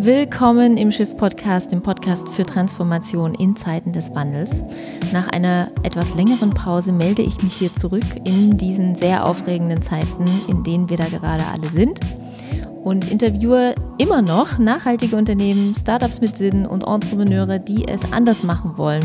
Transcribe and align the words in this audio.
Willkommen 0.00 0.76
im 0.76 0.92
Schiff-Podcast, 0.92 1.72
dem 1.72 1.82
Podcast 1.82 2.28
für 2.28 2.44
Transformation 2.44 3.34
in 3.34 3.56
Zeiten 3.56 3.92
des 3.92 4.14
Wandels. 4.14 4.62
Nach 5.12 5.26
einer 5.26 5.72
etwas 5.82 6.14
längeren 6.14 6.50
Pause 6.50 6.92
melde 6.92 7.22
ich 7.22 7.42
mich 7.42 7.54
hier 7.54 7.72
zurück 7.74 8.04
in 8.22 8.56
diesen 8.56 8.94
sehr 8.94 9.26
aufregenden 9.26 9.82
Zeiten, 9.82 10.24
in 10.46 10.62
denen 10.62 10.88
wir 10.88 10.98
da 10.98 11.06
gerade 11.06 11.44
alle 11.46 11.66
sind 11.70 11.98
und 12.84 13.10
interviewe 13.10 13.74
immer 13.98 14.22
noch 14.22 14.58
nachhaltige 14.58 15.16
Unternehmen, 15.16 15.74
Startups 15.76 16.20
mit 16.20 16.36
Sinn 16.36 16.64
und 16.64 16.86
Entrepreneure, 16.86 17.58
die 17.58 17.88
es 17.88 18.00
anders 18.12 18.44
machen 18.44 18.78
wollen. 18.78 19.04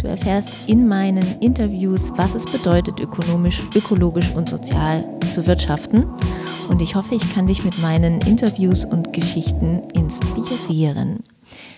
Du 0.00 0.06
erfährst 0.06 0.68
in 0.68 0.86
meinen 0.86 1.40
Interviews, 1.40 2.12
was 2.16 2.34
es 2.34 2.44
bedeutet, 2.44 3.00
ökonomisch, 3.00 3.62
ökologisch 3.74 4.30
und 4.34 4.48
sozial 4.48 5.04
zu 5.30 5.46
wirtschaften 5.46 6.06
und 6.68 6.82
ich 6.82 6.94
hoffe, 6.94 7.14
ich 7.14 7.34
kann 7.34 7.46
dich 7.46 7.64
mit 7.64 7.80
meinen 7.80 8.20
Interviews 8.20 8.84
und 8.84 9.12
Geschichten 9.12 9.82
inspirieren. 9.94 11.20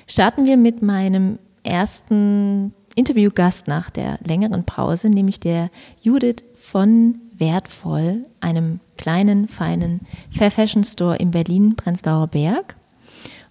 Starten 0.06 0.46
wir 0.46 0.56
mit 0.56 0.82
meinem 0.82 1.38
ersten 1.62 2.74
Interviewgast 2.96 3.68
nach 3.68 3.88
der 3.88 4.18
längeren 4.24 4.64
Pause, 4.64 5.08
nämlich 5.08 5.38
der 5.38 5.70
Judith 6.02 6.44
von 6.54 7.18
Wertvoll, 7.38 8.24
einem 8.40 8.80
kleinen, 8.96 9.46
feinen 9.46 10.00
Fair 10.30 10.50
Fashion 10.50 10.82
Store 10.82 11.16
in 11.16 11.30
Berlin, 11.30 11.76
Prenzlauer 11.76 12.26
Berg. 12.26 12.76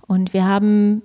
Und 0.06 0.34
wir 0.34 0.46
haben 0.46 1.02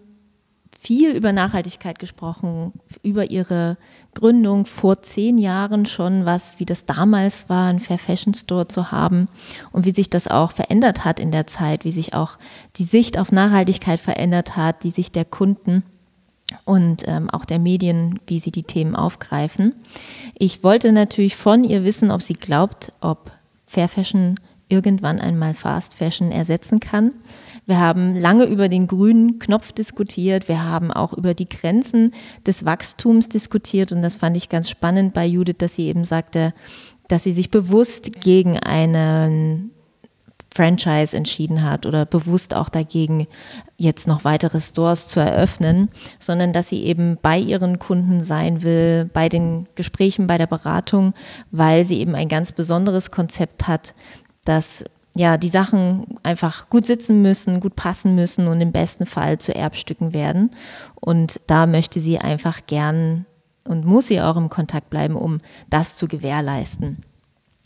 viel 0.85 1.17
über 1.17 1.33
Nachhaltigkeit 1.33 1.99
gesprochen, 1.99 2.73
über 3.03 3.31
ihre 3.31 3.79
Gründung 4.13 4.67
vor 4.67 5.01
zehn 5.01 5.39
Jahren 5.39 5.87
schon, 5.87 6.27
was, 6.27 6.61
wie 6.61 6.67
das 6.67 6.85
damals 6.85 7.49
war, 7.49 7.69
ein 7.69 7.81
Fair 7.81 7.99
Fashion 7.99 8.35
Store 8.35 8.69
zu 8.69 8.93
haben 8.93 9.29
und 9.73 9.87
wie 9.87 9.93
sich 9.93 10.11
das 10.11 10.29
auch 10.29 10.53
verändert 10.53 11.07
hat 11.07 11.21
in 11.21 11.31
der 11.31 11.47
Zeit, 11.47 11.87
wie 11.87 11.93
sich 11.93 12.13
auch 12.13 12.39
die 12.77 12.85
Sicht 12.85 13.19
auf 13.19 13.33
Nachhaltigkeit 13.33 13.99
verändert 13.99 14.57
hat, 14.57 14.85
die 14.85 14.91
Sicht 14.91 15.17
der 15.17 15.25
Kunden 15.25 15.85
und 16.67 17.05
ähm, 17.07 17.31
auch 17.31 17.47
der 17.47 17.59
Medien, 17.59 18.21
wie 18.27 18.39
sie 18.39 18.53
die 18.53 18.65
Themen 18.65 18.95
aufgreifen. 18.95 19.75
Ich 20.35 20.63
wollte 20.63 20.93
natürlich 20.93 21.35
von 21.35 21.65
ihr 21.65 21.85
wissen, 21.85 22.11
ob 22.11 22.21
sie 22.21 22.35
glaubt, 22.35 22.93
ob 23.01 23.33
Fair 23.67 23.89
Fashion 23.89 24.39
irgendwann 24.69 25.19
einmal 25.19 25.55
Fast 25.55 25.95
Fashion 25.95 26.31
ersetzen 26.31 26.79
kann. 26.79 27.13
Wir 27.67 27.81
haben 27.81 28.15
lange 28.15 28.45
über 28.45 28.69
den 28.69 28.87
grünen 28.87 29.39
Knopf 29.39 29.73
diskutiert. 29.73 30.49
Wir 30.49 30.65
haben 30.65 30.91
auch 30.91 31.13
über 31.13 31.35
die 31.35 31.49
Grenzen 31.49 32.13
des 32.47 32.65
Wachstums 32.65 33.29
diskutiert. 33.29 33.93
Und 33.93 34.03
das 34.03 34.17
fand 34.17 34.37
ich 34.37 34.49
ganz 34.49 34.69
spannend 34.69 35.15
bei 35.15 35.25
Judith, 35.25 35.57
dass 35.59 35.77
sie 35.77 35.87
eben 35.87 36.05
sagte, 36.05 36.53
dass 37.09 37.25
sie 37.25 37.33
sich 37.33 37.51
bewusst 37.51 38.21
gegen 38.21 38.59
einen 38.59 39.71
Franchise 40.55 41.17
entschieden 41.17 41.65
hat 41.65 41.85
oder 41.85 42.07
bewusst 42.07 42.55
auch 42.55 42.69
dagegen, 42.69 43.27
jetzt 43.77 44.07
noch 44.07 44.25
weitere 44.25 44.61
Stores 44.61 45.09
zu 45.09 45.19
eröffnen, 45.19 45.89
sondern 46.21 46.53
dass 46.53 46.69
sie 46.69 46.85
eben 46.85 47.19
bei 47.21 47.37
ihren 47.39 47.81
Kunden 47.81 48.21
sein 48.21 48.63
will, 48.63 49.11
bei 49.13 49.29
den 49.29 49.67
Gesprächen, 49.75 50.29
bei 50.29 50.39
der 50.39 50.47
Beratung, 50.47 51.13
weil 51.51 51.85
sie 51.85 51.99
eben 51.99 52.15
ein 52.15 52.29
ganz 52.29 52.53
besonderes 52.53 53.11
Konzept 53.11 53.67
hat, 53.67 53.95
das 54.45 54.85
ja, 55.17 55.37
die 55.37 55.49
Sachen 55.49 56.19
einfach 56.23 56.69
gut 56.69 56.87
sitzen 56.87 57.23
müssen, 57.23 57.61
gut 57.61 57.77
passen 57.77 58.15
müssen 58.15 58.49
und 58.49 58.61
im 58.61 58.73
besten 58.73 59.07
Fall 59.07 59.39
zu 59.39 59.55
Erbstücken 59.55 60.13
werden. 60.13 60.51
Und 60.97 61.41
da 61.47 61.67
möchte 61.67 62.01
sie 62.01 62.19
einfach 62.19 62.67
gern 62.67 63.25
und 63.65 63.85
muss 63.85 64.09
sie 64.09 64.21
auch 64.21 64.37
im 64.37 64.49
Kontakt 64.49 64.91
bleiben, 64.91 65.15
um 65.15 65.39
das 65.71 65.97
zu 65.97 66.09
gewährleisten. 66.09 67.05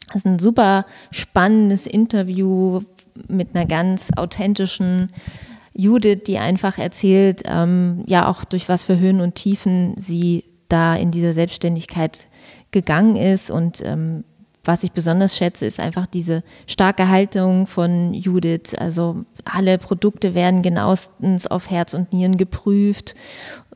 Das 0.09 0.17
ist 0.17 0.27
ein 0.27 0.39
super 0.39 0.85
spannendes 1.11 1.87
Interview 1.87 2.81
mit 3.29 3.55
einer 3.55 3.67
ganz 3.67 4.11
authentischen 4.17 5.09
Judith, 5.73 6.23
die 6.27 6.39
einfach 6.39 6.79
erzählt, 6.79 7.43
ähm, 7.47 8.05
ja 8.07 8.29
auch 8.29 8.45
durch 8.45 8.69
was 8.69 8.85
für 8.85 8.99
Höhen 8.99 9.21
und 9.21 9.35
Tiefen 9.35 9.95
sie 9.97 10.45
da 10.69 10.95
in 10.97 11.11
dieser 11.11 11.33
Selbstständigkeit 11.33 12.27
gegangen 12.71 13.17
ist 13.17 13.51
und 13.51 13.83
ähm, 13.85 14.25
was 14.69 14.85
ich 14.85 14.93
besonders 14.93 15.35
schätze, 15.35 15.65
ist 15.65 15.81
einfach 15.81 16.07
diese 16.07 16.43
starke 16.67 17.09
Haltung 17.09 17.67
von 17.67 18.13
Judith. 18.13 18.75
Also 18.77 19.25
alle 19.47 19.79
Produkte 19.79 20.35
werden 20.35 20.61
genauestens 20.61 21.47
auf 21.47 21.71
Herz 21.71 21.95
und 21.95 22.13
Nieren 22.13 22.37
geprüft, 22.37 23.15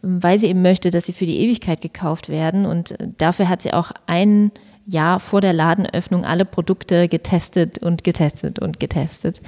weil 0.03 0.39
sie 0.39 0.49
eben 0.49 0.61
möchte, 0.61 0.91
dass 0.91 1.07
sie 1.07 1.15
für 1.15 1.25
die 1.25 1.39
Ewigkeit 1.39 1.81
gekauft 1.81 2.29
werden. 2.29 2.67
Und 2.67 2.95
dafür 3.17 3.49
hat 3.49 3.63
sie 3.63 3.73
auch 3.73 3.93
ein 4.07 4.53
Jahr 4.85 5.19
vor 5.19 5.41
der 5.41 5.55
Ladenöffnung 5.55 6.27
alle 6.27 6.45
Produkte 6.45 7.09
getestet 7.09 7.79
und 7.79 8.05
getestet 8.05 8.59
und 8.59 8.79
getestet. 8.79 9.41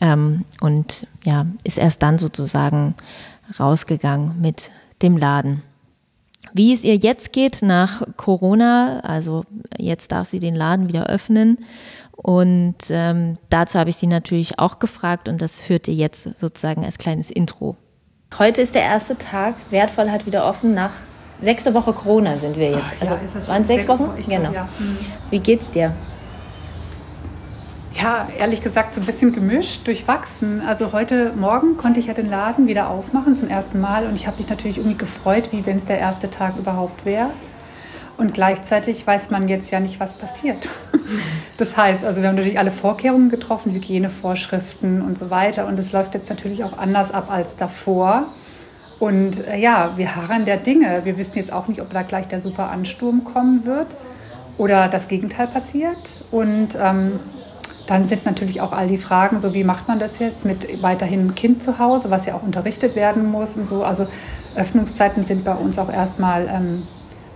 Ähm, 0.00 0.44
und 0.60 1.08
ja, 1.24 1.46
ist 1.64 1.78
erst 1.78 2.04
dann 2.04 2.18
sozusagen 2.18 2.94
rausgegangen 3.58 4.40
mit 4.40 4.70
dem 5.02 5.16
Laden. 5.16 5.64
Wie 6.52 6.72
es 6.72 6.84
ihr 6.84 6.96
jetzt 6.96 7.32
geht 7.32 7.62
nach 7.62 8.02
Corona, 8.16 9.00
also 9.00 9.44
jetzt 9.78 10.12
darf 10.12 10.28
sie 10.28 10.40
den 10.40 10.54
Laden 10.54 10.88
wieder 10.88 11.06
öffnen. 11.06 11.58
Und 12.16 12.76
ähm, 12.90 13.34
dazu 13.48 13.78
habe 13.78 13.90
ich 13.90 13.96
sie 13.96 14.08
natürlich 14.08 14.58
auch 14.58 14.80
gefragt 14.80 15.28
und 15.28 15.40
das 15.40 15.68
hört 15.68 15.86
ihr 15.86 15.94
jetzt 15.94 16.36
sozusagen 16.36 16.84
als 16.84 16.98
kleines 16.98 17.30
Intro. 17.30 17.76
Heute 18.38 18.60
ist 18.62 18.74
der 18.74 18.82
erste 18.82 19.16
Tag. 19.16 19.54
Wertvoll 19.70 20.10
hat 20.10 20.26
wieder 20.26 20.44
offen. 20.46 20.74
Nach 20.74 20.90
sechste 21.40 21.72
Woche 21.74 21.92
Corona 21.92 22.36
sind 22.36 22.56
wir 22.56 22.72
jetzt. 22.72 22.82
Ach, 23.00 23.04
ja, 23.04 23.18
also 23.30 23.48
waren 23.48 23.62
es 23.62 23.68
sechs, 23.68 23.86
sechs 23.86 23.88
Wochen? 23.88 24.08
Wochen? 24.08 24.24
Genau. 24.28 24.52
Ja. 24.52 24.68
Mhm. 24.78 24.98
Wie 25.30 25.38
geht's 25.38 25.70
dir? 25.70 25.92
Ja, 28.00 28.28
ehrlich 28.38 28.62
gesagt, 28.62 28.94
so 28.94 29.00
ein 29.00 29.06
bisschen 29.06 29.32
gemischt, 29.32 29.84
durchwachsen. 29.88 30.60
Also 30.60 30.92
heute 30.92 31.32
Morgen 31.34 31.76
konnte 31.76 31.98
ich 31.98 32.06
ja 32.06 32.14
den 32.14 32.30
Laden 32.30 32.68
wieder 32.68 32.90
aufmachen 32.90 33.36
zum 33.36 33.48
ersten 33.48 33.80
Mal 33.80 34.06
und 34.06 34.14
ich 34.14 34.28
habe 34.28 34.36
mich 34.36 34.48
natürlich 34.48 34.78
irgendwie 34.78 34.96
gefreut, 34.96 35.48
wie 35.50 35.66
wenn 35.66 35.78
es 35.78 35.84
der 35.84 35.98
erste 35.98 36.30
Tag 36.30 36.56
überhaupt 36.56 37.04
wäre. 37.04 37.30
Und 38.16 38.34
gleichzeitig 38.34 39.04
weiß 39.04 39.30
man 39.30 39.48
jetzt 39.48 39.72
ja 39.72 39.80
nicht, 39.80 39.98
was 40.00 40.14
passiert. 40.14 40.68
Das 41.56 41.76
heißt, 41.76 42.04
also 42.04 42.20
wir 42.20 42.28
haben 42.28 42.36
natürlich 42.36 42.60
alle 42.60 42.70
Vorkehrungen 42.70 43.30
getroffen, 43.30 43.72
Hygienevorschriften 43.72 45.02
und 45.02 45.18
so 45.18 45.30
weiter. 45.30 45.66
Und 45.66 45.76
es 45.80 45.90
läuft 45.90 46.14
jetzt 46.14 46.30
natürlich 46.30 46.62
auch 46.62 46.78
anders 46.78 47.10
ab 47.10 47.32
als 47.32 47.56
davor. 47.56 48.26
Und 49.00 49.44
äh, 49.44 49.56
ja, 49.56 49.94
wir 49.96 50.14
harren 50.14 50.44
der 50.44 50.58
Dinge. 50.58 51.00
Wir 51.02 51.18
wissen 51.18 51.36
jetzt 51.36 51.52
auch 51.52 51.66
nicht, 51.66 51.80
ob 51.80 51.92
da 51.92 52.02
gleich 52.02 52.28
der 52.28 52.38
super 52.38 52.70
Ansturm 52.70 53.24
kommen 53.24 53.66
wird 53.66 53.88
oder 54.56 54.86
das 54.86 55.08
Gegenteil 55.08 55.48
passiert. 55.48 55.96
Und 56.30 56.78
ähm, 56.80 57.18
dann 57.88 58.04
sind 58.04 58.26
natürlich 58.26 58.60
auch 58.60 58.72
all 58.72 58.86
die 58.86 58.98
Fragen, 58.98 59.40
so 59.40 59.54
wie 59.54 59.64
macht 59.64 59.88
man 59.88 59.98
das 59.98 60.18
jetzt 60.18 60.44
mit 60.44 60.82
weiterhin 60.82 61.20
einem 61.20 61.34
Kind 61.34 61.62
zu 61.62 61.78
Hause, 61.78 62.10
was 62.10 62.26
ja 62.26 62.34
auch 62.34 62.42
unterrichtet 62.42 62.94
werden 62.94 63.30
muss 63.30 63.56
und 63.56 63.66
so. 63.66 63.82
Also 63.82 64.06
Öffnungszeiten 64.54 65.24
sind 65.24 65.42
bei 65.42 65.54
uns 65.54 65.78
auch 65.78 65.90
erstmal 65.90 66.48
ähm, 66.48 66.82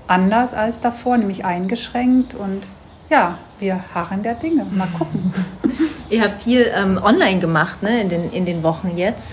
anders 0.06 0.52
als 0.52 0.82
davor, 0.82 1.16
nämlich 1.16 1.46
eingeschränkt 1.46 2.34
und 2.34 2.66
ja, 3.08 3.38
wir 3.60 3.80
harren 3.94 4.22
der 4.22 4.34
Dinge. 4.34 4.66
Mal 4.70 4.88
gucken. 4.98 5.32
Ihr 6.10 6.22
habt 6.22 6.42
viel 6.42 6.66
ähm, 6.74 7.00
online 7.02 7.40
gemacht 7.40 7.82
ne, 7.82 8.02
in, 8.02 8.10
den, 8.10 8.30
in 8.30 8.44
den 8.44 8.62
Wochen 8.62 8.92
jetzt. 8.96 9.24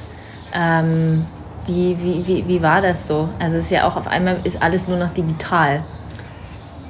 Ähm, 0.53 1.25
wie, 1.65 1.97
wie, 2.01 2.25
wie, 2.25 2.47
wie 2.47 2.61
war 2.61 2.81
das 2.81 3.09
so? 3.09 3.27
Also 3.39 3.57
es 3.57 3.65
ist 3.65 3.71
ja 3.71 3.85
auch 3.85 3.97
auf 3.97 4.07
einmal 4.07 4.37
ist 4.45 4.61
alles 4.61 4.87
nur 4.87 4.97
noch 4.97 5.09
digital. 5.09 5.83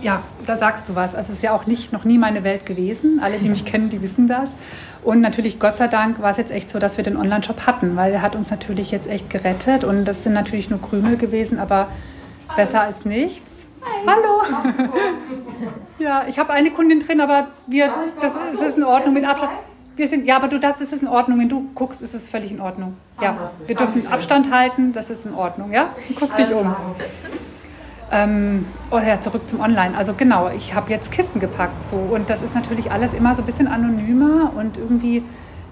Ja, 0.02 0.24
da 0.46 0.56
sagst 0.56 0.88
du 0.88 0.96
was. 0.96 1.14
Also 1.14 1.32
es 1.32 1.38
ist 1.38 1.44
ja 1.44 1.52
auch 1.52 1.66
nicht, 1.66 1.92
noch 1.92 2.06
nie 2.06 2.18
meine 2.18 2.44
Welt 2.44 2.66
gewesen. 2.66 3.20
Alle, 3.22 3.38
die 3.38 3.50
mich 3.50 3.66
kennen, 3.72 3.90
die 3.90 4.02
wissen 4.02 4.28
das. 4.28 4.56
Und 5.04 5.22
natürlich, 5.22 5.60
Gott 5.60 5.78
sei 5.78 5.88
Dank, 5.88 6.22
war 6.22 6.32
es 6.32 6.38
jetzt 6.38 6.52
echt 6.52 6.70
so, 6.70 6.80
dass 6.80 6.98
wir 6.98 7.04
den 7.04 7.18
Online-Shop 7.18 7.66
hatten, 7.66 7.96
weil 7.96 8.14
er 8.14 8.22
hat 8.22 8.36
uns 8.36 8.52
natürlich 8.52 8.92
jetzt 8.92 9.10
echt 9.10 9.30
gerettet. 9.30 9.84
Und 9.84 10.06
das 10.06 10.24
sind 10.24 10.34
natürlich 10.34 10.70
nur 10.70 10.82
Krümel 10.82 11.18
gewesen, 11.18 11.60
aber 11.60 11.88
besser 12.56 12.82
als 12.82 13.06
nichts. 13.06 13.68
Hallo! 14.06 14.42
ja, 16.00 16.26
ich 16.28 16.38
habe 16.38 16.54
eine 16.54 16.72
Kundin 16.72 17.00
drin, 17.00 17.22
aber 17.22 17.48
wir, 17.68 17.92
das, 18.22 18.34
das 18.54 18.62
ist 18.62 18.78
in 18.78 18.84
Ordnung 18.84 19.14
mit 19.14 19.26
Abstand. 19.26 19.52
Wir 19.96 20.08
sind, 20.08 20.26
ja, 20.26 20.38
aber 20.38 20.48
du, 20.48 20.60
das 20.60 20.80
ist 20.80 20.94
in 20.94 21.10
Ordnung. 21.10 21.40
Wenn 21.40 21.50
du 21.50 21.70
guckst, 21.76 22.02
ist 22.02 22.14
es 22.14 22.30
völlig 22.30 22.52
in 22.52 22.62
Ordnung. 22.62 22.96
Ja, 23.22 23.52
wir 23.68 23.76
dürfen 23.76 24.08
Abstand 24.08 24.50
halten, 24.50 24.94
das 24.94 25.10
ist 25.10 25.26
in 25.26 25.34
Ordnung, 25.34 25.74
ja? 25.74 25.90
Guck 26.18 26.36
dich 26.38 26.54
um. 26.54 26.74
Ähm, 28.12 28.66
oder 28.90 29.22
zurück 29.22 29.48
zum 29.48 29.60
Online. 29.60 29.96
Also 29.96 30.14
genau, 30.14 30.50
ich 30.50 30.74
habe 30.74 30.90
jetzt 30.90 31.12
Kisten 31.12 31.40
gepackt 31.40 31.88
so 31.88 31.98
und 31.98 32.30
das 32.30 32.42
ist 32.42 32.56
natürlich 32.56 32.92
alles 32.92 33.14
immer 33.14 33.36
so 33.36 33.44
ein 33.44 33.46
bisschen 33.46 33.68
anonymer 33.68 34.52
und 34.56 34.78
irgendwie 34.78 35.24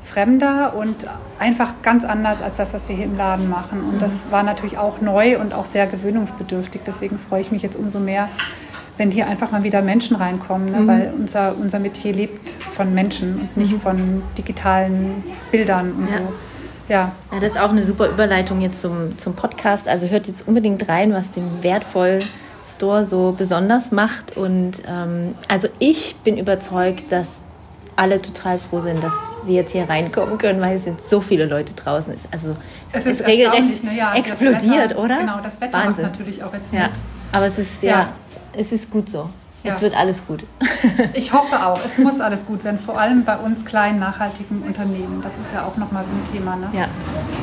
fremder 0.07 0.75
und 0.75 1.05
einfach 1.37 1.73
ganz 1.81 2.05
anders 2.05 2.41
als 2.41 2.57
das, 2.57 2.73
was 2.73 2.87
wir 2.87 2.95
hier 2.95 3.05
im 3.05 3.17
Laden 3.17 3.49
machen. 3.49 3.81
Und 3.81 4.01
das 4.01 4.25
war 4.31 4.41
natürlich 4.43 4.77
auch 4.77 5.01
neu 5.01 5.39
und 5.39 5.53
auch 5.53 5.65
sehr 5.65 5.85
gewöhnungsbedürftig. 5.85 6.81
Deswegen 6.85 7.19
freue 7.19 7.41
ich 7.41 7.51
mich 7.51 7.61
jetzt 7.61 7.75
umso 7.75 7.99
mehr, 7.99 8.29
wenn 8.95 9.11
hier 9.11 9.27
einfach 9.27 9.51
mal 9.51 9.63
wieder 9.63 9.81
Menschen 9.81 10.15
reinkommen, 10.15 10.69
ne? 10.69 10.79
mhm. 10.79 10.87
weil 10.87 11.13
unser, 11.17 11.55
unser 11.57 11.79
Metier 11.79 12.13
lebt 12.13 12.49
von 12.49 12.93
Menschen 12.93 13.41
und 13.41 13.57
nicht 13.57 13.73
mhm. 13.73 13.81
von 13.81 14.23
digitalen 14.37 15.23
Bildern 15.51 15.91
und 15.91 16.09
ja. 16.09 16.17
so. 16.17 16.33
Ja. 16.87 17.11
ja. 17.31 17.39
Das 17.39 17.51
ist 17.51 17.57
auch 17.57 17.69
eine 17.69 17.83
super 17.83 18.09
Überleitung 18.09 18.61
jetzt 18.61 18.81
zum, 18.81 19.17
zum 19.17 19.35
Podcast. 19.35 19.87
Also 19.87 20.07
hört 20.07 20.27
jetzt 20.27 20.47
unbedingt 20.47 20.87
rein, 20.87 21.13
was 21.13 21.31
den 21.31 21.63
wertvoll 21.63 22.19
Store 22.65 23.05
so 23.05 23.33
besonders 23.37 23.91
macht. 23.91 24.35
Und 24.35 24.81
ähm, 24.87 25.35
also 25.47 25.67
ich 25.79 26.15
bin 26.23 26.37
überzeugt, 26.37 27.11
dass 27.11 27.39
alle 27.95 28.21
total 28.21 28.59
froh 28.59 28.79
sind, 28.79 29.03
dass 29.03 29.13
sie 29.45 29.55
jetzt 29.55 29.71
hier 29.71 29.89
reinkommen 29.89 30.37
können, 30.37 30.61
weil 30.61 30.77
es 30.77 30.83
sind 30.83 31.01
so 31.01 31.19
viele 31.19 31.45
Leute 31.45 31.73
draußen. 31.73 32.13
Also 32.31 32.55
es, 32.91 32.99
es 32.99 33.05
ist, 33.05 33.21
ist 33.21 33.27
regelrecht 33.27 33.83
ne? 33.83 33.97
ja, 33.97 34.13
explodiert, 34.15 34.91
Wetter, 34.91 34.99
oder? 34.99 35.17
Genau, 35.17 35.39
das 35.41 35.59
Wetter 35.59 35.73
Wahnsinn. 35.73 36.05
macht 36.05 36.19
natürlich 36.19 36.43
auch 36.43 36.53
jetzt 36.53 36.71
ja. 36.73 36.83
mit. 36.83 36.91
Aber 37.31 37.47
es 37.47 37.57
ist 37.57 37.81
ja, 37.83 37.89
ja, 37.89 38.09
es 38.53 38.71
ist 38.71 38.91
gut 38.91 39.09
so. 39.09 39.29
Ja. 39.67 39.73
Es 39.73 39.81
wird 39.81 39.95
alles 39.95 40.25
gut. 40.25 40.45
ich 41.13 41.33
hoffe 41.33 41.65
auch. 41.65 41.79
Es 41.85 41.97
muss 41.97 42.19
alles 42.21 42.45
gut 42.45 42.63
werden, 42.63 42.79
vor 42.79 42.99
allem 42.99 43.25
bei 43.25 43.35
uns 43.37 43.65
kleinen 43.65 43.99
nachhaltigen 43.99 44.61
Unternehmen. 44.61 45.21
Das 45.21 45.33
ist 45.33 45.53
ja 45.53 45.65
auch 45.65 45.77
nochmal 45.77 46.05
so 46.05 46.11
ein 46.11 46.23
Thema. 46.33 46.55
Ne? 46.55 46.67
Ja. 46.73 46.85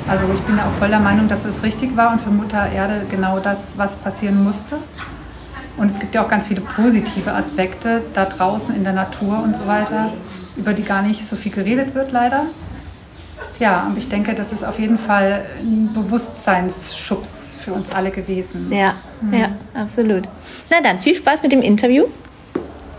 Also 0.09 0.25
ich 0.33 0.41
bin 0.41 0.57
ja 0.57 0.65
auch 0.65 0.79
voll 0.79 0.89
der 0.89 1.01
Meinung, 1.01 1.29
dass 1.29 1.45
es 1.45 1.63
richtig 1.63 1.97
war 1.97 2.13
und 2.13 2.21
für 2.21 2.31
Mutter 2.31 2.71
Erde 2.71 3.03
genau 3.11 3.41
das, 3.41 3.75
was 3.77 3.97
passieren 3.97 4.43
musste. 4.43 4.79
Und 5.77 5.91
es 5.91 5.99
gibt 5.99 6.15
ja 6.15 6.25
auch 6.25 6.29
ganz 6.29 6.47
viele 6.47 6.61
positive 6.61 7.33
Aspekte 7.33 8.03
da 8.15 8.25
draußen 8.25 8.75
in 8.75 8.85
der 8.85 8.93
Natur 8.93 9.43
und 9.43 9.57
so 9.57 9.67
weiter, 9.67 10.13
über 10.57 10.73
die 10.73 10.85
gar 10.85 11.03
nicht 11.03 11.27
so 11.27 11.37
viel 11.37 11.53
geredet 11.53 11.95
wird, 11.95 12.13
leider. 12.13 12.47
Ja, 13.59 13.85
und 13.87 13.99
ich 13.99 14.09
denke, 14.09 14.35
das 14.35 14.53
ist 14.53 14.65
auf 14.65 14.79
jeden 14.79 14.99
Fall 14.99 15.47
ein 15.61 15.93
Bewusstseinsschubs 15.93 17.54
für 17.65 17.73
uns 17.73 17.91
alle 17.91 18.11
gewesen. 18.11 18.71
Ja, 18.71 18.95
mhm. 19.21 19.35
ja, 19.35 19.57
absolut. 19.73 20.25
Na 20.71 20.81
dann, 20.83 21.01
viel 21.01 21.15
Spaß 21.15 21.43
mit 21.43 21.53
dem 21.53 21.63
Interview. 21.63 22.07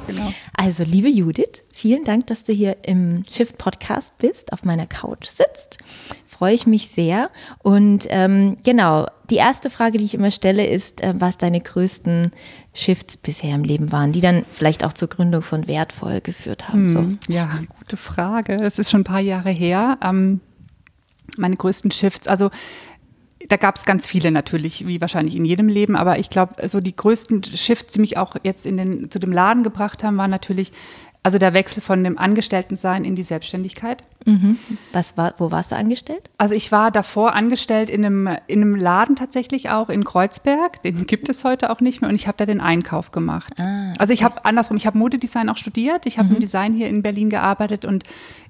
Genau. 0.07 0.31
Also, 0.55 0.83
liebe 0.83 1.09
Judith, 1.09 1.63
vielen 1.71 2.03
Dank, 2.03 2.27
dass 2.27 2.43
du 2.43 2.53
hier 2.53 2.77
im 2.83 3.23
Shift-Podcast 3.29 4.17
bist, 4.17 4.53
auf 4.53 4.63
meiner 4.63 4.85
Couch 4.85 5.27
sitzt. 5.27 5.77
Freue 6.25 6.53
ich 6.53 6.67
mich 6.67 6.89
sehr. 6.89 7.29
Und 7.63 8.05
ähm, 8.09 8.55
genau, 8.63 9.07
die 9.29 9.37
erste 9.37 9.69
Frage, 9.69 9.97
die 9.97 10.05
ich 10.05 10.13
immer 10.13 10.31
stelle, 10.31 10.65
ist, 10.65 11.01
äh, 11.01 11.13
was 11.15 11.37
deine 11.37 11.59
größten 11.59 12.31
Shifts 12.73 13.17
bisher 13.17 13.55
im 13.55 13.63
Leben 13.63 13.91
waren, 13.91 14.11
die 14.11 14.21
dann 14.21 14.45
vielleicht 14.51 14.83
auch 14.83 14.93
zur 14.93 15.07
Gründung 15.07 15.41
von 15.41 15.67
Wertvoll 15.67 16.21
geführt 16.21 16.69
haben. 16.69 16.89
Hm, 16.89 17.19
so. 17.27 17.33
Ja, 17.33 17.49
gute 17.79 17.97
Frage. 17.97 18.57
Es 18.61 18.77
ist 18.77 18.91
schon 18.91 19.01
ein 19.01 19.05
paar 19.05 19.21
Jahre 19.21 19.49
her. 19.49 19.97
Ähm, 20.03 20.41
meine 21.37 21.55
größten 21.55 21.91
Shifts, 21.91 22.27
also 22.27 22.51
da 23.47 23.57
gab 23.57 23.75
es 23.75 23.85
ganz 23.85 24.07
viele 24.07 24.31
natürlich, 24.31 24.87
wie 24.87 25.01
wahrscheinlich 25.01 25.35
in 25.35 25.45
jedem 25.45 25.67
Leben, 25.67 25.95
aber 25.95 26.19
ich 26.19 26.29
glaube, 26.29 26.67
so 26.67 26.81
die 26.81 26.95
größten 26.95 27.43
Shifts, 27.43 27.93
die 27.93 27.99
mich 27.99 28.17
auch 28.17 28.35
jetzt 28.43 28.65
in 28.65 28.77
den, 28.77 29.11
zu 29.11 29.19
dem 29.19 29.31
Laden 29.31 29.63
gebracht 29.63 30.03
haben, 30.03 30.17
waren 30.17 30.31
natürlich 30.31 30.71
also 31.25 31.39
der 31.39 31.55
Wechsel 31.55 31.81
von 31.81 32.03
dem 32.03 32.19
Angestelltensein 32.19 33.03
in 33.03 33.15
die 33.15 33.23
Selbstständigkeit. 33.23 34.03
Mhm. 34.25 34.59
Was 34.93 35.17
war, 35.17 35.33
wo 35.39 35.49
warst 35.49 35.71
du 35.71 35.75
angestellt? 35.75 36.29
Also 36.37 36.53
ich 36.53 36.71
war 36.71 36.91
davor 36.91 37.33
angestellt 37.33 37.89
in 37.89 38.05
einem, 38.05 38.29
in 38.45 38.61
einem 38.61 38.75
Laden 38.75 39.15
tatsächlich 39.15 39.71
auch 39.71 39.89
in 39.89 40.03
Kreuzberg. 40.03 40.83
Den 40.83 41.07
gibt 41.07 41.27
es 41.27 41.43
heute 41.43 41.71
auch 41.71 41.79
nicht 41.79 42.01
mehr 42.01 42.11
und 42.11 42.15
ich 42.15 42.27
habe 42.27 42.37
da 42.37 42.45
den 42.45 42.61
Einkauf 42.61 43.11
gemacht. 43.11 43.53
Ah, 43.57 43.89
okay. 43.89 43.93
Also 43.97 44.13
ich 44.13 44.23
habe 44.23 44.45
andersrum, 44.45 44.77
ich 44.77 44.85
habe 44.85 44.99
Modedesign 44.99 45.49
auch 45.49 45.57
studiert. 45.57 46.05
Ich 46.05 46.19
habe 46.19 46.29
mhm. 46.29 46.35
im 46.35 46.41
Design 46.41 46.73
hier 46.73 46.89
in 46.89 47.01
Berlin 47.01 47.31
gearbeitet 47.31 47.85
und 47.85 48.03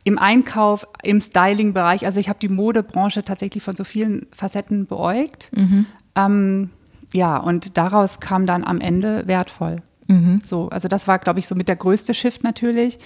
im 0.03 0.19
Einkauf, 0.19 0.85
im 1.01 1.21
Styling-Bereich. 1.21 2.05
Also 2.05 2.19
ich 2.19 2.27
habe 2.27 2.39
die 2.39 2.49
Modebranche 2.49 3.23
tatsächlich 3.23 3.63
von 3.63 3.77
so 3.77 3.85
vielen 3.85 4.27
Facetten 4.33 4.85
beäugt. 4.85 5.49
Mhm. 5.55 5.85
Ähm, 6.17 6.69
ja, 7.13 7.37
und 7.37 7.77
daraus 7.77 8.19
kam 8.19 8.45
dann 8.45 8.65
am 8.65 8.81
Ende 8.81 9.25
wertvoll. 9.27 9.81
Mhm. 10.07 10.41
So, 10.43 10.69
also 10.69 10.87
das 10.87 11.07
war, 11.07 11.19
glaube 11.19 11.39
ich, 11.39 11.47
so 11.47 11.55
mit 11.55 11.67
der 11.67 11.75
größte 11.75 12.13
Shift 12.13 12.43
natürlich. 12.43 12.99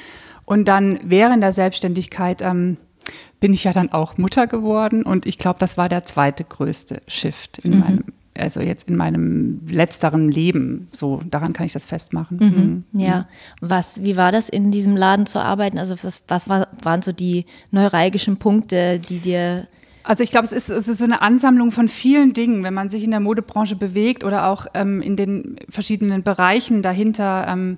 Und 0.45 0.67
dann 0.67 0.99
während 1.03 1.43
der 1.43 1.51
Selbstständigkeit 1.51 2.41
ähm, 2.41 2.77
bin 3.39 3.53
ich 3.53 3.63
ja 3.63 3.73
dann 3.73 3.91
auch 3.91 4.17
Mutter 4.17 4.47
geworden 4.47 5.03
und 5.03 5.25
ich 5.25 5.37
glaube, 5.37 5.59
das 5.59 5.77
war 5.77 5.89
der 5.89 6.05
zweite 6.05 6.43
größte 6.43 7.01
Shift 7.07 7.59
in 7.59 7.75
mhm. 7.75 7.79
meinem 7.79 8.03
also 8.37 8.61
jetzt 8.61 8.87
in 8.87 8.95
meinem 8.95 9.59
letzteren 9.67 10.31
Leben, 10.31 10.87
so 10.93 11.19
daran 11.29 11.51
kann 11.51 11.65
ich 11.65 11.73
das 11.73 11.85
festmachen. 11.85 12.37
Mhm. 12.37 12.83
Mhm. 12.91 12.99
Ja, 12.99 13.27
was, 13.59 14.01
wie 14.03 14.15
war 14.15 14.31
das 14.31 14.47
in 14.47 14.71
diesem 14.71 14.95
Laden 14.95 15.25
zu 15.25 15.39
arbeiten? 15.39 15.77
Also 15.77 15.95
was, 16.01 16.23
was 16.27 16.47
war, 16.47 16.67
waren 16.81 17.01
so 17.01 17.11
die 17.11 17.45
neuralgischen 17.71 18.37
Punkte, 18.37 18.99
die 18.99 19.19
dir 19.19 19.67
also 20.03 20.23
ich 20.23 20.31
glaube, 20.31 20.47
es 20.51 20.69
ist, 20.69 20.85
so 20.85 21.03
eine 21.03 21.21
Ansammlung 21.21 21.71
von 21.71 21.87
vielen 21.87 22.33
Dingen, 22.33 22.63
wenn 22.63 22.73
man 22.73 22.89
sich 22.89 23.03
in 23.03 23.11
der 23.11 23.19
Modebranche 23.19 23.75
bewegt 23.75 24.23
oder 24.23 24.47
auch 24.47 24.65
ähm, 24.73 25.01
in 25.01 25.15
den 25.15 25.57
verschiedenen 25.69 26.23
Bereichen 26.23 26.81
dahinter 26.81 27.45
ähm, 27.47 27.77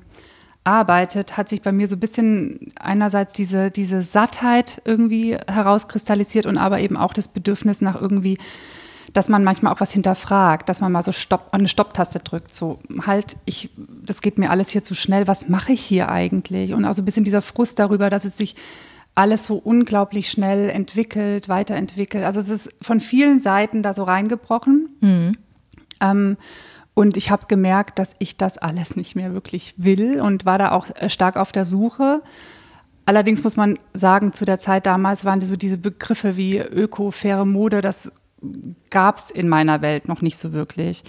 arbeitet, 0.64 1.38
hat 1.38 1.50
sich 1.50 1.62
bei 1.62 1.72
mir 1.72 1.88
so 1.88 1.96
ein 1.96 2.00
bisschen 2.00 2.72
einerseits 2.80 3.34
diese, 3.34 3.72
diese 3.72 4.04
Sattheit 4.04 4.82
irgendwie 4.86 5.36
herauskristallisiert 5.48 6.46
und 6.46 6.58
aber 6.58 6.80
eben 6.80 6.98
auch 6.98 7.14
das 7.14 7.28
Bedürfnis 7.28 7.82
nach 7.82 8.00
irgendwie, 8.00 8.38
dass 9.14 9.28
man 9.28 9.44
manchmal 9.44 9.74
auch 9.74 9.80
was 9.80 9.92
hinterfragt, 9.92 10.70
dass 10.70 10.80
man 10.80 10.92
mal 10.92 11.04
so 11.04 11.12
Stopp, 11.12 11.48
eine 11.52 11.68
Stopptaste 11.68 12.20
drückt, 12.20 12.54
so 12.54 12.80
halt, 13.06 13.38
ich, 13.46 13.72
das 14.06 14.22
geht 14.22 14.38
mir 14.38 14.52
alles 14.52 14.70
hier 14.70 14.84
zu 14.84 14.94
schnell, 14.94 15.28
was 15.28 15.50
mache 15.50 15.74
ich 15.74 15.82
hier 15.82 16.10
eigentlich? 16.10 16.74
Und 16.74 16.86
auch 16.86 16.94
so 16.94 17.02
ein 17.02 17.06
bisschen 17.06 17.26
dieser 17.26 17.42
Frust 17.42 17.80
darüber, 17.80 18.12
dass 18.12 18.26
es 18.26 18.38
sich 18.38 18.56
alles 19.16 19.46
so 19.46 19.56
unglaublich 19.56 20.30
schnell 20.30 20.70
entwickelt, 20.70 21.50
weiterentwickelt. 21.50 22.24
Also 22.24 22.40
es 22.40 22.50
ist 22.50 22.74
von 22.82 23.00
vielen 23.00 23.40
Seiten 23.40 23.84
da 23.84 23.94
so 23.94 24.04
reingebrochen. 24.04 24.90
Mhm. 25.02 25.38
Ähm, 26.00 26.38
und 26.94 27.18
ich 27.18 27.32
habe 27.32 27.46
gemerkt, 27.48 28.00
dass 28.00 28.16
ich 28.20 28.38
das 28.38 28.58
alles 28.58 28.96
nicht 28.96 29.16
mehr 29.16 29.34
wirklich 29.34 29.74
will 29.78 30.20
und 30.22 30.46
war 30.46 30.58
da 30.58 30.72
auch 30.72 30.88
äh, 30.96 31.10
stark 31.10 31.38
auf 31.38 31.52
der 31.52 31.66
Suche. 31.66 32.22
Allerdings 33.06 33.44
muss 33.44 33.58
man 33.58 33.80
sagen, 33.94 34.34
zu 34.34 34.46
der 34.46 34.60
Zeit 34.60 34.86
damals 34.86 35.26
waren 35.26 35.42
so 35.42 35.56
diese 35.56 35.78
Begriffe 35.78 36.38
wie 36.38 36.58
Öko, 36.58 37.12
faire 37.12 37.46
Mode, 37.46 37.82
das 37.82 38.12
gab 38.90 39.18
es 39.18 39.32
in 39.32 39.50
meiner 39.50 39.82
Welt 39.82 40.08
noch 40.08 40.22
nicht 40.22 40.38
so 40.38 40.54
wirklich. 40.54 41.04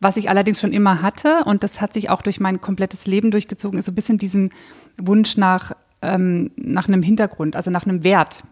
Was 0.00 0.16
ich 0.16 0.30
allerdings 0.30 0.60
schon 0.60 0.72
immer 0.72 1.02
hatte, 1.02 1.44
und 1.44 1.64
das 1.64 1.80
hat 1.80 1.92
sich 1.92 2.10
auch 2.10 2.22
durch 2.22 2.40
mein 2.40 2.60
komplettes 2.60 3.06
Leben 3.06 3.30
durchgezogen, 3.30 3.78
ist 3.78 3.86
so 3.86 3.92
ein 3.92 3.96
bisschen 3.96 4.18
diesen 4.18 4.50
Wunsch 4.96 5.36
nach 5.36 5.72
ähm, 6.02 6.50
nach 6.56 6.88
einem 6.88 7.02
Hintergrund, 7.02 7.56
also 7.56 7.70
nach 7.70 7.86
einem 7.86 8.04
Wert. 8.04 8.42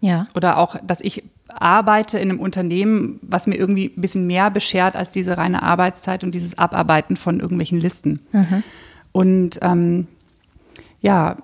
Ja. 0.00 0.26
Oder 0.34 0.58
auch, 0.58 0.76
dass 0.84 1.00
ich 1.00 1.24
arbeite 1.48 2.18
in 2.18 2.30
einem 2.30 2.40
Unternehmen, 2.40 3.20
was 3.22 3.46
mir 3.46 3.56
irgendwie 3.56 3.92
ein 3.96 4.00
bisschen 4.00 4.26
mehr 4.26 4.50
beschert 4.50 4.96
als 4.96 5.12
diese 5.12 5.36
reine 5.36 5.62
Arbeitszeit 5.62 6.24
und 6.24 6.34
dieses 6.34 6.58
Abarbeiten 6.58 7.16
von 7.16 7.40
irgendwelchen 7.40 7.80
Listen. 7.80 8.20
Mhm. 8.32 8.62
Und 9.12 9.58
ähm, 9.62 10.06
ja, 11.00 11.36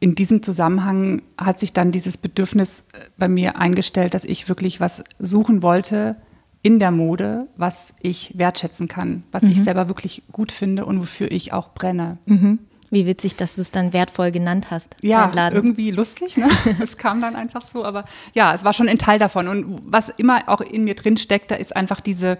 in 0.00 0.14
diesem 0.14 0.42
Zusammenhang 0.42 1.22
hat 1.38 1.58
sich 1.58 1.72
dann 1.72 1.90
dieses 1.90 2.18
Bedürfnis 2.18 2.84
bei 3.16 3.28
mir 3.28 3.56
eingestellt, 3.56 4.14
dass 4.14 4.24
ich 4.24 4.48
wirklich 4.48 4.80
was 4.80 5.02
suchen 5.18 5.62
wollte 5.62 6.16
in 6.62 6.78
der 6.78 6.90
Mode, 6.90 7.48
was 7.56 7.94
ich 8.00 8.32
wertschätzen 8.36 8.88
kann, 8.88 9.22
was 9.32 9.42
mhm. 9.42 9.50
ich 9.50 9.62
selber 9.62 9.88
wirklich 9.88 10.22
gut 10.32 10.52
finde 10.52 10.84
und 10.84 10.98
wofür 11.00 11.30
ich 11.30 11.52
auch 11.52 11.74
brenne. 11.74 12.18
Mhm. 12.26 12.58
Wie 12.94 13.06
witzig, 13.06 13.34
dass 13.34 13.56
du 13.56 13.60
es 13.60 13.72
dann 13.72 13.92
wertvoll 13.92 14.30
genannt 14.30 14.70
hast. 14.70 14.94
Ja, 15.02 15.30
irgendwie 15.50 15.90
lustig. 15.90 16.36
Ne? 16.36 16.48
Es 16.80 16.96
kam 16.96 17.20
dann 17.20 17.34
einfach 17.34 17.64
so, 17.64 17.84
aber 17.84 18.04
ja, 18.34 18.54
es 18.54 18.64
war 18.64 18.72
schon 18.72 18.88
ein 18.88 18.98
Teil 18.98 19.18
davon. 19.18 19.48
Und 19.48 19.80
was 19.84 20.08
immer 20.10 20.42
auch 20.46 20.60
in 20.60 20.84
mir 20.84 20.94
drin 20.94 21.16
steckt, 21.16 21.50
da 21.50 21.56
ist 21.56 21.74
einfach 21.74 22.00
diese, 22.00 22.38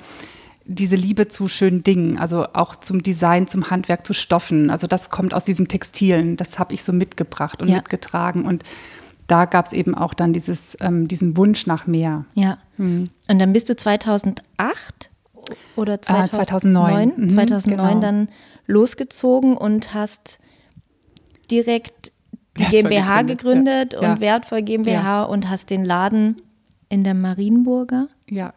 diese 0.65 0.95
Liebe 0.95 1.27
zu 1.27 1.49
schönen 1.49 1.83
Dingen, 1.83 2.19
also 2.19 2.47
auch 2.53 2.77
zum 2.77 3.03
Design, 3.03 3.49
zum 3.49 3.71
Handwerk, 3.71 4.07
zu 4.07 4.15
Stoffen. 4.15 4.71
Also 4.71 4.87
das 4.87 5.11
kommt 5.11 5.35
aus 5.35 5.45
diesem 5.45 5.67
Textilen. 5.67 6.37
Das 6.37 6.61
habe 6.61 6.73
ich 6.73 6.85
so 6.85 6.93
mitgebracht 6.93 7.61
und 7.61 7.69
ja. 7.69 7.77
mitgetragen. 7.77 8.45
Und 8.45 8.63
da 9.27 9.47
gab 9.47 9.67
es 9.67 9.73
eben 9.73 9.97
auch 9.97 10.15
dann 10.15 10.33
dieses, 10.33 10.77
ähm, 10.81 11.09
diesen 11.09 11.37
Wunsch 11.37 11.67
nach 11.67 11.89
mehr. 11.89 12.27
Ja. 12.35 12.59
Hm. 12.77 13.09
Und 13.29 13.39
dann 13.39 13.53
bist 13.53 13.69
du 13.69 13.77
2008 13.77 15.11
oder 15.77 16.01
2009, 16.01 16.29
ah, 16.29 16.45
2009, 16.45 17.13
mhm, 17.17 17.29
2009 17.31 17.89
genau. 17.89 18.01
dann 18.01 18.29
losgezogen 18.67 19.57
und 19.57 19.95
hast 19.95 20.39
direkt 21.51 22.13
die 22.57 22.63
Wertvoll 22.63 22.83
GmbH 22.83 23.23
gegründet, 23.23 23.93
ja. 23.95 23.99
und 23.99 24.05
ja. 24.07 24.21
Wertvoll 24.21 24.63
GmbH 24.63 25.03
ja. 25.03 25.23
und 25.25 25.51
hast 25.51 25.71
den 25.71 25.85
Laden 25.85 26.37
in 26.89 27.05
der 27.05 27.15
Marienburger. 27.15 28.09
Ja. 28.29 28.53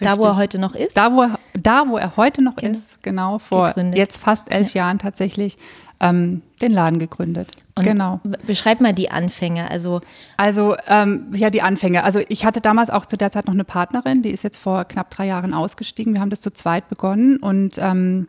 Da, 0.00 0.18
wo 0.18 0.24
er 0.24 0.36
heute 0.36 0.58
noch 0.58 0.74
ist? 0.74 0.96
Da, 0.96 1.14
wo 1.14 1.22
er, 1.22 1.38
da, 1.54 1.88
wo 1.88 1.96
er 1.96 2.16
heute 2.18 2.42
noch 2.42 2.56
genau. 2.56 2.72
ist, 2.72 3.02
genau, 3.02 3.38
vor 3.38 3.68
gegründet. 3.68 3.96
jetzt 3.96 4.18
fast 4.18 4.50
elf 4.50 4.74
Jahren 4.74 4.98
tatsächlich, 4.98 5.56
ähm, 6.00 6.42
den 6.60 6.72
Laden 6.72 6.98
gegründet. 6.98 7.50
Und 7.74 7.84
genau. 7.84 8.20
Beschreib 8.46 8.80
mal 8.80 8.92
die 8.92 9.10
Anfänge. 9.10 9.70
Also, 9.70 10.00
also 10.36 10.76
ähm, 10.88 11.28
ja, 11.32 11.48
die 11.48 11.62
Anfänge. 11.62 12.04
Also 12.04 12.20
ich 12.28 12.44
hatte 12.44 12.60
damals 12.60 12.90
auch 12.90 13.06
zu 13.06 13.16
der 13.16 13.30
Zeit 13.30 13.46
noch 13.46 13.54
eine 13.54 13.64
Partnerin, 13.64 14.22
die 14.22 14.30
ist 14.30 14.42
jetzt 14.42 14.58
vor 14.58 14.84
knapp 14.84 15.10
drei 15.10 15.26
Jahren 15.26 15.54
ausgestiegen. 15.54 16.12
Wir 16.12 16.20
haben 16.20 16.30
das 16.30 16.40
zu 16.40 16.52
zweit 16.52 16.88
begonnen 16.88 17.38
und 17.38 17.78
ähm, 17.78 18.28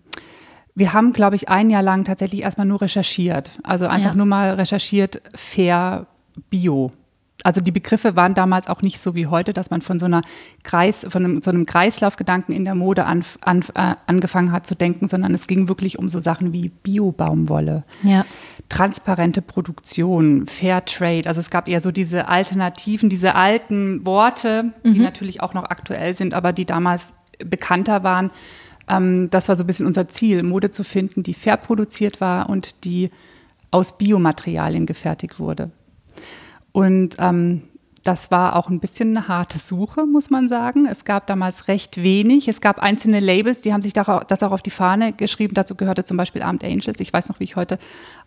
wir 0.80 0.94
haben, 0.94 1.14
glaube 1.14 1.36
ich, 1.36 1.50
ein 1.50 1.70
Jahr 1.70 1.84
lang 1.84 2.06
tatsächlich 2.06 2.42
erstmal 2.42 2.66
nur 2.66 2.82
recherchiert. 2.82 3.52
Also 3.64 3.88
einfach 3.88 4.12
ja. 4.12 4.16
nur 4.16 4.26
mal 4.26 4.54
recherchiert, 4.54 5.22
fair, 5.36 6.08
bio. 6.50 6.92
Also 7.44 7.62
die 7.62 7.72
Begriffe 7.72 8.18
waren 8.18 8.34
damals 8.34 8.68
auch 8.68 8.82
nicht 8.82 9.00
so 9.00 9.16
wie 9.16 9.28
heute, 9.28 9.54
dass 9.54 9.72
man 9.72 9.82
von 9.82 9.98
so 9.98 10.06
einer 10.06 10.22
Kreis, 10.64 11.06
von 11.08 11.24
einem, 11.24 11.42
so 11.42 11.52
einem 11.52 11.66
Kreislaufgedanken 11.66 12.54
in 12.54 12.66
der 12.66 12.76
Mode 12.76 13.06
an, 13.06 13.24
an, 13.42 13.64
äh, 13.76 13.96
angefangen 14.08 14.52
hat 14.52 14.68
zu 14.68 14.76
denken, 14.76 15.08
sondern 15.08 15.34
es 15.34 15.48
ging 15.48 15.70
wirklich 15.70 15.98
um 16.00 16.10
so 16.10 16.20
Sachen 16.20 16.52
wie 16.52 16.70
Bio-Baumwolle, 16.70 17.84
ja. 18.04 18.26
transparente 18.68 19.42
Produktion, 19.42 20.48
Fair 20.48 20.84
Trade. 20.84 21.28
Also 21.28 21.40
es 21.40 21.50
gab 21.50 21.70
eher 21.70 21.80
so 21.80 21.92
diese 21.92 22.28
Alternativen, 22.28 23.10
diese 23.10 23.36
alten 23.36 24.06
Worte, 24.06 24.74
die 24.84 25.00
mhm. 25.00 25.04
natürlich 25.04 25.42
auch 25.42 25.54
noch 25.54 25.64
aktuell 25.64 26.16
sind, 26.16 26.34
aber 26.34 26.52
die 26.52 26.66
damals 26.66 27.14
bekannter 27.40 28.04
waren 28.04 28.32
ähm, 28.90 29.30
das 29.30 29.48
war 29.48 29.56
so 29.56 29.64
ein 29.64 29.68
bisschen 29.68 29.86
unser 29.86 30.08
Ziel, 30.08 30.44
Mode 30.44 30.72
zu 30.72 30.84
finden, 30.84 31.24
die 31.24 31.34
fair 31.34 31.58
produziert 31.58 32.22
war 32.22 32.50
und 32.50 32.84
die 32.84 33.12
aus 33.72 33.98
Biomaterialien 33.98 34.86
gefertigt 34.86 35.40
wurde. 35.40 35.72
Und 36.72 37.16
ähm, 37.20 37.64
das 38.04 38.32
war 38.32 38.56
auch 38.56 38.70
ein 38.70 38.80
bisschen 38.80 39.16
eine 39.16 39.28
harte 39.28 39.60
Suche, 39.60 40.06
muss 40.06 40.30
man 40.30 40.48
sagen. 40.48 40.86
Es 40.86 41.06
gab 41.06 41.28
damals 41.28 41.68
recht 41.68 42.02
wenig. 42.02 42.48
Es 42.48 42.62
gab 42.62 42.80
einzelne 42.80 43.20
Labels, 43.20 43.62
die 43.62 43.74
haben 43.74 43.82
sich 43.82 43.94
das 43.94 44.08
auch 44.08 44.52
auf 44.52 44.62
die 44.62 44.72
Fahne 44.72 45.14
geschrieben. 45.14 45.54
Dazu 45.54 45.76
gehörte 45.76 46.04
zum 46.04 46.18
Beispiel 46.18 46.42
Armed 46.42 46.64
Angels. 46.64 47.00
Ich 47.00 47.12
weiß 47.12 47.30
noch, 47.30 47.40
wie 47.40 47.44
ich 47.44 47.56
heute 47.56 47.78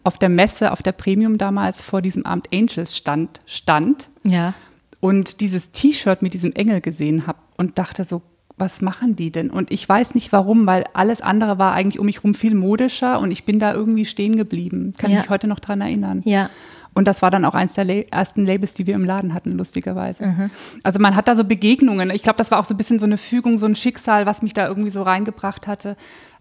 auf 0.05 0.19
der 0.19 0.29
Messe, 0.29 0.73
auf 0.73 0.83
der 0.83 0.93
Premium 0.93 1.39
damals 1.39 1.83
vor 1.83 2.03
diesem 2.03 2.27
Armed 2.27 2.49
Angels 2.53 2.97
stand. 2.97 3.41
stand. 3.47 4.09
Ja. 4.25 4.55
Und 5.01 5.41
dieses 5.41 5.73
T-Shirt 5.73 6.23
mit 6.23 6.35
diesem 6.35 6.53
Engel 6.53 6.81
gesehen 6.81 7.27
habe 7.27 7.39
und 7.57 7.79
dachte 7.79 8.05
so, 8.05 8.23
was 8.63 8.81
machen 8.81 9.17
die 9.17 9.33
denn? 9.33 9.51
Und 9.51 9.73
ich 9.73 9.87
weiß 9.89 10.15
nicht 10.15 10.33
warum, 10.33 10.67
weil 10.67 10.85
alles 10.95 11.21
andere 11.21 11.59
war 11.59 11.75
eigentlich 11.75 11.99
um 11.99 12.07
mich 12.07 12.19
herum 12.19 12.33
viel 12.33 12.55
modischer 12.55 13.19
und 13.19 13.33
ich 13.33 13.45
bin 13.45 13.59
da 13.59 13.75
irgendwie 13.75 14.07
stehen 14.07 14.37
geblieben. 14.37 14.95
Kann 14.97 15.11
ja. 15.11 15.19
mich 15.19 15.29
heute 15.29 15.49
noch 15.49 15.59
dran 15.59 15.81
erinnern. 15.81 16.23
Ja. 16.25 16.49
Und 16.95 17.09
das 17.09 17.23
war 17.23 17.31
dann 17.31 17.45
auch 17.45 17.55
eins 17.55 17.75
der 17.75 17.85
La 17.85 17.95
ersten 17.95 18.47
Labels, 18.47 18.75
die 18.75 18.87
wir 18.87 18.95
im 18.95 19.05
Laden 19.05 19.35
hatten, 19.35 19.53
lustigerweise. 19.53 20.27
Mhm. 20.27 20.51
Also 20.85 21.01
man 21.01 21.17
hat 21.17 21.27
da 21.27 21.35
so 21.35 21.43
Begegnungen. 21.43 22.11
Ich 22.11 22.23
glaube, 22.23 22.37
das 22.37 22.53
war 22.53 22.61
auch 22.61 22.65
so 22.65 22.75
ein 22.75 22.77
bisschen 22.77 23.01
so 23.01 23.07
eine 23.07 23.19
Fügung, 23.19 23.59
so 23.59 23.67
ein 23.67 23.75
Schicksal, 23.75 24.27
was 24.27 24.43
mich 24.43 24.55
da 24.55 24.69
irgendwie 24.69 24.91
so 24.93 25.03
reingebracht 25.03 25.67
hatte. 25.67 25.97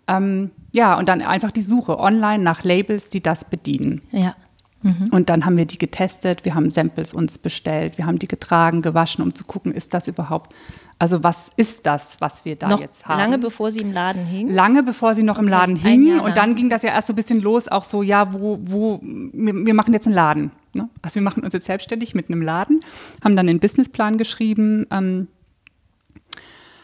Ähm, 0.08 0.52
ja, 0.76 0.96
und 0.98 1.10
dann 1.10 1.22
einfach 1.22 1.52
die 1.52 1.62
Suche 1.62 1.98
online 1.98 2.44
nach 2.44 2.64
Labels, 2.64 3.10
die 3.10 3.24
das 3.24 3.50
bedienen. 3.50 4.02
Ja. 4.12 4.36
Mhm. 4.84 5.10
Und 5.12 5.30
dann 5.30 5.46
haben 5.46 5.58
wir 5.58 5.66
die 5.66 5.78
getestet, 5.78 6.46
wir 6.46 6.54
haben 6.54 6.70
Samples 6.70 7.14
uns 7.14 7.40
bestellt, 7.40 7.98
wir 7.98 8.06
haben 8.06 8.20
die 8.20 8.28
getragen, 8.28 8.82
gewaschen, 8.82 9.24
um 9.24 9.34
zu 9.34 9.46
gucken, 9.46 9.74
ist 9.74 9.94
das 9.94 10.08
überhaupt 10.08 10.54
also 11.02 11.24
was 11.24 11.50
ist 11.56 11.88
das, 11.88 12.18
was 12.20 12.46
wir 12.46 12.56
da 12.56 12.70
noch 12.70 12.80
jetzt 12.80 13.08
haben? 13.08 13.18
Lange 13.18 13.40
bevor 13.40 13.72
sie 13.72 13.80
im 13.80 13.92
Laden 13.92 14.24
hing? 14.24 14.48
Lange 14.50 14.84
bevor 14.84 15.16
sie 15.16 15.24
noch 15.24 15.38
okay. 15.38 15.46
im 15.46 15.50
Laden 15.50 15.76
hing. 15.76 16.20
Und 16.20 16.38
dann 16.38 16.54
ging 16.54 16.70
das 16.70 16.84
ja 16.84 16.92
erst 16.92 17.08
so 17.08 17.14
ein 17.14 17.16
bisschen 17.16 17.42
los, 17.42 17.68
auch 17.68 17.86
so, 17.86 18.04
ja, 18.04 18.32
wo, 18.34 18.60
wo, 18.62 19.00
wir, 19.02 19.66
wir 19.66 19.74
machen 19.74 19.96
jetzt 19.96 20.06
einen 20.06 20.16
Laden. 20.16 20.52
Ne? 20.76 20.90
Also 21.02 21.16
wir 21.16 21.24
machen 21.24 21.44
uns 21.44 21.56
jetzt 21.56 21.66
selbstständig 21.66 22.14
mit 22.14 22.30
einem 22.30 22.44
Laden, 22.44 22.82
haben 23.24 23.36
dann 23.36 23.50
einen 23.50 23.60
Businessplan 23.60 24.20
geschrieben, 24.20 24.86
ähm, 24.92 25.28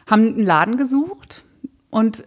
haben 0.09 0.29
einen 0.29 0.43
Laden 0.43 0.77
gesucht 0.77 1.43
und 1.91 2.25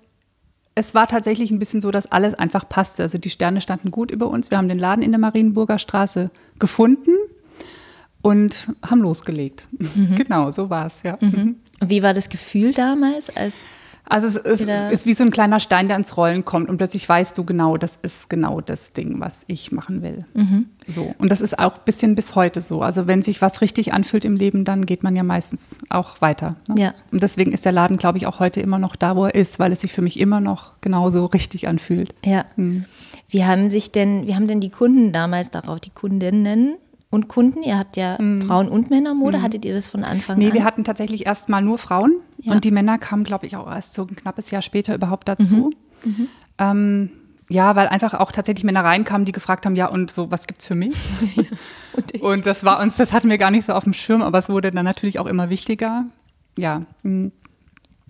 es 0.76 0.94
war 0.94 1.08
tatsächlich 1.08 1.50
ein 1.50 1.58
bisschen 1.58 1.80
so, 1.80 1.90
dass 1.90 2.06
alles 2.06 2.34
einfach 2.34 2.68
passte. 2.68 3.02
Also 3.02 3.18
die 3.18 3.30
Sterne 3.30 3.60
standen 3.60 3.90
gut 3.90 4.12
über 4.12 4.28
uns. 4.28 4.52
Wir 4.52 4.58
haben 4.58 4.68
den 4.68 4.78
Laden 4.78 5.02
in 5.02 5.10
der 5.10 5.18
Marienburger 5.18 5.80
Straße 5.80 6.30
gefunden 6.60 7.16
und 8.22 8.68
haben 8.84 9.00
losgelegt. 9.00 9.68
Mhm. 9.72 10.14
Genau, 10.16 10.50
so 10.50 10.70
war 10.70 10.86
es, 10.86 11.02
ja. 11.02 11.18
Mhm. 11.20 11.28
mhm. 11.28 11.56
Wie 11.82 12.02
war 12.02 12.12
das 12.12 12.28
Gefühl 12.28 12.74
damals? 12.74 13.34
Als 13.34 13.54
also 14.10 14.26
es 14.26 14.36
ist, 14.36 14.68
ist, 14.68 15.06
wie 15.06 15.14
so 15.14 15.22
ein 15.22 15.30
kleiner 15.30 15.60
Stein, 15.60 15.86
der 15.86 15.96
ins 15.96 16.16
Rollen 16.16 16.44
kommt 16.44 16.68
und 16.68 16.78
plötzlich 16.78 17.08
weißt 17.08 17.38
du 17.38 17.44
genau, 17.44 17.76
das 17.76 17.96
ist 18.02 18.28
genau 18.28 18.60
das 18.60 18.92
Ding, 18.92 19.20
was 19.20 19.44
ich 19.46 19.70
machen 19.70 20.02
will. 20.02 20.24
Mhm. 20.34 20.66
So. 20.88 21.14
Und 21.18 21.30
das 21.30 21.40
ist 21.40 21.58
auch 21.60 21.76
ein 21.78 21.84
bisschen 21.84 22.16
bis 22.16 22.34
heute 22.34 22.60
so. 22.60 22.82
Also 22.82 23.06
wenn 23.06 23.22
sich 23.22 23.40
was 23.40 23.60
richtig 23.60 23.92
anfühlt 23.92 24.24
im 24.24 24.34
Leben, 24.34 24.64
dann 24.64 24.84
geht 24.84 25.04
man 25.04 25.14
ja 25.14 25.22
meistens 25.22 25.78
auch 25.90 26.20
weiter. 26.20 26.56
Ne? 26.66 26.82
Ja. 26.82 26.94
Und 27.12 27.22
deswegen 27.22 27.52
ist 27.52 27.64
der 27.64 27.70
Laden, 27.70 27.98
glaube 27.98 28.18
ich, 28.18 28.26
auch 28.26 28.40
heute 28.40 28.60
immer 28.60 28.80
noch 28.80 28.96
da, 28.96 29.14
wo 29.14 29.26
er 29.26 29.34
ist, 29.36 29.60
weil 29.60 29.70
es 29.72 29.82
sich 29.82 29.92
für 29.92 30.02
mich 30.02 30.18
immer 30.18 30.40
noch 30.40 30.80
genauso 30.80 31.26
richtig 31.26 31.68
anfühlt. 31.68 32.12
Ja. 32.24 32.46
Mhm. 32.56 32.86
Wie 33.28 33.44
haben 33.44 33.70
sich 33.70 33.92
denn, 33.92 34.26
wie 34.26 34.34
haben 34.34 34.48
denn 34.48 34.60
die 34.60 34.70
Kunden 34.70 35.12
damals 35.12 35.50
darauf, 35.50 35.78
die 35.78 35.90
Kundinnen 35.90 36.74
und 37.10 37.28
Kunden? 37.28 37.62
Ihr 37.62 37.76
habt 37.76 37.96
ja 37.96 38.16
mhm. 38.20 38.42
Frauen- 38.42 38.68
und 38.68 38.88
Männermode. 38.90 39.38
Mhm. 39.38 39.42
Hattet 39.42 39.64
ihr 39.64 39.74
das 39.74 39.88
von 39.88 40.04
Anfang 40.04 40.38
nee, 40.38 40.46
an? 40.46 40.50
Nee, 40.50 40.54
wir 40.54 40.64
hatten 40.64 40.84
tatsächlich 40.84 41.26
erst 41.26 41.48
mal 41.48 41.60
nur 41.60 41.78
Frauen. 41.78 42.20
Ja. 42.38 42.52
Und 42.52 42.64
die 42.64 42.70
Männer 42.70 42.98
kamen, 42.98 43.24
glaube 43.24 43.46
ich, 43.46 43.56
auch 43.56 43.70
erst 43.70 43.94
so 43.94 44.02
ein 44.02 44.16
knappes 44.16 44.50
Jahr 44.50 44.62
später 44.62 44.94
überhaupt 44.94 45.28
dazu. 45.28 45.72
Mhm. 46.04 46.10
mhm. 46.12 46.28
Ähm, 46.58 47.10
ja, 47.52 47.74
weil 47.74 47.88
einfach 47.88 48.14
auch 48.14 48.30
tatsächlich 48.30 48.62
Männer 48.62 48.84
reinkamen, 48.84 49.24
die 49.24 49.32
gefragt 49.32 49.66
haben, 49.66 49.74
ja, 49.74 49.86
und 49.88 50.12
so, 50.12 50.30
was 50.30 50.46
gibt's 50.46 50.66
für 50.66 50.76
mich? 50.76 50.94
und, 51.94 52.22
und, 52.22 52.46
das 52.46 52.62
war 52.62 52.78
uns, 52.80 52.96
das 52.96 53.12
hatten 53.12 53.28
wir 53.28 53.38
gar 53.38 53.50
nicht 53.50 53.64
so 53.64 53.72
auf 53.72 53.82
dem 53.82 53.92
Schirm, 53.92 54.22
aber 54.22 54.38
es 54.38 54.48
wurde 54.48 54.70
dann 54.70 54.84
natürlich 54.84 55.18
auch 55.18 55.26
immer 55.26 55.50
wichtiger. 55.50 56.04
Ja. 56.56 56.82
Mhm. 57.02 57.32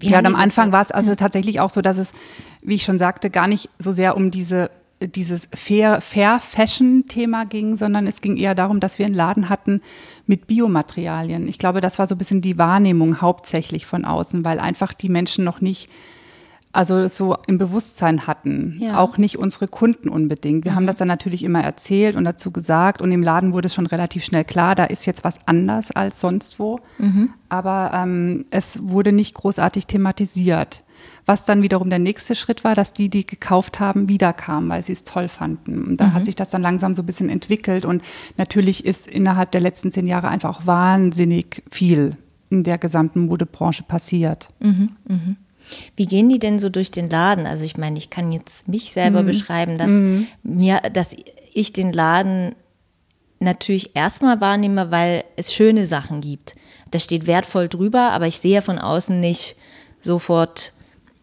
ja, 0.03 0.19
und 0.19 0.27
am 0.27 0.35
Anfang 0.35 0.73
war 0.73 0.83
es 0.83 0.91
also 0.91 1.15
tatsächlich 1.15 1.59
auch 1.59 1.71
so, 1.71 1.81
dass 1.81 1.97
es, 1.97 2.13
wie 2.61 2.75
ich 2.75 2.83
schon 2.83 2.99
sagte, 2.99 3.31
gar 3.31 3.47
nicht 3.47 3.71
so 3.79 3.93
sehr 3.93 4.15
um 4.15 4.31
diese 4.31 4.71
dieses 5.01 5.49
Fair, 5.55 6.01
Fair 6.01 6.41
Fashion-Thema 6.41 7.45
ging, 7.45 7.77
sondern 7.77 8.07
es 8.07 8.21
ging 8.21 8.37
eher 8.37 8.55
darum, 8.55 8.81
dass 8.81 8.99
wir 8.99 9.07
einen 9.07 9.15
Laden 9.15 9.49
hatten 9.49 9.81
mit 10.27 10.47
Biomaterialien. 10.47 11.49
Ich 11.49 11.59
glaube, 11.59 11.81
das 11.81 11.99
war 11.99 12.07
so 12.07 12.15
ein 12.15 12.19
bisschen 12.19 12.43
die 12.43 12.59
Wahrnehmung 12.59 13.21
hauptsächlich 13.21 13.87
von 13.87 14.05
außen, 14.05 14.45
weil 14.45 14.61
einfach 14.61 14.93
die 14.93 15.09
Menschen 15.09 15.45
noch 15.45 15.61
nicht 15.61 15.89
also 16.73 17.09
so 17.09 17.37
im 17.47 17.59
Bewusstsein 17.59 18.27
hatten. 18.27 18.79
Ja. 18.81 18.99
Auch 18.99 19.19
nicht 19.19 19.39
unsere 19.39 19.67
Kunden 19.67 20.09
unbedingt. 20.09 20.65
Wir 20.65 20.73
mhm. 20.73 20.77
haben 20.77 20.87
das 20.87 20.97
dann 20.97 21.09
natürlich 21.09 21.43
immer 21.43 21.63
erzählt 21.63 22.15
und 22.15 22.25
dazu 22.25 22.53
gesagt 22.53 23.03
und 23.03 23.11
im 23.11 23.23
Laden 23.23 23.53
wurde 23.53 23.67
es 23.67 23.75
schon 23.75 23.87
relativ 23.87 24.25
schnell 24.25 24.45
klar, 24.45 24.75
da 24.75 24.85
ist 24.85 25.07
jetzt 25.07 25.25
was 25.25 25.39
anders 25.47 25.91
als 25.91 26.21
sonst 26.21 26.59
wo. 26.59 26.79
Mhm. 26.99 27.31
Aber 27.49 27.91
ähm, 27.95 28.45
es 28.51 28.81
wurde 28.83 29.13
nicht 29.13 29.35
großartig 29.35 29.87
thematisiert. 29.87 30.85
Was 31.27 31.45
dann 31.45 31.63
wiederum 31.63 31.91
der 31.91 31.99
nächste 31.99 32.35
Schritt 32.35 32.65
war, 32.65 32.75
dass 32.75 32.93
die, 32.93 33.09
die 33.09 33.27
gekauft 33.27 33.81
haben, 33.81 34.09
wiederkamen, 34.09 34.69
weil 34.69 34.83
sie 34.83 34.93
es 34.93 35.05
toll 35.05 35.29
fanden. 35.29 35.85
Und 35.85 35.97
da 36.01 36.07
mhm. 36.07 36.13
hat 36.15 36.25
sich 36.25 36.37
das 36.37 36.51
dann 36.51 36.63
langsam 36.63 36.95
so 36.95 37.03
ein 37.03 37.07
bisschen 37.07 37.29
entwickelt. 37.29 37.85
Und 37.85 38.03
natürlich 38.37 38.85
ist 38.85 39.07
innerhalb 39.07 39.53
der 39.53 39.61
letzten 39.61 39.93
zehn 39.93 40.07
Jahre 40.07 40.29
einfach 40.29 40.51
auch 40.51 40.67
wahnsinnig 40.67 41.63
viel 41.71 42.17
in 42.51 42.65
der 42.65 42.79
gesamten 42.79 43.27
Modebranche 43.27 43.85
passiert. 43.85 44.49
Mhm. 44.61 44.91
Mhm. 45.09 45.37
Wie 45.97 46.07
gehen 46.07 46.29
die 46.29 46.39
denn 46.39 46.59
so 46.59 46.69
durch 46.69 46.91
den 46.91 47.09
Laden? 47.09 47.47
Also 47.47 47.65
ich 47.65 47.77
meine, 47.77 47.99
ich 47.99 48.11
kann 48.11 48.33
jetzt 48.33 48.69
mich 48.69 48.93
selber 48.93 49.23
mhm. 49.23 49.27
beschreiben, 49.27 49.79
dass 49.79 49.93
mhm. 49.93 50.27
mir, 50.43 50.81
dass 50.93 51.15
ich 51.53 51.73
den 51.73 51.93
Laden 51.93 52.55
natürlich 53.39 53.95
erstmal 53.95 54.41
wahrnehme, 54.41 54.91
weil 54.91 55.25
es 55.37 55.55
schöne 55.55 55.87
Sachen 55.87 56.21
gibt. 56.21 56.55
Da 56.91 56.99
steht 56.99 57.27
wertvoll 57.27 57.69
drüber, 57.69 58.11
aber 58.11 58.27
ich 58.27 58.39
sehe 58.39 58.63
von 58.63 58.79
außen 58.79 59.19
nicht 59.19 59.57
sofort 60.01 60.73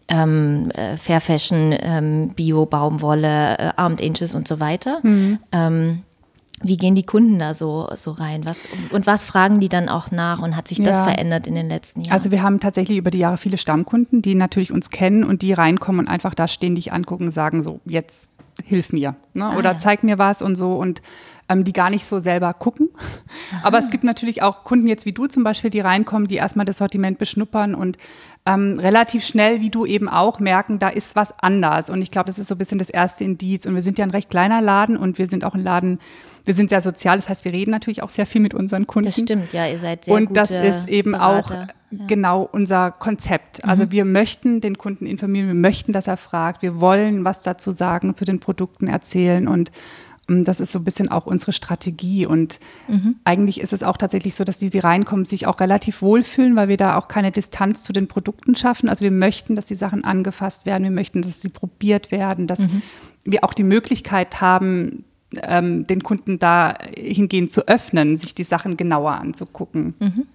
ähm, 0.07 0.71
äh, 0.71 0.97
Fair 0.97 1.21
Fashion, 1.21 1.75
ähm, 1.79 2.29
Bio, 2.29 2.65
Baumwolle, 2.65 3.57
äh, 3.57 3.71
Armed 3.75 4.01
Inches 4.01 4.35
und 4.35 4.47
so 4.47 4.59
weiter. 4.59 4.99
Mhm. 5.03 5.39
Ähm, 5.51 6.03
wie 6.63 6.77
gehen 6.77 6.95
die 6.95 7.03
Kunden 7.03 7.37
da 7.37 7.53
so, 7.53 7.87
so 7.95 8.11
rein? 8.11 8.41
Was, 8.45 8.67
und 8.91 9.05
was 9.05 9.25
fragen 9.25 9.59
die 9.59 9.69
dann 9.69 9.89
auch 9.89 10.09
nach? 10.09 10.41
Und 10.41 10.55
hat 10.55 10.67
sich 10.67 10.79
das 10.79 10.97
ja. 10.97 11.03
verändert 11.03 11.45
in 11.45 11.53
den 11.53 11.69
letzten 11.69 12.01
Jahren? 12.01 12.13
Also 12.13 12.31
wir 12.31 12.41
haben 12.41 12.59
tatsächlich 12.59 12.97
über 12.97 13.11
die 13.11 13.19
Jahre 13.19 13.37
viele 13.37 13.57
Stammkunden, 13.59 14.23
die 14.23 14.33
natürlich 14.33 14.71
uns 14.71 14.89
kennen 14.89 15.23
und 15.23 15.43
die 15.43 15.53
reinkommen 15.53 15.99
und 15.99 16.07
einfach 16.07 16.33
da 16.33 16.47
stehen, 16.47 16.73
dich 16.73 16.91
angucken 16.93 17.25
und 17.25 17.31
sagen 17.31 17.61
so, 17.61 17.79
jetzt 17.85 18.27
hilf 18.67 18.91
mir 18.91 19.15
ne? 19.33 19.45
Ah, 19.45 19.57
oder 19.57 19.71
ja. 19.73 19.79
zeig 19.79 20.03
mir 20.03 20.17
was 20.17 20.41
und 20.41 20.55
so 20.55 20.75
und 20.75 21.01
ähm, 21.47 21.63
die 21.63 21.71
gar 21.71 21.89
nicht 21.89 22.05
so 22.05 22.19
selber 22.19 22.53
gucken. 22.53 22.89
Aha. 22.95 23.61
Aber 23.63 23.79
es 23.79 23.89
gibt 23.89 24.03
natürlich 24.03 24.41
auch 24.41 24.65
Kunden 24.65 24.87
jetzt 24.87 25.05
wie 25.05 25.13
du 25.13 25.27
zum 25.27 25.43
Beispiel, 25.43 25.69
die 25.69 25.79
reinkommen, 25.79 26.27
die 26.27 26.35
erstmal 26.35 26.65
das 26.65 26.79
Sortiment 26.79 27.17
beschnuppern 27.17 27.73
und 27.73 27.97
ähm, 28.45 28.77
relativ 28.79 29.25
schnell, 29.25 29.61
wie 29.61 29.69
du 29.69 29.85
eben 29.85 30.09
auch, 30.09 30.39
merken, 30.39 30.79
da 30.79 30.89
ist 30.89 31.15
was 31.15 31.37
anders. 31.39 31.89
Und 31.89 32.01
ich 32.01 32.11
glaube, 32.11 32.27
das 32.27 32.39
ist 32.39 32.49
so 32.49 32.55
ein 32.55 32.57
bisschen 32.57 32.79
das 32.79 32.89
erste 32.89 33.23
Indiz. 33.23 33.65
Und 33.65 33.75
wir 33.75 33.81
sind 33.81 33.97
ja 33.97 34.05
ein 34.05 34.11
recht 34.11 34.29
kleiner 34.29 34.61
Laden 34.61 34.97
und 34.97 35.17
wir 35.17 35.27
sind 35.27 35.45
auch 35.45 35.53
ein 35.53 35.63
Laden, 35.63 35.99
wir 36.47 36.53
sind 36.53 36.69
sehr 36.69 36.81
sozial, 36.81 37.17
das 37.17 37.29
heißt, 37.29 37.45
wir 37.45 37.51
reden 37.51 37.71
natürlich 37.71 38.01
auch 38.01 38.09
sehr 38.09 38.25
viel 38.25 38.41
mit 38.41 38.53
unseren 38.53 38.87
Kunden. 38.87 39.09
Das 39.09 39.19
stimmt, 39.19 39.51
ja, 39.53 39.67
ihr 39.67 39.77
seid 39.77 40.05
sehr 40.05 40.15
Und 40.15 40.35
das 40.35 40.51
ist 40.51 40.87
eben 40.87 41.11
Berater. 41.11 41.37
auch 41.37 41.51
ja. 41.91 42.07
genau 42.07 42.47
unser 42.49 42.91
Konzept. 42.91 43.63
Also 43.65 43.85
mhm. 43.85 43.91
wir 43.91 44.05
möchten 44.05 44.61
den 44.61 44.77
Kunden 44.77 45.05
informieren, 45.05 45.47
wir 45.47 45.53
möchten, 45.53 45.91
dass 45.91 46.07
er 46.07 46.17
fragt, 46.17 46.61
wir 46.61 46.79
wollen 46.79 47.25
was 47.25 47.43
dazu 47.43 47.71
sagen, 47.71 48.15
zu 48.15 48.23
den 48.23 48.39
Produkten 48.39 48.87
erzählen 48.87 49.47
und 49.47 49.71
ähm, 50.29 50.43
das 50.43 50.59
ist 50.59 50.71
so 50.71 50.79
ein 50.79 50.85
bisschen 50.85 51.09
auch 51.09 51.25
unsere 51.25 51.53
Strategie. 51.53 52.25
Und 52.25 52.59
mhm. 52.87 53.15
eigentlich 53.23 53.61
ist 53.61 53.73
es 53.73 53.83
auch 53.83 53.97
tatsächlich 53.97 54.35
so, 54.35 54.43
dass 54.43 54.59
die, 54.59 54.69
die 54.69 54.79
reinkommen, 54.79 55.25
sich 55.25 55.47
auch 55.47 55.59
relativ 55.59 56.01
wohlfühlen, 56.01 56.55
weil 56.55 56.67
wir 56.67 56.77
da 56.77 56.97
auch 56.97 57.07
keine 57.07 57.31
Distanz 57.31 57.83
zu 57.83 57.93
den 57.93 58.07
Produkten 58.07 58.55
schaffen. 58.55 58.89
Also 58.89 59.03
wir 59.03 59.11
möchten, 59.11 59.55
dass 59.55 59.65
die 59.65 59.75
Sachen 59.75 60.03
angefasst 60.03 60.65
werden, 60.65 60.83
wir 60.83 60.91
möchten, 60.91 61.21
dass 61.21 61.41
sie 61.41 61.49
probiert 61.49 62.11
werden, 62.11 62.47
dass 62.47 62.59
mhm. 62.59 62.81
wir 63.25 63.43
auch 63.43 63.53
die 63.53 63.63
Möglichkeit 63.63 64.41
haben, 64.41 65.03
ähm, 65.41 65.85
den 65.87 66.03
Kunden 66.03 66.39
da 66.39 66.75
hingehen 66.95 67.49
zu 67.49 67.67
öffnen, 67.67 68.17
sich 68.17 68.35
die 68.35 68.43
Sachen 68.43 68.77
genauer 68.77 69.13
anzugucken. 69.13 69.95
Mhm. 69.99 70.27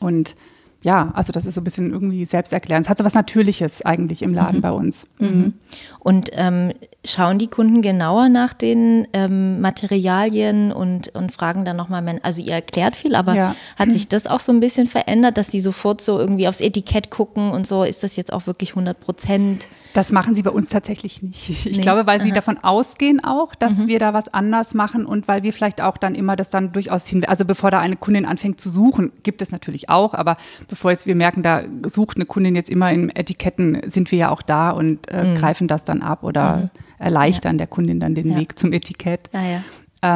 Und 0.00 0.36
ja, 0.82 1.12
also 1.14 1.32
das 1.32 1.46
ist 1.46 1.54
so 1.54 1.60
ein 1.60 1.64
bisschen 1.64 1.90
irgendwie 1.90 2.24
selbsterklärend. 2.24 2.86
Es 2.86 2.90
hat 2.90 2.98
so 2.98 3.04
was 3.04 3.14
Natürliches 3.14 3.82
eigentlich 3.84 4.22
im 4.22 4.34
Laden 4.34 4.58
mhm. 4.58 4.62
bei 4.62 4.72
uns. 4.72 5.06
Mhm. 5.18 5.28
mhm. 5.28 5.52
Und 6.00 6.30
ähm, 6.32 6.72
schauen 7.04 7.38
die 7.38 7.48
Kunden 7.48 7.82
genauer 7.82 8.28
nach 8.28 8.54
den 8.54 9.08
ähm, 9.12 9.60
Materialien 9.60 10.70
und, 10.70 11.08
und 11.14 11.32
fragen 11.32 11.64
dann 11.64 11.76
nochmal, 11.76 12.20
also 12.22 12.40
ihr 12.40 12.52
erklärt 12.52 12.94
viel, 12.94 13.16
aber 13.16 13.34
ja. 13.34 13.56
hat 13.76 13.90
sich 13.90 14.06
das 14.06 14.28
auch 14.28 14.38
so 14.38 14.52
ein 14.52 14.60
bisschen 14.60 14.86
verändert, 14.86 15.36
dass 15.36 15.48
die 15.48 15.60
sofort 15.60 16.00
so 16.00 16.18
irgendwie 16.18 16.46
aufs 16.46 16.60
Etikett 16.60 17.10
gucken 17.10 17.50
und 17.50 17.66
so, 17.66 17.82
ist 17.82 18.04
das 18.04 18.14
jetzt 18.14 18.32
auch 18.32 18.46
wirklich 18.46 18.70
100 18.70 19.00
Prozent? 19.00 19.68
Das 19.94 20.12
machen 20.12 20.34
sie 20.34 20.42
bei 20.42 20.50
uns 20.50 20.70
tatsächlich 20.70 21.22
nicht. 21.22 21.50
Ich 21.50 21.76
nee. 21.76 21.82
glaube, 21.82 22.06
weil 22.06 22.20
sie 22.20 22.30
Aha. 22.30 22.36
davon 22.36 22.58
ausgehen 22.58 23.22
auch, 23.22 23.54
dass 23.54 23.78
mhm. 23.78 23.88
wir 23.88 23.98
da 23.98 24.14
was 24.14 24.32
anders 24.32 24.72
machen 24.74 25.04
und 25.04 25.26
weil 25.26 25.42
wir 25.42 25.52
vielleicht 25.52 25.80
auch 25.80 25.96
dann 25.96 26.14
immer 26.14 26.36
das 26.36 26.50
dann 26.50 26.72
durchaus 26.72 27.06
hin, 27.06 27.24
also 27.24 27.44
bevor 27.44 27.70
da 27.70 27.80
eine 27.80 27.96
Kundin 27.96 28.24
anfängt 28.24 28.60
zu 28.60 28.70
suchen, 28.70 29.12
gibt 29.22 29.42
es 29.42 29.50
natürlich 29.50 29.88
auch, 29.88 30.14
aber 30.14 30.36
bevor 30.68 30.92
jetzt 30.92 31.06
wir 31.06 31.14
merken, 31.14 31.42
da 31.42 31.62
sucht 31.86 32.16
eine 32.16 32.26
Kundin 32.26 32.54
jetzt 32.54 32.70
immer 32.70 32.92
in 32.92 33.10
Etiketten, 33.10 33.82
sind 33.90 34.12
wir 34.12 34.18
ja 34.18 34.30
auch 34.30 34.42
da 34.42 34.70
und 34.70 35.08
äh, 35.08 35.24
mhm. 35.24 35.34
greifen 35.34 35.68
das 35.68 35.84
dann 35.84 36.00
ab 36.00 36.22
oder 36.22 36.56
mhm. 36.56 36.70
Erleichtern 37.02 37.58
der 37.58 37.66
Kundin 37.66 38.00
dann 38.00 38.14
den 38.14 38.30
Ja. 38.30 38.36
Weg 38.38 38.58
zum 38.58 38.72
Etikett. 38.72 39.28
Ja. 39.32 39.62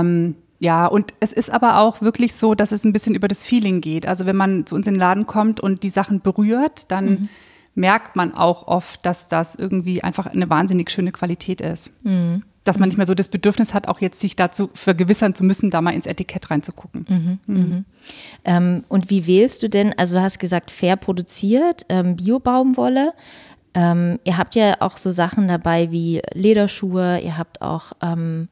Ähm, 0.00 0.36
ja, 0.58 0.86
und 0.86 1.12
es 1.20 1.32
ist 1.32 1.50
aber 1.50 1.80
auch 1.80 2.00
wirklich 2.00 2.34
so, 2.34 2.54
dass 2.54 2.72
es 2.72 2.84
ein 2.84 2.92
bisschen 2.94 3.14
über 3.14 3.28
das 3.28 3.44
Feeling 3.44 3.80
geht. 3.82 4.06
Also 4.06 4.24
wenn 4.24 4.36
man 4.36 4.64
zu 4.64 4.74
uns 4.74 4.86
in 4.86 4.94
den 4.94 5.00
Laden 5.00 5.26
kommt 5.26 5.60
und 5.60 5.82
die 5.82 5.90
Sachen 5.90 6.22
berührt, 6.22 6.90
dann 6.90 7.04
Mhm. 7.10 7.28
merkt 7.74 8.16
man 8.16 8.32
auch 8.34 8.66
oft, 8.66 9.04
dass 9.04 9.28
das 9.28 9.54
irgendwie 9.54 10.02
einfach 10.02 10.26
eine 10.26 10.48
wahnsinnig 10.48 10.90
schöne 10.90 11.12
Qualität 11.12 11.60
ist. 11.60 11.92
Mhm. 12.04 12.42
Dass 12.64 12.78
man 12.80 12.88
nicht 12.88 12.96
mehr 12.96 13.06
so 13.06 13.14
das 13.14 13.28
Bedürfnis 13.28 13.74
hat, 13.74 13.86
auch 13.86 14.00
jetzt 14.00 14.18
sich 14.18 14.34
dazu 14.34 14.70
vergewissern 14.74 15.34
zu 15.36 15.44
müssen, 15.44 15.70
da 15.70 15.80
mal 15.82 15.92
ins 15.92 16.06
Etikett 16.06 16.50
reinzugucken. 16.50 17.38
Ähm, 18.44 18.84
und 18.88 19.10
wie 19.10 19.26
wählst 19.26 19.62
du 19.62 19.68
denn, 19.68 19.94
also 19.96 20.16
du 20.16 20.22
hast 20.22 20.38
gesagt, 20.38 20.70
fair 20.70 20.96
produziert, 20.96 21.82
ähm, 21.88 22.16
Bio-Baumwolle. 22.16 23.12
Ähm, 23.76 24.18
ihr 24.24 24.38
habt 24.38 24.54
ja 24.54 24.76
auch 24.80 24.96
so 24.96 25.10
Sachen 25.10 25.48
dabei 25.48 25.92
wie 25.92 26.22
Lederschuhe, 26.32 27.20
ihr 27.20 27.36
habt 27.36 27.60
auch 27.60 27.92
ähm, 28.02 28.48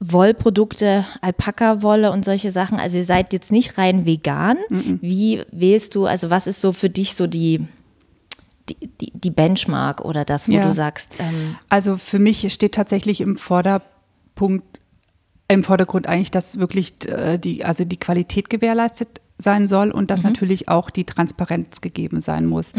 Wollprodukte, 0.00 1.06
Alpaka-Wolle 1.22 2.12
und 2.12 2.24
solche 2.24 2.52
Sachen. 2.52 2.78
Also 2.78 2.98
ihr 2.98 3.04
seid 3.04 3.32
jetzt 3.32 3.50
nicht 3.50 3.78
rein 3.78 4.04
vegan. 4.04 4.58
Wie 5.00 5.42
wählst 5.50 5.94
du, 5.94 6.04
also 6.06 6.28
was 6.28 6.46
ist 6.46 6.60
so 6.60 6.72
für 6.72 6.90
dich 6.90 7.14
so 7.14 7.26
die, 7.26 7.66
die, 8.68 9.12
die, 9.12 9.30
Benchmark 9.30 10.02
oder 10.04 10.24
das, 10.26 10.48
wo 10.48 10.52
Ja. 10.52 10.64
du 10.66 10.72
sagst, 10.72 11.16
ähm, 11.18 11.56
Also 11.70 11.96
für 11.96 12.18
mich 12.18 12.52
steht 12.52 12.74
tatsächlich 12.74 13.22
im 13.22 13.36
Vorderpunkt, 13.36 14.80
im 15.48 15.64
Vordergrund 15.64 16.06
eigentlich, 16.06 16.30
dass 16.30 16.58
wirklich 16.60 16.94
äh, 17.08 17.38
die, 17.38 17.64
also 17.64 17.84
die 17.84 17.98
Qualität 17.98 18.50
gewährleistet 18.50 19.20
sein 19.40 19.66
soll 19.66 19.90
und 19.90 20.10
dass 20.10 20.22
natürlich 20.22 20.68
auch 20.68 20.90
die 20.90 21.04
Transparenz 21.04 21.80
gegeben 21.80 22.20
sein 22.20 22.46
muss. 22.46 22.72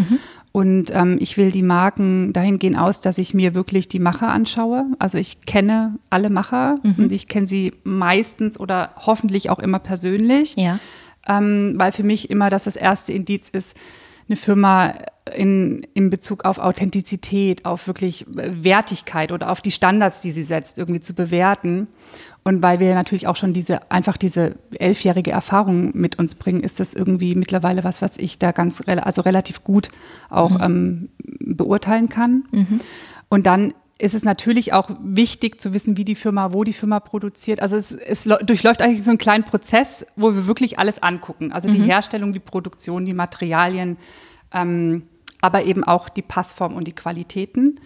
Und 0.51 0.91
ähm, 0.93 1.17
ich 1.19 1.37
will 1.37 1.51
die 1.51 1.63
Marken 1.63 2.33
dahingehend 2.33 2.77
aus, 2.77 3.01
dass 3.01 3.17
ich 3.17 3.33
mir 3.33 3.55
wirklich 3.55 3.87
die 3.87 3.99
Macher 3.99 4.29
anschaue. 4.29 4.85
Also 4.99 5.17
ich 5.17 5.45
kenne 5.45 5.95
alle 6.09 6.29
Macher 6.29 6.79
und 6.97 7.11
ich 7.11 7.27
kenne 7.27 7.47
sie 7.47 7.73
meistens 7.83 8.59
oder 8.59 8.91
hoffentlich 8.97 9.49
auch 9.49 9.59
immer 9.59 9.79
persönlich. 9.79 10.55
Ja, 10.55 10.79
ähm, 11.27 11.73
weil 11.77 11.91
für 11.91 12.03
mich 12.03 12.29
immer 12.29 12.49
das 12.49 12.65
das 12.65 12.75
erste 12.75 13.13
Indiz 13.13 13.49
ist, 13.49 13.75
eine 14.27 14.35
Firma 14.35 14.93
in, 15.33 15.85
in 15.93 16.09
Bezug 16.09 16.45
auf 16.45 16.57
Authentizität, 16.57 17.65
auf 17.65 17.87
wirklich 17.87 18.25
Wertigkeit 18.27 19.31
oder 19.31 19.51
auf 19.51 19.61
die 19.61 19.71
Standards, 19.71 20.21
die 20.21 20.31
sie 20.31 20.43
setzt, 20.43 20.77
irgendwie 20.77 20.99
zu 20.99 21.13
bewerten. 21.13 21.87
Und 22.43 22.63
weil 22.63 22.79
wir 22.79 22.95
natürlich 22.95 23.27
auch 23.27 23.35
schon 23.35 23.53
diese, 23.53 23.91
einfach 23.91 24.17
diese 24.17 24.55
elfjährige 24.73 25.31
Erfahrung 25.31 25.91
mit 25.93 26.17
uns 26.17 26.35
bringen, 26.35 26.61
ist 26.61 26.79
das 26.79 26.93
irgendwie 26.93 27.35
mittlerweile 27.35 27.83
was, 27.83 28.01
was 28.01 28.17
ich 28.17 28.39
da 28.39 28.51
ganz, 28.51 28.83
also 28.87 29.21
relativ 29.21 29.63
gut 29.63 29.89
auch 30.29 30.59
ähm, 30.59 31.09
beurteilen 31.39 32.09
kann. 32.09 32.43
Und 33.29 33.45
dann 33.45 33.73
ist 34.01 34.15
es 34.15 34.23
natürlich 34.23 34.73
auch 34.73 34.89
wichtig 35.03 35.61
zu 35.61 35.73
wissen, 35.73 35.95
wie 35.95 36.05
die 36.05 36.15
Firma, 36.15 36.53
wo 36.53 36.63
die 36.63 36.73
Firma 36.73 36.99
produziert. 36.99 37.61
Also 37.61 37.75
es, 37.75 37.91
es 37.91 38.23
durchläuft 38.23 38.81
eigentlich 38.81 39.03
so 39.03 39.11
einen 39.11 39.19
kleinen 39.19 39.43
Prozess, 39.43 40.05
wo 40.15 40.33
wir 40.33 40.47
wirklich 40.47 40.79
alles 40.79 41.03
angucken. 41.03 41.51
Also 41.51 41.69
die 41.69 41.81
Herstellung, 41.83 42.33
die 42.33 42.39
Produktion, 42.39 43.05
die 43.05 43.13
Materialien, 43.13 43.97
ähm, 44.53 45.03
aber 45.39 45.63
eben 45.65 45.83
auch 45.83 46.09
die 46.09 46.23
Passform 46.23 46.75
und 46.75 46.87
die 46.87 46.93
Qualitäten. 46.93 47.79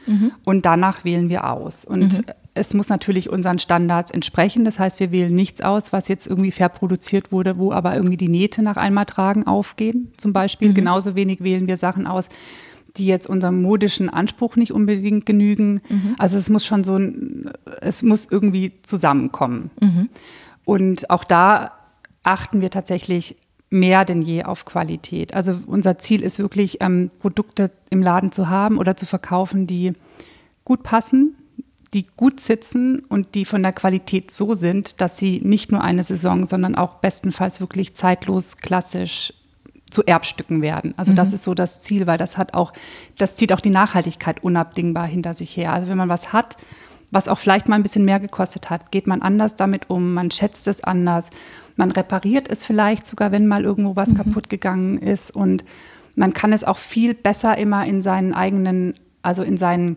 Und 0.45 0.65
danach 0.65 1.03
wählen 1.03 1.29
wir 1.29 1.51
aus. 1.51 1.84
Und 1.84 2.22
es 2.53 2.74
muss 2.74 2.88
natürlich 2.88 3.29
unseren 3.29 3.60
Standards 3.60 4.12
entsprechen. 4.12 4.63
Das 4.63 4.79
heißt, 4.79 5.01
wir 5.01 5.12
wählen 5.12 5.36
nichts 5.36 5.60
aus, 5.60 5.91
was 5.91 6.07
jetzt 6.07 6.27
irgendwie 6.27 6.51
fair 6.51 6.69
produziert 6.69 7.34
wurde, 7.34 7.57
wo 7.57 7.74
aber 7.74 7.93
irgendwie 7.93 8.17
die 8.17 8.29
Nähte 8.29 8.62
nach 8.62 8.77
einmal 8.77 9.05
tragen 9.05 9.45
aufgehen, 9.45 10.13
zum 10.15 10.31
Beispiel. 10.31 10.69
Genauso 10.74 11.15
wenig 11.15 11.43
wählen 11.43 11.67
wir 11.67 11.75
Sachen 11.75 12.07
aus, 12.07 12.29
die 12.98 13.06
jetzt 13.06 13.28
unserem 13.28 13.62
modischen 13.62 14.10
Anspruch 14.10 14.56
nicht 14.56 14.72
unbedingt 14.72 15.25
genügen. 15.25 15.82
Also 16.18 16.38
es 16.38 16.50
muss 16.50 16.66
schon 16.66 16.84
so 16.84 16.96
ein, 16.96 17.52
es 17.82 18.04
muss 18.04 18.28
irgendwie 18.30 18.74
zusammenkommen. 18.84 19.72
Und 20.66 21.10
auch 21.10 21.24
da 21.24 21.72
achten 22.24 22.62
wir 22.62 22.72
tatsächlich 22.72 23.36
mehr 23.70 24.06
denn 24.06 24.22
je 24.22 24.44
auf 24.44 24.66
Qualität. 24.66 25.34
Also 25.34 25.56
unser 25.68 25.98
Ziel 25.98 26.24
ist 26.24 26.40
wirklich, 26.40 26.82
ähm, 26.82 27.12
Produkte 27.20 27.72
im 27.90 28.02
Laden 28.02 28.31
zu 28.31 28.50
haben 28.50 28.77
oder 28.77 28.96
zu 28.96 29.05
verkaufen, 29.05 29.68
die 29.68 29.94
gut 30.64 30.84
passen, 30.84 31.36
die 31.94 32.05
gut 32.18 32.40
sitzen 32.40 33.00
und 33.08 33.36
die 33.36 33.46
von 33.46 33.64
der 33.64 33.74
Qualität 33.74 34.31
so 34.31 34.53
sind, 34.53 35.01
dass 35.01 35.18
sie 35.18 35.42
nicht 35.44 35.72
nur 35.72 35.81
eine 35.81 36.03
Saison, 36.03 36.46
sondern 36.46 36.75
auch 36.75 36.96
bestenfalls 36.96 37.60
wirklich 37.60 37.96
zeitlos, 37.96 38.58
klassisch 38.58 39.34
zu 39.96 40.05
Erbstücken 40.05 40.62
werden. 40.62 40.94
Also 40.98 41.14
das 41.14 41.31
ist 41.31 41.44
so 41.44 41.53
das 41.53 41.81
Ziel, 41.81 42.05
weil 42.05 42.18
das 42.18 42.38
hat 42.38 42.53
auch, 42.53 42.74
das 43.18 43.38
zieht 43.38 43.53
auch 43.53 43.62
die 43.62 43.70
Nachhaltigkeit 43.70 44.44
unabdingbar 44.44 45.08
hinter 45.08 45.34
sich 45.34 45.55
her. 45.55 45.72
Also 45.72 45.88
wenn 45.88 45.98
man 45.98 46.10
was 46.10 46.34
hat, 46.34 46.58
was 47.12 47.29
auch 47.29 47.38
vielleicht 47.38 47.70
mal 47.70 47.75
ein 47.75 47.84
bisschen 47.84 48.03
mehr 48.03 48.20
gekostet 48.20 48.70
hat, 48.70 48.92
geht 48.92 49.08
man 49.08 49.22
anders 49.22 49.55
damit 49.55 49.90
um, 49.90 50.14
man 50.14 50.31
schätzt 50.31 50.68
es 50.68 50.84
anders, 50.84 51.29
man 51.77 51.92
repariert 51.92 52.51
es 52.51 52.66
vielleicht 52.66 53.08
sogar, 53.08 53.31
wenn 53.31 53.48
mal 53.48 53.64
irgendwo 53.64 53.96
was 53.96 54.14
kaputt 54.14 54.50
gegangen 54.50 54.98
ist 54.98 55.31
und 55.31 55.64
man 56.16 56.34
kann 56.34 56.51
es 56.51 56.66
auch 56.66 56.77
viel 56.77 57.14
besser 57.14 57.58
immer 57.58 57.86
in 57.86 58.01
seinen 58.01 58.34
eigenen, 58.34 58.96
also 59.22 59.44
in 59.44 59.58
seinen 59.58 59.96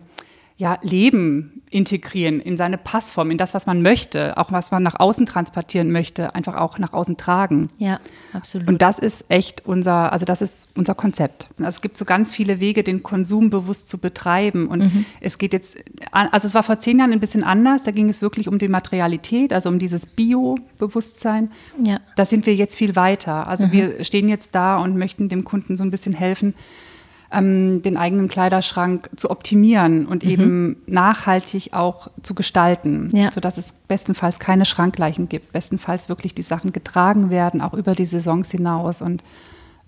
ja, 0.59 0.77
Leben 0.81 1.61
integrieren, 1.69 2.41
in 2.41 2.57
seine 2.57 2.77
Passform, 2.77 3.31
in 3.31 3.37
das, 3.37 3.53
was 3.53 3.65
man 3.65 3.81
möchte, 3.81 4.37
auch 4.37 4.51
was 4.51 4.71
man 4.71 4.83
nach 4.83 4.99
außen 4.99 5.25
transportieren 5.25 5.89
möchte, 5.89 6.35
einfach 6.35 6.57
auch 6.57 6.77
nach 6.79 6.91
außen 6.91 7.15
tragen. 7.15 7.69
ja, 7.77 8.01
absolut. 8.33 8.67
Und 8.67 8.81
das 8.81 8.99
ist 8.99 9.23
echt 9.29 9.65
unser, 9.65 10.11
also 10.11 10.25
das 10.25 10.41
ist 10.41 10.67
unser 10.75 10.95
Konzept. 10.95 11.47
Also 11.59 11.69
es 11.69 11.81
gibt 11.81 11.95
so 11.95 12.03
ganz 12.03 12.33
viele 12.33 12.59
Wege, 12.59 12.83
den 12.83 13.03
Konsum 13.03 13.49
bewusst 13.49 13.87
zu 13.87 13.99
betreiben. 13.99 14.67
Und 14.67 14.91
es 15.21 15.37
geht 15.37 15.53
jetzt, 15.53 15.77
also 16.11 16.45
es 16.45 16.53
war 16.53 16.63
vor 16.63 16.77
zehn 16.81 16.99
Jahren 16.99 17.13
ein 17.13 17.21
bisschen 17.21 17.45
anders. 17.45 17.83
Da 17.83 17.91
ging 17.91 18.09
es 18.09 18.21
wirklich 18.21 18.49
um 18.49 18.59
die 18.59 18.67
Materialität, 18.67 19.53
also 19.53 19.69
um 19.69 19.79
dieses 19.79 20.07
Bio-Bewusstsein. 20.07 21.51
ja. 21.81 22.01
Da 22.17 22.25
sind 22.25 22.45
wir 22.45 22.53
jetzt 22.53 22.75
viel 22.75 22.97
weiter. 22.97 23.47
Also 23.47 23.71
wir 23.71 24.03
stehen 24.03 24.27
jetzt 24.27 24.55
da 24.55 24.77
und 24.77 24.97
möchten 24.97 25.29
dem 25.29 25.45
Kunden 25.45 25.77
so 25.77 25.85
ein 25.85 25.91
bisschen 25.91 26.11
helfen, 26.11 26.53
ähm, 27.31 27.81
den 27.83 27.95
eigenen 27.97 28.27
Kleiderschrank 28.27 29.09
zu 29.15 29.29
optimieren 29.29 30.05
und 30.07 30.23
eben 30.23 30.77
nachhaltig 30.87 31.73
auch 31.73 32.09
zu 32.23 32.33
gestalten, 32.33 33.11
Ja. 33.13 33.31
sodass 33.31 33.57
es 33.57 33.71
bestenfalls 33.87 34.39
keine 34.39 34.65
Schrankleichen 34.65 35.29
gibt, 35.29 35.51
bestenfalls 35.51 36.09
wirklich 36.09 36.33
die 36.33 36.41
Sachen 36.41 36.73
getragen 36.73 37.29
werden, 37.29 37.61
auch 37.61 37.73
über 37.73 37.93
die 37.93 38.05
Saisons 38.05 38.49
hinaus. 38.51 39.01
Und 39.01 39.23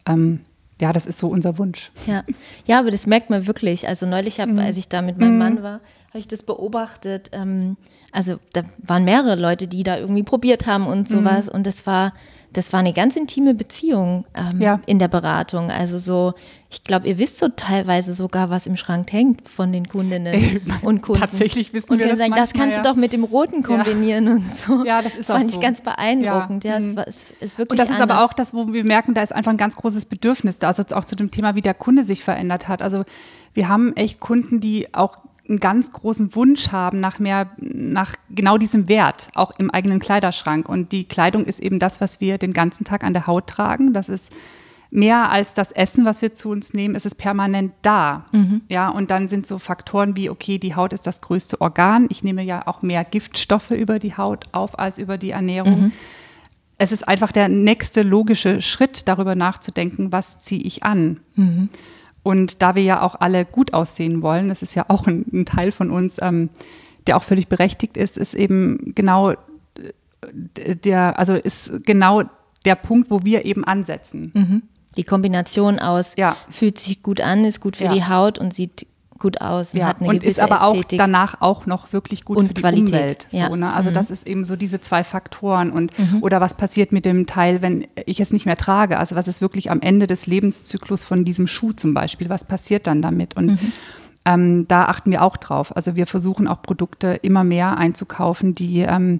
ähm, 0.07 0.41
ja, 0.79 0.91
das 0.93 1.05
ist 1.05 1.19
so 1.19 1.27
unser 1.29 1.57
Wunsch. 1.57 1.91
Ja. 2.07 2.23
ja, 2.65 2.79
aber 2.79 2.91
das 2.91 3.07
merkt 3.07 3.29
man 3.29 3.47
wirklich. 3.47 3.87
Also 3.87 4.05
neulich, 4.05 4.39
hab, 4.39 4.49
als 4.57 4.77
ich 4.77 4.87
da 4.89 5.01
mit 5.01 5.17
meinem 5.17 5.37
Mann 5.37 5.63
war, 5.63 5.79
habe 6.09 6.19
ich 6.19 6.27
das 6.27 6.43
beobachtet. 6.43 7.29
Ähm, 7.31 7.77
also 8.11 8.37
da 8.53 8.63
waren 8.79 9.03
mehrere 9.03 9.35
Leute, 9.35 9.67
die 9.67 9.83
da 9.83 9.97
irgendwie 9.97 10.23
probiert 10.23 10.67
haben 10.67 10.85
und 10.85 11.07
sowas. 11.09 11.49
Und 11.49 11.65
das 11.67 11.85
war, 11.87 12.13
das 12.53 12.73
war 12.73 12.79
eine 12.81 12.91
ganz 12.93 13.15
intime 13.15 13.53
Beziehung 13.53 14.25
ähm, 14.35 14.59
Ja. 14.61 14.79
in 14.85 14.99
der 14.99 15.07
Beratung. 15.07 15.71
Also 15.71 15.97
so, 15.97 16.33
ich 16.69 16.83
glaube, 16.83 17.07
ihr 17.07 17.17
wisst 17.17 17.37
so 17.37 17.47
teilweise 17.47 18.13
sogar, 18.13 18.49
was 18.49 18.67
im 18.67 18.75
Schrank 18.75 19.11
hängt 19.13 19.47
von 19.47 19.71
den 19.71 19.87
Kundinnen 19.87 20.59
und 20.81 21.01
Kunden. 21.01 21.21
tatsächlich 21.21 21.73
wissen 21.73 21.91
und 21.93 21.99
wir 21.99 22.07
können 22.07 22.17
das 22.17 22.19
sagen, 22.19 22.31
das 22.31 22.39
manchmal, 22.49 22.61
kannst 22.63 22.77
ja. 22.77 22.83
du 22.83 22.89
doch 22.89 22.95
mit 22.95 23.13
dem 23.13 23.23
Roten 23.23 23.63
kombinieren 23.63 24.27
und 24.27 24.55
so. 24.55 24.83
Ja, 24.85 25.01
das 25.01 25.15
ist 25.15 25.29
auch 25.31 25.35
Fand 25.37 25.49
ich 25.49 25.55
so. 25.55 25.61
ganz 25.61 25.81
beeindruckend. 25.81 26.63
Ja, 26.63 26.71
Ja. 26.73 26.77
es, 26.79 26.85
Mhm. 26.87 26.95
war, 26.97 27.07
es 27.07 27.31
ist 27.39 27.57
wirklich 27.57 27.71
Und 27.71 27.79
das 27.79 27.89
ist 27.95 28.01
aber 28.01 28.15
anders. 28.15 28.29
auch 28.29 28.33
das, 28.33 28.53
wo 28.53 28.71
wir 28.73 28.83
merken, 28.83 29.13
da 29.13 29.21
ist 29.23 29.33
einfach 29.33 29.51
ein 29.51 29.57
ganz 29.57 29.75
großes 29.77 30.05
Bedürfnis 30.05 30.59
da. 30.59 30.67
Also 30.67 30.83
auch 30.95 31.05
zu 31.05 31.15
dem 31.15 31.31
Thema, 31.31 31.55
wie 31.55 31.61
der 31.61 31.73
Kunde 31.73 32.03
sich 32.03 32.23
verändert 32.23 32.67
hat. 32.67 32.81
Also 32.81 33.03
wir 33.53 33.67
haben 33.69 33.95
echt 33.95 34.19
Kunden, 34.19 34.59
die 34.59 34.93
auch 34.93 35.17
einen 35.51 35.59
ganz 35.59 35.91
großen 35.91 36.33
Wunsch 36.35 36.71
haben 36.71 36.99
nach 36.99 37.19
mehr, 37.19 37.51
nach 37.57 38.15
genau 38.29 38.57
diesem 38.57 38.89
Wert, 38.89 39.29
auch 39.35 39.51
im 39.57 39.69
eigenen 39.69 39.99
Kleiderschrank. 39.99 40.67
Und 40.67 40.91
die 40.91 41.03
Kleidung 41.03 41.45
ist 41.45 41.59
eben 41.59 41.77
das, 41.77 42.01
was 42.01 42.19
wir 42.19 42.37
den 42.37 42.53
ganzen 42.53 42.85
Tag 42.85 43.03
an 43.03 43.13
der 43.13 43.27
Haut 43.27 43.47
tragen. 43.47 43.93
Das 43.93 44.09
ist 44.09 44.31
mehr 44.89 45.29
als 45.29 45.53
das 45.53 45.71
Essen, 45.71 46.03
was 46.05 46.21
wir 46.21 46.33
zu 46.33 46.49
uns 46.49 46.73
nehmen, 46.73 46.95
ist 46.95 47.05
es 47.05 47.15
permanent 47.15 47.73
da. 47.81 48.25
Ja, 48.67 48.89
und 48.89 49.11
dann 49.11 49.29
sind 49.29 49.45
so 49.45 49.59
Faktoren 49.59 50.15
wie, 50.15 50.29
okay, 50.29 50.57
die 50.57 50.75
Haut 50.75 50.93
ist 50.93 51.05
das 51.05 51.21
größte 51.21 51.61
Organ. 51.61 52.07
Ich 52.09 52.23
nehme 52.23 52.43
ja 52.43 52.65
auch 52.65 52.81
mehr 52.81 53.03
Giftstoffe 53.05 53.71
über 53.71 53.99
die 53.99 54.17
Haut 54.17 54.45
auf 54.51 54.79
als 54.79 54.97
über 54.97 55.17
die 55.17 55.31
Ernährung 55.31 55.91
es 56.81 56.91
ist 56.91 57.07
einfach 57.07 57.31
der 57.31 57.47
nächste 57.47 58.01
logische 58.01 58.59
Schritt, 58.59 59.07
darüber 59.07 59.35
nachzudenken, 59.35 60.11
was 60.11 60.39
ziehe 60.39 60.63
ich 60.63 60.81
an. 60.83 61.19
Und 62.23 62.61
da 62.61 62.75
wir 62.75 62.83
ja 62.83 63.01
auch 63.01 63.15
alle 63.19 63.45
gut 63.45 63.73
aussehen 63.73 64.21
wollen, 64.21 64.49
das 64.49 64.61
ist 64.61 64.75
ja 64.75 64.85
auch 64.89 65.07
ein, 65.07 65.25
ein 65.33 65.45
Teil 65.45 65.71
von 65.71 65.89
uns, 65.89 66.19
ähm, 66.21 66.49
der 67.07 67.17
auch 67.17 67.23
völlig 67.23 67.47
berechtigt 67.47 67.97
ist, 67.97 68.15
ist 68.17 68.35
eben 68.35 68.93
genau 68.95 69.31
äh, 69.31 70.75
der, 70.75 71.17
also 71.17 71.33
ist 71.35 71.83
genau 71.85 72.23
der 72.65 72.75
Punkt, 72.75 73.09
wo 73.09 73.21
wir 73.23 73.43
eben 73.45 73.63
ansetzen. 73.63 74.61
Die 74.97 75.03
Kombination 75.03 75.79
aus 75.79 76.13
Ja. 76.17 76.35
fühlt 76.49 76.77
sich 76.77 77.01
gut 77.01 77.21
an, 77.21 77.43
ist 77.43 77.59
gut 77.59 77.75
für 77.77 77.85
Ja. 77.85 77.93
die 77.93 78.03
Haut 78.03 78.37
und 78.37 78.53
sieht 78.53 78.85
gut 79.21 79.39
aus 79.39 79.73
und 79.73 79.79
Ja, 79.79 79.87
hat 79.87 80.01
eine 80.01 80.09
und 80.09 80.23
ist 80.23 80.41
aber 80.41 80.63
auch 80.63 80.73
Ästhetik. 80.73 80.99
danach 80.99 81.39
auch 81.39 81.65
noch 81.65 81.93
wirklich 81.93 82.25
gut 82.25 82.37
Und 82.37 82.47
für 82.47 82.53
die 82.53 82.61
Qualität, 82.61 82.93
Umwelt. 82.93 83.27
ja. 83.31 83.47
So, 83.47 83.55
ne? 83.55 83.71
Also 83.71 83.89
das 83.91 84.11
ist 84.11 84.27
eben 84.27 84.43
so 84.43 84.57
diese 84.57 84.81
zwei 84.81 85.05
Faktoren. 85.05 85.71
Und 85.71 85.93
oder 86.19 86.41
was 86.41 86.55
passiert 86.55 86.91
mit 86.91 87.05
dem 87.05 87.25
Teil, 87.27 87.61
wenn 87.61 87.87
ich 88.05 88.19
es 88.19 88.33
nicht 88.33 88.45
mehr 88.45 88.57
trage? 88.57 88.97
Also 88.97 89.15
was 89.15 89.29
ist 89.29 89.39
wirklich 89.39 89.71
am 89.71 89.79
Ende 89.79 90.07
des 90.07 90.27
Lebenszyklus 90.27 91.05
von 91.05 91.23
diesem 91.23 91.47
Schuh 91.47 91.71
zum 91.71 91.93
Beispiel? 91.93 92.27
Was 92.29 92.43
passiert 92.43 92.87
dann 92.87 93.01
damit? 93.01 93.37
Und 93.37 93.57
Ähm, 94.23 94.67
da 94.67 94.85
achten 94.85 95.09
wir 95.09 95.23
auch 95.23 95.35
drauf. 95.35 95.75
Also 95.75 95.95
wir 95.95 96.05
versuchen 96.05 96.47
auch 96.47 96.61
Produkte 96.61 97.07
immer 97.23 97.43
mehr 97.43 97.77
einzukaufen, 97.77 98.53
die 98.53 98.81
ähm, 98.81 99.19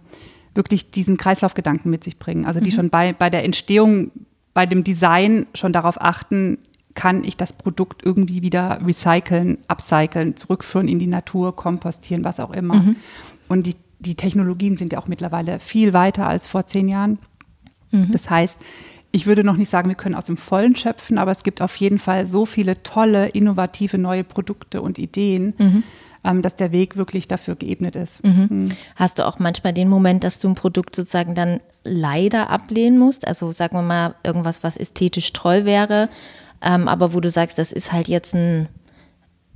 wirklich 0.54 0.92
diesen 0.92 1.18
Kreislaufgedanken 1.18 1.90
mit 1.90 2.04
sich 2.04 2.20
bringen. 2.20 2.46
Also 2.46 2.60
die 2.60 2.70
mhm. 2.70 2.76
schon 2.76 2.90
bei, 2.92 3.12
bei 3.14 3.32
der 3.32 3.44
Entstehung, 3.44 4.12
bei 4.54 4.68
dem 4.68 4.84
Design 4.84 5.48
schon 5.56 5.74
darauf 5.74 6.00
achten, 6.00 6.60
kann 6.94 7.24
ich 7.24 7.38
das 7.38 7.54
Produkt 7.54 8.04
irgendwie 8.04 8.42
wieder 8.42 8.80
recyceln, 8.86 9.60
upcyclen, 9.68 10.36
zurückführen 10.38 10.88
in 10.88 11.00
die 11.00 11.08
Natur, 11.08 11.56
kompostieren, 11.56 12.24
was 12.26 12.40
auch 12.40 12.52
immer. 12.52 12.76
Mhm. 12.76 12.96
Und 13.48 13.68
die, 13.68 13.76
die 14.00 14.16
Technologien 14.16 14.78
sind 14.78 14.94
ja 14.94 15.00
auch 15.00 15.08
mittlerweile 15.08 15.60
viel 15.60 15.94
weiter 15.94 16.28
als 16.28 16.48
vor 16.48 16.68
zehn 16.68 16.88
Jahren. 16.88 17.20
Mhm. 17.92 18.12
Das 18.12 18.30
heißt, 18.30 18.60
ich 19.14 19.28
würde 19.28 19.44
noch 19.44 19.58
nicht 19.58 19.70
sagen, 19.70 19.90
wir 19.90 19.96
können 19.96 20.16
aus 20.16 20.26
dem 20.26 20.38
Vollen 20.38 20.76
schöpfen, 20.76 21.18
aber 21.18 21.32
es 21.32 21.44
gibt 21.44 21.62
auf 21.62 21.76
jeden 21.76 22.00
Fall 22.00 22.28
so 22.28 22.46
viele 22.46 22.82
tolle, 22.82 23.28
innovative 23.30 23.98
neue 23.98 24.24
Produkte 24.24 24.82
und 24.82 24.98
Ideen, 24.98 25.54
mhm. 25.58 25.84
ähm, 26.24 26.42
dass 26.42 26.56
der 26.56 26.72
Weg 26.72 26.96
wirklich 26.96 27.28
dafür 27.28 27.56
geebnet 27.56 27.98
ist. 27.98 28.24
Mhm. 28.24 28.48
Mhm. 28.50 28.70
Hast 28.96 29.20
du 29.20 29.28
auch 29.28 29.38
manchmal 29.38 29.74
den 29.74 29.90
Moment, 29.90 30.24
dass 30.24 30.40
du 30.40 30.48
ein 30.48 30.56
Produkt 30.56 30.96
sozusagen 30.96 31.36
dann 31.36 31.60
leider 31.84 32.50
ablehnen 32.50 32.98
musst? 32.98 33.28
Also 33.28 33.52
sagen 33.52 33.76
wir 33.76 33.82
mal 33.82 34.16
irgendwas, 34.24 34.64
was 34.64 34.78
ästhetisch 34.78 35.34
toll 35.34 35.66
wäre, 35.66 36.10
ähm, 36.62 36.88
aber 36.88 37.14
wo 37.14 37.20
du 37.20 37.30
sagst, 37.30 37.58
das 37.58 37.72
ist 37.72 37.92
halt 37.92 38.08
jetzt 38.08 38.34
ein, 38.34 38.68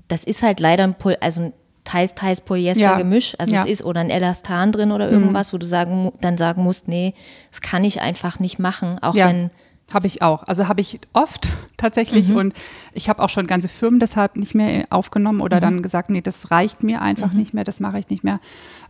das 0.08 0.24
ist 0.24 0.44
halt 0.44 0.60
leider 0.60 0.84
ein, 0.84 0.96
also 1.22 1.42
ein 1.42 1.54
teils, 1.84 2.16
teils 2.16 2.42
Polyester-Gemisch, 2.42 3.34
ja. 3.34 3.40
also 3.40 3.56
ja. 3.56 3.64
es 3.64 3.70
ist 3.70 3.84
oder 3.84 4.02
ein 4.02 4.10
Elastan 4.10 4.72
drin 4.72 4.92
oder 4.92 5.10
irgendwas, 5.10 5.52
mhm. 5.52 5.54
wo 5.54 5.58
du 5.60 5.66
sagen, 5.66 6.12
dann 6.22 6.38
sagen 6.38 6.64
musst, 6.64 6.88
nee, 6.88 7.14
das 7.52 7.62
kann 7.62 7.84
ich 7.84 8.02
einfach 8.02 8.40
nicht 8.40 8.60
machen, 8.60 8.98
auch 9.02 9.16
ja. 9.16 9.30
wenn 9.30 9.52
habe 9.94 10.08
ich 10.08 10.22
auch. 10.22 10.44
Also 10.44 10.68
habe 10.68 10.82
ich 10.82 11.00
oft 11.14 11.50
tatsächlich 11.78 12.30
mhm. 12.30 12.38
und 12.38 12.54
ich 12.94 13.10
habe 13.10 13.22
auch 13.22 13.30
schon 13.30 13.48
ganze 13.48 13.68
Firmen 13.68 14.00
deshalb 14.00 14.36
nicht 14.36 14.56
mehr 14.56 14.86
aufgenommen 14.90 15.42
oder 15.42 15.58
mhm. 15.58 15.62
dann 15.62 15.84
gesagt, 15.84 16.10
nee, 16.10 16.22
das 16.22 16.52
reicht 16.52 16.84
mir 16.84 17.02
einfach 17.02 17.32
mhm. 17.32 17.40
nicht 17.40 17.54
mehr, 17.54 17.64
das 17.64 17.80
mache 17.80 18.00
ich 18.00 18.10
nicht 18.10 18.24
mehr. 18.24 18.40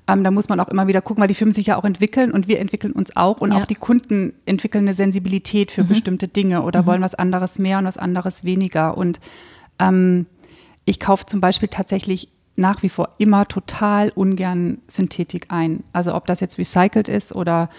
Ähm, 0.07 0.23
da 0.23 0.31
muss 0.31 0.47
man 0.47 0.59
auch 0.59 0.69
immer 0.69 0.87
wieder 0.87 1.01
gucken, 1.01 1.21
weil 1.21 1.27
die 1.27 1.33
Firmen 1.33 1.53
sich 1.53 1.67
ja 1.67 1.77
auch 1.77 1.83
entwickeln 1.83 2.31
und 2.31 2.47
wir 2.47 2.59
entwickeln 2.59 2.93
uns 2.93 3.15
auch 3.15 3.41
und 3.41 3.51
ja. 3.51 3.57
auch 3.57 3.65
die 3.65 3.75
Kunden 3.75 4.33
entwickeln 4.45 4.85
eine 4.85 4.93
Sensibilität 4.93 5.71
für 5.71 5.83
mhm. 5.83 5.89
bestimmte 5.89 6.27
Dinge 6.27 6.61
oder 6.61 6.83
mhm. 6.83 6.85
wollen 6.87 7.01
was 7.01 7.15
anderes 7.15 7.59
mehr 7.59 7.79
und 7.79 7.85
was 7.85 7.97
anderes 7.97 8.43
weniger. 8.43 8.97
Und 8.97 9.19
ähm, 9.79 10.27
ich 10.85 10.99
kaufe 10.99 11.25
zum 11.25 11.41
Beispiel 11.41 11.67
tatsächlich 11.67 12.29
nach 12.55 12.83
wie 12.83 12.89
vor 12.89 13.09
immer 13.17 13.47
total 13.47 14.11
ungern 14.15 14.77
Synthetik 14.87 15.47
ein. 15.49 15.83
Also 15.91 16.15
ob 16.15 16.25
das 16.25 16.39
jetzt 16.39 16.57
recycelt 16.57 17.09
ist 17.09 17.35
oder 17.35 17.69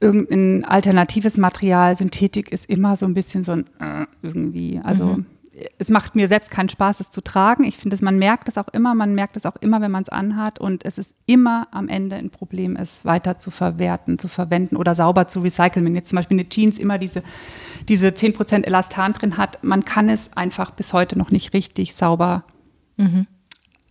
irgendein 0.00 0.64
alternatives 0.64 1.38
Material, 1.38 1.96
Synthetik 1.96 2.52
ist 2.52 2.68
immer 2.68 2.96
so 2.96 3.06
ein 3.06 3.14
bisschen 3.14 3.44
so 3.44 3.52
ein 3.52 3.64
äh, 3.80 4.06
irgendwie. 4.22 4.80
Also 4.82 5.04
mhm. 5.04 5.26
es 5.78 5.88
macht 5.88 6.16
mir 6.16 6.28
selbst 6.28 6.50
keinen 6.50 6.68
Spaß, 6.68 7.00
es 7.00 7.10
zu 7.10 7.20
tragen. 7.20 7.64
Ich 7.64 7.76
finde, 7.76 7.96
man 8.02 8.18
merkt 8.18 8.48
es 8.48 8.58
auch 8.58 8.68
immer, 8.68 8.94
man 8.94 9.14
merkt 9.14 9.36
es 9.36 9.46
auch 9.46 9.56
immer, 9.56 9.80
wenn 9.80 9.90
man 9.90 10.02
es 10.02 10.08
anhat 10.08 10.60
und 10.60 10.84
es 10.84 10.98
ist 10.98 11.14
immer 11.26 11.68
am 11.70 11.88
Ende 11.88 12.16
ein 12.16 12.30
Problem, 12.30 12.76
es 12.76 13.04
weiter 13.04 13.38
zu 13.38 13.50
verwerten, 13.50 14.18
zu 14.18 14.28
verwenden 14.28 14.76
oder 14.76 14.94
sauber 14.94 15.28
zu 15.28 15.40
recyceln. 15.40 15.84
Wenn 15.84 15.94
jetzt 15.94 16.10
zum 16.10 16.16
Beispiel 16.16 16.38
eine 16.38 16.48
Jeans 16.48 16.78
immer 16.78 16.98
diese, 16.98 17.22
diese 17.88 18.08
10% 18.08 18.64
Elastan 18.64 19.12
drin 19.12 19.36
hat, 19.36 19.62
man 19.64 19.84
kann 19.84 20.08
es 20.08 20.32
einfach 20.36 20.70
bis 20.70 20.92
heute 20.92 21.18
noch 21.18 21.30
nicht 21.30 21.52
richtig 21.52 21.94
sauber 21.94 22.44
mhm 22.96 23.26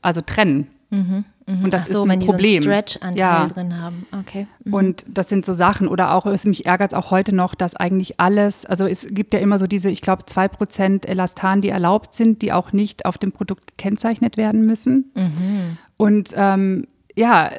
also 0.01 0.21
trennen. 0.21 0.67
Mhm, 0.89 0.99
mh. 0.99 1.23
Und 1.47 1.73
das 1.73 1.87
so, 1.87 2.03
ist 2.03 2.09
ein 2.09 2.19
Problem. 2.19 2.61
So 2.61 2.69
Stretch-Anteil 2.69 3.17
ja. 3.17 3.47
drin 3.47 3.81
haben. 3.81 4.05
Okay. 4.19 4.47
Mhm. 4.65 4.73
Und 4.73 5.05
das 5.07 5.29
sind 5.29 5.45
so 5.45 5.53
Sachen. 5.53 5.87
Oder 5.87 6.13
auch, 6.13 6.25
es 6.25 6.45
mich 6.45 6.65
ärgert 6.65 6.91
es 6.91 6.97
auch 6.97 7.09
heute 7.09 7.33
noch, 7.33 7.55
dass 7.55 7.75
eigentlich 7.75 8.19
alles, 8.19 8.65
also 8.65 8.85
es 8.85 9.07
gibt 9.11 9.33
ja 9.33 9.39
immer 9.39 9.57
so 9.57 9.65
diese, 9.65 9.89
ich 9.89 10.01
glaube, 10.01 10.25
zwei 10.25 10.49
Prozent 10.49 11.07
Elastan, 11.07 11.61
die 11.61 11.69
erlaubt 11.69 12.13
sind, 12.13 12.41
die 12.41 12.51
auch 12.51 12.73
nicht 12.73 13.05
auf 13.05 13.17
dem 13.17 13.31
Produkt 13.31 13.67
gekennzeichnet 13.67 14.35
werden 14.35 14.65
müssen. 14.65 15.11
Mhm. 15.15 15.77
Und 15.95 16.31
ähm, 16.35 16.85
ja, 17.15 17.49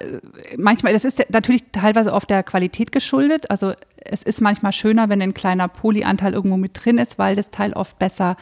manchmal, 0.58 0.92
das 0.92 1.06
ist 1.06 1.24
natürlich 1.30 1.64
teilweise 1.72 2.12
auf 2.12 2.26
der 2.26 2.42
Qualität 2.42 2.92
geschuldet. 2.92 3.50
Also 3.50 3.72
es 3.96 4.22
ist 4.22 4.42
manchmal 4.42 4.72
schöner, 4.72 5.08
wenn 5.08 5.22
ein 5.22 5.34
kleiner 5.34 5.66
Polyanteil 5.66 6.34
irgendwo 6.34 6.58
mit 6.58 6.72
drin 6.74 6.98
ist, 6.98 7.18
weil 7.18 7.34
das 7.36 7.50
Teil 7.50 7.72
oft 7.72 7.98
besser 7.98 8.36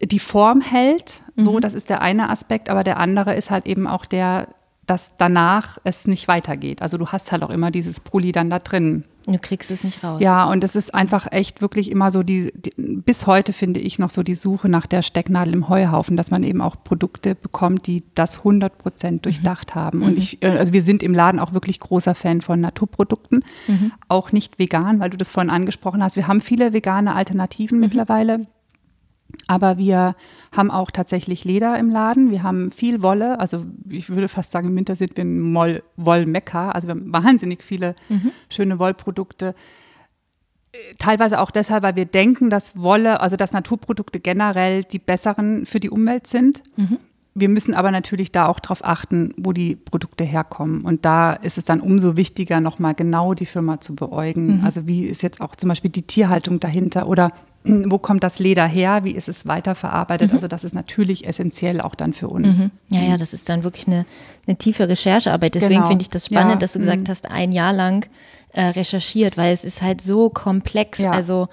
die 0.00 0.18
Form 0.18 0.60
hält. 0.60 1.22
So, 1.36 1.54
mhm. 1.54 1.60
das 1.60 1.74
ist 1.74 1.90
der 1.90 2.00
eine 2.00 2.30
Aspekt, 2.30 2.68
aber 2.68 2.84
der 2.84 2.98
andere 2.98 3.34
ist 3.34 3.50
halt 3.50 3.66
eben 3.66 3.86
auch 3.86 4.04
der, 4.04 4.48
dass 4.86 5.16
danach 5.16 5.78
es 5.84 6.06
nicht 6.06 6.28
weitergeht. 6.28 6.82
Also 6.82 6.98
du 6.98 7.08
hast 7.08 7.32
halt 7.32 7.42
auch 7.42 7.50
immer 7.50 7.70
dieses 7.70 8.00
Poly 8.00 8.32
dann 8.32 8.50
da 8.50 8.58
drin. 8.58 9.04
Du 9.26 9.38
kriegst 9.38 9.70
es 9.70 9.84
nicht 9.84 10.02
raus. 10.02 10.22
Ja, 10.22 10.46
und 10.46 10.64
es 10.64 10.74
ist 10.74 10.94
einfach 10.94 11.30
echt 11.30 11.60
wirklich 11.60 11.90
immer 11.90 12.10
so 12.10 12.22
die, 12.22 12.50
die, 12.54 12.72
bis 12.78 13.26
heute 13.26 13.52
finde 13.52 13.78
ich 13.78 13.98
noch 13.98 14.08
so 14.08 14.22
die 14.22 14.34
Suche 14.34 14.70
nach 14.70 14.86
der 14.86 15.02
Stecknadel 15.02 15.52
im 15.52 15.68
Heuhaufen, 15.68 16.16
dass 16.16 16.30
man 16.30 16.42
eben 16.42 16.62
auch 16.62 16.76
Produkte 16.82 17.34
bekommt, 17.34 17.86
die 17.86 18.04
das 18.14 18.38
100 18.38 18.78
Prozent 18.78 19.26
durchdacht 19.26 19.74
mhm. 19.74 19.80
haben. 19.80 20.02
Und 20.02 20.12
mhm. 20.12 20.18
ich, 20.18 20.42
äh, 20.42 20.48
also 20.48 20.72
wir 20.72 20.82
sind 20.82 21.02
im 21.02 21.12
Laden 21.12 21.40
auch 21.40 21.52
wirklich 21.52 21.78
großer 21.78 22.14
Fan 22.14 22.40
von 22.40 22.60
Naturprodukten, 22.60 23.44
mhm. 23.66 23.92
auch 24.08 24.32
nicht 24.32 24.58
vegan, 24.58 24.98
weil 24.98 25.10
du 25.10 25.18
das 25.18 25.30
vorhin 25.30 25.50
angesprochen 25.50 26.02
hast. 26.02 26.16
Wir 26.16 26.26
haben 26.26 26.40
viele 26.40 26.72
vegane 26.72 27.14
Alternativen 27.14 27.78
mhm. 27.78 27.84
mittlerweile 27.84 28.46
aber 29.48 29.78
wir 29.78 30.14
haben 30.54 30.70
auch 30.70 30.90
tatsächlich 30.90 31.44
Leder 31.44 31.78
im 31.78 31.88
Laden. 31.88 32.30
Wir 32.30 32.42
haben 32.42 32.70
viel 32.70 33.02
Wolle. 33.02 33.40
Also 33.40 33.64
ich 33.88 34.10
würde 34.10 34.28
fast 34.28 34.52
sagen, 34.52 34.68
im 34.68 34.76
Winter 34.76 34.94
sind 34.94 35.16
wir 35.16 35.24
ein 35.24 35.40
Moll 35.40 35.82
Wollmecker. 35.96 36.74
Also 36.74 36.86
wir 36.86 36.92
haben 36.92 37.12
wahnsinnig 37.12 37.64
viele 37.64 37.96
mhm. 38.10 38.30
schöne 38.50 38.78
Wollprodukte. 38.78 39.54
Teilweise 40.98 41.40
auch 41.40 41.50
deshalb, 41.50 41.82
weil 41.82 41.96
wir 41.96 42.04
denken, 42.04 42.50
dass 42.50 42.76
Wolle, 42.76 43.20
also 43.20 43.36
dass 43.36 43.52
Naturprodukte 43.52 44.20
generell 44.20 44.84
die 44.84 44.98
besseren 44.98 45.64
für 45.64 45.80
die 45.80 45.90
Umwelt 45.90 46.26
sind. 46.26 46.62
Mhm. 46.76 46.98
Wir 47.34 47.48
müssen 47.48 47.74
aber 47.74 47.90
natürlich 47.90 48.32
da 48.32 48.48
auch 48.48 48.60
darauf 48.60 48.84
achten, 48.84 49.32
wo 49.38 49.52
die 49.52 49.76
Produkte 49.76 50.24
herkommen. 50.24 50.82
Und 50.82 51.04
da 51.04 51.32
ist 51.32 51.56
es 51.56 51.64
dann 51.64 51.80
umso 51.80 52.16
wichtiger, 52.16 52.60
nochmal 52.60 52.94
genau 52.94 53.32
die 53.32 53.46
Firma 53.46 53.80
zu 53.80 53.94
beäugen. 53.94 54.58
Mhm. 54.58 54.64
Also 54.64 54.86
wie 54.86 55.06
ist 55.06 55.22
jetzt 55.22 55.40
auch 55.40 55.56
zum 55.56 55.68
Beispiel 55.68 55.90
die 55.90 56.02
Tierhaltung 56.02 56.60
dahinter 56.60 57.08
oder 57.08 57.32
wo 57.68 57.98
kommt 57.98 58.24
das 58.24 58.38
Leder 58.38 58.66
her, 58.66 59.04
wie 59.04 59.12
ist 59.12 59.28
es 59.28 59.46
weiterverarbeitet. 59.46 60.30
Mhm. 60.30 60.34
Also 60.36 60.48
das 60.48 60.64
ist 60.64 60.74
natürlich 60.74 61.26
essentiell 61.26 61.80
auch 61.80 61.94
dann 61.94 62.12
für 62.12 62.28
uns. 62.28 62.60
Mhm. 62.60 62.70
Ja, 62.88 63.00
ja, 63.00 63.16
das 63.16 63.32
ist 63.32 63.48
dann 63.48 63.64
wirklich 63.64 63.86
eine, 63.86 64.06
eine 64.46 64.56
tiefe 64.56 64.88
Recherchearbeit. 64.88 65.54
Deswegen 65.54 65.74
genau. 65.74 65.88
finde 65.88 66.02
ich 66.02 66.10
das 66.10 66.26
spannend, 66.26 66.52
ja. 66.52 66.58
dass 66.58 66.72
du 66.72 66.80
gesagt 66.80 67.02
mhm. 67.02 67.08
hast, 67.08 67.30
ein 67.30 67.52
Jahr 67.52 67.72
lang 67.72 68.06
äh, 68.52 68.62
recherchiert, 68.62 69.36
weil 69.36 69.52
es 69.52 69.64
ist 69.64 69.82
halt 69.82 70.00
so 70.00 70.30
komplex. 70.30 70.98
Ja. 70.98 71.10
Also 71.10 71.48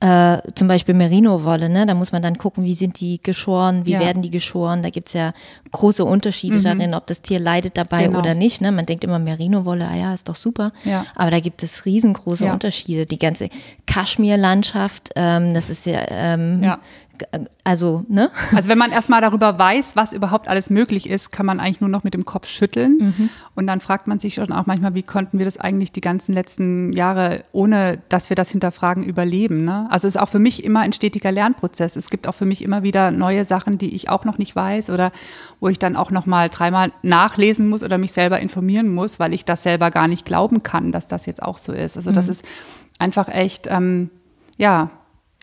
äh, 0.00 0.38
zum 0.54 0.68
Beispiel 0.68 0.94
Merino-Wolle, 0.94 1.70
ne? 1.70 1.86
da 1.86 1.94
muss 1.94 2.12
man 2.12 2.20
dann 2.20 2.36
gucken, 2.36 2.64
wie 2.64 2.74
sind 2.74 3.00
die 3.00 3.18
geschoren, 3.22 3.86
wie 3.86 3.92
ja. 3.92 4.00
werden 4.00 4.20
die 4.20 4.30
geschoren. 4.30 4.82
Da 4.82 4.90
gibt 4.90 5.08
es 5.08 5.14
ja 5.14 5.32
große 5.72 6.04
Unterschiede 6.04 6.58
mhm. 6.58 6.62
darin, 6.62 6.94
ob 6.94 7.06
das 7.06 7.22
Tier 7.22 7.38
leidet 7.38 7.78
dabei 7.78 8.04
genau. 8.04 8.18
oder 8.18 8.34
nicht. 8.34 8.60
Ne? 8.60 8.72
Man 8.72 8.84
denkt 8.84 9.04
immer, 9.04 9.18
Merino-Wolle, 9.18 9.88
ah 9.88 9.96
ja, 9.96 10.12
ist 10.12 10.28
doch 10.28 10.34
super. 10.34 10.72
Ja. 10.84 11.06
Aber 11.14 11.30
da 11.30 11.40
gibt 11.40 11.62
es 11.62 11.86
riesengroße 11.86 12.44
ja. 12.44 12.52
Unterschiede. 12.52 13.06
Die 13.06 13.18
ganze 13.18 13.48
Kaschmir-Landschaft, 13.86 15.10
ähm, 15.16 15.54
das 15.54 15.70
ist 15.70 15.86
ja, 15.86 16.04
ähm, 16.10 16.62
ja 16.62 16.78
also, 17.64 18.04
ne? 18.08 18.30
Also 18.54 18.68
wenn 18.68 18.78
man 18.78 18.92
erstmal 18.92 19.20
darüber 19.20 19.58
weiß, 19.58 19.96
was 19.96 20.12
überhaupt 20.12 20.48
alles 20.48 20.70
möglich 20.70 21.08
ist, 21.08 21.32
kann 21.32 21.46
man 21.46 21.60
eigentlich 21.60 21.80
nur 21.80 21.90
noch 21.90 22.04
mit 22.04 22.14
dem 22.14 22.24
Kopf 22.24 22.46
schütteln. 22.48 22.98
Mhm. 22.98 23.28
Und 23.54 23.66
dann 23.66 23.80
fragt 23.80 24.06
man 24.06 24.18
sich 24.18 24.34
schon 24.34 24.52
auch 24.52 24.66
manchmal, 24.66 24.94
wie 24.94 25.02
konnten 25.02 25.38
wir 25.38 25.44
das 25.44 25.58
eigentlich 25.58 25.92
die 25.92 26.00
ganzen 26.00 26.32
letzten 26.32 26.92
Jahre, 26.92 27.44
ohne 27.52 27.98
dass 28.08 28.30
wir 28.30 28.36
das 28.36 28.50
hinterfragen, 28.50 29.02
überleben. 29.02 29.64
Ne? 29.64 29.86
Also 29.90 30.06
es 30.08 30.14
ist 30.14 30.20
auch 30.20 30.28
für 30.28 30.38
mich 30.38 30.64
immer 30.64 30.80
ein 30.80 30.92
stetiger 30.92 31.32
Lernprozess. 31.32 31.96
Es 31.96 32.10
gibt 32.10 32.28
auch 32.28 32.34
für 32.34 32.46
mich 32.46 32.62
immer 32.62 32.82
wieder 32.82 33.10
neue 33.10 33.44
Sachen, 33.44 33.78
die 33.78 33.94
ich 33.94 34.08
auch 34.08 34.24
noch 34.24 34.38
nicht 34.38 34.54
weiß 34.54 34.90
oder 34.90 35.12
wo 35.60 35.68
ich 35.68 35.78
dann 35.78 35.96
auch 35.96 36.10
noch 36.10 36.26
mal 36.26 36.48
dreimal 36.48 36.92
nachlesen 37.02 37.68
muss 37.68 37.82
oder 37.82 37.98
mich 37.98 38.12
selber 38.12 38.40
informieren 38.40 38.94
muss, 38.94 39.18
weil 39.18 39.32
ich 39.32 39.44
das 39.44 39.62
selber 39.62 39.90
gar 39.90 40.08
nicht 40.08 40.24
glauben 40.24 40.62
kann, 40.62 40.92
dass 40.92 41.08
das 41.08 41.26
jetzt 41.26 41.42
auch 41.42 41.58
so 41.58 41.72
ist. 41.72 41.96
Also 41.96 42.12
das 42.12 42.26
mhm. 42.26 42.32
ist 42.32 42.44
einfach 42.98 43.28
echt, 43.28 43.66
ähm, 43.70 44.10
ja. 44.56 44.90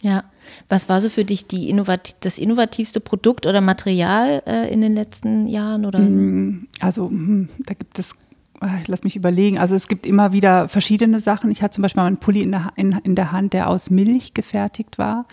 Ja. 0.03 0.25
Was 0.67 0.89
war 0.89 0.99
so 0.99 1.09
für 1.09 1.23
dich 1.23 1.47
die 1.47 1.69
Innovat 1.69 2.25
das 2.25 2.37
innovativste 2.37 2.99
Produkt 2.99 3.47
oder 3.47 3.61
Material 3.61 4.43
äh, 4.45 4.71
in 4.71 4.81
den 4.81 4.93
letzten 4.93 5.47
Jahren? 5.47 5.85
Oder? 5.85 5.99
Mm, 5.99 6.67
also 6.81 7.09
hm, 7.09 7.47
da 7.59 7.73
gibt 7.73 7.97
es, 7.97 8.17
äh, 8.61 8.81
ich 8.81 8.89
lass 8.89 9.05
mich 9.05 9.15
überlegen, 9.15 9.57
also 9.57 9.75
es 9.75 9.87
gibt 9.87 10.05
immer 10.05 10.33
wieder 10.33 10.67
verschiedene 10.67 11.21
Sachen. 11.21 11.49
Ich 11.51 11.63
hatte 11.63 11.75
zum 11.75 11.83
Beispiel 11.83 12.01
mal 12.01 12.07
einen 12.07 12.17
Pulli 12.17 12.41
in 12.41 12.51
der, 12.51 12.73
in, 12.75 12.91
in 13.03 13.15
der 13.15 13.31
Hand, 13.31 13.53
der 13.53 13.69
aus 13.69 13.89
Milch 13.89 14.33
gefertigt 14.33 14.97
war. 14.97 15.25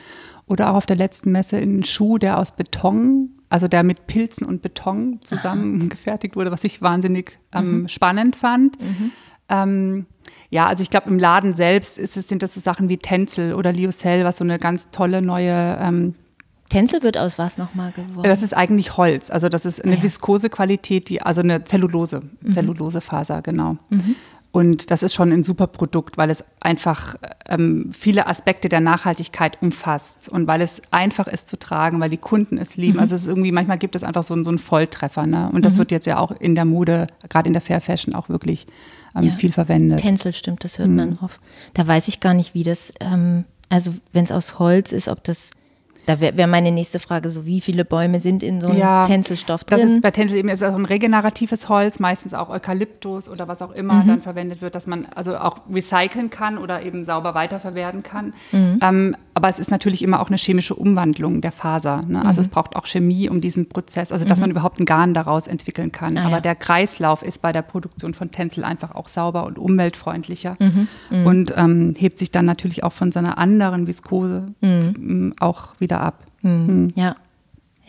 Oder 0.47 0.71
auch 0.71 0.77
auf 0.77 0.87
der 0.87 0.97
letzten 0.97 1.33
Messe 1.33 1.57
einen 1.57 1.85
Schuh, 1.85 2.19
der 2.19 2.39
aus 2.39 2.53
Beton, 2.53 3.31
also 3.49 3.67
der 3.67 3.83
mit 3.83 4.07
Pilzen 4.07 4.47
und 4.47 4.63
Beton 4.63 5.19
zusammen 5.23 5.89
gefertigt 5.89 6.37
wurde, 6.37 6.53
was 6.53 6.63
ich 6.63 6.81
wahnsinnig 6.81 7.39
ähm, 7.53 7.83
mhm. 7.83 7.89
spannend 7.89 8.37
fand. 8.37 8.81
Mhm. 8.81 9.11
Ähm, 9.49 10.07
ja, 10.51 10.67
also 10.67 10.83
ich 10.83 10.91
glaube, 10.91 11.09
im 11.09 11.19
Laden 11.19 11.53
selbst 11.53 11.99
ist 11.99 12.17
es, 12.17 12.29
sind 12.29 12.43
das 12.43 12.55
so 12.55 12.61
Sachen 12.61 12.89
wie 12.89 12.99
Tänzel 12.99 13.55
oder 13.55 13.73
Liocell, 13.73 14.25
was 14.25 14.39
so 14.39 14.45
eine 14.45 14.59
ganz 14.59 14.91
tolle 14.91 15.23
neue 15.23 15.79
ähm, 15.81 16.15
Tänzel 16.71 17.03
wird 17.03 17.19
aus 17.19 17.39
was 17.39 17.59
nochmal 17.59 17.93
geworden? 17.93 18.23
Das 18.23 18.43
ist 18.43 18.57
eigentlich 18.57 18.97
Holz. 18.97 19.31
Also 19.31 19.49
das 19.49 19.67
ist 19.67 19.85
eine 19.85 19.95
ah, 19.95 19.97
ja. 19.99 20.03
Viskosequalität, 20.05 21.09
die, 21.09 21.21
also 21.21 21.43
eine 21.43 21.65
Zellulose, 21.65 22.23
mhm. 22.41 22.53
Zellulosefaser, 22.53 23.43
genau. 23.43 23.77
Mhm. 23.91 24.15
und 24.53 24.91
das 24.91 25.03
ist 25.03 25.13
schon 25.15 25.33
ein 25.33 25.43
super 25.43 25.67
Produkt, 25.67 26.17
weil 26.17 26.31
es 26.31 26.45
einfach 26.61 27.17
ähm, 27.49 27.91
viele 27.93 28.27
Aspekte 28.27 28.69
der 28.69 28.81
Nachhaltigkeit 28.81 29.61
umfasst 29.61 30.29
und 30.29 30.47
weil 30.47 30.61
es 30.63 30.81
einfach 30.93 31.27
ist 31.27 31.49
zu 31.49 31.59
tragen, 31.59 32.01
weil 32.01 32.11
die 32.11 32.19
Kunden 32.19 32.57
es 32.57 32.77
lieben. 32.77 32.95
Mhm. 32.95 33.01
Also 33.01 33.17
es 33.17 33.23
ist 33.23 33.29
irgendwie, 33.29 33.53
manchmal 33.53 33.79
gibt 33.79 33.97
es 33.97 34.05
einfach 34.05 34.23
so, 34.23 34.41
so 34.43 34.51
einen 34.51 34.59
Volltreffer. 34.61 35.27
Ne? 35.27 35.51
Und 35.53 35.65
das 35.65 35.75
mhm. 35.75 35.79
wird 35.81 35.91
jetzt 35.91 36.07
ja 36.07 36.19
auch 36.19 36.31
in 36.31 36.55
der 36.55 36.65
Mode, 36.65 37.09
gerade 37.29 37.49
in 37.49 37.53
der 37.53 37.63
Fair 37.63 37.81
Fashion, 37.81 38.15
auch 38.15 38.29
wirklich 38.29 38.67
ähm, 39.15 39.25
ja. 39.25 39.33
viel 39.33 39.53
verwendet. 39.53 40.01
Tencel 40.01 40.33
stimmt, 40.33 40.65
das 40.65 40.79
hört 40.79 40.89
mhm. 40.89 40.97
man 40.97 41.19
oft. 41.23 41.41
Da 41.75 41.87
weiß 41.87 42.09
ich 42.09 42.21
gar 42.21 42.35
nicht, 42.35 42.55
wie 42.55 42.63
das, 42.63 42.93
ähm, 43.01 43.45
also 43.69 43.95
wenn 44.13 44.25
es 44.25 44.33
aus 44.33 44.59
Holz 44.59 44.93
ist, 44.93 45.09
ob 45.09 45.25
das 45.25 45.51
da 46.07 46.21
wäre 46.21 46.37
wär 46.37 46.47
meine 46.47 46.73
nächste 46.73 46.99
Frage 46.99 47.29
so, 47.29 47.47
wie 47.47 47.61
viele 47.61 47.85
Bäume 47.85 48.19
sind 48.21 48.43
in 48.43 48.61
so 48.61 48.71
einem 48.71 48.79
ja, 48.79 49.05
Tänzelstoff 49.05 49.65
drin? 49.65 49.81
Das 49.81 49.91
ist 49.91 50.01
bei 50.01 50.11
Tänzel 50.11 50.39
eben 50.39 50.49
ist 50.49 50.63
auch 50.65 50.75
ein 50.75 50.85
regeneratives 50.85 51.69
Holz, 51.69 52.01
meistens 52.01 52.35
auch 52.35 52.49
Eukalyptus 52.49 53.29
oder 53.29 53.47
was 53.49 53.63
auch 53.63 53.71
immer 53.71 54.03
mhm. 54.03 54.07
dann 54.07 54.23
verwendet 54.23 54.61
wird, 54.61 54.75
dass 54.75 54.87
man 54.87 55.07
also 55.15 55.37
auch 55.37 55.59
recyceln 55.73 56.31
kann 56.31 56.59
oder 56.59 56.83
eben 56.83 57.05
sauber 57.05 57.35
weiterverwerten 57.35 58.03
kann. 58.03 58.33
Mhm. 58.51 58.81
Ähm, 58.83 59.17
aber 59.35 59.49
es 59.49 59.59
ist 59.59 59.71
natürlich 59.71 60.03
immer 60.03 60.21
auch 60.21 60.29
eine 60.29 60.37
chemische 60.37 60.75
Umwandlung 60.75 61.41
der 61.41 61.53
Faser. 61.53 62.03
Ne? 62.07 62.25
Also 62.25 62.41
mhm. 62.41 62.47
es 62.47 62.49
braucht 62.49 62.77
auch 62.77 62.87
Chemie, 62.87 63.29
um 63.29 63.41
diesen 63.41 63.69
Prozess, 63.69 64.13
also 64.13 64.25
dass 64.25 64.39
mhm. 64.39 64.45
man 64.45 64.51
überhaupt 64.53 64.81
ein 64.81 64.85
Garn 64.85 65.15
daraus 65.15 65.47
entwickeln 65.47 65.93
kann. 65.93 66.19
Ah, 66.19 66.25
aber 66.25 66.37
ja. 66.37 66.41
der 66.41 66.55
Kreislauf 66.55 67.23
ist 67.23 67.41
bei 67.41 67.53
der 67.53 67.63
Produktion 67.63 68.15
von 68.15 68.31
Tänzel 68.31 68.65
einfach 68.65 68.95
auch 68.95 69.09
sauber 69.09 69.45
und 69.45 69.59
umweltfreundlicher 69.59 70.57
mhm. 70.59 70.89
Mhm. 71.11 71.27
und 71.27 71.55
ähm, 71.57 71.95
hebt 71.97 72.19
sich 72.19 72.31
dann 72.31 72.45
natürlich 72.45 72.83
auch 72.85 72.93
von 72.93 73.13
so 73.13 73.19
einer 73.19 73.39
anderen 73.39 73.87
Viskose 73.87 74.53
auch 75.41 75.81
wieder 75.81 76.01
ab. 76.01 76.25
Mhm. 76.43 76.89
Ja. 76.95 77.17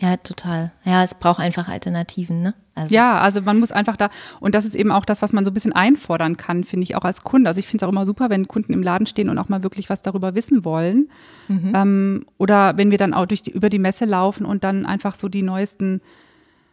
Ja, 0.02 0.16
total. 0.16 0.72
Ja, 0.84 1.04
es 1.04 1.14
braucht 1.14 1.38
einfach 1.38 1.68
Alternativen, 1.68 2.42
ne? 2.42 2.54
Also. 2.74 2.92
Ja, 2.92 3.20
also 3.20 3.40
man 3.40 3.60
muss 3.60 3.70
einfach 3.70 3.96
da, 3.96 4.10
und 4.40 4.56
das 4.56 4.64
ist 4.64 4.74
eben 4.74 4.90
auch 4.90 5.04
das, 5.04 5.22
was 5.22 5.32
man 5.32 5.44
so 5.44 5.52
ein 5.52 5.54
bisschen 5.54 5.72
einfordern 5.74 6.36
kann, 6.36 6.64
finde 6.64 6.82
ich 6.82 6.96
auch 6.96 7.04
als 7.04 7.22
Kunde. 7.22 7.48
Also 7.48 7.60
ich 7.60 7.68
finde 7.68 7.84
es 7.84 7.86
auch 7.86 7.92
immer 7.92 8.04
super, 8.04 8.28
wenn 8.28 8.48
Kunden 8.48 8.72
im 8.72 8.82
Laden 8.82 9.06
stehen 9.06 9.28
und 9.28 9.38
auch 9.38 9.48
mal 9.48 9.62
wirklich 9.62 9.90
was 9.90 10.02
darüber 10.02 10.34
wissen 10.34 10.64
wollen. 10.64 11.08
Mhm. 11.46 11.72
Ähm, 11.72 12.26
oder 12.36 12.76
wenn 12.76 12.90
wir 12.90 12.98
dann 12.98 13.14
auch 13.14 13.26
durch 13.26 13.42
die, 13.42 13.52
über 13.52 13.68
die 13.68 13.78
Messe 13.78 14.04
laufen 14.04 14.44
und 14.44 14.64
dann 14.64 14.86
einfach 14.86 15.14
so 15.14 15.28
die 15.28 15.42
neuesten 15.42 16.00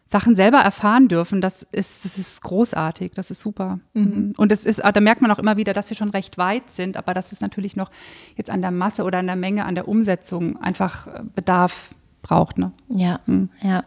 Sachen 0.08 0.34
selber 0.34 0.58
erfahren 0.58 1.08
dürfen, 1.08 1.40
das 1.40 1.62
ist, 1.72 2.06
das 2.06 2.18
ist 2.18 2.42
großartig, 2.42 3.12
das 3.14 3.30
ist 3.30 3.42
super. 3.42 3.80
Mhm. 3.94 4.34
Und 4.38 4.52
es 4.52 4.66
ist, 4.66 4.82
da 4.84 5.00
merkt 5.02 5.22
man 5.22 5.30
auch 5.30 5.38
immer 5.38 5.56
wieder, 5.56 5.74
dass 5.74 5.92
wir 5.92 5.98
schon 5.98 6.10
recht 6.10 6.40
weit 6.40 6.72
sind, 6.72 6.98
aber 6.98 7.14
dass 7.14 7.32
es 7.32 7.42
natürlich 7.42 7.76
noch 7.76 7.92
jetzt 8.36 8.50
an 8.50 8.62
der 8.62 8.72
Masse 8.72 9.04
oder 9.04 9.20
an 9.20 9.28
der 9.28 9.36
Menge, 9.36 9.66
an 9.66 9.76
der 9.76 9.88
Umsetzung 9.88 10.58
einfach 10.58 11.06
äh, 11.06 11.22
Bedarf 11.36 11.92
braucht. 12.22 12.58
Ne? 12.58 12.72
Ja, 12.90 13.20
mhm. 13.26 13.50
ja. 13.62 13.84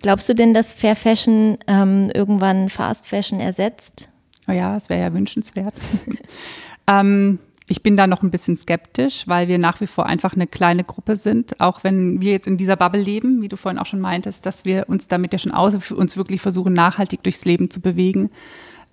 Glaubst 0.00 0.28
du 0.28 0.34
denn, 0.34 0.54
dass 0.54 0.72
Fair 0.72 0.96
Fashion 0.96 1.58
ähm, 1.66 2.10
irgendwann 2.14 2.68
Fast 2.68 3.08
Fashion 3.08 3.40
ersetzt? 3.40 4.08
Oh 4.48 4.52
ja, 4.52 4.74
das 4.74 4.88
wäre 4.88 5.00
ja 5.00 5.12
wünschenswert. 5.12 5.74
ähm, 6.86 7.38
ich 7.68 7.82
bin 7.82 7.96
da 7.96 8.06
noch 8.06 8.22
ein 8.22 8.30
bisschen 8.30 8.56
skeptisch, 8.56 9.26
weil 9.26 9.48
wir 9.48 9.58
nach 9.58 9.80
wie 9.80 9.88
vor 9.88 10.06
einfach 10.06 10.34
eine 10.34 10.46
kleine 10.46 10.84
Gruppe 10.84 11.16
sind, 11.16 11.60
auch 11.60 11.82
wenn 11.82 12.20
wir 12.20 12.30
jetzt 12.30 12.46
in 12.46 12.56
dieser 12.56 12.76
Bubble 12.76 13.02
leben, 13.02 13.42
wie 13.42 13.48
du 13.48 13.56
vorhin 13.56 13.80
auch 13.80 13.86
schon 13.86 14.00
meintest, 14.00 14.46
dass 14.46 14.64
wir 14.64 14.88
uns 14.88 15.08
damit 15.08 15.32
ja 15.32 15.38
schon 15.38 15.50
aus, 15.50 15.90
uns 15.90 16.16
wirklich 16.16 16.40
versuchen, 16.40 16.72
nachhaltig 16.72 17.24
durchs 17.24 17.44
Leben 17.44 17.68
zu 17.70 17.80
bewegen. 17.80 18.30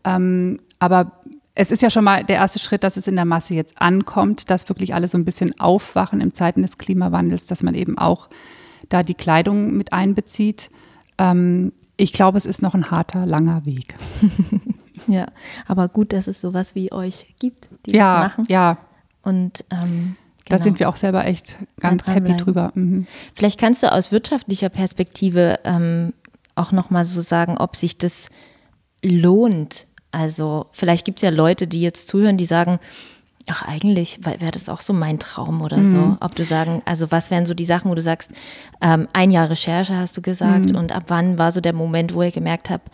Ähm, 0.04 0.60
aber 0.80 1.20
es 1.56 1.72
ist 1.72 1.84
ja 1.84 1.92
schon 1.92 2.04
mal 2.04 2.24
der 2.24 2.38
erste 2.38 2.58
Schritt, 2.58 2.84
dass 2.84 2.98
es 2.98 3.08
in 3.08 3.16
der 3.16 3.26
Masse 3.26 3.54
jetzt 3.54 3.80
ankommt, 3.80 4.50
dass 4.50 4.68
wirklich 4.70 4.96
alle 4.96 5.08
so 5.08 5.20
ein 5.20 5.26
bisschen 5.26 5.60
aufwachen 5.60 6.20
im 6.20 6.34
Zeiten 6.34 6.64
des 6.64 6.80
Klimawandels, 6.80 7.46
dass 7.46 7.62
man 7.62 7.76
eben 7.76 8.00
auch 8.00 8.28
da 8.94 9.04
die 9.04 9.16
Kleidung 9.16 9.76
mit 9.76 9.92
einbezieht. 9.92 10.70
Ähm, 11.18 11.74
ich 11.98 12.14
glaube, 12.14 12.38
es 12.38 12.46
ist 12.46 12.62
noch 12.62 12.76
ein 12.76 12.92
harter, 12.92 13.26
langer 13.26 13.66
Weg. 13.66 13.96
Ja, 15.08 15.28
aber 15.68 15.90
gut, 15.90 16.14
dass 16.14 16.28
es 16.28 16.40
sowas 16.40 16.76
wie 16.76 16.94
euch 16.94 17.36
gibt, 17.38 17.68
die 17.86 17.92
ja, 17.92 18.22
das 18.22 18.32
machen. 18.32 18.46
Ja, 18.48 18.78
und 19.22 19.66
ähm, 19.70 20.16
Genau. 20.46 20.58
Da 20.58 20.64
sind 20.64 20.80
wir 20.80 20.90
auch 20.90 20.98
selber 20.98 21.26
echt 21.26 21.58
ganz 21.80 22.08
happy 22.08 22.22
bleiben. 22.22 22.38
drüber. 22.38 22.72
Mhm. 22.76 23.08
Vielleicht 23.34 23.60
kannst 23.60 23.82
du 23.82 23.92
aus 23.92 24.12
wirtschaftlicher 24.12 24.70
Perspektive 24.70 25.60
ähm, 25.64 26.14
auch 26.56 26.74
nochmal 26.74 27.06
so 27.06 27.22
sagen, 27.22 27.58
ob 27.58 27.76
sich 27.78 27.98
das 27.98 28.30
lohnt. 29.02 29.88
Also 30.12 30.68
vielleicht 30.74 31.06
gibt 31.06 31.20
es 31.20 31.22
ja 31.24 31.30
Leute, 31.30 31.66
die 31.66 31.82
jetzt 31.82 32.10
zuhören, 32.10 32.38
die 32.38 32.46
sagen, 32.46 32.80
ach 33.48 33.64
eigentlich 33.68 34.20
wäre 34.26 34.52
das 34.52 34.70
auch 34.70 34.80
so 34.80 34.94
mein 34.94 35.20
Traum 35.20 35.62
oder 35.62 35.78
mhm. 35.78 35.92
so. 35.92 36.18
Ob 36.20 36.36
du 36.36 36.44
sagen, 36.44 36.82
also 36.86 37.12
was 37.12 37.32
wären 37.32 37.46
so 37.46 37.54
die 37.54 37.66
Sachen, 37.66 37.92
wo 37.92 37.96
du 37.96 38.02
sagst, 38.02 38.32
ähm, 38.82 39.08
ein 39.14 39.32
Jahr 39.32 39.50
Recherche 39.50 39.96
hast 39.96 40.16
du 40.18 40.22
gesagt 40.22 40.72
mhm. 40.72 40.78
und 40.78 40.92
ab 40.92 41.06
wann 41.08 41.38
war 41.38 41.52
so 41.52 41.60
der 41.60 41.74
Moment, 41.74 42.14
wo 42.14 42.22
ihr 42.22 42.32
gemerkt 42.32 42.70
habt, 42.70 42.90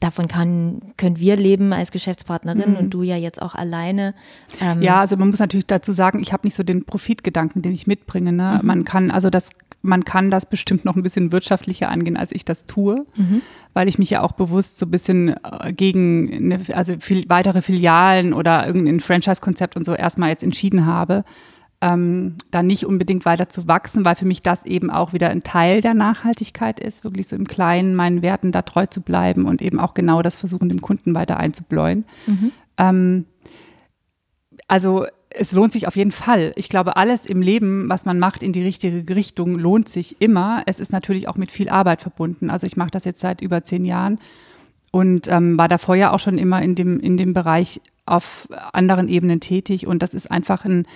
davon 0.00 0.28
kann, 0.28 0.82
können 0.96 1.18
wir 1.18 1.36
leben 1.36 1.72
als 1.72 1.90
Geschäftspartnerin 1.90 2.72
mhm. 2.72 2.76
und 2.76 2.90
du 2.90 3.02
ja 3.02 3.16
jetzt 3.16 3.40
auch 3.40 3.54
alleine. 3.54 4.14
Ähm 4.60 4.82
ja, 4.82 5.00
also 5.00 5.16
man 5.16 5.30
muss 5.30 5.38
natürlich 5.38 5.66
dazu 5.66 5.92
sagen, 5.92 6.20
ich 6.20 6.32
habe 6.32 6.46
nicht 6.46 6.54
so 6.54 6.62
den 6.62 6.84
Profitgedanken, 6.84 7.62
den 7.62 7.72
ich 7.72 7.86
mitbringe. 7.86 8.32
Ne? 8.32 8.58
Mhm. 8.60 8.66
Man 8.66 8.84
kann 8.84 9.10
also 9.10 9.30
das 9.30 9.50
man 9.84 10.04
kann 10.04 10.30
das 10.30 10.46
bestimmt 10.46 10.84
noch 10.84 10.96
ein 10.96 11.02
bisschen 11.02 11.30
wirtschaftlicher 11.30 11.88
angehen, 11.88 12.16
als 12.16 12.32
ich 12.32 12.44
das 12.44 12.66
tue, 12.66 13.06
mhm. 13.16 13.42
weil 13.72 13.88
ich 13.88 13.98
mich 13.98 14.10
ja 14.10 14.22
auch 14.22 14.32
bewusst 14.32 14.78
so 14.78 14.86
ein 14.86 14.90
bisschen 14.90 15.34
äh, 15.44 15.72
gegen 15.72 16.32
eine, 16.32 16.60
also 16.74 16.94
viel, 16.98 17.28
weitere 17.28 17.62
Filialen 17.62 18.32
oder 18.32 18.66
irgendein 18.66 19.00
Franchise-Konzept 19.00 19.76
und 19.76 19.84
so 19.84 19.94
erstmal 19.94 20.30
jetzt 20.30 20.42
entschieden 20.42 20.86
habe 20.86 21.24
ähm, 21.84 22.36
dann 22.50 22.66
nicht 22.66 22.86
unbedingt 22.86 23.26
weiter 23.26 23.50
zu 23.50 23.68
wachsen, 23.68 24.06
weil 24.06 24.14
für 24.14 24.24
mich 24.24 24.42
das 24.42 24.64
eben 24.64 24.90
auch 24.90 25.12
wieder 25.12 25.28
ein 25.28 25.42
Teil 25.42 25.82
der 25.82 25.92
Nachhaltigkeit 25.92 26.80
ist, 26.80 27.04
wirklich 27.04 27.28
so 27.28 27.36
im 27.36 27.46
Kleinen 27.46 27.94
meinen 27.94 28.22
Werten 28.22 28.52
da 28.52 28.62
treu 28.62 28.86
zu 28.86 29.02
bleiben 29.02 29.44
und 29.44 29.60
eben 29.60 29.78
auch 29.78 29.92
genau 29.92 30.22
das 30.22 30.36
versuchen, 30.36 30.70
dem 30.70 30.80
Kunden 30.80 31.14
weiter 31.14 31.36
einzubläuen. 31.36 32.06
Mhm. 32.26 32.52
Ähm, 32.78 33.24
also 34.66 35.04
es 35.36 35.52
lohnt 35.52 35.72
sich 35.72 35.88
auf 35.88 35.96
jeden 35.96 36.12
Fall. 36.12 36.52
Ich 36.56 36.68
glaube, 36.68 36.96
alles 36.96 37.26
im 37.26 37.42
Leben, 37.42 37.88
was 37.88 38.04
man 38.04 38.18
macht 38.18 38.42
in 38.42 38.52
die 38.52 38.62
richtige 38.62 39.14
Richtung, 39.14 39.58
lohnt 39.58 39.88
sich 39.88 40.20
immer. 40.20 40.62
Es 40.66 40.80
ist 40.80 40.92
natürlich 40.92 41.28
auch 41.28 41.36
mit 41.36 41.50
viel 41.50 41.68
Arbeit 41.68 42.02
verbunden. 42.02 42.50
Also 42.50 42.66
ich 42.66 42.76
mache 42.76 42.90
das 42.90 43.04
jetzt 43.04 43.20
seit 43.20 43.40
über 43.40 43.64
zehn 43.64 43.84
Jahren 43.84 44.18
und 44.92 45.26
ähm, 45.28 45.58
war 45.58 45.68
davor 45.68 45.96
ja 45.96 46.12
auch 46.12 46.20
schon 46.20 46.38
immer 46.38 46.62
in 46.62 46.76
dem, 46.76 47.00
in 47.00 47.16
dem 47.16 47.32
Bereich 47.32 47.80
auf 48.06 48.48
anderen 48.72 49.08
Ebenen 49.08 49.40
tätig. 49.40 49.86
Und 49.86 50.02
das 50.02 50.14
ist 50.14 50.30
einfach 50.30 50.64
ein, 50.64 50.86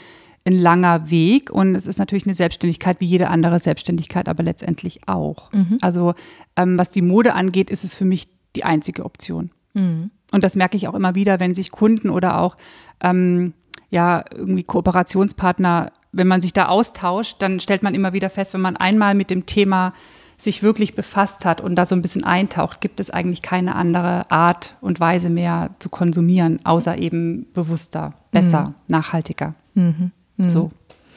ein 0.44 0.52
langer 0.52 1.10
Weg 1.10 1.50
und 1.50 1.74
es 1.74 1.86
ist 1.86 1.98
natürlich 1.98 2.24
eine 2.24 2.34
Selbstständigkeit 2.34 3.00
wie 3.00 3.06
jede 3.06 3.28
andere 3.28 3.58
Selbstständigkeit, 3.58 4.28
aber 4.28 4.44
letztendlich 4.44 5.00
auch. 5.08 5.52
Mhm. 5.52 5.78
Also 5.80 6.14
ähm, 6.56 6.78
was 6.78 6.90
die 6.90 7.02
Mode 7.02 7.34
angeht, 7.34 7.70
ist 7.70 7.82
es 7.82 7.92
für 7.92 8.04
mich 8.04 8.28
die 8.54 8.64
einzige 8.64 9.04
Option. 9.04 9.50
Mhm. 9.74 10.10
Und 10.30 10.44
das 10.44 10.54
merke 10.54 10.76
ich 10.76 10.86
auch 10.86 10.94
immer 10.94 11.14
wieder, 11.14 11.40
wenn 11.40 11.54
sich 11.54 11.72
Kunden 11.72 12.10
oder 12.10 12.38
auch 12.40 12.56
ähm, 13.02 13.54
ja 13.90 14.24
irgendwie 14.32 14.64
Kooperationspartner, 14.64 15.92
wenn 16.12 16.26
man 16.26 16.40
sich 16.40 16.52
da 16.52 16.66
austauscht, 16.66 17.36
dann 17.40 17.60
stellt 17.60 17.82
man 17.82 17.94
immer 17.94 18.12
wieder 18.12 18.30
fest, 18.30 18.54
wenn 18.54 18.60
man 18.60 18.76
einmal 18.76 19.14
mit 19.14 19.30
dem 19.30 19.46
Thema 19.46 19.92
sich 20.38 20.62
wirklich 20.62 20.94
befasst 20.94 21.44
hat 21.44 21.60
und 21.60 21.74
da 21.74 21.84
so 21.84 21.96
ein 21.96 22.02
bisschen 22.02 22.22
eintaucht, 22.22 22.80
gibt 22.80 23.00
es 23.00 23.10
eigentlich 23.10 23.42
keine 23.42 23.74
andere 23.74 24.30
Art 24.30 24.76
und 24.80 25.00
Weise 25.00 25.30
mehr 25.30 25.70
zu 25.80 25.88
konsumieren, 25.88 26.60
außer 26.64 26.96
eben 26.96 27.46
bewusster, 27.52 28.14
besser, 28.30 28.68
mhm. 28.68 28.74
nachhaltiger. 28.86 29.54
Mhm. 29.74 30.12
Mhm. 30.36 30.48
So. 30.48 30.70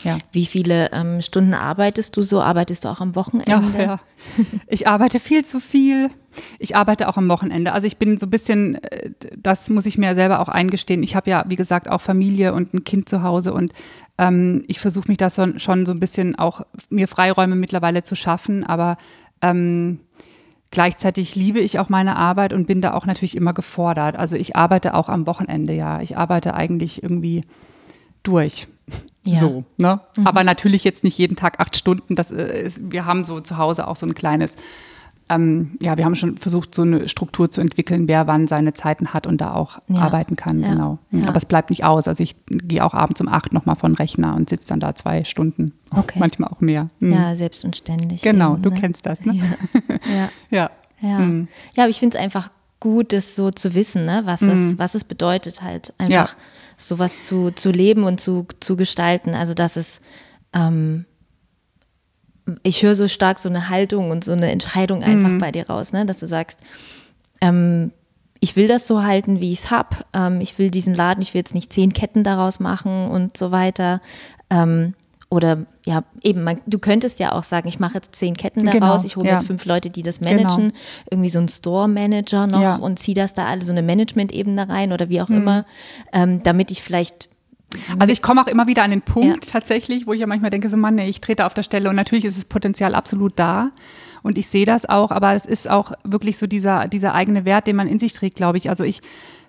Ja. 0.04 0.18
Wie 0.32 0.48
viele 0.48 0.92
ähm, 0.92 1.22
Stunden 1.22 1.54
arbeitest 1.54 2.18
du 2.18 2.24
so? 2.24 2.42
Arbeitest 2.42 2.86
du 2.86 2.90
auch 2.90 3.02
am 3.02 3.16
Wochenende? 3.16 3.52
Ja, 3.52 3.62
ja. 3.80 4.00
Ich 4.68 4.88
arbeite 4.88 5.20
viel 5.20 5.46
zu 5.46 5.60
viel. 5.60 6.10
Ich 6.60 6.76
arbeite 6.76 7.08
auch 7.08 7.17
am 7.17 7.30
Wochenende. 7.30 7.74
Also 7.74 7.88
ich 7.88 7.98
bin 7.98 8.20
so 8.20 8.28
ein 8.28 8.30
bisschen, 8.30 8.76
äh, 8.84 9.12
das 9.38 9.70
muss 9.70 9.86
ich 9.86 9.98
mir 9.98 10.15
selber 10.15 10.39
auch 10.39 10.50
eingestehen. 10.50 11.04
Ich 11.04 11.15
habe 11.15 11.30
ja, 11.30 11.44
wie 11.48 11.56
gesagt, 11.56 11.89
auch 11.89 12.02
Familie 12.02 12.54
und 12.54 12.74
ein 12.74 12.84
Kind 12.84 13.10
zu 13.10 13.24
Hause 13.24 13.54
und 13.54 13.74
ähm, 14.17 14.63
ich 14.67 14.80
versuche 14.80 15.08
mich 15.08 15.17
da 15.17 15.30
so, 15.30 15.58
schon 15.58 15.86
so 15.86 15.91
ein 15.91 16.00
bisschen 16.00 16.38
auch 16.38 16.62
mir 16.89 17.08
Freiräume 17.08 17.56
mittlerweile 17.56 18.04
zu 18.04 18.15
schaffen. 18.15 18.63
Aber 18.63 18.98
ähm, 19.41 20.00
Gleichzeitig 20.72 21.36
liebe 21.36 21.60
ich 21.60 21.80
auch 21.80 21.89
meine 21.89 22.15
Arbeit 22.15 22.54
und 22.54 22.65
bin 22.65 22.80
da 22.80 22.94
auch 22.94 23.06
natürlich 23.06 23.36
immer 23.36 23.54
gefordert. 23.54 24.15
Also 24.15 24.38
ich 24.38 24.56
arbeite 24.56 24.94
auch 24.94 25.10
am 25.10 25.28
Wochenende, 25.28 25.74
ja. 25.74 26.00
Ich 26.00 26.17
arbeite 26.17 26.54
eigentlich 26.54 27.04
irgendwie 27.04 27.44
durch. 28.24 28.70
Ja. 29.24 29.36
So, 29.36 29.65
ne? 29.76 30.00
Mhm. 30.15 30.28
Aber 30.28 30.46
natürlich 30.46 30.86
jetzt 30.86 31.04
nicht 31.04 31.17
jeden 31.17 31.36
Tag 31.36 31.60
acht 31.60 31.76
Stunden. 31.76 32.15
Das 32.15 32.32
äh, 32.32 32.63
ist, 32.63 32.89
wir 32.89 33.06
haben 33.06 33.26
so 33.26 33.41
zu 33.41 33.58
Hause 33.58 33.86
auch 33.86 33.98
so 33.98 34.06
ein 34.06 34.15
kleines, 34.15 34.56
ähm, 35.32 35.78
ja, 35.82 35.98
wir 35.98 36.06
haben 36.06 36.15
schon 36.15 36.38
versucht, 36.38 36.76
so 36.76 36.82
eine 36.82 37.08
Struktur 37.08 37.50
zu 37.50 37.62
entwickeln, 37.62 38.08
wer 38.08 38.28
wann 38.28 38.48
seine 38.48 38.74
Zeiten 38.74 39.13
hat 39.13 39.28
und 39.28 39.39
da 39.39 39.54
auch 39.54 39.80
ja. 39.88 40.00
arbeiten 40.00 40.36
kann, 40.36 40.62
ja. 40.62 40.74
genau. 40.74 41.00
Mhm. 41.10 41.26
Aber 41.26 41.38
es 41.38 41.46
bleibt 41.46 41.70
nicht 41.70 41.84
aus. 41.84 42.08
Also 42.08 42.22
ich 42.22 42.36
gehe 42.48 42.84
auch 42.84 42.94
abends 42.94 43.22
um 43.22 43.28
acht 43.28 43.54
nochmal 43.54 43.76
von 43.76 43.96
Rechner 43.96 44.36
und 44.36 44.50
sitze 44.50 44.70
dann 44.70 44.80
da 44.80 44.96
zwei 44.96 45.24
Stunden. 45.24 45.74
Okay. 45.96 46.20
Manchmal 46.20 46.50
auch 46.50 46.62
mehr. 46.62 46.88
Mhm. 47.00 47.13
Ja, 47.13 47.36
selbst 47.36 47.63
und 47.63 47.76
ständig. 47.76 48.22
Genau, 48.22 48.54
eben, 48.54 48.62
du 48.62 48.70
ne? 48.70 48.80
kennst 48.80 49.06
das, 49.06 49.26
ne? 49.26 49.34
Ja. 49.34 50.30
ja. 50.50 50.70
Ja, 51.02 51.20
mhm. 51.20 51.48
ja. 51.74 51.84
aber 51.84 51.89
ich 51.89 52.00
finde 52.00 52.17
es 52.17 52.24
einfach 52.24 52.52
gut, 52.80 53.13
das 53.13 53.36
so 53.36 53.52
zu 53.52 53.74
wissen, 53.74 54.06
ne? 54.06 54.22
was, 54.26 54.41
es, 54.41 54.60
mhm. 54.60 54.80
was 54.80 54.96
es 54.96 55.04
bedeutet, 55.04 55.62
halt 55.62 55.94
einfach 55.98 56.36
sowas 56.78 57.24
zu, 57.24 57.52
zu 57.52 57.72
leben 57.72 58.04
und 58.04 58.20
zu, 58.20 58.46
zu 58.60 58.76
gestalten. 58.76 59.34
Also 59.34 59.54
dass 59.54 59.78
es, 59.78 60.02
ähm, 60.54 61.06
ich 62.64 62.84
höre 62.84 62.96
so 62.96 63.08
stark 63.08 63.40
so 63.40 63.50
eine 63.50 63.70
Haltung 63.70 64.12
und 64.12 64.24
so 64.24 64.32
eine 64.32 64.52
Entscheidung 64.52 65.04
einfach 65.04 65.30
mhm. 65.30 65.38
bei 65.40 65.52
dir 65.52 65.68
raus, 65.70 65.94
ne? 65.94 66.06
dass 66.06 66.20
du 66.20 66.28
sagst, 66.28 66.60
ähm, 67.42 67.92
ich 68.40 68.56
will 68.56 68.68
das 68.68 68.88
so 68.88 69.04
halten, 69.04 69.40
wie 69.40 69.54
ich 69.54 69.60
es 69.60 69.72
habe. 69.72 69.98
Ähm, 70.14 70.42
ich 70.42 70.58
will 70.58 70.72
diesen 70.72 70.96
Laden, 70.96 71.22
ich 71.22 71.34
will 71.34 71.40
jetzt 71.40 71.54
nicht 71.54 71.72
zehn 71.72 71.94
Ketten 71.94 72.24
daraus 72.24 72.60
machen 72.60 73.10
und 73.10 73.38
so 73.38 73.52
weiter. 73.52 74.02
Ähm, 74.50 74.96
oder 75.30 75.66
ja, 75.86 76.04
eben, 76.22 76.44
man, 76.44 76.60
du 76.66 76.78
könntest 76.78 77.20
ja 77.20 77.32
auch 77.32 77.44
sagen, 77.44 77.70
ich 77.70 77.80
mache 77.80 77.96
jetzt 77.96 78.16
zehn 78.16 78.36
Ketten 78.36 78.66
daraus, 78.66 79.02
genau, 79.02 79.06
ich 79.06 79.16
hole 79.16 79.28
ja. 79.28 79.34
jetzt 79.34 79.48
fünf 79.48 79.66
Leute, 79.66 79.90
die 79.90 80.04
das 80.04 80.20
managen, 80.20 80.70
genau. 80.70 80.80
irgendwie 81.10 81.30
so 81.30 81.40
ein 81.40 81.48
Store-Manager 81.48 82.48
noch 82.48 82.62
ja. 82.62 82.76
und 82.76 83.00
ziehe 83.00 83.16
das 83.16 83.34
da 83.34 83.46
alle 83.46 83.64
so 83.64 83.72
eine 83.72 83.82
Management-Ebene 83.82 84.68
rein 84.68 84.92
oder 84.92 85.08
wie 85.08 85.22
auch 85.22 85.30
mhm. 85.30 85.38
immer, 85.38 85.66
ähm, 86.12 86.44
damit 86.44 86.70
ich 86.72 86.84
vielleicht 86.84 87.30
also 88.00 88.12
ich 88.12 88.22
komme 88.22 88.42
auch 88.42 88.48
immer 88.48 88.68
wieder 88.68 88.84
an 88.84 88.92
den 88.92 89.02
Punkt 89.02 89.46
ja. 89.46 89.52
tatsächlich, 89.52 90.08
wo 90.08 90.14
ich 90.14 90.22
ja 90.22 90.28
manchmal 90.28 90.52
denke, 90.52 90.70
so 90.70 90.78
Mann, 90.78 90.96
nee, 90.96 91.08
ich 91.08 91.22
trete 91.22 91.46
auf 91.46 91.54
der 91.54 91.64
Stelle 91.64 91.90
und 91.90 91.96
natürlich 91.96 92.26
ist 92.26 92.38
das 92.38 92.46
Potenzial 92.46 92.96
absolut 92.96 93.34
da 93.38 93.72
und 94.24 94.38
ich 94.38 94.48
sehe 94.48 94.66
das 94.66 94.88
auch, 94.88 95.12
aber 95.12 95.34
es 95.34 95.46
ist 95.46 95.70
auch 95.70 95.94
wirklich 96.04 96.38
so 96.38 96.48
dieser, 96.48 96.88
dieser 96.88 97.14
eigene 97.14 97.46
Wert, 97.46 97.68
den 97.68 97.76
man 97.76 97.88
in 97.88 98.00
sich 98.00 98.14
trägt, 98.14 98.36
glaube 98.36 98.58
ich. 98.58 98.70
Also 98.70 98.84
ich 98.84 99.02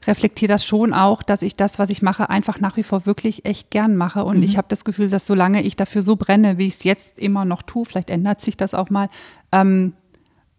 reflektiere 0.06 0.48
das 0.48 0.64
schon 0.64 0.94
auch, 0.94 1.22
dass 1.22 1.42
ich 1.42 1.56
das, 1.56 1.78
was 1.78 1.90
ich 1.90 2.02
mache, 2.02 2.30
einfach 2.30 2.60
nach 2.60 2.76
wie 2.76 2.82
vor 2.82 3.06
wirklich 3.06 3.44
echt 3.44 3.70
gern 3.70 3.96
mache 3.96 4.24
und 4.24 4.38
mhm. 4.38 4.42
ich 4.42 4.56
habe 4.56 4.66
das 4.68 4.84
Gefühl, 4.84 5.08
dass 5.08 5.26
solange 5.26 5.62
ich 5.62 5.76
dafür 5.76 6.02
so 6.02 6.16
brenne, 6.16 6.58
wie 6.58 6.66
ich 6.66 6.74
es 6.74 6.84
jetzt 6.84 7.18
immer 7.18 7.44
noch 7.44 7.62
tue, 7.62 7.84
vielleicht 7.84 8.10
ändert 8.10 8.40
sich 8.40 8.56
das 8.56 8.74
auch 8.74 8.90
mal, 8.90 9.08
ähm, 9.52 9.94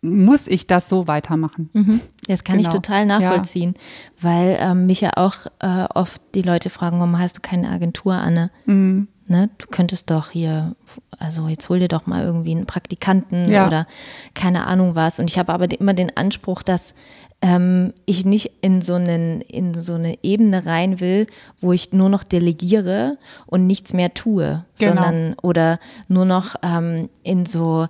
muss 0.04 0.48
ich 0.48 0.68
das 0.68 0.90
so 0.90 1.08
weitermachen. 1.08 1.70
Mhm. 1.74 2.02
Das 2.28 2.44
kann 2.44 2.58
genau. 2.58 2.70
ich 2.70 2.76
total 2.76 3.06
nachvollziehen, 3.06 3.74
ja. 3.76 4.30
weil 4.30 4.58
ähm, 4.60 4.86
mich 4.86 5.02
ja 5.02 5.12
auch 5.16 5.48
äh, 5.60 5.86
oft 5.94 6.22
die 6.36 6.42
Leute 6.42 6.70
fragen, 6.70 6.98
warum 6.98 7.18
hast 7.18 7.38
du 7.38 7.42
keine 7.42 7.70
Agentur, 7.70 8.14
Anne? 8.14 8.52
Mhm. 8.66 9.08
Ne, 9.26 9.50
du 9.58 9.68
könntest 9.68 10.12
doch 10.12 10.32
hier, 10.32 10.76
also 11.18 11.48
jetzt 11.48 11.70
hol 11.70 11.80
dir 11.80 11.88
doch 11.88 12.06
mal 12.08 12.26
irgendwie 12.26 12.52
einen 12.52 12.66
Praktikanten 12.66 13.50
ja. 13.50 13.66
oder 13.66 13.88
keine 14.34 14.68
Ahnung 14.68 14.96
was. 14.96 15.18
Und 15.18 15.30
ich 15.30 15.40
habe 15.40 15.54
aber 15.54 15.72
immer 15.72 15.94
den 15.94 16.16
Anspruch, 16.18 16.62
dass 16.62 16.94
ähm, 17.42 17.94
ich 18.06 18.26
nicht 18.26 18.52
in 18.62 18.82
so, 18.82 18.96
einen, 18.96 19.40
in 19.42 19.74
so 19.74 19.94
eine 19.94 20.18
Ebene 20.24 20.66
rein 20.66 21.00
will, 21.00 21.28
wo 21.62 21.72
ich 21.72 21.94
nur 21.94 22.10
noch 22.10 22.24
delegiere 22.24 23.18
und 23.46 23.66
nichts 23.66 23.94
mehr 23.94 24.14
tue, 24.14 24.66
genau. 24.78 24.92
sondern 24.92 25.36
oder 25.42 25.80
nur 26.10 26.26
noch 26.26 26.56
ähm, 26.62 27.10
in 27.24 27.46
so 27.46 27.88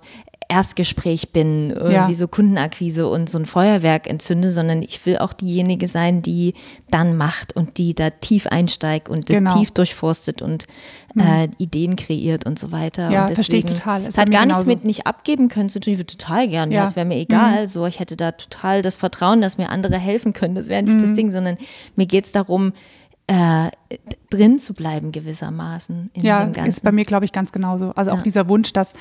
Erstgespräch 0.54 1.32
bin, 1.32 1.70
irgendwie 1.70 2.12
ja. 2.12 2.14
so 2.14 2.28
Kundenakquise 2.28 3.08
und 3.08 3.28
so 3.28 3.38
ein 3.38 3.44
Feuerwerk 3.44 4.08
entzünde, 4.08 4.52
sondern 4.52 4.82
ich 4.82 5.04
will 5.04 5.18
auch 5.18 5.32
diejenige 5.32 5.88
sein, 5.88 6.22
die 6.22 6.54
dann 6.90 7.16
macht 7.16 7.56
und 7.56 7.78
die 7.78 7.92
da 7.92 8.10
tief 8.10 8.46
einsteigt 8.46 9.08
und 9.08 9.28
das 9.28 9.38
genau. 9.38 9.58
tief 9.58 9.72
durchforstet 9.72 10.42
und 10.42 10.66
mhm. 11.14 11.22
äh, 11.22 11.48
Ideen 11.58 11.96
kreiert 11.96 12.46
und 12.46 12.56
so 12.56 12.70
weiter. 12.70 13.10
Ja, 13.10 13.26
verstehe 13.26 13.58
ich 13.58 13.66
total. 13.66 14.06
Es 14.06 14.16
hat 14.16 14.30
gar 14.30 14.46
nichts 14.46 14.66
mit 14.66 14.84
nicht 14.84 15.08
abgeben 15.08 15.48
können 15.48 15.70
zu 15.70 15.80
tun. 15.80 15.94
Ich 15.94 15.98
würde 15.98 16.16
total 16.16 16.46
gerne, 16.46 16.72
ja. 16.72 16.86
es 16.86 16.94
wäre 16.94 17.04
mir 17.06 17.18
egal. 17.18 17.62
Mhm. 17.62 17.66
So, 17.66 17.84
ich 17.86 17.98
hätte 17.98 18.16
da 18.16 18.30
total 18.30 18.82
das 18.82 18.96
Vertrauen, 18.96 19.40
dass 19.40 19.58
mir 19.58 19.70
andere 19.70 19.98
helfen 19.98 20.32
können. 20.34 20.54
Das 20.54 20.68
wäre 20.68 20.84
nicht 20.84 21.00
mhm. 21.00 21.02
das 21.02 21.14
Ding, 21.14 21.32
sondern 21.32 21.58
mir 21.96 22.06
geht 22.06 22.26
es 22.26 22.30
darum, 22.30 22.72
äh, 23.26 23.70
drin 24.28 24.58
zu 24.58 24.74
bleiben 24.74 25.12
gewissermaßen. 25.12 26.10
ja, 26.14 26.42
ist 26.42 26.82
bei 26.82 26.92
mir, 26.92 27.04
glaube 27.04 27.24
ich, 27.24 27.32
ganz 27.32 27.52
genauso. 27.52 27.92
Also 27.92 28.10
auch 28.10 28.22
dieser 28.22 28.48
Wunsch, 28.48 28.72
dass 28.72 28.92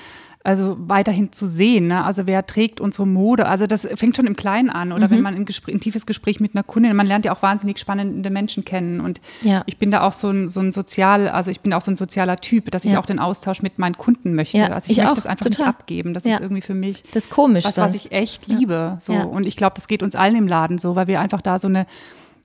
also 0.45 0.75
weiterhin 0.77 1.31
zu 1.31 1.45
sehen. 1.47 1.87
Ne? 1.87 2.03
Also 2.03 2.27
wer 2.27 2.45
trägt 2.45 2.81
unsere 2.81 3.07
Mode? 3.07 3.45
Also 3.45 3.65
das 3.65 3.87
fängt 3.95 4.17
schon 4.17 4.27
im 4.27 4.35
Kleinen 4.35 4.69
an. 4.69 4.91
Oder 4.91 5.07
mhm. 5.07 5.11
wenn 5.11 5.21
man 5.21 5.35
ein, 5.35 5.45
Gespräch, 5.45 5.75
ein, 5.75 5.79
tiefes 5.79 6.05
Gespräch 6.05 6.41
mit 6.41 6.53
einer 6.53 6.63
Kundin, 6.63 6.93
man 6.97 7.07
lernt 7.07 7.23
ja 7.23 7.33
auch 7.33 7.41
wahnsinnig 7.41 7.79
spannende 7.79 8.29
Menschen 8.29 8.65
kennen. 8.65 8.99
Und 8.99 9.21
ja. 9.41 9.63
ich 9.67 9.77
bin 9.77 9.89
da 9.89 10.01
auch 10.01 10.11
so 10.11 10.29
ein, 10.29 10.49
so 10.49 10.59
ein 10.59 10.73
sozial, 10.73 11.29
also 11.29 11.49
ich 11.49 11.61
bin 11.61 11.71
auch 11.73 11.81
so 11.81 11.91
ein 11.91 11.95
sozialer 11.95 12.35
Typ, 12.37 12.71
dass 12.71 12.83
ich 12.83 12.97
auch 12.97 13.05
den 13.05 13.19
Austausch 13.19 13.61
mit 13.61 13.79
meinen 13.79 13.97
Kunden 13.97 14.35
möchte. 14.35 14.57
Ja, 14.57 14.67
also 14.67 14.91
ich, 14.91 14.97
ich 14.97 15.03
möchte 15.03 15.15
das 15.15 15.27
einfach 15.27 15.45
total. 15.45 15.67
nicht 15.67 15.75
abgeben. 15.75 16.13
Das 16.13 16.25
ist 16.25 16.41
irgendwie 16.41 16.61
für 16.61 16.75
mich 16.75 17.03
das 17.13 17.29
komisch 17.29 17.63
was, 17.63 17.77
was 17.77 17.95
ich 17.95 18.11
echt 18.11 18.47
liebe. 18.47 18.97
So. 18.99 19.13
Und 19.13 19.45
ich 19.45 19.55
glaube, 19.55 19.75
das 19.75 19.87
geht 19.87 20.03
uns 20.03 20.15
allen 20.15 20.35
im 20.35 20.47
Laden 20.47 20.77
so, 20.77 20.95
weil 20.95 21.07
wir 21.07 21.21
einfach 21.21 21.41
da 21.41 21.57
so 21.57 21.69
eine 21.69 21.85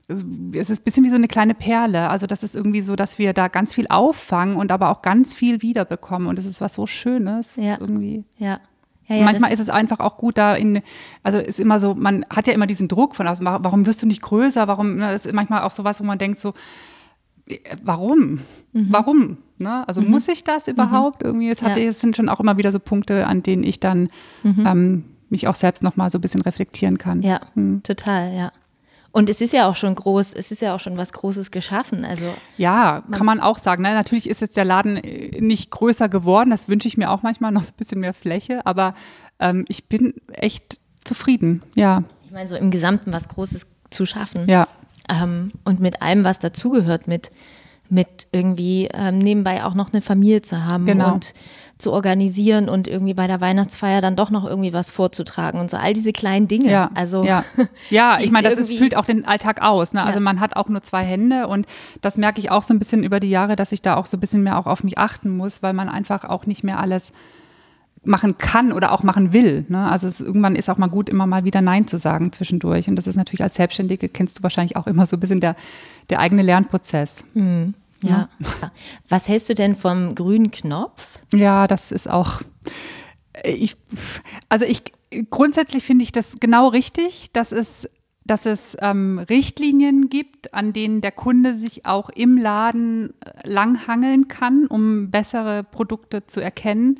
es 0.09 0.69
ist 0.69 0.81
ein 0.81 0.83
bisschen 0.83 1.03
wie 1.03 1.09
so 1.09 1.15
eine 1.15 1.27
kleine 1.27 1.53
Perle. 1.53 2.09
Also 2.09 2.25
das 2.25 2.43
ist 2.43 2.55
irgendwie 2.55 2.81
so, 2.81 2.95
dass 2.95 3.19
wir 3.19 3.33
da 3.33 3.47
ganz 3.47 3.73
viel 3.73 3.87
auffangen 3.89 4.55
und 4.55 4.71
aber 4.71 4.89
auch 4.89 5.01
ganz 5.01 5.33
viel 5.33 5.61
wiederbekommen. 5.61 6.27
Und 6.27 6.37
das 6.37 6.45
ist 6.45 6.61
was 6.61 6.73
so 6.73 6.87
Schönes. 6.87 7.55
Ja. 7.55 7.77
Irgendwie. 7.79 8.25
Ja. 8.37 8.59
Ja, 9.07 9.15
ja, 9.15 9.25
Manchmal 9.25 9.51
ist 9.51 9.59
es 9.59 9.69
einfach 9.69 9.99
auch 9.99 10.17
gut 10.17 10.37
da 10.37 10.53
in, 10.53 10.83
also 11.23 11.39
ist 11.39 11.59
immer 11.59 11.79
so, 11.79 11.95
man 11.95 12.25
hat 12.29 12.45
ja 12.45 12.53
immer 12.53 12.67
diesen 12.67 12.87
Druck 12.87 13.15
von 13.15 13.27
außen, 13.27 13.43
warum 13.43 13.87
wirst 13.87 14.03
du 14.03 14.05
nicht 14.05 14.21
größer, 14.21 14.67
warum, 14.67 14.97
ne, 14.97 15.15
ist 15.15 15.31
manchmal 15.33 15.63
auch 15.63 15.71
so 15.71 15.83
was, 15.83 15.99
wo 15.99 16.03
man 16.03 16.19
denkt 16.19 16.39
so, 16.39 16.53
äh, 17.47 17.57
warum? 17.81 18.39
Mhm. 18.71 18.87
Warum? 18.89 19.37
Ne? 19.57 19.87
Also 19.87 20.01
mhm. 20.01 20.11
muss 20.11 20.27
ich 20.27 20.43
das 20.43 20.67
mhm. 20.67 20.73
überhaupt? 20.73 21.23
Mhm. 21.23 21.29
Irgendwie, 21.29 21.49
es, 21.49 21.63
hat, 21.63 21.75
ja. 21.75 21.83
es 21.85 22.01
sind 22.01 22.15
schon 22.15 22.29
auch 22.29 22.39
immer 22.39 22.57
wieder 22.57 22.71
so 22.71 22.79
Punkte, 22.79 23.25
an 23.25 23.41
denen 23.41 23.63
ich 23.63 23.79
dann 23.79 24.09
mhm. 24.43 24.65
ähm, 24.67 25.05
mich 25.29 25.47
auch 25.47 25.55
selbst 25.55 25.81
nochmal 25.81 26.11
so 26.11 26.19
ein 26.19 26.21
bisschen 26.21 26.41
reflektieren 26.41 26.99
kann. 26.99 27.21
Ja, 27.21 27.41
hm. 27.53 27.81
total, 27.83 28.33
ja. 28.33 28.51
Und 29.11 29.29
es 29.29 29.41
ist 29.41 29.53
ja 29.53 29.67
auch 29.67 29.75
schon 29.75 29.95
groß, 29.95 30.33
es 30.33 30.51
ist 30.51 30.61
ja 30.61 30.75
auch 30.75 30.79
schon 30.79 30.97
was 30.97 31.11
Großes 31.13 31.51
geschaffen. 31.51 32.05
Also 32.05 32.25
ja, 32.57 33.03
kann 33.11 33.25
man 33.25 33.39
auch 33.39 33.57
sagen. 33.57 33.81
Ne? 33.81 33.93
Natürlich 33.93 34.29
ist 34.29 34.41
jetzt 34.41 34.55
der 34.55 34.65
Laden 34.65 34.97
äh, 34.97 35.41
nicht 35.41 35.71
größer 35.71 36.09
geworden. 36.09 36.51
Das 36.51 36.69
wünsche 36.69 36.87
ich 36.87 36.97
mir 36.97 37.09
auch 37.09 37.23
manchmal 37.23 37.51
noch 37.51 37.63
ein 37.63 37.73
bisschen 37.77 38.01
mehr 38.01 38.13
Fläche. 38.13 38.65
Aber 38.65 38.93
ähm, 39.39 39.65
ich 39.67 39.85
bin 39.85 40.13
echt 40.31 40.79
zufrieden. 41.03 41.63
Ja. 41.75 42.03
Ich 42.25 42.31
meine, 42.31 42.49
so 42.49 42.55
im 42.55 42.69
Gesamten 42.69 43.11
was 43.11 43.27
Großes 43.27 43.65
zu 43.89 44.05
schaffen. 44.05 44.47
Ja. 44.47 44.67
Ähm, 45.09 45.53
und 45.65 45.79
mit 45.79 46.03
allem, 46.03 46.23
was 46.23 46.37
dazugehört, 46.37 47.07
mit 47.07 47.31
mit 47.89 48.27
irgendwie 48.31 48.87
ähm, 48.93 49.17
nebenbei 49.17 49.63
auch 49.63 49.73
noch 49.73 49.91
eine 49.91 50.01
Familie 50.01 50.41
zu 50.43 50.63
haben 50.63 50.85
genau. 50.85 51.13
und 51.13 51.33
zu 51.79 51.93
organisieren 51.93 52.67
und 52.67 52.89
irgendwie 52.89 53.13
bei 53.13 53.25
der 53.25 53.39
Weihnachtsfeier 53.39 54.01
dann 54.01 54.17
doch 54.17 54.29
noch 54.29 54.45
irgendwie 54.45 54.73
was 54.73 54.91
vorzutragen 54.91 55.61
und 55.61 55.71
so 55.71 55.77
all 55.77 55.93
diese 55.93 56.11
kleinen 56.11 56.49
Dinge. 56.49 56.69
Ja, 56.69 56.91
also 56.93 57.23
ja, 57.23 57.45
ja 57.89 58.19
ich 58.19 58.31
meine, 58.31 58.49
das 58.49 58.59
ist, 58.59 58.77
füllt 58.77 58.97
auch 58.97 59.05
den 59.05 59.25
Alltag 59.25 59.61
aus. 59.61 59.93
Ne? 59.93 60.03
Also 60.03 60.19
ja. 60.19 60.23
man 60.23 60.41
hat 60.41 60.57
auch 60.57 60.67
nur 60.67 60.81
zwei 60.81 61.03
Hände 61.03 61.47
und 61.47 61.65
das 62.01 62.17
merke 62.17 62.39
ich 62.41 62.51
auch 62.51 62.63
so 62.63 62.73
ein 62.73 62.79
bisschen 62.79 63.03
über 63.03 63.21
die 63.21 63.29
Jahre, 63.29 63.55
dass 63.55 63.71
ich 63.71 63.81
da 63.81 63.95
auch 63.95 64.07
so 64.07 64.17
ein 64.17 64.19
bisschen 64.19 64.43
mehr 64.43 64.59
auch 64.59 64.65
auf 64.65 64.83
mich 64.83 64.97
achten 64.97 65.29
muss, 65.29 65.63
weil 65.63 65.71
man 65.71 65.87
einfach 65.87 66.25
auch 66.25 66.45
nicht 66.45 66.65
mehr 66.65 66.79
alles 66.79 67.13
machen 68.03 68.37
kann 68.37 68.73
oder 68.73 68.91
auch 68.91 69.03
machen 69.03 69.31
will. 69.31 69.65
Ne? 69.69 69.89
Also 69.89 70.07
es, 70.07 70.19
irgendwann 70.19 70.57
ist 70.57 70.69
auch 70.69 70.77
mal 70.77 70.87
gut, 70.87 71.07
immer 71.07 71.27
mal 71.27 71.45
wieder 71.45 71.61
Nein 71.61 71.87
zu 71.87 71.97
sagen 71.97 72.33
zwischendurch. 72.33 72.89
Und 72.89 72.97
das 72.97 73.07
ist 73.07 73.15
natürlich 73.15 73.43
als 73.43 73.55
Selbstständige, 73.55 74.09
kennst 74.09 74.39
du 74.39 74.43
wahrscheinlich 74.43 74.75
auch 74.75 74.87
immer 74.87 75.05
so 75.05 75.15
ein 75.15 75.19
bisschen 75.21 75.39
der, 75.39 75.55
der 76.09 76.19
eigene 76.19 76.41
Lernprozess. 76.41 77.23
Mhm. 77.33 77.73
Ja. 78.03 78.29
ja. 78.61 78.71
Was 79.07 79.27
hältst 79.27 79.49
du 79.49 79.55
denn 79.55 79.75
vom 79.75 80.15
grünen 80.15 80.51
Knopf? 80.51 81.19
Ja, 81.33 81.67
das 81.67 81.91
ist 81.91 82.09
auch. 82.09 82.41
Ich, 83.43 83.75
also 84.49 84.65
ich 84.65 84.83
grundsätzlich 85.29 85.83
finde 85.83 86.03
ich 86.03 86.11
das 86.11 86.37
genau 86.39 86.67
richtig, 86.67 87.31
dass 87.33 87.51
es, 87.51 87.89
dass 88.25 88.45
es 88.45 88.77
ähm, 88.79 89.19
Richtlinien 89.19 90.09
gibt, 90.09 90.53
an 90.53 90.73
denen 90.73 91.01
der 91.01 91.11
Kunde 91.11 91.55
sich 91.55 91.85
auch 91.85 92.09
im 92.09 92.37
Laden 92.37 93.13
äh, 93.21 93.47
langhangeln 93.47 94.27
kann, 94.27 94.67
um 94.67 95.09
bessere 95.11 95.63
Produkte 95.63 96.25
zu 96.27 96.41
erkennen. 96.41 96.99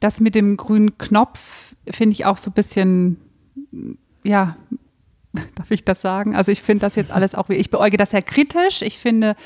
Das 0.00 0.20
mit 0.20 0.34
dem 0.34 0.56
grünen 0.56 0.98
Knopf 0.98 1.74
finde 1.90 2.12
ich 2.12 2.24
auch 2.24 2.36
so 2.36 2.50
ein 2.50 2.54
bisschen, 2.54 3.18
ja, 4.24 4.56
darf 5.54 5.70
ich 5.70 5.84
das 5.84 6.00
sagen? 6.00 6.34
Also 6.34 6.52
ich 6.52 6.62
finde 6.62 6.82
das 6.82 6.96
jetzt 6.96 7.10
alles 7.10 7.34
auch, 7.34 7.48
ich 7.50 7.70
beäuge 7.70 7.96
das 7.96 8.10
sehr 8.10 8.22
kritisch. 8.22 8.82
Ich 8.82 8.98
finde, 8.98 9.36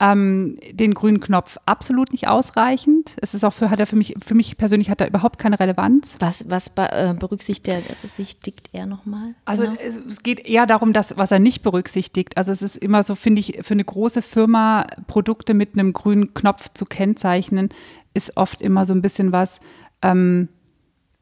ähm, 0.00 0.58
den 0.70 0.94
grünen 0.94 1.20
Knopf 1.20 1.58
absolut 1.66 2.12
nicht 2.12 2.28
ausreichend. 2.28 3.16
Es 3.20 3.34
ist 3.34 3.42
auch 3.42 3.52
für, 3.52 3.70
hat 3.70 3.80
er 3.80 3.86
für 3.86 3.96
mich, 3.96 4.14
für 4.24 4.34
mich 4.34 4.56
persönlich 4.56 4.90
hat 4.90 5.00
er 5.00 5.08
überhaupt 5.08 5.38
keine 5.38 5.58
Relevanz. 5.58 6.16
Was, 6.20 6.48
was 6.48 6.70
äh, 6.76 7.14
berücksichtigt 7.18 7.68
er, 8.72 8.86
nochmal? 8.86 9.34
Also 9.44 9.64
genau. 9.64 9.76
es, 9.80 9.96
es, 9.96 10.22
geht 10.22 10.46
eher 10.46 10.66
darum, 10.66 10.92
dass, 10.92 11.16
was 11.16 11.32
er 11.32 11.40
nicht 11.40 11.62
berücksichtigt. 11.62 12.36
Also 12.36 12.52
es 12.52 12.62
ist 12.62 12.76
immer 12.76 13.02
so, 13.02 13.16
finde 13.16 13.40
ich, 13.40 13.58
für 13.62 13.74
eine 13.74 13.84
große 13.84 14.22
Firma 14.22 14.86
Produkte 15.08 15.52
mit 15.52 15.74
einem 15.74 15.92
grünen 15.92 16.32
Knopf 16.32 16.68
zu 16.74 16.84
kennzeichnen, 16.86 17.70
ist 18.14 18.36
oft 18.36 18.62
immer 18.62 18.84
so 18.86 18.94
ein 18.94 19.02
bisschen 19.02 19.32
was, 19.32 19.60
ähm, 20.02 20.48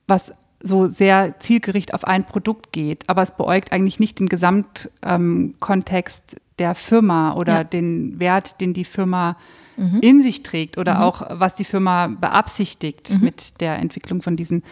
was 0.06 0.34
so 0.62 0.88
sehr 0.88 1.38
zielgerichtet 1.38 1.94
auf 1.94 2.04
ein 2.04 2.24
Produkt 2.24 2.72
geht. 2.72 3.08
Aber 3.08 3.22
es 3.22 3.36
beäugt 3.36 3.72
eigentlich 3.72 4.00
nicht 4.00 4.20
den 4.20 4.28
Gesamtkontext 4.28 6.34
ähm, 6.34 6.40
der 6.58 6.74
Firma 6.74 7.34
oder 7.34 7.54
ja. 7.54 7.64
den 7.64 8.18
Wert, 8.18 8.60
den 8.60 8.72
die 8.72 8.84
Firma 8.84 9.36
mhm. 9.76 10.00
in 10.00 10.22
sich 10.22 10.42
trägt 10.42 10.78
oder 10.78 10.96
mhm. 10.96 11.00
auch 11.02 11.22
was 11.30 11.54
die 11.54 11.64
Firma 11.64 12.06
beabsichtigt 12.06 13.18
mhm. 13.18 13.24
mit 13.24 13.60
der 13.60 13.78
Entwicklung 13.78 14.22
von 14.22 14.36
diesen 14.36 14.62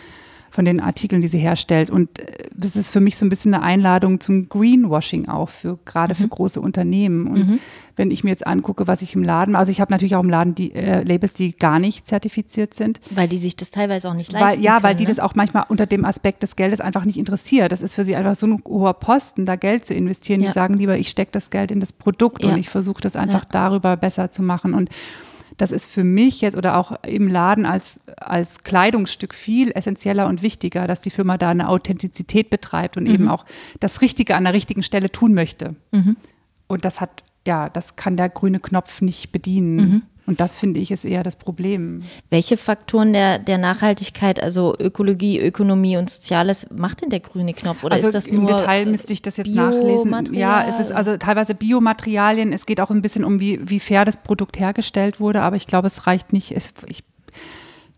von 0.55 0.65
den 0.65 0.79
Artikeln, 0.79 1.21
die 1.21 1.27
sie 1.27 1.39
herstellt. 1.39 1.91
Und 1.91 2.21
äh, 2.21 2.49
das 2.55 2.77
ist 2.77 2.91
für 2.91 3.01
mich 3.01 3.17
so 3.17 3.27
ein 3.27 3.29
bisschen 3.29 3.53
eine 3.55 3.65
Einladung 3.65 4.21
zum 4.21 4.49
Greenwashing 4.49 5.29
auch, 5.29 5.49
für, 5.49 5.81
gerade 5.85 6.15
mhm. 6.15 6.19
für 6.19 6.29
große 6.29 6.61
Unternehmen. 6.61 7.27
Und 7.27 7.49
mhm. 7.49 7.59
wenn 7.97 8.13
ich 8.13 8.23
mir 8.23 8.31
jetzt 8.31 8.47
angucke, 8.47 8.87
was 8.87 9.03
ich 9.03 9.17
im 9.17 9.25
Laden, 9.25 9.57
also 9.57 9.73
ich 9.73 9.81
habe 9.81 9.93
natürlich 9.93 10.15
auch 10.15 10.23
im 10.23 10.31
Laden 10.31 10.55
die 10.55 10.73
äh, 10.73 11.03
Labels, 11.03 11.35
die 11.35 11.57
gar 11.57 11.81
nicht 11.81 12.07
zertifiziert 12.07 12.73
sind. 12.73 13.01
Weil 13.11 13.27
die 13.27 13.37
sich 13.37 13.57
das 13.57 13.73
teilweise 13.73 14.09
auch 14.09 14.15
nicht 14.15 14.31
leisten 14.31 14.49
weil, 14.49 14.65
Ja, 14.65 14.75
können, 14.75 14.83
weil 14.85 14.95
die 14.95 15.03
ne? 15.03 15.09
das 15.09 15.19
auch 15.19 15.35
manchmal 15.35 15.65
unter 15.69 15.87
dem 15.87 16.05
Aspekt 16.05 16.45
des 16.45 16.55
Geldes 16.55 16.81
einfach 16.81 17.05
nicht 17.05 17.19
interessiert. 17.19 17.73
Das 17.73 17.83
ist 17.83 17.97
für 17.97 18.05
sie 18.05 18.15
einfach 18.15 18.37
so 18.37 18.47
ein 18.47 18.63
hoher 18.65 18.95
Posten, 18.95 19.47
da 19.47 19.57
Geld 19.57 19.85
zu 19.85 19.93
investieren. 19.93 20.41
Ja. 20.41 20.47
Die 20.47 20.53
sagen 20.53 20.75
lieber, 20.75 20.97
ich 20.97 21.09
stecke 21.09 21.33
das 21.33 21.51
Geld 21.51 21.73
in 21.73 21.81
das 21.81 21.93
Produkt 21.93 22.45
ja. 22.45 22.53
und 22.53 22.59
ich 22.59 22.69
versuche 22.69 23.01
das 23.01 23.17
einfach 23.17 23.43
ja. 23.43 23.51
darüber 23.51 23.97
besser 23.97 24.31
zu 24.31 24.45
machen. 24.45 24.73
Und 24.73 24.89
das 25.57 25.73
ist 25.73 25.87
für 25.87 26.05
mich 26.05 26.41
jetzt 26.41 26.57
oder 26.57 26.77
auch 26.77 26.93
im 27.05 27.29
Laden 27.29 27.67
als, 27.67 28.01
als 28.17 28.65
Kleidungsstück 28.65 29.35
viel 29.35 29.71
essentieller 29.73 30.27
und 30.27 30.43
wichtiger, 30.43 30.87
dass 30.87 31.01
die 31.01 31.11
Firma 31.11 31.39
da 31.39 31.51
eine 31.51 31.69
Authentizität 31.69 32.51
betreibt 32.51 32.97
und 32.97 33.05
mhm. 33.05 33.15
eben 33.15 33.29
auch 33.29 33.45
das 33.81 34.01
Richtige 34.01 34.35
an 34.37 34.45
der 34.45 34.53
richtigen 34.53 34.83
Stelle 34.83 35.11
tun 35.11 35.35
möchte. 35.35 35.77
Mhm. 35.93 36.17
Und 36.67 36.85
das 36.85 37.01
hat, 37.01 37.23
ja, 37.47 37.69
das 37.69 37.97
kann 37.97 38.17
der 38.17 38.29
grüne 38.29 38.59
Knopf 38.59 39.01
nicht 39.01 39.31
bedienen. 39.31 40.03
Und 40.27 40.41
das 40.41 40.59
finde 40.59 40.81
ich 40.81 40.91
ist 40.91 41.05
eher 41.05 41.23
das 41.23 41.37
Problem. 41.37 42.03
Welche 42.31 42.57
Faktoren 42.57 43.13
der, 43.13 43.39
der 43.39 43.59
Nachhaltigkeit, 43.59 44.43
also 44.43 44.75
Ökologie, 44.79 45.39
Ökonomie 45.39 45.99
und 45.99 46.09
Soziales, 46.09 46.67
macht 46.75 47.03
denn 47.03 47.11
der 47.11 47.21
grüne 47.21 47.53
Knopf? 47.53 47.85
Oder 47.85 47.95
also 47.95 48.07
ist 48.07 48.15
das 48.15 48.31
nur 48.31 48.41
im 48.41 48.47
Detail 48.47 48.87
müsste 48.87 49.13
ich 49.13 49.21
das 49.21 49.37
jetzt 49.37 49.55
nachlesen. 49.55 50.33
Ja, 50.33 50.67
es 50.67 50.81
ist 50.81 50.93
also 50.93 51.17
teilweise 51.19 51.55
Biomaterialien. 51.55 52.53
Es 52.53 52.65
geht 52.65 52.81
auch 52.81 52.91
ein 52.91 53.03
bisschen 53.03 53.25
um, 53.25 53.39
wie, 53.39 53.69
wie 53.69 53.81
fair 53.81 54.07
das 54.07 54.23
Produkt 54.23 54.59
hergestellt 54.59 55.21
wurde, 55.21 55.43
aber 55.43 55.57
ich 55.57 55.67
glaube, 55.67 55.89
es 55.89 56.07
reicht 56.07 56.33
nicht. 56.33 56.53
Es, 56.53 56.73
ich, 56.87 57.05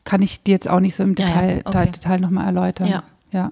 kann 0.07 0.23
ich 0.23 0.43
dir 0.43 0.53
jetzt 0.53 0.71
auch 0.71 0.81
nicht 0.81 0.97
so 0.97 1.03
im 1.03 1.15
Detail, 1.15 1.49
ja, 1.49 1.73
ja. 1.73 1.81
Okay. 1.81 1.91
Detail 1.91 2.21
nochmal 2.21 2.47
erläutern. 2.47 2.89
Ja. 2.89 3.03
ja. 3.33 3.51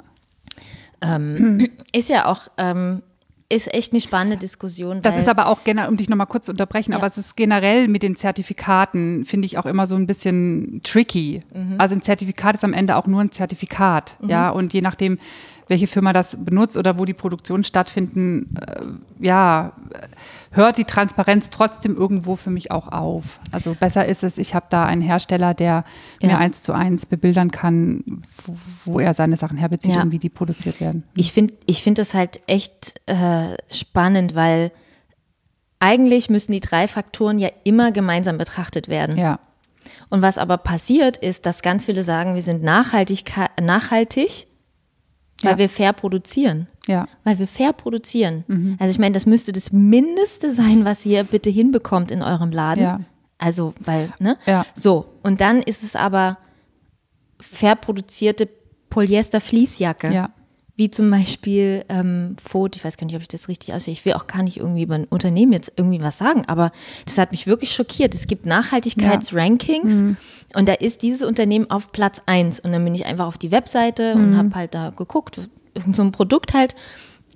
Ähm, 1.03 1.70
ist 1.93 2.09
ja 2.09 2.27
auch 2.27 2.49
ähm, 2.57 3.03
ist 3.49 3.72
echt 3.72 3.92
eine 3.92 4.01
spannende 4.01 4.36
Diskussion. 4.36 5.03
Das 5.03 5.16
ist 5.16 5.28
aber 5.28 5.47
auch 5.47 5.64
generell, 5.64 5.88
um 5.88 5.97
dich 5.97 6.09
nochmal 6.09 6.26
kurz 6.26 6.47
zu 6.47 6.53
unterbrechen, 6.53 6.92
ja. 6.92 6.99
aber 6.99 7.07
es 7.07 7.18
ist 7.18 7.36
generell 7.36 7.88
mit 7.88 8.03
den 8.03 8.16
Zertifikaten, 8.16 9.24
finde 9.24 9.47
ich 9.47 9.59
auch 9.59 9.66
immer 9.66 9.86
so 9.86 9.97
ein 9.97 10.07
bisschen 10.07 10.80
tricky. 10.82 11.40
Mhm. 11.53 11.76
Also 11.78 11.95
ein 11.95 12.03
Zertifikat 12.03 12.57
ist 12.57 12.64
am 12.64 12.72
Ende 12.72 12.97
auch 12.97 13.07
nur 13.07 13.20
ein 13.20 13.32
Zertifikat. 13.32 14.16
Mhm. 14.20 14.30
Ja, 14.30 14.51
und 14.51 14.72
je 14.72 14.80
nachdem, 14.80 15.18
welche 15.66 15.86
Firma 15.86 16.12
das 16.12 16.44
benutzt 16.44 16.76
oder 16.76 16.98
wo 16.98 17.04
die 17.04 17.14
Produktionen 17.14 17.64
stattfinden, 17.64 18.56
äh, 18.56 19.24
ja, 19.24 19.72
hört 20.50 20.78
die 20.78 20.84
Transparenz 20.84 21.50
trotzdem 21.50 21.96
irgendwo 21.96 22.36
für 22.36 22.50
mich 22.50 22.70
auch 22.70 22.88
auf. 22.88 23.40
Also 23.50 23.74
besser 23.74 24.04
ist 24.06 24.24
es, 24.24 24.38
ich 24.38 24.54
habe 24.54 24.66
da 24.68 24.84
einen 24.84 25.00
Hersteller, 25.00 25.54
der 25.54 25.84
ja. 26.20 26.28
mir 26.28 26.38
eins 26.38 26.62
zu 26.62 26.72
eins 26.72 27.06
bebildern 27.06 27.50
kann, 27.50 28.22
wo, 28.44 28.56
wo 28.84 29.00
er 29.00 29.14
seine 29.14 29.36
Sachen 29.36 29.56
herbezieht 29.56 29.96
ja. 29.96 30.02
und 30.02 30.12
wie 30.12 30.18
die 30.18 30.28
produziert 30.28 30.80
werden. 30.80 31.04
Ich 31.16 31.32
finde 31.32 31.54
ich 31.66 31.82
find 31.82 31.98
das 31.98 32.14
halt 32.14 32.40
echt 32.46 33.00
äh, 33.06 33.56
spannend, 33.70 34.34
weil 34.34 34.70
eigentlich 35.80 36.30
müssen 36.30 36.52
die 36.52 36.60
drei 36.60 36.88
Faktoren 36.88 37.38
ja 37.38 37.48
immer 37.64 37.92
gemeinsam 37.92 38.38
betrachtet 38.38 38.88
werden. 38.88 39.18
Ja. 39.18 39.38
Und 40.08 40.22
was 40.22 40.38
aber 40.38 40.58
passiert 40.58 41.16
ist, 41.16 41.46
dass 41.46 41.62
ganz 41.62 41.86
viele 41.86 42.02
sagen, 42.02 42.34
wir 42.34 42.42
sind 42.42 42.62
nachhaltig, 42.62 43.32
nachhaltig 43.60 44.46
weil 45.45 45.53
ja. 45.53 45.59
wir 45.59 45.68
fair 45.68 45.92
produzieren. 45.92 46.68
Ja. 46.86 47.07
Weil 47.24 47.38
wir 47.38 47.47
fair 47.47 47.72
produzieren. 47.72 48.45
Mhm. 48.47 48.76
Also 48.78 48.92
ich 48.92 48.99
meine, 48.99 49.12
das 49.12 49.26
müsste 49.26 49.53
das 49.53 49.72
Mindeste 49.72 50.53
sein, 50.53 50.84
was 50.84 51.05
ihr 51.07 51.24
bitte 51.24 51.51
hinbekommt 51.51 52.11
in 52.11 52.22
eurem 52.22 52.51
Laden. 52.51 52.82
Ja. 52.82 52.99
Also, 53.38 53.74
weil, 53.80 54.12
ne? 54.18 54.36
Ja. 54.47 54.64
So, 54.74 55.07
und 55.22 55.40
dann 55.40 55.61
ist 55.61 55.82
es 55.82 55.97
aber 55.97 56.38
fair 57.40 57.76
produzierte 57.76 58.49
Polyester-Fließjacke. 58.90 60.12
Ja 60.12 60.30
wie 60.77 60.91
zum 60.91 61.11
Beispiel 61.11 61.85
ähm, 61.89 62.37
Fot, 62.45 62.75
ich 62.75 62.85
weiß 62.85 62.97
gar 62.97 63.07
nicht, 63.07 63.14
ob 63.14 63.22
ich 63.22 63.29
das 63.29 63.49
richtig 63.49 63.72
ausspreche, 63.72 63.99
ich 63.99 64.05
will 64.05 64.14
auch 64.14 64.27
gar 64.27 64.43
nicht 64.43 64.57
irgendwie 64.57 64.83
über 64.83 64.97
ein 64.97 65.05
Unternehmen 65.05 65.53
jetzt 65.53 65.72
irgendwie 65.77 66.03
was 66.03 66.18
sagen, 66.18 66.45
aber 66.47 66.72
das 67.07 67.16
hat 67.18 67.31
mich 67.31 67.47
wirklich 67.47 67.70
schockiert. 67.72 68.14
Es 68.14 68.27
gibt 68.27 68.45
Nachhaltigkeitsrankings 68.45 70.01
ja. 70.01 70.05
mhm. 70.05 70.16
und 70.55 70.68
da 70.68 70.72
ist 70.72 71.03
dieses 71.03 71.22
Unternehmen 71.22 71.70
auf 71.70 71.93
Platz 71.93 72.20
1 72.27 72.61
und 72.61 72.72
dann 72.72 72.85
bin 72.85 72.95
ich 72.95 73.07
einfach 73.07 73.27
auf 73.27 73.39
die 73.39 73.53
Webseite 73.53 74.16
mhm. 74.16 74.25
und 74.25 74.37
habe 74.37 74.55
halt 74.57 74.75
da 74.75 74.91
geguckt, 74.91 75.41
so 75.93 76.03
ein 76.03 76.12
Produkt 76.12 76.55
halt 76.55 76.75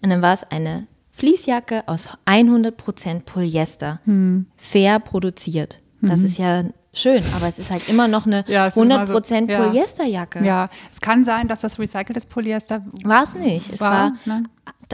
und 0.02 0.10
dann 0.10 0.22
war 0.22 0.34
es 0.34 0.42
eine 0.44 0.88
Fließjacke 1.12 1.86
aus 1.86 2.08
100% 2.26 3.20
Polyester, 3.20 4.00
mhm. 4.04 4.46
fair 4.56 4.98
produziert. 5.00 5.80
Das 6.00 6.20
mhm. 6.20 6.26
ist 6.26 6.38
ja 6.38 6.64
schön, 6.94 7.22
aber 7.36 7.46
es 7.48 7.58
ist 7.58 7.70
halt 7.70 7.88
immer 7.88 8.08
noch 8.08 8.26
eine 8.26 8.44
ja, 8.48 8.68
100% 8.68 9.06
so, 9.06 9.64
Polyesterjacke. 9.64 10.44
Ja, 10.44 10.68
es 10.92 11.00
kann 11.00 11.24
sein, 11.24 11.48
dass 11.48 11.60
das 11.60 11.78
recyceltes 11.78 12.26
Polyester 12.26 12.84
war 13.04 13.22
es 13.22 13.34
nicht. 13.34 13.72
Es 13.72 13.80
war, 13.80 14.12
war 14.24 14.42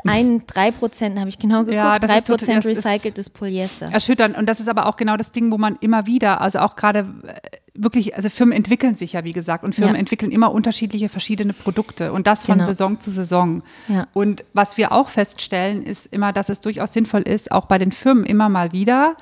ein 0.05 0.43
3%, 0.43 1.19
habe 1.19 1.29
ich 1.29 1.39
genau 1.39 1.61
geguckt, 1.61 1.75
ja, 1.75 1.97
3% 1.97 2.25
so, 2.63 2.69
recyceltes 2.69 3.31
Polyester. 3.31 3.87
Erschütternd. 3.93 4.37
Und 4.37 4.47
das 4.47 4.61
ist 4.61 4.69
aber 4.69 4.87
auch 4.87 4.97
genau 4.97 5.17
das 5.17 5.33
Ding, 5.33 5.51
wo 5.51 5.59
man 5.59 5.77
immer 5.81 6.07
wieder, 6.07 6.41
also 6.41 6.59
auch 6.61 6.77
gerade 6.77 7.07
äh, 7.27 7.35
wirklich, 7.75 8.17
also 8.17 8.29
Firmen 8.29 8.57
entwickeln 8.57 8.95
sich 8.95 9.13
ja, 9.15 9.25
wie 9.25 9.33
gesagt, 9.33 9.65
und 9.65 9.75
Firmen 9.75 9.95
ja. 9.95 10.01
entwickeln 10.01 10.33
immer 10.33 10.53
unterschiedliche 10.53 11.09
verschiedene 11.09 11.53
Produkte 11.53 12.13
und 12.13 12.27
das 12.27 12.45
von 12.45 12.57
genau. 12.57 12.67
Saison 12.67 13.01
zu 13.01 13.11
Saison. 13.11 13.63
Ja. 13.89 14.07
Und 14.13 14.45
was 14.53 14.77
wir 14.77 14.93
auch 14.93 15.09
feststellen, 15.09 15.83
ist 15.83 16.07
immer, 16.07 16.33
dass 16.33 16.49
es 16.49 16.61
durchaus 16.61 16.93
sinnvoll 16.93 17.23
ist, 17.23 17.53
auch 17.53 17.67
bei 17.67 17.79
den 17.79 17.93
Firmen 17.93 18.25
immer 18.25 18.49
mal 18.49 18.73
wieder 18.73 19.17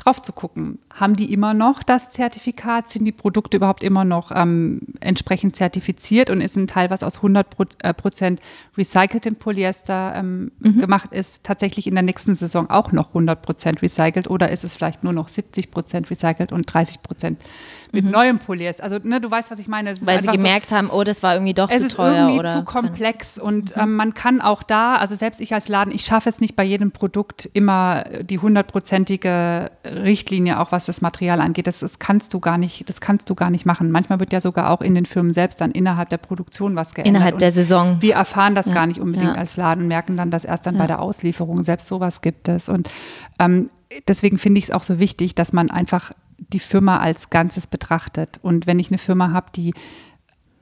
drauf 0.00 0.22
zu 0.22 0.32
gucken. 0.32 0.78
Haben 0.92 1.14
die 1.14 1.32
immer 1.32 1.54
noch 1.54 1.82
das 1.82 2.10
Zertifikat? 2.10 2.88
Sind 2.88 3.04
die 3.04 3.12
Produkte 3.12 3.58
überhaupt 3.58 3.82
immer 3.82 4.04
noch 4.04 4.32
ähm, 4.34 4.80
entsprechend 5.00 5.56
zertifiziert 5.56 6.30
und 6.30 6.40
ist 6.40 6.56
ein 6.56 6.66
Teil, 6.66 6.90
was 6.90 7.02
aus 7.02 7.16
100 7.16 7.46
äh, 7.82 7.94
Prozent 7.94 8.40
recyceltem 8.76 9.36
Polyester 9.36 10.14
ähm, 10.16 10.52
mhm. 10.58 10.80
gemacht 10.80 11.12
ist, 11.12 11.44
tatsächlich 11.44 11.86
in 11.86 11.94
der 11.94 12.02
nächsten 12.02 12.34
Saison 12.34 12.70
auch 12.70 12.92
noch 12.92 13.08
100 13.08 13.42
Prozent 13.42 13.82
recycelt 13.82 14.28
oder 14.28 14.50
ist 14.50 14.64
es 14.64 14.74
vielleicht 14.74 15.04
nur 15.04 15.12
noch 15.12 15.28
70 15.28 15.70
Prozent 15.70 16.10
recycelt 16.10 16.52
und 16.52 16.72
30 16.72 17.02
Prozent 17.02 17.40
mit 17.92 18.04
mhm. 18.04 18.10
neuem 18.10 18.38
Polyester? 18.38 18.82
Also 18.82 18.98
ne, 19.02 19.20
du 19.20 19.30
weißt, 19.30 19.50
was 19.50 19.58
ich 19.58 19.68
meine. 19.68 19.94
Weil 20.00 20.22
sie 20.22 20.28
gemerkt 20.28 20.70
so, 20.70 20.76
haben, 20.76 20.90
oh, 20.90 21.04
das 21.04 21.22
war 21.22 21.34
irgendwie 21.34 21.54
doch 21.54 21.68
zu 21.68 21.74
teuer. 21.74 21.86
Es 21.86 21.92
ist 21.92 21.98
irgendwie 21.98 22.38
oder 22.38 22.48
zu 22.48 22.64
komplex 22.64 23.38
und 23.38 23.76
mhm. 23.76 23.82
ähm, 23.82 23.94
man 23.96 24.14
kann 24.14 24.40
auch 24.40 24.62
da, 24.62 24.96
also 24.96 25.14
selbst 25.14 25.40
ich 25.40 25.52
als 25.52 25.68
Laden, 25.68 25.94
ich 25.94 26.04
schaffe 26.04 26.28
es 26.28 26.40
nicht 26.40 26.56
bei 26.56 26.64
jedem 26.64 26.90
Produkt 26.90 27.48
immer 27.52 28.04
die 28.22 28.38
hundertprozentige 28.38 29.70
Richtlinie, 29.90 30.60
auch 30.60 30.72
was 30.72 30.86
das 30.86 31.00
Material 31.00 31.40
angeht. 31.40 31.66
Das, 31.66 31.80
das, 31.80 31.98
kannst 31.98 32.32
du 32.34 32.40
gar 32.40 32.58
nicht, 32.58 32.88
das 32.88 33.00
kannst 33.00 33.28
du 33.30 33.34
gar 33.34 33.50
nicht 33.50 33.66
machen. 33.66 33.90
Manchmal 33.90 34.20
wird 34.20 34.32
ja 34.32 34.40
sogar 34.40 34.70
auch 34.70 34.80
in 34.80 34.94
den 34.94 35.06
Firmen 35.06 35.32
selbst 35.32 35.60
dann 35.60 35.70
innerhalb 35.70 36.08
der 36.08 36.18
Produktion 36.18 36.76
was 36.76 36.94
geändert. 36.94 37.14
Innerhalb 37.14 37.38
der 37.38 37.52
Saison. 37.52 37.96
Wir 38.00 38.14
erfahren 38.14 38.54
das 38.54 38.66
ja. 38.66 38.74
gar 38.74 38.86
nicht 38.86 39.00
unbedingt 39.00 39.34
ja. 39.34 39.38
als 39.38 39.56
Laden, 39.56 39.88
merken 39.88 40.16
dann 40.16 40.30
das 40.30 40.44
erst 40.44 40.66
dann 40.66 40.74
ja. 40.74 40.80
bei 40.80 40.86
der 40.86 41.00
Auslieferung. 41.00 41.62
Selbst 41.62 41.88
sowas 41.88 42.22
gibt 42.22 42.48
es. 42.48 42.68
Und 42.68 42.88
ähm, 43.38 43.70
deswegen 44.08 44.38
finde 44.38 44.58
ich 44.58 44.64
es 44.64 44.70
auch 44.70 44.82
so 44.82 44.98
wichtig, 44.98 45.34
dass 45.34 45.52
man 45.52 45.70
einfach 45.70 46.12
die 46.38 46.60
Firma 46.60 46.98
als 46.98 47.30
Ganzes 47.30 47.66
betrachtet. 47.66 48.38
Und 48.42 48.66
wenn 48.66 48.78
ich 48.78 48.88
eine 48.88 48.98
Firma 48.98 49.32
habe, 49.32 49.48
die 49.54 49.74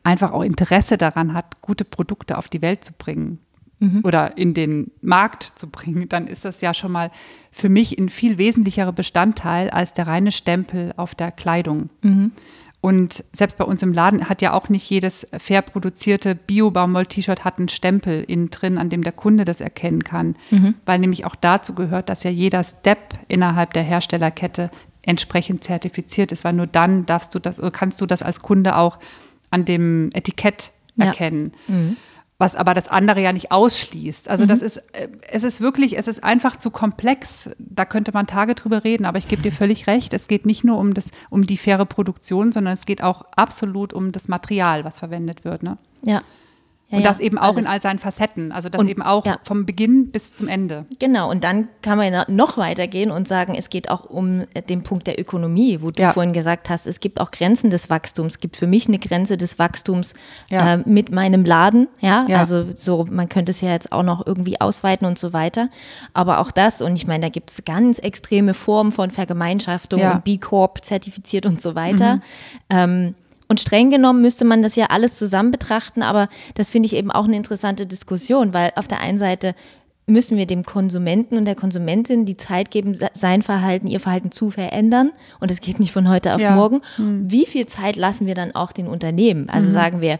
einfach 0.02 0.32
auch 0.32 0.42
Interesse 0.42 0.96
daran 0.96 1.34
hat, 1.34 1.60
gute 1.60 1.84
Produkte 1.84 2.38
auf 2.38 2.48
die 2.48 2.62
Welt 2.62 2.84
zu 2.84 2.92
bringen, 2.94 3.38
mhm. 3.80 4.00
oder 4.04 4.36
in 4.36 4.54
den 4.54 4.90
Markt 5.00 5.52
zu 5.54 5.68
bringen, 5.68 6.08
dann 6.08 6.26
ist 6.26 6.44
das 6.44 6.60
ja 6.60 6.74
schon 6.74 6.92
mal 6.92 7.10
für 7.50 7.68
mich 7.68 7.98
ein 7.98 8.08
viel 8.08 8.38
wesentlicherer 8.38 8.92
Bestandteil 8.92 9.70
als 9.70 9.94
der 9.94 10.06
reine 10.06 10.32
Stempel 10.32 10.92
auf 10.96 11.14
der 11.14 11.32
Kleidung. 11.32 11.90
Mhm. 12.02 12.32
Und 12.80 13.24
selbst 13.32 13.58
bei 13.58 13.64
uns 13.64 13.82
im 13.82 13.92
Laden 13.92 14.28
hat 14.28 14.40
ja 14.40 14.52
auch 14.52 14.68
nicht 14.68 14.88
jedes 14.88 15.26
fair 15.36 15.62
produzierte 15.62 16.36
Bio-Baumwoll-T-Shirt 16.36 17.44
hat 17.44 17.58
einen 17.58 17.68
Stempel 17.68 18.22
innen 18.22 18.50
drin, 18.50 18.78
an 18.78 18.88
dem 18.88 19.02
der 19.02 19.12
Kunde 19.12 19.44
das 19.44 19.60
erkennen 19.60 20.04
kann. 20.04 20.36
Mhm. 20.50 20.74
Weil 20.86 21.00
nämlich 21.00 21.24
auch 21.24 21.34
dazu 21.34 21.74
gehört, 21.74 22.08
dass 22.08 22.22
ja 22.22 22.30
jeder 22.30 22.62
Step 22.62 23.14
innerhalb 23.26 23.72
der 23.72 23.82
Herstellerkette 23.82 24.70
entsprechend 25.02 25.64
zertifiziert 25.64 26.30
ist, 26.30 26.44
weil 26.44 26.52
nur 26.52 26.68
dann 26.68 27.04
darfst 27.04 27.34
du 27.34 27.40
das, 27.40 27.60
kannst 27.72 28.00
du 28.00 28.06
das 28.06 28.22
als 28.22 28.42
Kunde 28.42 28.76
auch 28.76 28.98
an 29.50 29.64
dem 29.64 30.10
Etikett 30.12 30.70
erkennen. 30.98 31.52
Ja. 31.66 31.74
Mhm 31.74 31.96
was 32.38 32.54
aber 32.54 32.72
das 32.72 32.88
andere 32.88 33.20
ja 33.20 33.32
nicht 33.32 33.50
ausschließt. 33.50 34.28
Also 34.28 34.44
mhm. 34.44 34.48
das 34.48 34.62
ist, 34.62 34.76
äh, 34.92 35.08
es 35.28 35.42
ist 35.42 35.60
wirklich, 35.60 35.98
es 35.98 36.06
ist 36.06 36.22
einfach 36.22 36.56
zu 36.56 36.70
komplex. 36.70 37.50
Da 37.58 37.84
könnte 37.84 38.12
man 38.12 38.28
Tage 38.28 38.54
drüber 38.54 38.84
reden, 38.84 39.06
aber 39.06 39.18
ich 39.18 39.26
gebe 39.26 39.42
dir 39.42 39.52
völlig 39.52 39.88
recht. 39.88 40.14
Es 40.14 40.28
geht 40.28 40.46
nicht 40.46 40.62
nur 40.62 40.78
um 40.78 40.94
das, 40.94 41.10
um 41.30 41.46
die 41.46 41.56
faire 41.56 41.84
Produktion, 41.84 42.52
sondern 42.52 42.74
es 42.74 42.86
geht 42.86 43.02
auch 43.02 43.24
absolut 43.34 43.92
um 43.92 44.12
das 44.12 44.28
Material, 44.28 44.84
was 44.84 45.00
verwendet 45.00 45.44
wird. 45.44 45.64
Ne? 45.64 45.78
Ja. 46.04 46.22
Ja, 46.90 46.98
und 46.98 47.04
das 47.04 47.20
eben 47.20 47.36
auch 47.36 47.48
alles. 47.48 47.60
in 47.60 47.66
all 47.66 47.82
seinen 47.82 47.98
Facetten. 47.98 48.50
Also 48.50 48.70
das 48.70 48.80
und, 48.80 48.88
eben 48.88 49.02
auch 49.02 49.26
ja. 49.26 49.38
vom 49.42 49.66
Beginn 49.66 50.10
bis 50.10 50.32
zum 50.32 50.48
Ende. 50.48 50.86
Genau, 50.98 51.30
und 51.30 51.44
dann 51.44 51.68
kann 51.82 51.98
man 51.98 52.24
noch 52.28 52.56
weitergehen 52.56 53.10
und 53.10 53.28
sagen, 53.28 53.54
es 53.54 53.68
geht 53.68 53.90
auch 53.90 54.04
um 54.04 54.44
den 54.70 54.82
Punkt 54.82 55.06
der 55.06 55.20
Ökonomie, 55.20 55.80
wo 55.82 55.90
du 55.90 56.10
vorhin 56.12 56.32
gesagt 56.32 56.70
hast, 56.70 56.86
es 56.86 57.00
gibt 57.00 57.20
auch 57.20 57.30
Grenzen 57.30 57.68
des 57.68 57.90
Wachstums. 57.90 58.34
Es 58.34 58.40
gibt 58.40 58.56
für 58.56 58.66
mich 58.66 58.88
eine 58.88 58.98
Grenze 58.98 59.36
des 59.36 59.58
Wachstums 59.58 60.14
äh, 60.50 60.78
mit 60.78 61.12
meinem 61.12 61.44
Laden. 61.44 61.88
Ja? 62.00 62.24
also 62.28 62.64
so, 62.74 63.06
man 63.10 63.28
könnte 63.28 63.50
es 63.50 63.60
ja 63.60 63.70
jetzt 63.70 63.92
auch 63.92 64.02
noch 64.02 64.26
irgendwie 64.26 64.58
ausweiten 64.58 65.06
und 65.06 65.18
so 65.18 65.34
weiter. 65.34 65.68
Aber 66.14 66.38
auch 66.38 66.50
das, 66.50 66.80
und 66.80 66.96
ich 66.96 67.06
meine, 67.06 67.26
da 67.26 67.28
gibt 67.28 67.50
es 67.50 67.64
ganz 67.66 67.98
extreme 67.98 68.54
Formen 68.54 68.92
von 68.92 69.10
Vergemeinschaftung 69.10 70.00
und 70.00 70.24
B 70.24 70.38
Corp 70.38 70.82
zertifiziert 70.84 71.44
und 71.44 71.60
so 71.60 71.74
weiter. 71.74 72.16
Mhm. 72.16 72.22
Ähm, 72.70 73.14
und 73.48 73.60
streng 73.60 73.90
genommen 73.90 74.20
müsste 74.20 74.44
man 74.44 74.62
das 74.62 74.76
ja 74.76 74.86
alles 74.86 75.14
zusammen 75.14 75.50
betrachten, 75.50 76.02
aber 76.02 76.28
das 76.54 76.70
finde 76.70 76.86
ich 76.86 76.96
eben 76.96 77.10
auch 77.10 77.24
eine 77.24 77.36
interessante 77.36 77.86
Diskussion, 77.86 78.52
weil 78.52 78.72
auf 78.76 78.88
der 78.88 79.00
einen 79.00 79.18
Seite 79.18 79.54
müssen 80.08 80.38
wir 80.38 80.46
dem 80.46 80.64
Konsumenten 80.64 81.36
und 81.36 81.44
der 81.44 81.54
Konsumentin 81.54 82.24
die 82.24 82.36
Zeit 82.36 82.70
geben, 82.70 82.98
sein 83.12 83.42
Verhalten, 83.42 83.86
ihr 83.86 84.00
Verhalten 84.00 84.32
zu 84.32 84.50
verändern. 84.50 85.12
Und 85.38 85.50
es 85.50 85.60
geht 85.60 85.78
nicht 85.78 85.92
von 85.92 86.08
heute 86.08 86.34
auf 86.34 86.40
ja. 86.40 86.54
morgen. 86.54 86.80
Mhm. 86.96 87.30
Wie 87.30 87.46
viel 87.46 87.66
Zeit 87.66 87.96
lassen 87.96 88.26
wir 88.26 88.34
dann 88.34 88.54
auch 88.54 88.72
den 88.72 88.86
Unternehmen? 88.86 89.50
Also 89.50 89.68
mhm. 89.68 89.72
sagen 89.72 90.00
wir, 90.00 90.18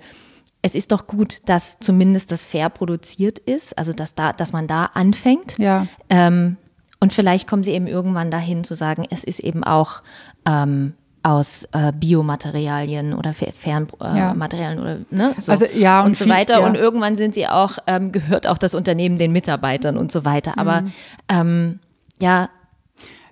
es 0.61 0.74
ist 0.74 0.93
doch 0.93 1.07
gut, 1.07 1.39
dass 1.47 1.79
zumindest 1.81 2.33
das 2.33 2.45
fair 2.45 2.68
produziert 2.68 3.39
ist, 3.39 3.79
also 3.79 3.93
dass 3.93 4.14
da, 4.14 4.33
dass 4.33 4.53
man 4.53 4.66
da 4.66 4.87
anfängt. 4.87 5.59
Ja. 5.59 5.87
Ähm, 6.11 6.57
und 7.01 7.12
vielleicht 7.12 7.49
kommen 7.49 7.62
sie 7.62 7.72
eben 7.72 7.87
irgendwann 7.87 8.31
dahin 8.31 8.64
zu 8.64 8.74
sagen, 8.74 9.07
es 9.09 9.24
ist 9.24 9.41
eben 9.41 9.64
auch 9.64 10.03
ähm, 10.47 10.95
aus 11.22 11.68
äh, 11.72 11.92
Biomaterialien 11.92 13.14
oder 13.14 13.32
Fernmaterialien 13.34 14.78
äh, 14.78 14.82
ja. 14.82 14.96
oder 14.96 14.98
ne, 15.10 15.34
so. 15.38 15.52
Also, 15.52 15.66
ja, 15.66 16.00
und, 16.00 16.08
und 16.08 16.16
so 16.16 16.24
viel, 16.24 16.32
weiter. 16.32 16.60
Ja. 16.60 16.66
Und 16.66 16.76
irgendwann 16.76 17.16
sind 17.16 17.34
sie 17.34 17.46
auch, 17.46 17.78
ähm, 17.86 18.12
gehört 18.12 18.46
auch 18.46 18.58
das 18.58 18.74
Unternehmen 18.74 19.18
den 19.18 19.32
Mitarbeitern 19.32 19.96
und 19.96 20.12
so 20.12 20.24
weiter. 20.24 20.58
Aber 20.58 20.82
mhm. 20.82 20.92
ähm, 21.28 21.80
ja. 22.20 22.50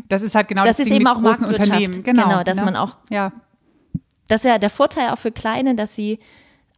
Das 0.09 0.23
ist 0.23 0.35
halt 0.35 0.49
genau 0.49 0.65
das, 0.65 0.77
das 0.77 0.81
ist 0.81 0.91
Ding 0.91 1.01
eben 1.01 1.07
auch 1.07 1.21
großen 1.21 1.47
Unternehmen. 1.47 2.03
Genau, 2.03 2.25
genau 2.25 2.43
dass 2.43 2.59
ne? 2.59 2.65
man 2.65 2.77
auch. 2.77 2.99
Ja. 3.11 3.33
Das 4.29 4.45
ist 4.45 4.49
ja 4.49 4.59
der 4.59 4.71
Vorteil 4.71 5.11
auch 5.11 5.19
für 5.19 5.33
Kleine, 5.33 5.75
dass 5.75 5.95
sie 5.95 6.19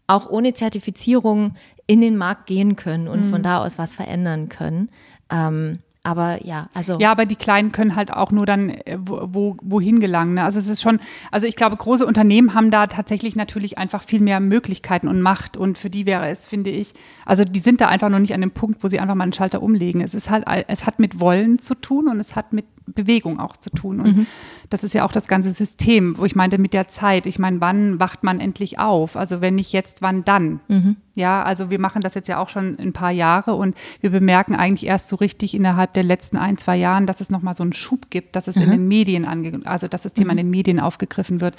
auch 0.06 0.28
ohne 0.28 0.54
Zertifizierung 0.54 1.54
in 1.86 2.00
den 2.00 2.16
Markt 2.16 2.46
gehen 2.46 2.76
können 2.76 3.09
und 3.09 3.26
mhm. 3.26 3.30
von 3.30 3.42
da 3.42 3.64
aus 3.64 3.78
was 3.78 3.94
verändern 3.94 4.48
können. 4.48 4.90
Ähm, 5.30 5.80
aber 6.05 6.44
ja, 6.46 6.68
also. 6.74 6.94
Ja, 6.99 7.11
aber 7.12 7.26
die 7.26 7.36
Kleinen 7.36 7.72
können 7.72 7.96
halt 7.96 8.12
auch 8.12 8.30
nur 8.30 8.46
dann 8.46 8.70
äh, 8.70 8.96
wo, 8.99 9.57
wohin 9.62 10.01
gelangen. 10.01 10.34
Ne? 10.34 10.44
Also 10.44 10.59
es 10.59 10.68
ist 10.68 10.80
schon, 10.80 11.01
also 11.30 11.46
ich 11.46 11.57
glaube, 11.57 11.76
große 11.76 12.07
Unternehmen 12.07 12.55
haben 12.55 12.70
da 12.70 12.86
tatsächlich 12.86 13.36
natürlich 13.36 13.78
einfach 13.78 14.03
viel 14.03 14.20
mehr 14.20 14.40
Möglichkeiten 14.40 15.09
und 15.09 15.20
Macht. 15.20 15.57
Und 15.57 15.76
für 15.76 15.90
die 15.90 16.07
wäre 16.07 16.28
es, 16.28 16.46
finde 16.46 16.70
ich, 16.70 16.94
also 17.26 17.44
die 17.44 17.61
sind 17.61 17.80
da 17.80 17.88
einfach 17.88 18.09
noch 18.09 18.20
nicht 18.20 18.34
an 18.34 18.40
dem 18.40 18.53
Punkt, 18.53 18.82
wo 18.82 18.88
sie 18.88 19.01
einfach 19.01 19.14
mal 19.14 19.24
einen 19.24 19.32
Schalter 19.32 19.62
umlegen. 19.62 20.01
Es 20.01 20.14
ist 20.14 20.30
halt, 20.30 20.44
es 20.68 20.86
hat 20.86 20.99
mit 20.99 21.20
Wollen 21.20 21.59
zu 21.59 21.74
tun 21.74 22.09
und 22.09 22.20
es 22.20 22.36
hat 22.36 22.53
mit 22.53 22.66
Bewegung 22.86 23.38
auch 23.38 23.57
zu 23.57 23.70
tun. 23.70 24.01
Und 24.01 24.16
mhm. 24.16 24.26
das 24.70 24.84
ist 24.84 24.94
ja 24.94 25.05
auch 25.05 25.12
das 25.12 25.28
ganze 25.28 25.51
System, 25.51 26.16
wo 26.16 26.24
ich 26.24 26.34
meinte 26.34 26.59
mit 26.59 26.72
der 26.72 26.88
Zeit. 26.88 27.26
Ich 27.26 27.38
meine, 27.38 27.61
wann 27.61 28.01
wacht 28.01 28.24
man 28.24 28.40
endlich 28.40 28.78
auf? 28.78 29.16
Also 29.16 29.40
wenn 29.40 29.57
nicht 29.57 29.72
jetzt, 29.72 30.01
wann 30.03 30.24
dann? 30.24 30.61
Mhm. 30.68 30.96
Ja, 31.19 31.43
also 31.43 31.69
wir 31.69 31.81
machen 31.81 32.01
das 32.01 32.14
jetzt 32.14 32.29
ja 32.29 32.39
auch 32.39 32.49
schon 32.49 32.79
ein 32.79 32.93
paar 32.93 33.11
Jahre 33.11 33.57
und 33.57 33.77
wir 34.01 34.11
bemerken 34.11 34.55
eigentlich 34.55 34.87
erst 34.87 35.09
so 35.09 35.16
richtig 35.16 35.53
innerhalb 35.53 35.93
der 35.95 36.05
letzten 36.05 36.37
ein, 36.37 36.57
zwei 36.59 36.77
Jahren, 36.77 37.07
dass 37.07 37.21
es 37.21 37.29
nochmal 37.29 37.55
so 37.55 37.64
einen 37.64 37.73
Schub 37.73 38.09
gibt, 38.09 38.37
dass 38.37 38.47
es 38.47 38.55
mhm. 38.55 38.62
in 38.62 38.71
den 38.71 38.89
Medien 38.89 39.25
ange 39.25 39.61
also 39.64 39.89
dass 39.89 40.03
das 40.03 40.12
Thema 40.12 40.33
mhm. 40.33 40.39
in 40.39 40.47
den 40.47 40.51
Medien 40.51 40.79
aufgegriffen 40.79 41.41
wird, 41.41 41.57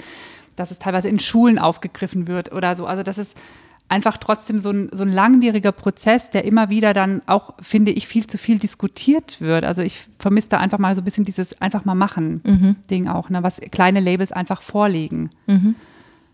dass 0.56 0.70
es 0.70 0.78
teilweise 0.78 1.10
in 1.10 1.20
Schulen 1.20 1.58
aufgegriffen 1.58 2.26
wird 2.26 2.52
oder 2.52 2.74
so. 2.74 2.86
Also 2.86 3.02
das 3.02 3.18
ist 3.18 3.36
einfach 3.90 4.16
trotzdem 4.16 4.58
so 4.60 4.70
ein, 4.70 4.88
so 4.92 5.04
ein 5.04 5.12
langwieriger 5.12 5.72
Prozess, 5.72 6.30
der 6.30 6.46
immer 6.46 6.70
wieder 6.70 6.94
dann 6.94 7.20
auch, 7.26 7.52
finde 7.60 7.90
ich, 7.90 8.06
viel 8.06 8.26
zu 8.26 8.38
viel 8.38 8.58
diskutiert 8.58 9.42
wird. 9.42 9.64
Also 9.64 9.82
ich 9.82 10.08
vermisse 10.18 10.48
da 10.48 10.56
einfach 10.56 10.78
mal 10.78 10.94
so 10.94 11.02
ein 11.02 11.04
bisschen 11.04 11.26
dieses 11.26 11.60
einfach 11.60 11.84
mal 11.84 11.94
machen 11.94 12.40
mhm. 12.44 12.76
Ding 12.88 13.08
auch, 13.08 13.28
ne, 13.28 13.42
was 13.42 13.60
kleine 13.70 14.00
Labels 14.00 14.32
einfach 14.32 14.62
vorlegen. 14.62 15.28
Mhm. 15.46 15.74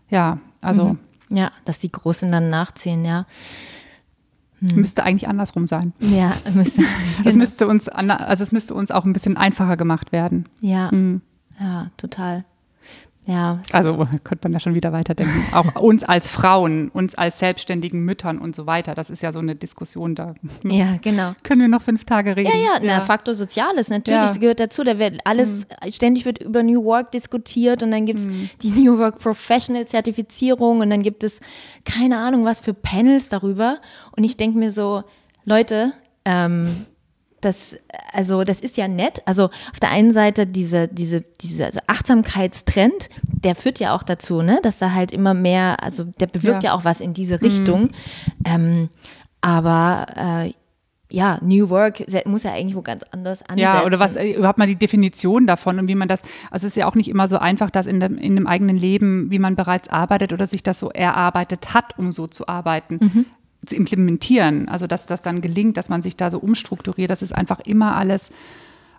Ja, 0.09 0.37
also 0.61 0.85
mhm. 0.85 0.99
Ja, 1.29 1.51
dass 1.65 1.79
die 1.79 1.91
Großen 1.91 2.31
dann 2.31 2.49
nachziehen, 2.49 3.03
ja. 3.05 3.25
Hm. 4.59 4.75
Müsste 4.75 5.03
eigentlich 5.03 5.27
andersrum 5.27 5.67
sein. 5.67 5.93
Ja, 5.99 6.33
müsste. 6.53 6.81
Das 7.23 7.33
genau. 7.33 7.37
müsste 7.37 7.67
uns, 7.67 7.87
also 7.89 8.43
es 8.43 8.51
müsste 8.51 8.73
uns 8.73 8.91
auch 8.91 9.05
ein 9.05 9.13
bisschen 9.13 9.37
einfacher 9.37 9.77
gemacht 9.77 10.11
werden. 10.11 10.47
Ja, 10.61 10.89
hm. 10.91 11.21
ja, 11.59 11.91
total. 11.97 12.45
Ja. 13.27 13.59
Also 13.73 13.93
könnte 14.23 14.47
man 14.47 14.53
ja 14.53 14.59
schon 14.59 14.73
wieder 14.73 14.93
weiterdenken. 14.93 15.53
Auch 15.53 15.75
uns 15.75 16.03
als 16.03 16.29
Frauen, 16.29 16.89
uns 16.89 17.13
als 17.15 17.39
selbstständigen 17.39 17.99
Müttern 18.03 18.39
und 18.39 18.55
so 18.55 18.65
weiter. 18.65 18.95
Das 18.95 19.09
ist 19.09 19.21
ja 19.21 19.33
so 19.33 19.39
eine 19.39 19.55
Diskussion 19.55 20.15
da. 20.15 20.33
Ja, 20.63 20.97
genau. 21.01 21.33
Können 21.43 21.61
wir 21.61 21.67
noch 21.67 21.81
fünf 21.81 22.05
Tage 22.05 22.35
reden? 22.35 22.49
Ja, 22.49 22.57
ja, 22.57 22.83
ja. 22.83 22.97
Na, 22.97 23.01
Faktor 23.01 23.33
Soziales, 23.33 23.89
natürlich, 23.89 24.31
ja. 24.31 24.37
gehört 24.37 24.59
dazu. 24.59 24.83
Da 24.83 24.97
wird 24.97 25.19
alles, 25.25 25.67
mhm. 25.67 25.91
ständig 25.91 26.25
wird 26.25 26.41
über 26.41 26.63
New 26.63 26.83
Work 26.83 27.11
diskutiert 27.11 27.83
und 27.83 27.91
dann 27.91 28.05
gibt 28.05 28.19
es 28.19 28.27
mhm. 28.27 28.49
die 28.61 28.71
New 28.83 28.97
Work 28.97 29.19
Professional 29.19 29.85
Zertifizierung 29.85 30.79
und 30.79 30.89
dann 30.89 31.03
gibt 31.03 31.23
es 31.23 31.39
keine 31.83 32.17
Ahnung 32.17 32.45
was 32.45 32.61
für 32.61 32.73
Panels 32.73 33.27
darüber. 33.27 33.79
Und 34.15 34.23
ich 34.23 34.37
denke 34.37 34.57
mir 34.57 34.71
so, 34.71 35.03
Leute, 35.43 35.91
ähm, 36.25 36.85
das, 37.47 37.77
also 38.11 38.43
das 38.43 38.59
ist 38.59 38.77
ja 38.77 38.87
nett. 38.87 39.21
Also 39.25 39.45
auf 39.45 39.79
der 39.81 39.89
einen 39.91 40.13
Seite 40.13 40.45
diese, 40.45 40.87
diese, 40.87 41.21
diese 41.41 41.65
also 41.65 41.79
Achtsamkeitstrend, 41.87 43.09
der 43.23 43.55
führt 43.55 43.79
ja 43.79 43.95
auch 43.95 44.03
dazu, 44.03 44.41
ne, 44.41 44.59
dass 44.61 44.77
da 44.77 44.91
halt 44.91 45.11
immer 45.11 45.33
mehr, 45.33 45.81
also 45.81 46.03
der 46.03 46.27
bewirkt 46.27 46.63
ja, 46.63 46.71
ja 46.71 46.75
auch 46.75 46.85
was 46.85 46.99
in 46.99 47.13
diese 47.13 47.41
Richtung. 47.41 47.83
Mhm. 47.83 47.89
Ähm, 48.45 48.89
aber 49.41 50.05
äh, 50.15 50.53
ja, 51.09 51.39
New 51.41 51.69
Work 51.69 52.03
muss 52.25 52.43
ja 52.43 52.51
eigentlich 52.51 52.75
wo 52.75 52.81
ganz 52.81 53.03
anders 53.11 53.41
ansetzen. 53.43 53.59
Ja, 53.59 53.85
oder 53.85 53.97
was 53.97 54.17
äh, 54.17 54.31
überhaupt 54.31 54.59
mal 54.59 54.67
die 54.67 54.75
Definition 54.75 55.47
davon 55.47 55.79
und 55.79 55.87
wie 55.87 55.95
man 55.95 56.09
das, 56.09 56.21
also 56.51 56.67
es 56.67 56.73
ist 56.73 56.75
ja 56.75 56.85
auch 56.85 56.95
nicht 56.95 57.07
immer 57.07 57.29
so 57.29 57.37
einfach, 57.37 57.71
das 57.71 57.87
in 57.87 58.01
dem, 58.01 58.17
in 58.17 58.35
dem 58.35 58.45
eigenen 58.45 58.77
Leben, 58.77 59.31
wie 59.31 59.39
man 59.39 59.55
bereits 59.55 59.87
arbeitet 59.87 60.33
oder 60.33 60.47
sich 60.47 60.63
das 60.63 60.81
so 60.81 60.89
erarbeitet 60.89 61.73
hat, 61.73 61.97
um 61.97 62.11
so 62.11 62.27
zu 62.27 62.47
arbeiten. 62.47 62.97
Mhm 62.99 63.25
zu 63.65 63.75
implementieren. 63.75 64.69
Also 64.69 64.87
dass 64.87 65.05
das 65.05 65.21
dann 65.21 65.41
gelingt, 65.41 65.77
dass 65.77 65.89
man 65.89 66.01
sich 66.01 66.15
da 66.15 66.31
so 66.31 66.39
umstrukturiert. 66.39 67.09
Das 67.09 67.21
ist 67.21 67.35
einfach 67.35 67.59
immer 67.61 67.95
alles 67.95 68.29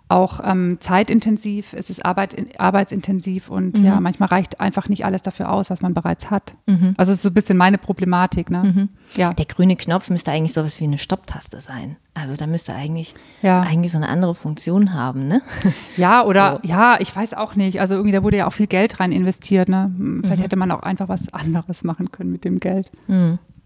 auch 0.09 0.39
ähm, 0.43 0.77
zeitintensiv, 0.79 1.73
es 1.73 1.91
ist 1.91 2.03
Arbeit, 2.03 2.35
arbeitsintensiv 2.59 3.49
und 3.49 3.77
mhm. 3.77 3.85
ja, 3.85 3.99
manchmal 3.99 4.29
reicht 4.29 4.59
einfach 4.59 4.89
nicht 4.89 5.05
alles 5.05 5.21
dafür 5.21 5.51
aus, 5.51 5.69
was 5.69 5.81
man 5.81 5.93
bereits 5.93 6.31
hat. 6.31 6.55
Mhm. 6.65 6.95
Also 6.97 7.11
es 7.11 7.19
ist 7.19 7.23
so 7.23 7.29
ein 7.29 7.35
bisschen 7.35 7.57
meine 7.57 7.77
Problematik. 7.77 8.49
Ne? 8.49 8.63
Mhm. 8.63 8.89
Ja. 9.15 9.33
Der 9.33 9.45
grüne 9.45 9.75
Knopf 9.75 10.09
müsste 10.09 10.31
eigentlich 10.31 10.53
sowas 10.53 10.79
wie 10.79 10.85
eine 10.85 10.97
Stopptaste 10.97 11.61
sein. 11.61 11.95
Also 12.15 12.35
da 12.35 12.47
müsste 12.47 12.73
eigentlich, 12.73 13.13
ja. 13.43 13.61
eigentlich 13.61 13.91
so 13.91 13.99
eine 13.99 14.09
andere 14.09 14.33
Funktion 14.33 14.95
haben, 14.95 15.27
ne? 15.27 15.41
Ja, 15.95 16.25
oder 16.25 16.59
so. 16.61 16.67
ja, 16.67 16.97
ich 16.99 17.15
weiß 17.15 17.35
auch 17.35 17.55
nicht. 17.55 17.79
Also 17.79 17.93
irgendwie, 17.93 18.11
da 18.11 18.23
wurde 18.23 18.37
ja 18.37 18.47
auch 18.47 18.53
viel 18.53 18.67
Geld 18.67 18.99
rein 18.99 19.11
investiert, 19.11 19.69
ne? 19.69 19.91
Vielleicht 20.21 20.39
mhm. 20.39 20.43
hätte 20.43 20.55
man 20.55 20.71
auch 20.71 20.81
einfach 20.81 21.07
was 21.07 21.31
anderes 21.33 21.83
machen 21.83 22.11
können 22.11 22.31
mit 22.31 22.45
dem 22.45 22.57
Geld. 22.57 22.89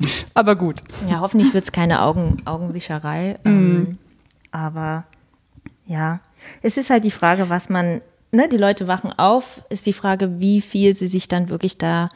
Aber 0.33 0.55
gut. 0.55 0.81
Ja, 1.09 1.19
hoffentlich 1.19 1.53
wird 1.53 1.65
es 1.65 1.71
keine 1.71 2.01
Augen, 2.01 2.37
Augenwischerei. 2.45 3.37
Mhm. 3.43 3.51
Ähm, 3.51 3.97
aber 4.51 5.05
ja, 5.87 6.19
es 6.61 6.77
ist 6.77 6.89
halt 6.89 7.03
die 7.03 7.11
Frage, 7.11 7.49
was 7.49 7.69
man, 7.69 8.01
ne, 8.31 8.47
die 8.47 8.57
Leute 8.57 8.87
wachen 8.87 9.11
auf, 9.11 9.63
ist 9.69 9.85
die 9.85 9.93
Frage, 9.93 10.39
wie 10.39 10.61
viel 10.61 10.95
sie 10.95 11.07
sich 11.07 11.27
dann 11.27 11.49
wirklich 11.49 11.77
da 11.77 12.09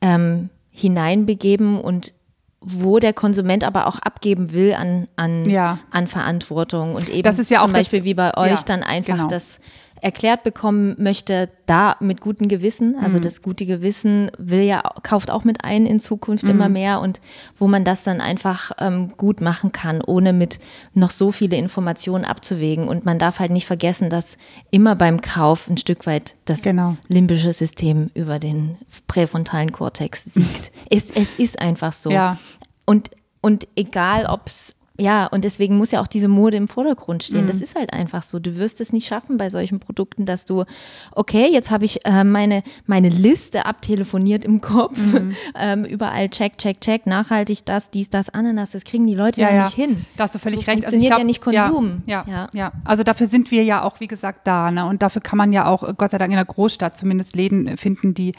ähm, 0.00 0.50
hineinbegeben 0.70 1.80
und 1.80 2.12
wo 2.60 2.98
der 2.98 3.14
Konsument 3.14 3.64
aber 3.64 3.86
auch 3.86 3.98
abgeben 3.98 4.52
will 4.52 4.74
an, 4.74 5.08
an, 5.16 5.48
ja. 5.48 5.78
an 5.90 6.06
Verantwortung 6.06 6.94
und 6.94 7.08
eben 7.08 7.22
das 7.22 7.38
ist 7.38 7.50
ja 7.50 7.60
zum 7.60 7.70
auch 7.70 7.74
Beispiel 7.74 8.00
das, 8.00 8.04
wie 8.06 8.14
bei 8.14 8.36
euch 8.36 8.50
ja, 8.50 8.62
dann 8.66 8.82
einfach 8.82 9.16
genau. 9.16 9.28
das 9.28 9.60
erklärt 10.02 10.42
bekommen 10.44 10.96
möchte, 10.98 11.50
da 11.66 11.96
mit 12.00 12.20
gutem 12.20 12.48
Gewissen. 12.48 12.96
Also 13.00 13.18
mhm. 13.18 13.22
das 13.22 13.42
gute 13.42 13.66
Gewissen 13.66 14.30
will 14.38 14.62
ja, 14.62 14.82
kauft 15.02 15.30
auch 15.30 15.44
mit 15.44 15.64
ein 15.64 15.86
in 15.86 16.00
Zukunft 16.00 16.44
mhm. 16.44 16.50
immer 16.50 16.68
mehr 16.68 17.00
und 17.00 17.20
wo 17.56 17.68
man 17.68 17.84
das 17.84 18.02
dann 18.02 18.20
einfach 18.20 18.72
ähm, 18.78 19.12
gut 19.16 19.40
machen 19.40 19.72
kann, 19.72 20.00
ohne 20.00 20.32
mit 20.32 20.58
noch 20.94 21.10
so 21.10 21.32
viele 21.32 21.56
Informationen 21.56 22.24
abzuwägen. 22.24 22.88
Und 22.88 23.04
man 23.04 23.18
darf 23.18 23.38
halt 23.38 23.50
nicht 23.50 23.66
vergessen, 23.66 24.10
dass 24.10 24.38
immer 24.70 24.96
beim 24.96 25.20
Kauf 25.20 25.68
ein 25.68 25.76
Stück 25.76 26.06
weit 26.06 26.34
das 26.44 26.62
genau. 26.62 26.96
limbische 27.08 27.52
System 27.52 28.10
über 28.14 28.38
den 28.38 28.78
präfrontalen 29.06 29.72
Kortex 29.72 30.24
siegt. 30.24 30.72
es, 30.90 31.10
es 31.10 31.34
ist 31.38 31.60
einfach 31.60 31.92
so. 31.92 32.10
Ja. 32.10 32.38
Und, 32.86 33.10
und 33.40 33.68
egal, 33.76 34.26
ob 34.26 34.46
es 34.46 34.74
ja, 35.00 35.26
und 35.26 35.44
deswegen 35.44 35.76
muss 35.76 35.90
ja 35.90 36.00
auch 36.00 36.06
diese 36.06 36.28
Mode 36.28 36.56
im 36.56 36.68
Vordergrund 36.68 37.22
stehen. 37.22 37.42
Mhm. 37.42 37.46
Das 37.46 37.60
ist 37.60 37.74
halt 37.74 37.92
einfach 37.92 38.22
so. 38.22 38.38
Du 38.38 38.56
wirst 38.56 38.80
es 38.80 38.92
nicht 38.92 39.06
schaffen 39.06 39.36
bei 39.36 39.50
solchen 39.50 39.80
Produkten, 39.80 40.26
dass 40.26 40.44
du, 40.44 40.64
okay, 41.12 41.48
jetzt 41.50 41.70
habe 41.70 41.84
ich 41.84 42.04
äh, 42.04 42.24
meine, 42.24 42.62
meine 42.86 43.08
Liste 43.08 43.66
abtelefoniert 43.66 44.44
im 44.44 44.60
Kopf. 44.60 44.98
Mhm. 44.98 45.34
Ähm, 45.54 45.84
überall 45.84 46.28
check, 46.28 46.58
check, 46.58 46.80
check, 46.80 47.06
nachhaltig 47.06 47.64
das, 47.64 47.90
dies, 47.90 48.08
das, 48.08 48.28
Ananas. 48.30 48.70
Das 48.70 48.84
kriegen 48.84 49.06
die 49.06 49.14
Leute 49.14 49.40
ja, 49.40 49.52
ja 49.52 49.64
nicht 49.64 49.74
hin. 49.74 50.06
Da 50.16 50.24
hast 50.24 50.34
du 50.34 50.38
völlig 50.38 50.60
so 50.60 50.66
recht. 50.66 50.80
Funktioniert 50.80 51.12
also 51.12 51.18
glaub, 51.18 51.18
ja 51.18 51.24
nicht 51.24 51.70
Konsum. 51.70 52.02
Ja, 52.06 52.24
ja, 52.28 52.48
ja, 52.52 52.72
Also 52.84 53.02
dafür 53.02 53.26
sind 53.26 53.50
wir 53.50 53.64
ja 53.64 53.82
auch, 53.82 54.00
wie 54.00 54.06
gesagt, 54.06 54.46
da. 54.46 54.70
Ne? 54.70 54.86
Und 54.86 55.02
dafür 55.02 55.22
kann 55.22 55.36
man 55.36 55.52
ja 55.52 55.66
auch, 55.66 55.82
Gott 55.96 56.12
sei 56.12 56.18
Dank, 56.18 56.30
in 56.30 56.36
der 56.36 56.44
Großstadt 56.44 56.96
zumindest 56.96 57.36
Läden 57.36 57.76
finden, 57.76 58.14
die, 58.14 58.32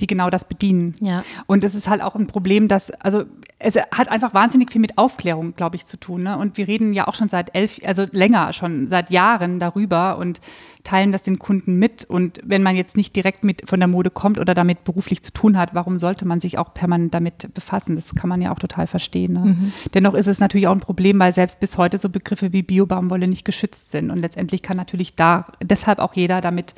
die 0.00 0.06
genau 0.06 0.30
das 0.30 0.46
bedienen. 0.46 0.94
Ja. 1.00 1.22
Und 1.46 1.64
es 1.64 1.74
ist 1.74 1.88
halt 1.88 2.02
auch 2.02 2.14
ein 2.14 2.26
Problem, 2.26 2.68
dass, 2.68 2.90
also 2.90 3.24
es 3.58 3.76
hat 3.76 4.08
einfach 4.08 4.34
wahnsinnig 4.34 4.70
viel 4.70 4.80
mit 4.80 4.96
Aufklärung, 4.96 5.54
glaube 5.56 5.76
ich, 5.76 5.84
zu 5.84 5.96
tun. 5.96 6.22
Ne? 6.22 6.38
Und 6.38 6.56
wir 6.56 6.68
reden 6.68 6.92
ja 6.92 7.08
auch 7.08 7.14
schon 7.14 7.28
seit 7.28 7.54
elf, 7.56 7.80
also 7.84 8.06
länger 8.12 8.52
schon 8.52 8.86
seit 8.86 9.10
Jahren 9.10 9.58
darüber 9.58 10.18
und 10.18 10.40
teilen 10.84 11.10
das 11.10 11.24
den 11.24 11.40
Kunden 11.40 11.76
mit. 11.76 12.04
Und 12.04 12.40
wenn 12.44 12.62
man 12.62 12.76
jetzt 12.76 12.96
nicht 12.96 13.16
direkt 13.16 13.42
mit 13.42 13.68
von 13.68 13.80
der 13.80 13.88
Mode 13.88 14.10
kommt 14.10 14.38
oder 14.38 14.54
damit 14.54 14.84
beruflich 14.84 15.24
zu 15.24 15.32
tun 15.32 15.58
hat, 15.58 15.74
warum 15.74 15.98
sollte 15.98 16.24
man 16.24 16.40
sich 16.40 16.56
auch 16.56 16.72
permanent 16.72 17.14
damit 17.14 17.52
befassen? 17.52 17.96
Das 17.96 18.14
kann 18.14 18.28
man 18.28 18.40
ja 18.40 18.52
auch 18.52 18.60
total 18.60 18.86
verstehen. 18.86 19.32
Ne? 19.32 19.40
Mhm. 19.40 19.72
Dennoch 19.94 20.14
ist 20.14 20.28
es 20.28 20.38
natürlich 20.38 20.68
auch 20.68 20.72
ein 20.72 20.80
Problem, 20.80 21.18
weil 21.18 21.32
selbst 21.32 21.58
bis 21.58 21.76
heute 21.78 21.98
so 21.98 22.10
Begriffe 22.10 22.52
wie 22.52 22.62
Biobaumwolle 22.62 23.26
nicht 23.26 23.44
geschützt 23.44 23.90
sind. 23.90 24.10
Und 24.10 24.18
letztendlich 24.18 24.62
kann 24.62 24.76
natürlich 24.76 25.16
da 25.16 25.46
deshalb 25.60 25.98
auch 25.98 26.14
jeder 26.14 26.40
damit 26.40 26.74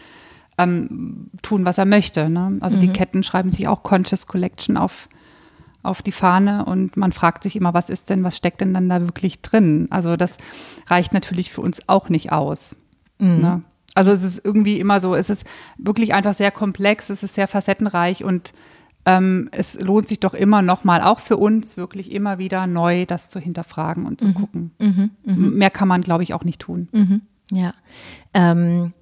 ähm, 0.63 1.31
tun, 1.43 1.65
was 1.65 1.79
er 1.79 1.87
möchte. 1.87 2.29
Ne? 2.29 2.59
Also 2.61 2.77
mhm. 2.77 2.81
die 2.81 2.89
Ketten 2.89 3.23
schreiben 3.23 3.51
sich 3.51 3.69
auch 3.69 3.83
Conscious 3.83 4.27
Collection 4.27 4.77
auf 4.77 5.09
auf 5.83 6.03
die 6.03 6.13
Fahne 6.13 6.67
und 6.67 6.97
man 6.97 7.13
fragt 7.13 7.43
sich 7.43 7.57
immer, 7.57 7.73
was 7.73 7.89
ist 7.89 8.11
denn, 8.11 8.23
was 8.23 8.37
steckt 8.37 8.61
denn 8.61 8.75
dann 8.75 8.89
da 8.89 9.01
wirklich 9.01 9.41
drin? 9.41 9.89
Also 9.91 10.17
das 10.17 10.37
reicht 10.89 11.15
natürlich 11.15 11.51
für 11.51 11.63
uns 11.63 11.89
auch 11.89 12.11
nicht 12.11 12.33
aus. 12.33 12.77
Mhm. 13.19 13.41
Ne? 13.41 13.63
Also 13.95 14.13
es 14.13 14.23
ist 14.23 14.45
irgendwie 14.45 14.79
immer 14.79 15.01
so, 15.01 15.15
es 15.15 15.31
ist 15.31 15.47
wirklich 15.79 16.13
einfach 16.13 16.35
sehr 16.35 16.51
komplex, 16.51 17.11
es 17.11 17.23
ist 17.23 17.35
sehr 17.35 17.49
facettenreich 17.49 18.25
und 18.25 18.53
ähm, 19.07 19.49
es 19.53 19.81
lohnt 19.81 20.07
sich 20.07 20.21
doch 20.21 20.35
immer 20.35 20.61
noch 20.61 20.85
mal, 20.85 21.03
auch 21.03 21.19
für 21.19 21.39
uns, 21.39 21.79
wirklich 21.79 22.13
immer 22.13 22.39
wieder 22.39 22.67
neu 22.67 23.07
das 23.07 23.31
zu 23.31 23.41
hinterfragen 23.41 24.05
und 24.05 24.21
zu 24.21 24.29
mhm. 24.29 24.35
gucken. 24.35 24.71
Mhm. 24.79 25.11
mhm. 25.25 25.55
Mehr 25.55 25.71
kann 25.71 25.89
man, 25.89 26.03
glaube 26.03 26.23
ich, 26.23 26.35
auch 26.35 26.45
nicht 26.45 26.61
tun. 26.61 26.89
Mhm. 26.93 27.23
Ja. 27.53 27.75
Ähm, 28.35 28.93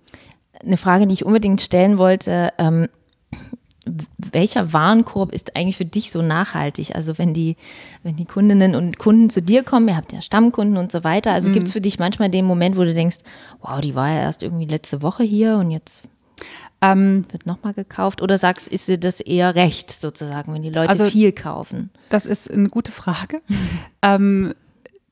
eine 0.63 0.77
Frage, 0.77 1.07
die 1.07 1.15
ich 1.15 1.25
unbedingt 1.25 1.61
stellen 1.61 1.99
wollte, 1.99 2.53
ähm, 2.59 2.89
welcher 4.19 4.73
Warenkorb 4.73 5.33
ist 5.33 5.57
eigentlich 5.57 5.77
für 5.77 5.85
dich 5.85 6.11
so 6.11 6.23
nachhaltig? 6.23 6.95
Also 6.95 7.19
wenn 7.19 7.33
die, 7.33 7.57
wenn 8.03 8.17
die 8.17 8.27
Kundinnen 8.27 8.75
und 8.75 8.99
Kunden 8.99 9.31
zu 9.31 9.41
dir 9.41 9.63
kommen, 9.63 9.89
ihr 9.89 9.97
habt 9.97 10.13
ja 10.13 10.21
Stammkunden 10.21 10.77
und 10.77 10.93
so 10.93 11.05
weiter, 11.05 11.33
also 11.33 11.49
mhm. 11.49 11.55
gibt 11.55 11.69
es 11.69 11.73
für 11.73 11.81
dich 11.81 11.99
manchmal 11.99 12.29
den 12.29 12.45
Moment, 12.45 12.77
wo 12.77 12.85
du 12.85 12.93
denkst, 12.93 13.19
wow, 13.61 13.81
die 13.81 13.95
war 13.95 14.11
ja 14.11 14.21
erst 14.21 14.43
irgendwie 14.43 14.67
letzte 14.67 15.03
Woche 15.03 15.23
hier 15.23 15.57
und 15.57 15.71
jetzt 15.71 16.05
ähm, 16.81 17.25
wird 17.31 17.47
nochmal 17.47 17.75
gekauft? 17.75 18.23
Oder 18.23 18.39
sagst, 18.39 18.69
ist 18.69 18.89
dir 18.89 18.99
das 18.99 19.21
eher 19.21 19.55
recht 19.55 19.91
sozusagen, 19.91 20.55
wenn 20.55 20.63
die 20.63 20.71
Leute 20.71 20.91
also, 20.91 21.07
viel 21.07 21.33
kaufen? 21.33 21.91
Das 22.11 22.27
ist 22.27 22.51
eine 22.51 22.69
gute 22.69 22.93
Frage. 22.93 23.41
ähm, 24.03 24.55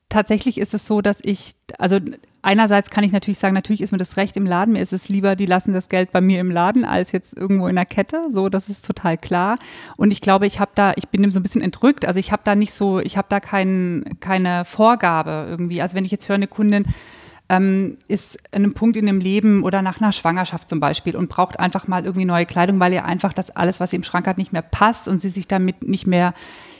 tatsächlich 0.09 0.59
ist 0.59 0.75
es 0.75 0.87
so, 0.87 1.01
dass 1.01 1.19
ich, 1.23 1.53
also 1.79 1.99
einerseits 2.47 2.91
kann 2.91 3.05
ich 3.05 3.13
natürlich 3.13 3.39
sagen, 3.39 3.55
natürlich 3.55 3.83
ist 3.83 3.93
mir 3.93 3.99
das 3.99 4.17
recht 4.17 4.37
im 4.37 4.47
Laden. 4.47 4.75
Mir 4.75 4.83
ist 4.83 4.93
es 4.93 5.09
lieber, 5.09 5.37
die 5.37 5.47
lassen 5.47 5.75
das 5.75 5.89
Geld 5.89 6.13
bei 6.13 6.21
mir 6.21 6.41
im 6.41 6.51
Laden 6.51 6.85
als 6.85 7.13
jetzt 7.13 7.37
irgendwo 7.37 7.67
in 7.67 7.75
der 7.75 7.85
Kette. 7.85 8.29
So, 8.33 8.49
das 8.49 8.69
ist 8.69 8.87
total 8.87 9.19
klar. 9.19 9.59
Und 9.97 10.13
ich 10.13 10.21
glaube, 10.21 10.47
ich 10.47 10.61
habe 10.61 10.71
da, 10.75 10.93
ich 10.97 11.09
bin 11.09 11.23
dem 11.23 11.33
so 11.33 11.41
ein 11.41 11.43
bisschen 11.43 11.61
entrückt. 11.61 12.07
Also 12.07 12.21
ich 12.21 12.33
habe 12.33 12.43
da 12.45 12.55
nicht 12.55 12.73
so, 12.73 13.01
ich 13.01 13.17
habe 13.17 13.27
da 13.29 13.41
kein, 13.41 14.17
keine 14.21 14.65
Vorgabe 14.65 15.47
irgendwie. 15.51 15.83
Also 15.83 15.97
wenn 15.97 16.05
ich 16.05 16.13
jetzt 16.13 16.29
höre, 16.29 16.37
eine 16.37 16.47
Kundin 16.47 16.87
ähm, 17.49 17.99
ist 18.09 18.39
an 18.53 18.63
einem 18.63 18.75
Punkt 18.75 18.97
in 18.97 19.07
dem 19.07 19.21
Leben 19.21 19.63
oder 19.65 19.83
nach 19.83 20.01
einer 20.01 20.13
Schwangerschaft 20.13 20.69
zum 20.69 20.79
Beispiel 20.81 21.17
und 21.17 21.29
braucht 21.29 21.59
einfach 21.59 21.89
mal 21.89 22.05
irgendwie 22.05 22.25
neue 22.25 22.47
Kleidung, 22.47 22.79
weil 22.81 22.93
ihr 22.93 23.05
einfach 23.05 23.33
das 23.33 23.51
alles, 23.51 23.81
was 23.81 23.91
sie 23.91 23.97
im 23.97 24.05
Schrank 24.05 24.27
hat, 24.27 24.39
nicht 24.39 24.53
mehr 24.53 24.63
passt 24.63 25.09
und 25.09 25.21
sie 25.21 25.31
sich 25.31 25.49
damit 25.49 25.87
nicht 25.87 26.07
mehr 26.07 26.33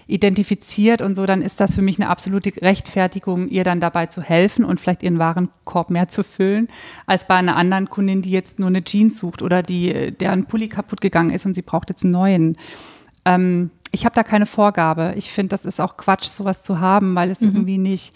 identifiziert 0.07 1.03
und 1.03 1.17
so, 1.17 1.27
dann 1.27 1.43
ist 1.43 1.61
das 1.61 1.75
für 1.75 1.83
mich 1.83 1.99
eine 1.99 2.09
absolute 2.09 2.53
Rechtfertigung, 2.63 3.49
ihr 3.49 3.65
dann 3.65 3.81
dabei 3.81 4.07
zu 4.07 4.23
helfen 4.23 4.65
und 4.65 4.81
vielleicht 4.81 5.03
ihren 5.03 5.19
Warenkorb 5.19 5.91
mehr 5.91 6.09
zu 6.09 6.23
füllen, 6.23 6.69
als 7.07 7.27
bei 7.27 7.35
einer 7.35 7.57
anderen 7.57 7.91
Kundin, 7.91 8.23
die 8.23 8.31
jetzt 8.31 8.59
nur 8.59 8.69
eine 8.69 8.85
Jeans 8.85 9.19
sucht 9.19 9.43
oder 9.43 9.63
die, 9.63 10.13
deren 10.13 10.47
Pulli 10.47 10.69
kaputt 10.69 11.01
gegangen 11.01 11.31
ist 11.31 11.45
und 11.45 11.55
sie 11.55 11.63
braucht 11.63 11.91
jetzt 11.91 12.05
einen 12.05 12.13
neuen. 12.13 12.57
Ähm, 13.25 13.71
ich 13.91 14.05
habe 14.05 14.15
da 14.15 14.23
keine 14.23 14.47
Vorgabe. 14.47 15.15
Ich 15.17 15.33
finde, 15.33 15.51
das 15.51 15.65
ist 15.65 15.81
auch 15.81 15.97
Quatsch, 15.97 16.27
sowas 16.27 16.63
zu 16.63 16.81
haben, 16.81 17.17
weil 17.17 17.31
es 17.31 17.41
mhm. 17.41 17.49
irgendwie 17.49 17.79
nicht, 17.79 18.15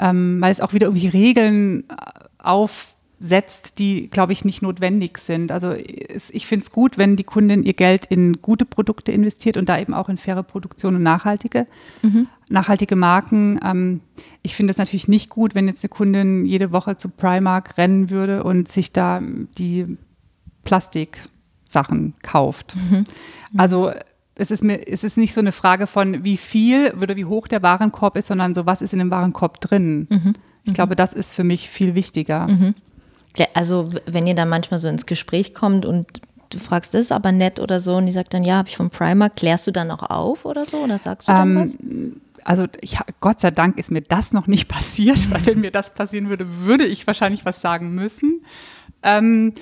ähm, 0.00 0.40
weil 0.40 0.50
es 0.50 0.60
auch 0.60 0.72
wieder 0.72 0.88
irgendwie 0.88 1.08
Regeln 1.08 1.84
auf 2.38 2.91
setzt, 3.22 3.78
die, 3.78 4.10
glaube 4.10 4.32
ich, 4.32 4.44
nicht 4.44 4.62
notwendig 4.62 5.18
sind. 5.18 5.52
Also 5.52 5.72
ich 5.72 6.46
finde 6.46 6.64
es 6.64 6.72
gut, 6.72 6.98
wenn 6.98 7.14
die 7.14 7.22
Kundin 7.22 7.62
ihr 7.62 7.72
Geld 7.72 8.04
in 8.06 8.42
gute 8.42 8.64
Produkte 8.64 9.12
investiert 9.12 9.56
und 9.56 9.68
da 9.68 9.78
eben 9.78 9.94
auch 9.94 10.08
in 10.08 10.18
faire 10.18 10.42
Produktion 10.42 10.96
und 10.96 11.04
nachhaltige, 11.04 11.68
mhm. 12.02 12.26
nachhaltige 12.50 12.96
Marken. 12.96 13.60
Ähm, 13.64 14.00
ich 14.42 14.56
finde 14.56 14.72
es 14.72 14.78
natürlich 14.78 15.06
nicht 15.06 15.30
gut, 15.30 15.54
wenn 15.54 15.68
jetzt 15.68 15.84
eine 15.84 15.90
Kundin 15.90 16.44
jede 16.46 16.72
Woche 16.72 16.96
zu 16.96 17.10
Primark 17.10 17.78
rennen 17.78 18.10
würde 18.10 18.42
und 18.42 18.66
sich 18.66 18.92
da 18.92 19.22
die 19.56 19.96
Plastiksachen 20.64 22.14
kauft. 22.22 22.74
Mhm. 22.74 22.96
Mhm. 22.98 23.06
Also 23.56 23.92
es 24.34 24.50
ist 24.50 24.64
mir, 24.64 24.88
es 24.88 25.04
ist 25.04 25.16
nicht 25.16 25.32
so 25.32 25.40
eine 25.40 25.52
Frage 25.52 25.86
von 25.86 26.24
wie 26.24 26.36
viel 26.36 26.92
oder 27.00 27.14
wie 27.14 27.26
hoch 27.26 27.46
der 27.46 27.62
Warenkorb 27.62 28.16
ist, 28.16 28.26
sondern 28.26 28.54
so 28.54 28.66
was 28.66 28.82
ist 28.82 28.92
in 28.92 28.98
dem 28.98 29.12
Warenkorb 29.12 29.60
drin. 29.60 30.08
Mhm. 30.10 30.34
Ich 30.64 30.74
glaube, 30.74 30.96
das 30.96 31.12
ist 31.12 31.34
für 31.34 31.44
mich 31.44 31.68
viel 31.68 31.94
wichtiger. 31.94 32.46
Also 33.54 33.88
wenn 34.06 34.26
ihr 34.26 34.34
dann 34.34 34.48
manchmal 34.48 34.80
so 34.80 34.88
ins 34.88 35.06
Gespräch 35.06 35.54
kommt 35.54 35.86
und 35.86 36.20
du 36.50 36.58
fragst, 36.58 36.94
das 36.94 37.02
ist 37.02 37.12
aber 37.12 37.32
nett 37.32 37.60
oder 37.60 37.80
so 37.80 37.96
und 37.96 38.06
die 38.06 38.12
sagt 38.12 38.34
dann, 38.34 38.44
ja, 38.44 38.56
habe 38.56 38.68
ich 38.68 38.76
vom 38.76 38.90
Primer, 38.90 39.30
klärst 39.30 39.66
du 39.66 39.70
dann 39.70 39.90
auch 39.90 40.02
auf 40.02 40.44
oder 40.44 40.64
so 40.64 40.78
oder 40.78 40.98
sagst 40.98 41.28
du 41.28 41.32
dann 41.32 41.56
ähm, 41.56 41.62
was? 41.62 41.78
Also 42.44 42.66
ich, 42.80 42.98
Gott 43.20 43.40
sei 43.40 43.52
Dank 43.52 43.78
ist 43.78 43.90
mir 43.90 44.02
das 44.02 44.32
noch 44.32 44.46
nicht 44.46 44.68
passiert, 44.68 45.30
weil 45.30 45.46
wenn 45.46 45.60
mir 45.60 45.70
das 45.70 45.94
passieren 45.94 46.28
würde, 46.28 46.64
würde 46.64 46.84
ich 46.84 47.06
wahrscheinlich 47.06 47.44
was 47.44 47.60
sagen 47.60 47.94
müssen. 47.94 48.44
Ähm, 49.02 49.54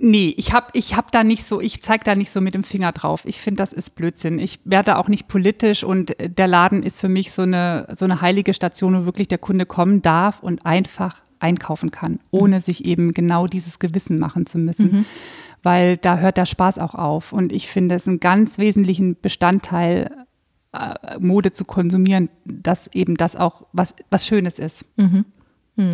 Nee, 0.00 0.32
ich 0.36 0.52
habe 0.52 0.68
ich 0.74 0.96
hab 0.96 1.10
da 1.10 1.24
nicht 1.24 1.44
so, 1.44 1.60
ich 1.60 1.82
zeige 1.82 2.04
da 2.04 2.14
nicht 2.14 2.30
so 2.30 2.40
mit 2.40 2.54
dem 2.54 2.62
Finger 2.62 2.92
drauf. 2.92 3.22
Ich 3.24 3.40
finde, 3.40 3.62
das 3.62 3.72
ist 3.72 3.96
Blödsinn. 3.96 4.38
Ich 4.38 4.60
werde 4.64 4.96
auch 4.96 5.08
nicht 5.08 5.26
politisch 5.26 5.82
und 5.82 6.14
der 6.20 6.46
Laden 6.46 6.84
ist 6.84 7.00
für 7.00 7.08
mich 7.08 7.32
so 7.32 7.42
eine, 7.42 7.88
so 7.96 8.04
eine 8.04 8.20
heilige 8.20 8.54
Station, 8.54 9.00
wo 9.00 9.04
wirklich 9.06 9.26
der 9.26 9.38
Kunde 9.38 9.66
kommen 9.66 10.00
darf 10.00 10.40
und 10.40 10.64
einfach 10.64 11.22
einkaufen 11.40 11.90
kann, 11.90 12.20
ohne 12.30 12.56
mhm. 12.56 12.60
sich 12.60 12.84
eben 12.84 13.12
genau 13.12 13.46
dieses 13.46 13.78
Gewissen 13.78 14.18
machen 14.18 14.46
zu 14.46 14.58
müssen. 14.58 14.92
Mhm. 14.92 15.04
Weil 15.62 15.96
da 15.96 16.18
hört 16.18 16.36
der 16.36 16.46
Spaß 16.46 16.78
auch 16.78 16.94
auf. 16.94 17.32
Und 17.32 17.52
ich 17.52 17.68
finde 17.68 17.94
es 17.94 18.06
einen 18.06 18.20
ganz 18.20 18.58
wesentlichen 18.58 19.16
Bestandteil, 19.20 20.10
äh, 20.72 21.18
Mode 21.18 21.52
zu 21.52 21.64
konsumieren, 21.64 22.28
dass 22.44 22.88
eben 22.94 23.16
das 23.16 23.36
auch 23.36 23.66
was, 23.72 23.94
was 24.10 24.26
Schönes 24.26 24.58
ist. 24.58 24.84
Mhm. 24.96 25.24
mhm. 25.76 25.92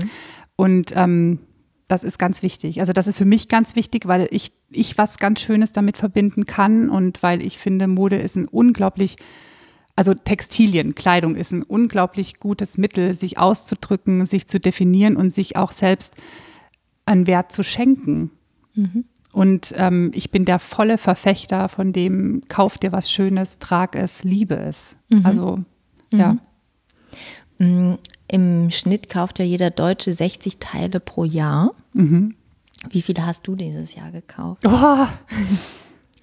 Und 0.57 0.93
ähm, 0.95 1.41
das 1.89 2.05
ist 2.05 2.19
ganz 2.19 2.43
wichtig. 2.43 2.81
Also 2.81 2.93
das 2.93 3.07
ist 3.07 3.19
für 3.19 3.25
mich 3.25 3.49
ganz 3.49 3.77
wichtig, 3.77 4.07
weil 4.07 4.29
ich, 4.31 4.53
ich 4.71 4.97
was 4.97 5.19
ganz 5.19 5.41
Schönes 5.41 5.73
damit 5.73 5.97
verbinden 5.97 6.47
kann 6.47 6.89
und 6.91 7.23
weil 7.23 7.43
ich 7.43 7.59
finde, 7.59 7.89
Mode 7.89 8.17
ist 8.17 8.37
ein 8.37 8.49
unglaublich 8.49 9.17
also 9.97 10.15
Textilien, 10.15 10.95
Kleidung 10.95 11.37
ist 11.37 11.53
ein 11.53 11.63
unglaublich 11.63 12.41
gutes 12.41 12.79
Mittel, 12.79 13.15
sich 13.15 13.39
auszudrücken, 13.39 14.27
sich 14.27 14.49
zu 14.49 14.59
definieren 14.59 15.17
und 15.17 15.31
sich 15.31 15.57
auch 15.57 15.73
selbst 15.73 16.15
einen 17.07 17.27
Wert 17.27 17.53
zu 17.53 17.63
schenken. 17.63 18.31
Mhm. 18.75 19.05
Und 19.33 19.75
ähm, 19.77 20.11
ich 20.15 20.31
bin 20.31 20.45
der 20.45 20.59
volle 20.59 20.97
Verfechter 20.97 21.69
von 21.69 21.93
dem, 21.93 22.43
kauf 22.49 22.79
dir 22.79 22.93
was 22.93 23.11
Schönes, 23.11 23.59
trag 23.59 23.97
es, 23.97 24.25
liebe 24.25 24.57
es. 24.57 24.97
Mhm. 25.09 25.27
Also, 25.27 25.59
ja. 26.13 26.37
Mhm. 27.59 27.99
Im 28.27 28.71
Schnitt 28.71 29.11
kauft 29.11 29.39
ja 29.39 29.45
jeder 29.45 29.71
Deutsche 29.71 30.15
60 30.15 30.59
Teile 30.59 30.99
pro 30.99 31.25
Jahr. 31.25 31.73
Mhm. 31.93 32.35
Wie 32.91 33.03
viele 33.03 33.27
hast 33.27 33.47
du 33.47 33.55
dieses 33.55 33.95
Jahr 33.95 34.11
gekauft? 34.11 34.63
Oh, 34.67 35.07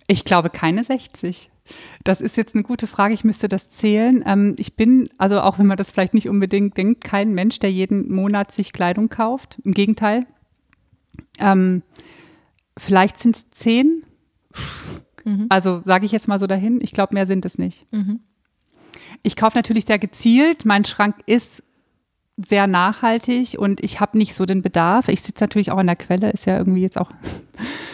ich 0.07 0.26
glaube 0.26 0.49
keine 0.49 0.84
60. 0.84 1.51
Das 2.03 2.22
ist 2.22 2.38
jetzt 2.38 2.55
eine 2.55 2.63
gute 2.63 2.88
Frage. 2.88 3.13
Ich 3.13 3.24
müsste 3.24 3.47
das 3.47 3.69
zählen. 3.69 4.24
Ähm, 4.26 4.55
ich 4.57 4.76
bin, 4.76 5.09
also 5.17 5.41
auch 5.41 5.59
wenn 5.59 5.67
man 5.67 5.78
das 5.78 5.91
vielleicht 5.91 6.13
nicht 6.13 6.30
unbedingt 6.30 6.78
denkt, 6.78 7.03
kein 7.03 7.34
Mensch, 7.34 7.59
der 7.59 7.72
jeden 7.72 8.11
Monat 8.13 8.51
sich 8.51 8.74
Kleidung 8.74 9.09
kauft. 9.09 9.57
Im 9.63 9.74
Gegenteil. 9.74 10.26
Ähm, 11.39 11.84
vielleicht 12.78 13.19
sind 13.19 13.36
es 13.36 13.51
zehn. 13.51 14.03
Mhm. 15.24 15.47
Also 15.49 15.82
sage 15.86 16.05
ich 16.05 16.11
jetzt 16.11 16.28
mal 16.28 16.39
so 16.39 16.47
dahin. 16.47 16.80
Ich 16.82 16.91
glaube, 16.91 17.13
mehr 17.13 17.28
sind 17.28 17.45
es 17.45 17.57
nicht. 17.57 17.86
Mhm. 17.91 18.22
Ich 19.24 19.36
kaufe 19.36 19.57
natürlich 19.57 19.86
sehr 19.86 19.99
gezielt. 19.99 20.65
Mein 20.65 20.86
Schrank 20.86 21.15
ist 21.26 21.63
sehr 22.38 22.67
nachhaltig 22.67 23.55
und 23.57 23.84
ich 23.84 23.99
habe 23.99 24.17
nicht 24.17 24.34
so 24.34 24.45
den 24.45 24.61
Bedarf. 24.61 25.07
Ich 25.09 25.22
sitze 25.22 25.43
natürlich 25.43 25.72
auch 25.72 25.78
an 25.78 25.88
der 25.88 25.95
Quelle, 25.95 26.32
ist 26.32 26.45
ja 26.45 26.57
irgendwie 26.57 26.82
jetzt 26.82 26.97
auch 26.97 27.11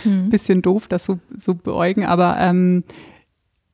ein 0.06 0.26
mhm. 0.26 0.30
bisschen 0.30 0.62
doof, 0.62 0.88
das 0.88 1.06
so, 1.06 1.20
so 1.36 1.54
beäugen, 1.56 2.06
aber 2.06 2.38
ähm, 2.40 2.84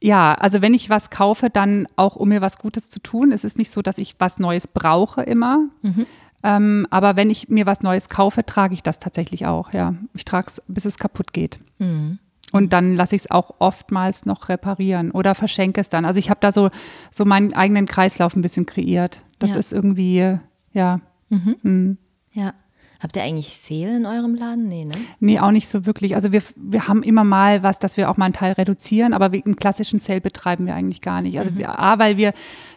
ja, 0.04 0.34
also 0.34 0.62
wenn 0.62 0.74
ich 0.74 0.90
was 0.90 1.10
kaufe, 1.10 1.50
dann 1.50 1.88
auch, 1.96 2.18
um 2.18 2.28
mir 2.28 2.42
was 2.42 2.58
Gutes 2.58 2.90
zu 2.90 3.00
tun. 3.00 3.32
Es 3.32 3.46
ist 3.46 3.58
nicht 3.58 3.72
so, 3.72 3.82
dass 3.82 3.98
ich 3.98 4.16
was 4.20 4.38
Neues 4.38 4.68
brauche 4.68 5.24
immer. 5.24 5.60
Mhm. 5.82 6.06
Ähm, 6.44 6.88
aber 6.90 7.16
wenn 7.16 7.30
ich 7.30 7.48
mir 7.48 7.66
was 7.66 7.82
Neues 7.82 8.10
kaufe, 8.10 8.46
trage 8.46 8.74
ich 8.74 8.84
das 8.84 9.00
tatsächlich 9.00 9.46
auch, 9.46 9.72
ja. 9.72 9.96
Ich 10.14 10.26
trage 10.26 10.48
es, 10.48 10.62
bis 10.68 10.84
es 10.84 10.98
kaputt 10.98 11.32
geht. 11.32 11.58
Mhm. 11.80 12.20
Und 12.52 12.74
dann 12.74 12.96
lasse 12.96 13.16
ich 13.16 13.22
es 13.22 13.32
auch 13.32 13.56
oftmals 13.60 14.26
noch 14.26 14.50
reparieren 14.50 15.10
oder 15.10 15.36
verschenke 15.36 15.80
es 15.80 15.88
dann. 15.88 16.04
Also 16.04 16.20
ich 16.20 16.30
habe 16.30 16.42
da 16.42 16.52
so, 16.52 16.70
so 17.10 17.24
meinen 17.24 17.54
eigenen 17.54 17.86
Kreislauf 17.86 18.36
ein 18.36 18.42
bisschen 18.42 18.66
kreiert. 18.66 19.22
Das 19.40 19.52
ja. 19.52 19.56
ist 19.56 19.72
irgendwie, 19.72 20.38
ja. 20.74 21.00
Mhm. 21.30 21.56
Mhm. 21.64 21.98
Ja. 22.34 22.54
Habt 23.04 23.18
ihr 23.18 23.24
eigentlich 23.24 23.50
Sale 23.50 23.98
in 23.98 24.06
eurem 24.06 24.34
Laden? 24.34 24.70
Nee, 24.70 24.86
ne? 24.86 24.94
Nee, 25.20 25.38
auch 25.38 25.52
nicht 25.52 25.68
so 25.68 25.86
wirklich. 25.86 26.16
Also 26.16 26.32
wir, 26.32 26.42
wir 26.56 26.88
haben 26.88 27.04
immer 27.04 27.26
mal 27.26 27.62
was, 27.62 27.78
dass 27.78 27.98
wir 27.98 28.10
auch 28.10 28.16
mal 28.16 28.24
einen 28.24 28.34
Teil 28.34 28.54
reduzieren, 28.54 29.14
aber 29.14 29.26
einen 29.26 29.58
klassischen 29.58 30.00
Sale 30.00 30.22
betreiben 30.22 30.66
wir 30.66 30.74
eigentlich 30.74 31.02
gar 31.02 31.22
nicht. 31.22 31.38
Also 31.38 31.52
mhm. 31.52 31.58
wir, 31.58 31.78
A, 31.78 32.00
weil 32.00 32.16
wir 32.16 32.32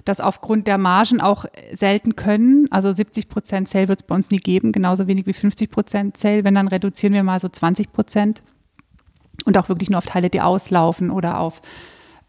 das 0.04 0.20
aufgrund 0.20 0.66
der 0.66 0.78
Margen 0.78 1.20
auch 1.20 1.44
selten 1.72 2.16
können. 2.16 2.66
Also 2.72 2.90
70 2.90 3.28
Prozent 3.28 3.68
Sale 3.68 3.86
wird 3.86 4.02
es 4.02 4.06
bei 4.08 4.16
uns 4.16 4.32
nie 4.32 4.40
geben, 4.40 4.72
genauso 4.72 5.06
wenig 5.06 5.26
wie 5.26 5.32
50 5.32 5.70
Prozent 5.70 6.16
Sale. 6.16 6.42
Wenn, 6.42 6.56
dann 6.56 6.66
reduzieren 6.66 7.14
wir 7.14 7.22
mal 7.22 7.38
so 7.38 7.48
20 7.48 7.92
Prozent. 7.92 8.42
Und 9.44 9.56
auch 9.56 9.68
wirklich 9.68 9.90
nur 9.90 9.98
auf 9.98 10.06
Teile, 10.06 10.28
die 10.28 10.40
auslaufen 10.40 11.12
oder 11.12 11.38
auf 11.38 11.62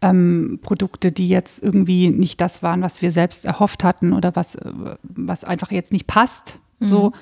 ähm, 0.02 0.60
Produkte, 0.62 1.10
die 1.10 1.28
jetzt 1.28 1.60
irgendwie 1.60 2.10
nicht 2.10 2.40
das 2.40 2.62
waren, 2.62 2.80
was 2.80 3.02
wir 3.02 3.10
selbst 3.10 3.44
erhofft 3.44 3.82
hatten 3.82 4.12
oder 4.12 4.36
was, 4.36 4.54
äh, 4.54 4.70
was 5.02 5.42
einfach 5.42 5.72
jetzt 5.72 5.90
nicht 5.90 6.06
passt. 6.06 6.60
Mhm. 6.78 6.88
So. 6.88 7.12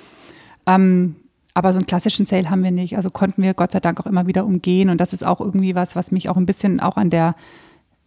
Ähm, 0.66 1.16
aber 1.54 1.72
so 1.72 1.78
einen 1.78 1.86
klassischen 1.86 2.26
Sale 2.26 2.50
haben 2.50 2.62
wir 2.62 2.70
nicht. 2.70 2.96
Also 2.96 3.10
konnten 3.10 3.42
wir 3.42 3.54
Gott 3.54 3.72
sei 3.72 3.80
Dank 3.80 3.98
auch 4.00 4.06
immer 4.06 4.26
wieder 4.26 4.44
umgehen. 4.44 4.90
Und 4.90 5.00
das 5.00 5.12
ist 5.12 5.24
auch 5.24 5.40
irgendwie 5.40 5.74
was, 5.74 5.96
was 5.96 6.12
mich 6.12 6.28
auch 6.28 6.36
ein 6.36 6.46
bisschen 6.46 6.80
auch 6.80 6.96
an 6.96 7.08
der 7.08 7.34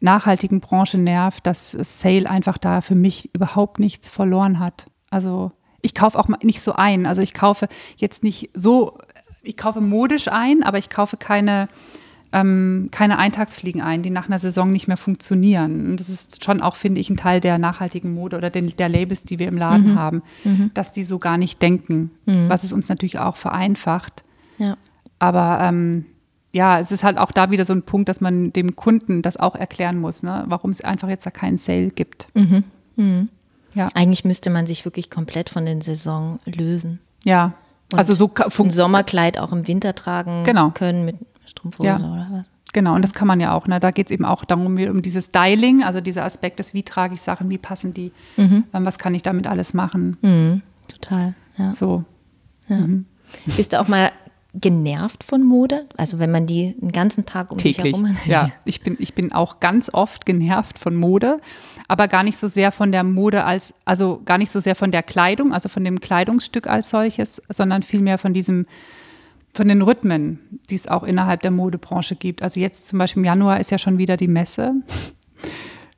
nachhaltigen 0.01 0.59
Branche 0.59 0.97
nervt, 0.97 1.47
dass 1.47 1.71
Sale 1.71 2.29
einfach 2.29 2.57
da 2.57 2.81
für 2.81 2.95
mich 2.95 3.33
überhaupt 3.33 3.79
nichts 3.79 4.09
verloren 4.09 4.59
hat. 4.59 4.85
Also 5.09 5.51
ich 5.81 5.95
kaufe 5.95 6.19
auch 6.19 6.27
nicht 6.43 6.61
so 6.61 6.73
ein. 6.73 7.05
Also 7.05 7.21
ich 7.21 7.33
kaufe 7.33 7.67
jetzt 7.97 8.23
nicht 8.23 8.51
so, 8.53 8.97
ich 9.41 9.57
kaufe 9.57 9.81
modisch 9.81 10.27
ein, 10.27 10.63
aber 10.63 10.77
ich 10.77 10.89
kaufe 10.89 11.17
keine 11.17 11.69
ähm, 12.31 12.89
keine 12.91 13.17
Eintagsfliegen 13.17 13.81
ein, 13.81 14.03
die 14.03 14.09
nach 14.11 14.27
einer 14.27 14.37
Saison 14.39 14.69
nicht 14.71 14.87
mehr 14.87 14.97
funktionieren. 14.97 15.87
Und 15.91 15.99
das 15.99 16.09
ist 16.09 16.43
schon 16.43 16.61
auch, 16.61 16.75
finde 16.75 17.01
ich, 17.01 17.09
ein 17.09 17.17
Teil 17.17 17.39
der 17.41 17.57
nachhaltigen 17.57 18.13
Mode 18.13 18.37
oder 18.37 18.49
den, 18.49 18.69
der 18.77 18.89
Labels, 18.89 19.23
die 19.23 19.39
wir 19.39 19.47
im 19.47 19.57
Laden 19.57 19.91
Mhm. 19.93 19.99
haben, 19.99 20.21
dass 20.75 20.91
die 20.93 21.03
so 21.03 21.17
gar 21.19 21.37
nicht 21.37 21.61
denken, 21.61 22.11
was 22.25 22.63
es 22.63 22.71
uns 22.73 22.87
natürlich 22.89 23.17
auch 23.19 23.35
vereinfacht. 23.35 24.23
Ja. 24.59 24.77
Aber 25.17 25.59
ähm, 25.61 26.05
ja, 26.51 26.79
es 26.79 26.91
ist 26.91 27.03
halt 27.03 27.17
auch 27.17 27.31
da 27.31 27.49
wieder 27.51 27.65
so 27.65 27.73
ein 27.73 27.83
Punkt, 27.83 28.09
dass 28.09 28.21
man 28.21 28.53
dem 28.53 28.75
Kunden 28.75 29.21
das 29.21 29.37
auch 29.37 29.55
erklären 29.55 29.99
muss, 29.99 30.23
ne? 30.23 30.43
warum 30.47 30.71
es 30.71 30.81
einfach 30.81 31.09
jetzt 31.09 31.25
da 31.25 31.31
keinen 31.31 31.57
Sale 31.57 31.89
gibt. 31.89 32.27
Mhm. 32.35 33.29
Ja, 33.75 33.87
Eigentlich 33.95 34.25
müsste 34.25 34.49
man 34.49 34.65
sich 34.67 34.83
wirklich 34.85 35.09
komplett 35.09 35.49
von 35.49 35.65
den 35.65 35.81
Saison 35.81 36.39
lösen. 36.45 36.99
ja. 37.23 37.53
Und 37.91 37.97
Also 37.97 38.13
so 38.13 38.29
Ein 38.63 38.69
Sommerkleid 38.69 39.39
auch 39.39 39.51
im 39.51 39.67
Winter 39.67 39.95
tragen 39.95 40.43
Genau. 40.43 40.69
können 40.69 41.05
mit 41.05 41.15
Strumpfhose 41.49 41.87
Ja. 41.87 41.95
oder 41.97 42.27
was. 42.31 42.45
Genau, 42.71 42.93
und 42.93 43.01
das 43.01 43.13
kann 43.13 43.27
man 43.27 43.39
ja 43.39 43.53
auch. 43.53 43.65
Ne? 43.67 43.79
Da 43.79 43.89
geht 43.91 44.07
es 44.07 44.11
eben 44.11 44.25
auch 44.25 44.45
darum, 44.45 44.77
um 44.77 45.01
dieses 45.01 45.25
Styling, 45.25 45.83
also 45.83 46.01
dieser 46.01 46.23
Aspekt 46.23 46.59
des, 46.59 46.73
wie 46.75 46.83
trage 46.83 47.15
ich 47.15 47.21
Sachen, 47.21 47.49
wie 47.49 47.57
passen 47.57 47.93
die, 47.95 48.11
ähm, 48.37 48.63
was 48.71 48.99
kann 48.99 49.15
ich 49.15 49.23
damit 49.23 49.47
alles 49.47 49.73
machen. 49.73 50.17
Mhm. 50.21 50.61
Total, 50.87 51.33
ja. 51.57 51.73
So. 51.73 52.03
Bist 53.57 53.73
du 53.73 53.79
auch 53.79 53.87
mal 53.87 54.11
genervt 54.53 55.23
von 55.23 55.43
Mode? 55.43 55.87
Also 55.97 56.19
wenn 56.19 56.31
man 56.31 56.45
die 56.45 56.75
einen 56.81 56.91
ganzen 56.91 57.25
Tag 57.25 57.51
um 57.51 57.59
sich 57.59 57.75
täglich. 57.77 57.93
herum 57.95 58.07
hat? 58.09 58.25
Ja, 58.25 58.49
ich 58.65 58.81
bin, 58.81 58.95
ich 58.99 59.13
bin 59.13 59.31
auch 59.31 59.59
ganz 59.59 59.91
oft 59.93 60.25
genervt 60.25 60.79
von 60.79 60.95
Mode, 60.95 61.39
aber 61.87 62.07
gar 62.07 62.23
nicht 62.23 62.37
so 62.37 62.47
sehr 62.47 62.71
von 62.71 62.91
der 62.91 63.03
Mode 63.03 63.45
als, 63.45 63.73
also 63.85 64.21
gar 64.25 64.37
nicht 64.37 64.51
so 64.51 64.59
sehr 64.59 64.75
von 64.75 64.91
der 64.91 65.03
Kleidung, 65.03 65.53
also 65.53 65.69
von 65.69 65.83
dem 65.83 65.99
Kleidungsstück 65.99 66.67
als 66.67 66.89
solches, 66.89 67.41
sondern 67.49 67.83
vielmehr 67.83 68.17
von 68.17 68.33
diesem, 68.33 68.65
von 69.59 69.67
den 69.67 69.81
Rhythmen, 69.81 70.39
die 70.69 70.75
es 70.75 70.87
auch 70.87 71.03
innerhalb 71.03 71.41
der 71.41 71.51
Modebranche 71.51 72.15
gibt. 72.15 72.41
Also 72.41 72.59
jetzt 72.61 72.87
zum 72.87 72.97
Beispiel 72.97 73.19
im 73.19 73.25
Januar 73.25 73.59
ist 73.59 73.71
ja 73.71 73.77
schon 73.77 73.97
wieder 73.97 74.15
die 74.17 74.29
Messe. 74.29 74.73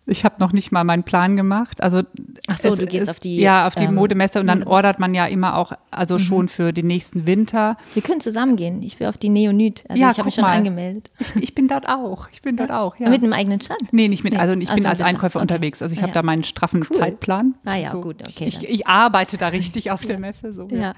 Ich 0.07 0.25
habe 0.25 0.35
noch 0.39 0.51
nicht 0.51 0.71
mal 0.71 0.83
meinen 0.83 1.03
Plan 1.03 1.37
gemacht. 1.37 1.81
Also 1.81 2.01
Ach 2.47 2.57
so, 2.57 2.75
du 2.75 2.87
gehst 2.87 3.03
ist- 3.03 3.09
auf 3.09 3.19
die, 3.19 3.37
ja 3.37 3.67
auf 3.67 3.75
die 3.75 3.83
ähm, 3.83 3.93
Modemesse 3.95 4.39
und 4.39 4.47
dann 4.47 4.63
ordert 4.63 4.99
man 4.99 5.13
ja 5.13 5.27
immer 5.27 5.55
auch 5.55 5.73
also 5.91 6.17
schon 6.17 6.49
für 6.49 6.73
den 6.73 6.87
nächsten 6.87 7.27
Winter. 7.27 7.77
Wir 7.93 8.01
können 8.01 8.19
zusammen 8.19 8.55
gehen. 8.55 8.81
Ich 8.81 8.99
will 8.99 9.07
auf 9.07 9.19
die 9.19 9.29
Neonit. 9.29 9.83
Also 9.87 10.01
Ja, 10.01 10.09
ich 10.09 10.17
habe 10.17 10.25
mich 10.25 10.33
schon 10.35 10.43
mal. 10.43 10.57
angemeldet. 10.57 11.11
Ich, 11.19 11.35
ich 11.35 11.55
bin 11.55 11.67
dort 11.67 11.87
auch. 11.87 12.27
Ich 12.33 12.41
bin 12.41 12.57
dort 12.57 12.71
auch. 12.71 12.95
Ja. 12.97 13.09
Mit 13.09 13.21
einem 13.23 13.31
eigenen 13.31 13.61
Stand. 13.61 13.93
Nee, 13.93 14.07
nicht 14.07 14.23
mit, 14.23 14.37
also 14.37 14.53
ich 14.55 14.69
Ach 14.71 14.73
bin 14.73 14.83
so, 14.83 14.89
als 14.89 15.01
Einkäufer 15.01 15.37
okay. 15.39 15.43
unterwegs. 15.43 15.81
Also 15.83 15.93
ich 15.93 15.99
Ah, 15.99 16.03
habe 16.03 16.09
ja. 16.09 16.15
da 16.15 16.23
meinen 16.23 16.43
straffen 16.43 16.81
Cool. 16.89 16.97
Zeitplan. 16.97 17.53
Ah 17.63 17.75
ja, 17.75 17.91
so. 17.91 18.01
gut, 18.01 18.17
okay, 18.27 18.45
Ich, 18.47 18.67
ich 18.67 18.87
arbeite 18.87 19.37
da 19.37 19.49
richtig 19.49 19.91
auf 19.91 20.01
der 20.03 20.17
Messe. 20.19 20.51
So, 20.51 20.67
Ja. 20.71 20.93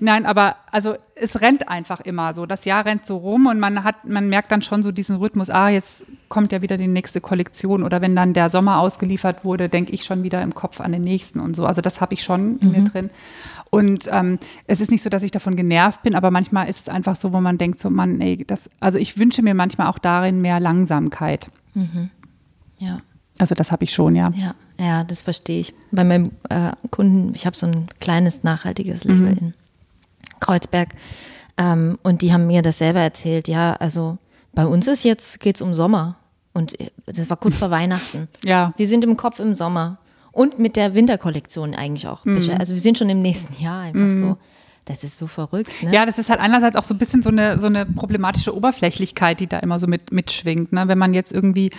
Nein, 0.00 0.26
aber 0.26 0.56
also 0.70 0.94
es 1.14 1.40
rennt 1.40 1.68
einfach 1.68 2.00
immer 2.00 2.34
so. 2.34 2.46
Das 2.46 2.64
Jahr 2.64 2.84
rennt 2.84 3.06
so 3.06 3.16
rum 3.16 3.46
und 3.46 3.58
man 3.60 3.84
hat, 3.84 4.04
man 4.08 4.28
merkt 4.28 4.50
dann 4.52 4.62
schon 4.62 4.82
so 4.82 4.90
diesen 4.92 5.16
Rhythmus, 5.16 5.50
ah, 5.50 5.68
jetzt 5.68 6.04
kommt 6.28 6.52
ja 6.52 6.62
wieder 6.62 6.76
die 6.76 6.86
nächste 6.88 7.20
Kollektion. 7.20 7.82
Oder 7.82 8.00
wenn 8.00 8.16
dann 8.16 8.32
der 8.34 8.50
Sommer 8.50 8.78
ausgeliefert 8.78 9.44
wurde, 9.44 9.68
denke 9.68 9.92
ich 9.92 10.04
schon 10.04 10.22
wieder 10.22 10.42
im 10.42 10.54
Kopf 10.54 10.80
an 10.80 10.92
den 10.92 11.02
nächsten 11.02 11.40
und 11.40 11.54
so. 11.56 11.66
Also 11.66 11.80
das 11.80 12.00
habe 12.00 12.14
ich 12.14 12.22
schon 12.22 12.58
in 12.58 12.68
Mhm. 12.68 12.72
mir 12.72 12.84
drin. 12.84 13.10
Und 13.70 14.08
ähm, 14.12 14.38
es 14.66 14.80
ist 14.80 14.90
nicht 14.90 15.02
so, 15.02 15.10
dass 15.10 15.22
ich 15.22 15.30
davon 15.30 15.56
genervt 15.56 16.02
bin, 16.02 16.14
aber 16.14 16.30
manchmal 16.30 16.68
ist 16.68 16.80
es 16.80 16.88
einfach 16.88 17.16
so, 17.16 17.32
wo 17.32 17.40
man 17.40 17.58
denkt, 17.58 17.78
so, 17.80 17.90
Mann, 17.90 18.20
ey, 18.20 18.44
das, 18.46 18.70
also 18.80 18.98
ich 18.98 19.18
wünsche 19.18 19.42
mir 19.42 19.54
manchmal 19.54 19.88
auch 19.88 19.98
darin 19.98 20.40
mehr 20.40 20.60
Langsamkeit. 20.60 21.50
Ja. 22.78 23.00
Also 23.38 23.54
das 23.56 23.72
habe 23.72 23.82
ich 23.84 23.92
schon, 23.92 24.14
ja. 24.14 24.30
Ja, 24.36 24.54
ja, 24.78 25.04
das 25.04 25.22
verstehe 25.22 25.60
ich. 25.60 25.74
Bei 25.90 26.04
meinem 26.04 26.30
äh, 26.50 26.70
Kunden, 26.90 27.32
ich 27.34 27.46
habe 27.46 27.56
so 27.56 27.66
ein 27.66 27.86
kleines 28.00 28.44
nachhaltiges 28.44 29.02
Label 29.04 29.32
Mhm. 29.32 29.38
in 29.38 29.54
Kreuzberg 30.44 30.90
ähm, 31.56 31.98
und 32.02 32.22
die 32.22 32.32
haben 32.32 32.46
mir 32.46 32.62
das 32.62 32.78
selber 32.78 33.00
erzählt. 33.00 33.48
Ja, 33.48 33.74
also 33.74 34.18
bei 34.52 34.66
uns 34.66 34.86
ist 34.86 35.04
jetzt 35.04 35.40
geht's 35.40 35.62
um 35.62 35.74
Sommer 35.74 36.16
und 36.52 36.78
äh, 36.80 36.90
das 37.06 37.30
war 37.30 37.36
kurz 37.36 37.56
vor 37.56 37.70
Weihnachten. 37.70 38.28
Ja. 38.44 38.74
Wir 38.76 38.86
sind 38.86 39.04
im 39.04 39.16
Kopf 39.16 39.38
im 39.38 39.54
Sommer 39.54 39.98
und 40.32 40.58
mit 40.58 40.76
der 40.76 40.94
Winterkollektion 40.94 41.74
eigentlich 41.74 42.06
auch. 42.06 42.24
Mhm. 42.24 42.50
Also 42.58 42.74
wir 42.74 42.80
sind 42.80 42.98
schon 42.98 43.08
im 43.08 43.22
nächsten 43.22 43.62
Jahr 43.62 43.82
einfach 43.82 44.10
so. 44.10 44.36
Das 44.84 45.02
ist 45.02 45.16
so 45.16 45.26
verrückt. 45.26 45.82
Ne? 45.82 45.94
Ja, 45.94 46.04
das 46.04 46.18
ist 46.18 46.28
halt 46.28 46.40
einerseits 46.40 46.76
auch 46.76 46.84
so 46.84 46.92
ein 46.92 46.98
bisschen 46.98 47.22
so 47.22 47.30
eine, 47.30 47.58
so 47.58 47.68
eine 47.68 47.86
problematische 47.86 48.54
Oberflächlichkeit, 48.54 49.40
die 49.40 49.46
da 49.46 49.60
immer 49.60 49.78
so 49.78 49.86
mit, 49.86 50.12
mitschwingt. 50.12 50.72
Ne? 50.72 50.88
Wenn 50.88 50.98
man 50.98 51.14
jetzt 51.14 51.32
irgendwie 51.32 51.70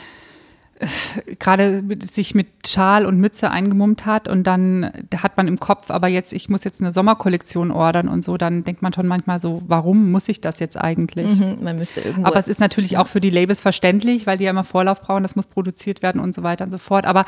gerade 1.39 1.83
sich 2.11 2.35
mit 2.35 2.47
Schal 2.67 3.05
und 3.05 3.19
Mütze 3.19 3.49
eingemummt 3.49 4.05
hat 4.05 4.27
und 4.27 4.45
dann 4.45 4.91
da 5.09 5.23
hat 5.23 5.37
man 5.37 5.47
im 5.47 5.59
Kopf, 5.59 5.89
aber 5.89 6.07
jetzt, 6.07 6.33
ich 6.33 6.49
muss 6.49 6.63
jetzt 6.63 6.81
eine 6.81 6.91
Sommerkollektion 6.91 7.71
ordern 7.71 8.09
und 8.09 8.23
so, 8.23 8.37
dann 8.37 8.63
denkt 8.63 8.81
man 8.81 8.91
schon 8.93 9.07
manchmal 9.07 9.39
so, 9.39 9.61
warum 9.67 10.11
muss 10.11 10.27
ich 10.27 10.41
das 10.41 10.59
jetzt 10.59 10.77
eigentlich? 10.77 11.39
Mhm, 11.39 11.57
Man 11.63 11.77
müsste 11.77 12.01
irgendwo. 12.01 12.27
Aber 12.27 12.37
es 12.37 12.47
ist 12.47 12.59
natürlich 12.59 12.97
auch 12.97 13.07
für 13.07 13.21
die 13.21 13.29
Labels 13.29 13.61
verständlich, 13.61 14.27
weil 14.27 14.37
die 14.37 14.43
ja 14.43 14.49
immer 14.49 14.63
Vorlauf 14.63 15.01
brauchen, 15.01 15.23
das 15.23 15.35
muss 15.35 15.47
produziert 15.47 16.01
werden 16.01 16.19
und 16.19 16.33
so 16.33 16.43
weiter 16.43 16.65
und 16.65 16.71
so 16.71 16.77
fort. 16.77 17.05
Aber 17.05 17.25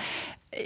äh, 0.51 0.59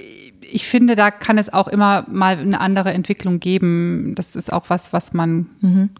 ich 0.51 0.67
finde, 0.67 0.95
da 0.95 1.11
kann 1.11 1.37
es 1.37 1.53
auch 1.53 1.67
immer 1.67 2.05
mal 2.09 2.37
eine 2.37 2.59
andere 2.59 2.91
Entwicklung 2.91 3.39
geben. 3.39 4.13
Das 4.15 4.35
ist 4.35 4.51
auch 4.51 4.65
was, 4.69 4.91
was 4.91 5.13
man, 5.13 5.47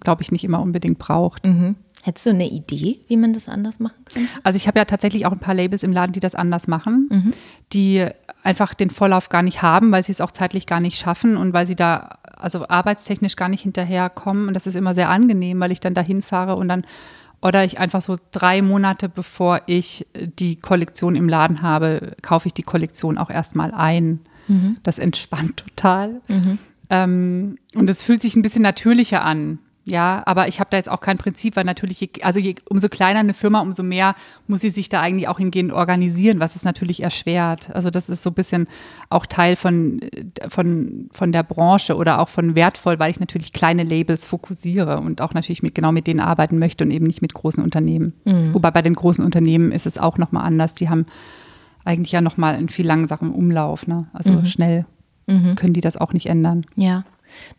glaube 0.02 0.24
ich, 0.24 0.32
nicht 0.32 0.44
immer 0.44 0.62
unbedingt 0.62 0.98
braucht. 1.00 1.46
mhm. 1.46 1.76
Hättest 2.04 2.26
du 2.26 2.32
eine 2.32 2.49
Idee, 2.49 2.99
wie 3.08 3.18
man 3.18 3.34
das 3.34 3.47
anders 3.47 3.80
machen 3.80 4.04
könnte? 4.06 4.28
Also 4.43 4.58
ich 4.58 4.68
habe 4.68 4.80
ja 4.80 4.86
tatsächlich 4.86 5.26
auch 5.26 5.32
ein 5.32 5.39
paar 5.39 5.54
Labels 5.54 5.84
im 5.84 5.93
Laden, 5.93 6.14
die 6.14 6.20
das 6.20 6.36
anders 6.36 6.68
machen, 6.68 7.34
die 7.74 8.08
einfach 8.43 8.74
den 8.74 8.89
Vorlauf 8.89 9.30
gar 9.30 9.43
nicht 9.43 9.62
haben, 9.62 9.91
weil 9.91 10.04
sie 10.04 10.12
es 10.12 10.22
auch 10.22 10.32
zeitlich 10.32 10.66
gar 10.66 10.80
nicht 10.80 10.97
schaffen 10.97 11.38
und 11.38 11.54
weil 11.54 11.68
sie 11.68 11.76
da 11.76 12.18
also 12.36 12.68
arbeitstechnisch 12.68 13.36
gar 13.36 13.49
nicht 13.49 13.62
hinterherkommen. 13.62 14.47
Und 14.47 14.56
das 14.56 14.66
ist 14.66 14.76
immer 14.76 14.93
sehr 14.95 15.10
angenehm, 15.10 15.60
weil 15.60 15.72
ich 15.72 15.80
dann 15.80 15.93
dahin 15.93 16.24
fahre 16.24 16.56
und 16.56 16.68
dann 16.68 16.84
oder 17.43 17.64
ich 17.66 17.80
einfach 17.80 18.02
so 18.02 18.18
drei 18.32 18.62
Monate 18.62 19.10
bevor 19.10 19.62
ich 19.66 20.06
die 20.16 20.56
Kollektion 20.58 21.16
im 21.16 21.28
Laden 21.30 21.62
habe, 21.64 22.16
kaufe 22.22 22.47
ich 22.47 22.54
die 22.54 22.64
Kollektion 22.64 23.18
auch 23.18 23.30
erstmal 23.30 23.72
ein. 23.72 24.20
Das 24.84 24.99
entspannt 24.99 25.58
total. 25.58 26.22
Ähm, 26.89 27.58
und 27.76 27.89
es 27.89 28.04
fühlt 28.04 28.22
sich 28.22 28.36
ein 28.36 28.41
bisschen 28.41 28.64
natürlicher 28.64 29.24
an. 29.24 29.60
Ja, 29.84 30.22
aber 30.28 30.48
ich 30.48 30.60
habe 30.60 30.70
da 30.70 30.78
jetzt 30.78 30.92
auch 30.92 31.02
kein 31.02 31.18
Prinzip, 31.18 31.56
weil 31.56 31.64
natürlich, 31.64 32.24
also 32.24 32.40
je, 32.40 32.56
umso 32.70 32.88
kleiner 32.88 33.20
eine 33.20 33.34
Firma, 33.34 33.62
umso 33.62 33.82
mehr 33.82 34.14
muss 34.48 34.62
sie 34.62 34.70
sich 34.70 34.90
da 34.90 35.02
eigentlich 35.02 35.28
auch 35.28 35.40
hingehend 35.40 35.72
organisieren, 35.72 36.40
was 36.40 36.56
es 36.56 36.64
natürlich 36.64 37.02
erschwert. 37.02 37.72
Also 37.74 37.90
das 37.90 38.10
ist 38.10 38.22
so 38.22 38.30
ein 38.30 38.36
bisschen 38.36 38.68
auch 39.10 39.26
Teil 39.26 39.56
von, 39.56 40.00
von, 40.50 41.10
von 41.12 41.32
der 41.32 41.42
Branche 41.42 41.96
oder 41.96 42.20
auch 42.20 42.30
von 42.30 42.54
wertvoll, 42.54 43.00
weil 43.00 43.10
ich 43.10 43.20
natürlich 43.20 43.54
kleine 43.54 43.84
Labels 43.84 44.28
fokussiere 44.28 45.00
und 45.00 45.20
auch 45.20 45.34
natürlich 45.34 45.64
mit, 45.64 45.74
genau 45.74 45.92
mit 45.92 46.06
denen 46.06 46.20
arbeiten 46.20 46.60
möchte 46.60 46.84
und 46.84 46.92
eben 46.92 47.08
nicht 47.08 47.24
mit 47.24 47.34
großen 47.34 47.64
Unternehmen. 47.64 48.14
Wobei 48.54 48.70
bei 48.70 48.84
den 48.84 48.94
großen 48.94 49.26
Unternehmen 49.26 49.72
ist 49.72 49.88
es 49.88 49.98
auch 49.98 50.20
nochmal 50.20 50.46
anders. 50.46 50.76
Die 50.76 50.90
haben 50.90 51.08
eigentlich 51.86 52.12
ja 52.12 52.22
nochmal 52.22 52.54
einen 52.54 52.70
viel 52.70 52.86
langsamen 52.86 53.34
Umlauf. 53.34 53.88
Ne? 53.88 54.08
Also 54.14 54.46
schnell 54.46 54.86
können 55.56 55.74
die 55.74 55.82
das 55.82 55.98
auch 55.98 56.14
nicht 56.14 56.28
ändern. 56.28 56.66
Ja. 56.76 57.04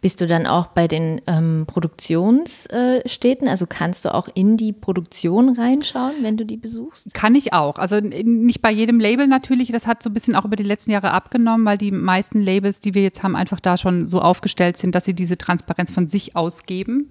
Bist 0.01 0.21
du 0.21 0.27
dann 0.27 0.47
auch 0.47 0.67
bei 0.69 0.89
den 0.89 1.21
ähm, 1.27 1.65
Produktionsstädten? 1.67 3.49
Also 3.49 3.67
kannst 3.69 4.05
du 4.05 4.15
auch 4.15 4.29
in 4.35 4.57
die 4.57 4.73
Produktion 4.73 5.57
reinschauen, 5.57 6.13
wenn 6.23 6.37
du 6.37 6.45
die 6.45 6.57
besuchst? 6.57 7.15
Kann 7.15 7.35
ich 7.35 7.53
auch. 7.53 7.77
Also 7.77 8.01
nicht 8.01 8.63
bei 8.63 8.71
jedem 8.71 9.01
Label 9.01 9.27
natürlich. 9.27 9.71
Das 9.73 9.87
hat 9.87 10.03
so 10.03 10.11
ein 10.11 10.15
bisschen 10.15 10.35
auch 10.35 10.45
über 10.45 10.57
die 10.57 10.63
letzten 10.63 10.91
Jahre 10.91 11.13
abgenommen, 11.13 11.67
weil 11.67 11.79
die 11.79 11.91
meisten 11.91 12.41
Labels, 12.41 12.81
die 12.81 12.95
wir 12.95 13.03
jetzt 13.03 13.23
haben, 13.23 13.37
einfach 13.37 13.61
da 13.61 13.77
schon 13.77 14.07
so 14.07 14.21
aufgestellt 14.21 14.77
sind, 14.77 14.95
dass 14.95 15.05
sie 15.05 15.15
diese 15.15 15.39
Transparenz 15.39 15.91
von 15.91 16.09
sich 16.09 16.37
ausgeben, 16.37 17.11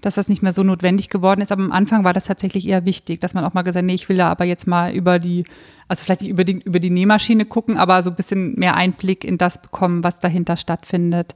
dass 0.00 0.14
das 0.14 0.28
nicht 0.28 0.42
mehr 0.42 0.52
so 0.52 0.62
notwendig 0.62 1.08
geworden 1.08 1.40
ist. 1.40 1.52
Aber 1.52 1.62
am 1.62 1.72
Anfang 1.72 2.04
war 2.04 2.12
das 2.12 2.24
tatsächlich 2.24 2.66
eher 2.68 2.84
wichtig, 2.84 3.20
dass 3.20 3.34
man 3.34 3.44
auch 3.44 3.54
mal 3.54 3.62
gesagt 3.62 3.82
hat, 3.82 3.86
nee, 3.86 3.94
ich 3.94 4.08
will 4.08 4.16
da 4.16 4.28
aber 4.28 4.44
jetzt 4.44 4.66
mal 4.66 4.92
über 4.92 5.18
die, 5.18 5.44
also 5.88 6.04
vielleicht 6.04 6.22
nicht 6.22 6.48
die, 6.48 6.62
über 6.64 6.80
die 6.80 6.90
Nähmaschine 6.90 7.44
gucken, 7.44 7.76
aber 7.76 8.02
so 8.02 8.10
ein 8.10 8.16
bisschen 8.16 8.54
mehr 8.54 8.74
Einblick 8.76 9.24
in 9.24 9.38
das 9.38 9.60
bekommen, 9.60 10.04
was 10.04 10.20
dahinter 10.20 10.56
stattfindet. 10.56 11.34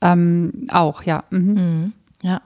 Ähm, 0.00 0.66
auch, 0.70 1.02
ja. 1.04 1.24
Mhm. 1.30 1.92
Ja. 2.22 2.40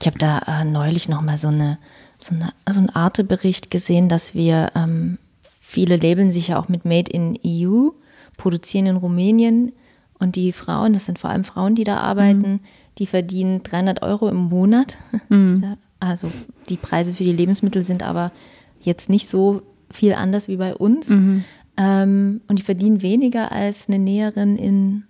Ich 0.00 0.06
habe 0.06 0.18
da 0.18 0.38
äh, 0.46 0.64
neulich 0.64 1.08
noch 1.08 1.22
mal 1.22 1.38
so 1.38 1.48
eine 1.48 1.78
so, 2.20 2.34
eine, 2.34 2.52
so 2.68 2.80
einen 2.80 2.90
Arte-Bericht 2.90 3.70
gesehen, 3.70 4.08
dass 4.08 4.34
wir 4.34 4.72
ähm, 4.74 5.18
viele 5.60 5.96
labeln 5.96 6.32
sich 6.32 6.48
ja 6.48 6.58
auch 6.58 6.68
mit 6.68 6.84
Made 6.84 7.12
in 7.12 7.38
EU, 7.46 7.90
produzieren 8.36 8.86
in 8.86 8.96
Rumänien 8.96 9.70
und 10.18 10.34
die 10.34 10.52
Frauen, 10.52 10.92
das 10.92 11.06
sind 11.06 11.20
vor 11.20 11.30
allem 11.30 11.44
Frauen, 11.44 11.76
die 11.76 11.84
da 11.84 11.98
arbeiten, 11.98 12.58
die 12.98 13.06
verdienen 13.06 13.62
300 13.62 14.02
Euro 14.02 14.28
im 14.28 14.48
Monat. 14.48 14.96
Ja- 15.62 15.76
Also 16.00 16.28
die 16.68 16.76
Preise 16.76 17.14
für 17.14 17.22
die 17.22 17.32
Lebensmittel 17.32 17.82
sind 17.82 18.02
aber 18.02 18.32
jetzt 18.80 19.08
nicht 19.08 19.28
so 19.28 19.62
viel 19.90 20.14
anders 20.14 20.48
wie 20.48 20.56
bei 20.56 20.74
uns. 20.74 21.10
Ähm, 21.76 22.40
und 22.48 22.58
die 22.58 22.62
verdienen 22.64 23.02
weniger 23.02 23.52
als 23.52 23.88
eine 23.88 24.00
Näherin 24.00 24.56
in, 24.56 25.04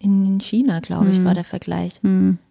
in 0.00 0.38
China, 0.38 0.78
glaube 0.78 1.08
ich, 1.10 1.24
war 1.24 1.34
der 1.34 1.42
Vergleich. 1.44 2.00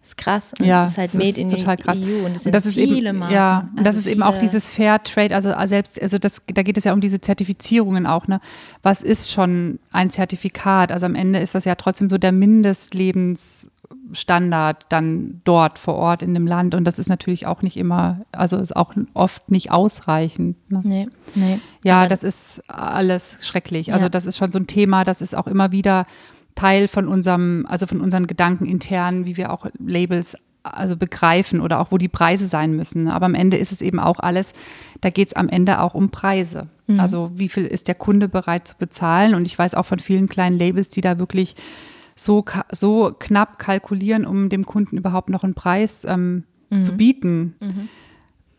Ist 0.02 0.18
krass. 0.18 0.52
Und 0.60 0.66
Ja, 0.66 0.84
es 0.84 0.90
ist 0.92 0.98
halt 0.98 1.08
das 1.08 1.14
made 1.14 1.28
ist 1.30 1.38
in 1.38 1.48
total 1.50 1.76
die 1.76 1.82
krass. 1.82 1.98
EU 1.98 2.26
und 2.26 2.36
es 2.36 2.42
sind 2.42 2.54
das 2.54 2.66
ist 2.66 2.74
viele 2.74 3.08
eben, 3.08 3.18
Marken. 3.18 3.34
Ja, 3.34 3.68
und 3.74 3.78
das 3.86 3.96
Also 3.96 4.00
ist 4.00 4.06
eben 4.06 4.22
auch 4.22 4.38
dieses 4.38 4.68
Fair 4.68 5.02
Trade, 5.02 5.34
also 5.34 5.52
selbst, 5.66 6.00
also 6.02 6.18
das, 6.18 6.42
da 6.46 6.62
geht 6.62 6.76
es 6.76 6.84
ja 6.84 6.92
um 6.92 7.00
diese 7.00 7.20
Zertifizierungen 7.22 8.06
auch, 8.06 8.26
ne? 8.28 8.40
Was 8.82 9.02
ist 9.02 9.30
schon 9.32 9.78
ein 9.92 10.10
Zertifikat? 10.10 10.92
Also 10.92 11.06
am 11.06 11.14
Ende 11.14 11.38
ist 11.38 11.54
das 11.54 11.64
ja 11.64 11.74
trotzdem 11.74 12.10
so 12.10 12.18
der 12.18 12.32
Mindestlebens 12.32 13.70
Standard 14.12 14.86
dann 14.90 15.40
dort 15.44 15.78
vor 15.78 15.94
Ort 15.94 16.22
in 16.22 16.32
dem 16.34 16.46
Land. 16.46 16.74
Und 16.74 16.84
das 16.84 16.98
ist 16.98 17.08
natürlich 17.08 17.46
auch 17.46 17.62
nicht 17.62 17.76
immer, 17.76 18.22
also 18.32 18.56
ist 18.56 18.74
auch 18.76 18.94
oft 19.14 19.50
nicht 19.50 19.70
ausreichend. 19.70 20.56
Ne? 20.70 20.80
Nee, 20.82 21.08
nee. 21.34 21.58
Ja, 21.84 22.06
das 22.08 22.22
ist 22.24 22.62
alles 22.68 23.36
schrecklich. 23.40 23.92
Also 23.92 24.06
Ja. 24.06 24.08
das 24.10 24.24
ist 24.26 24.36
schon 24.38 24.50
so 24.52 24.58
ein 24.58 24.66
Thema, 24.66 25.04
das 25.04 25.20
ist 25.22 25.34
auch 25.36 25.46
immer 25.46 25.72
wieder 25.72 26.06
Teil 26.58 26.88
von 26.88 27.06
unserem, 27.06 27.66
also 27.68 27.86
von 27.86 28.00
unseren 28.00 28.26
Gedanken 28.26 28.66
intern, 28.66 29.26
wie 29.26 29.36
wir 29.36 29.52
auch 29.52 29.66
Labels 29.78 30.36
also 30.64 30.96
begreifen 30.96 31.60
oder 31.60 31.78
auch 31.78 31.92
wo 31.92 31.98
die 31.98 32.08
Preise 32.08 32.46
sein 32.46 32.74
müssen. 32.74 33.08
Aber 33.08 33.26
am 33.26 33.34
Ende 33.34 33.56
ist 33.56 33.70
es 33.70 33.80
eben 33.80 34.00
auch 34.00 34.18
alles, 34.18 34.52
da 35.00 35.10
geht 35.10 35.28
es 35.28 35.34
am 35.34 35.48
Ende 35.48 35.80
auch 35.80 35.94
um 35.94 36.10
Preise. 36.10 36.66
Also 36.98 37.30
wie 37.34 37.48
viel 37.48 37.64
ist 37.64 37.86
der 37.86 37.94
Kunde 37.94 38.28
bereit 38.28 38.66
zu 38.66 38.76
bezahlen? 38.76 39.34
Und 39.34 39.46
ich 39.46 39.58
weiß 39.58 39.74
auch 39.74 39.86
von 39.86 39.98
vielen 40.00 40.28
kleinen 40.28 40.58
Labels, 40.58 40.88
die 40.88 41.00
da 41.00 41.18
wirklich 41.18 41.54
so, 42.16 42.44
so 42.72 43.14
knapp 43.16 43.58
kalkulieren, 43.58 44.26
um 44.26 44.48
dem 44.48 44.66
Kunden 44.66 44.96
überhaupt 44.96 45.28
noch 45.28 45.44
einen 45.44 45.54
Preis 45.54 46.04
ähm, 46.08 46.44
zu 46.82 46.92
bieten. 46.96 47.54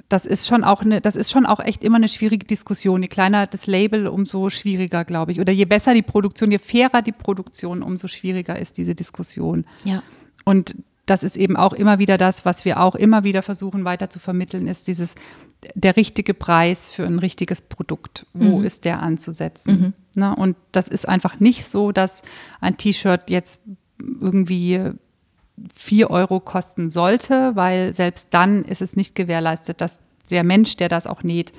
Das 0.10 0.26
ist 0.26 0.47
schon 0.47 0.64
auch 0.64 0.82
eine, 0.82 1.01
das 1.01 1.16
ist 1.16 1.32
schon 1.32 1.45
auch 1.45 1.60
echt 1.60 1.84
immer 1.84 1.97
eine 1.97 2.10
schwierige 2.10 2.45
Diskussion. 2.45 3.01
Je 3.03 3.07
kleiner 3.07 3.47
das 3.47 3.68
Label, 3.68 4.07
umso 4.07 4.49
schwieriger, 4.49 5.05
glaube 5.05 5.32
ich. 5.32 5.39
Oder 5.39 5.53
je 5.53 5.66
besser 5.66 5.93
die 5.93 6.01
Produktion, 6.01 6.51
je 6.51 6.57
fairer 6.57 7.01
die 7.01 7.12
Produktion, 7.12 7.84
umso 7.84 8.07
schwieriger 8.07 8.57
ist 8.57 8.78
diese 8.78 8.95
Diskussion. 8.95 9.66
Ja. 9.86 10.01
Und 10.45 10.76
das 11.05 11.24
ist 11.24 11.38
eben 11.38 11.55
auch 11.55 11.74
immer 11.74 11.99
wieder 11.99 12.18
das, 12.18 12.45
was 12.45 12.66
wir 12.66 12.80
auch 12.80 12.95
immer 12.95 13.24
wieder 13.24 13.41
versuchen 13.41 13.86
weiter 13.86 14.10
zu 14.10 14.20
vermitteln, 14.20 14.68
ist 14.68 14.88
dieses, 14.88 15.16
der 15.74 15.95
richtige 15.95 16.34
Preis 16.34 16.91
für 16.91 17.05
ein 17.05 17.20
richtiges 17.20 17.62
Produkt. 17.62 18.26
Wo 18.34 18.62
ist 18.62 18.86
der 18.86 19.01
anzusetzen? 19.01 19.93
Ne? 20.16 20.36
Und 20.36 20.55
das 20.72 20.88
ist 20.88 21.07
einfach 21.07 21.39
nicht 21.39 21.66
so, 21.66 21.91
dass 21.91 22.22
ein 22.62 22.78
T-Shirt 22.78 23.30
jetzt 23.30 23.62
irgendwie 24.22 24.91
4 25.76 26.10
Euro 26.10 26.39
kosten 26.39 26.89
sollte, 26.89 27.55
weil 27.55 27.93
selbst 27.93 28.30
dann 28.32 28.64
ist 28.64 28.82
es 28.82 28.95
nicht 28.95 29.16
gewährleistet, 29.16 29.82
dass 29.82 29.99
der 30.30 30.43
Mensch, 30.43 30.76
der 30.78 30.89
das 30.89 31.07
auch 31.07 31.24
näht, 31.24 31.51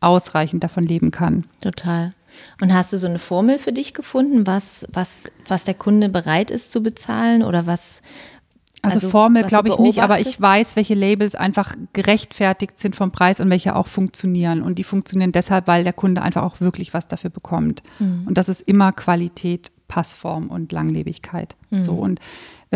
ausreichend 0.00 0.64
davon 0.64 0.84
leben 0.84 1.10
kann. 1.10 1.44
Total. 1.60 2.12
Und 2.60 2.74
hast 2.74 2.92
du 2.92 2.98
so 2.98 3.06
eine 3.06 3.18
Formel 3.18 3.58
für 3.58 3.72
dich 3.72 3.94
gefunden, 3.94 4.46
was, 4.46 4.86
was, 4.92 5.24
was 5.48 5.64
der 5.64 5.74
Kunde 5.74 6.08
bereit 6.08 6.50
ist 6.50 6.70
zu 6.70 6.82
bezahlen 6.82 7.42
oder 7.42 7.66
was? 7.66 8.02
Also, 8.82 9.08
Formel 9.08 9.42
was 9.42 9.50
du 9.50 9.56
glaube 9.56 9.68
ich 9.68 9.78
nicht, 9.78 10.02
aber 10.02 10.20
ich 10.20 10.40
weiß, 10.40 10.76
welche 10.76 10.94
Labels 10.94 11.34
einfach 11.34 11.74
gerechtfertigt 11.92 12.78
sind 12.78 12.94
vom 12.94 13.10
Preis 13.10 13.40
und 13.40 13.50
welche 13.50 13.74
auch 13.74 13.88
funktionieren. 13.88 14.62
Und 14.62 14.78
die 14.78 14.84
funktionieren 14.84 15.32
deshalb, 15.32 15.66
weil 15.66 15.82
der 15.82 15.92
Kunde 15.92 16.22
einfach 16.22 16.42
auch 16.42 16.60
wirklich 16.60 16.94
was 16.94 17.08
dafür 17.08 17.30
bekommt. 17.30 17.82
Mhm. 17.98 18.24
Und 18.26 18.38
das 18.38 18.48
ist 18.48 18.60
immer 18.60 18.92
Qualität, 18.92 19.72
Passform 19.88 20.48
und 20.48 20.72
Langlebigkeit. 20.72 21.56
Mhm. 21.70 21.80
So 21.80 21.94
und 21.94 22.20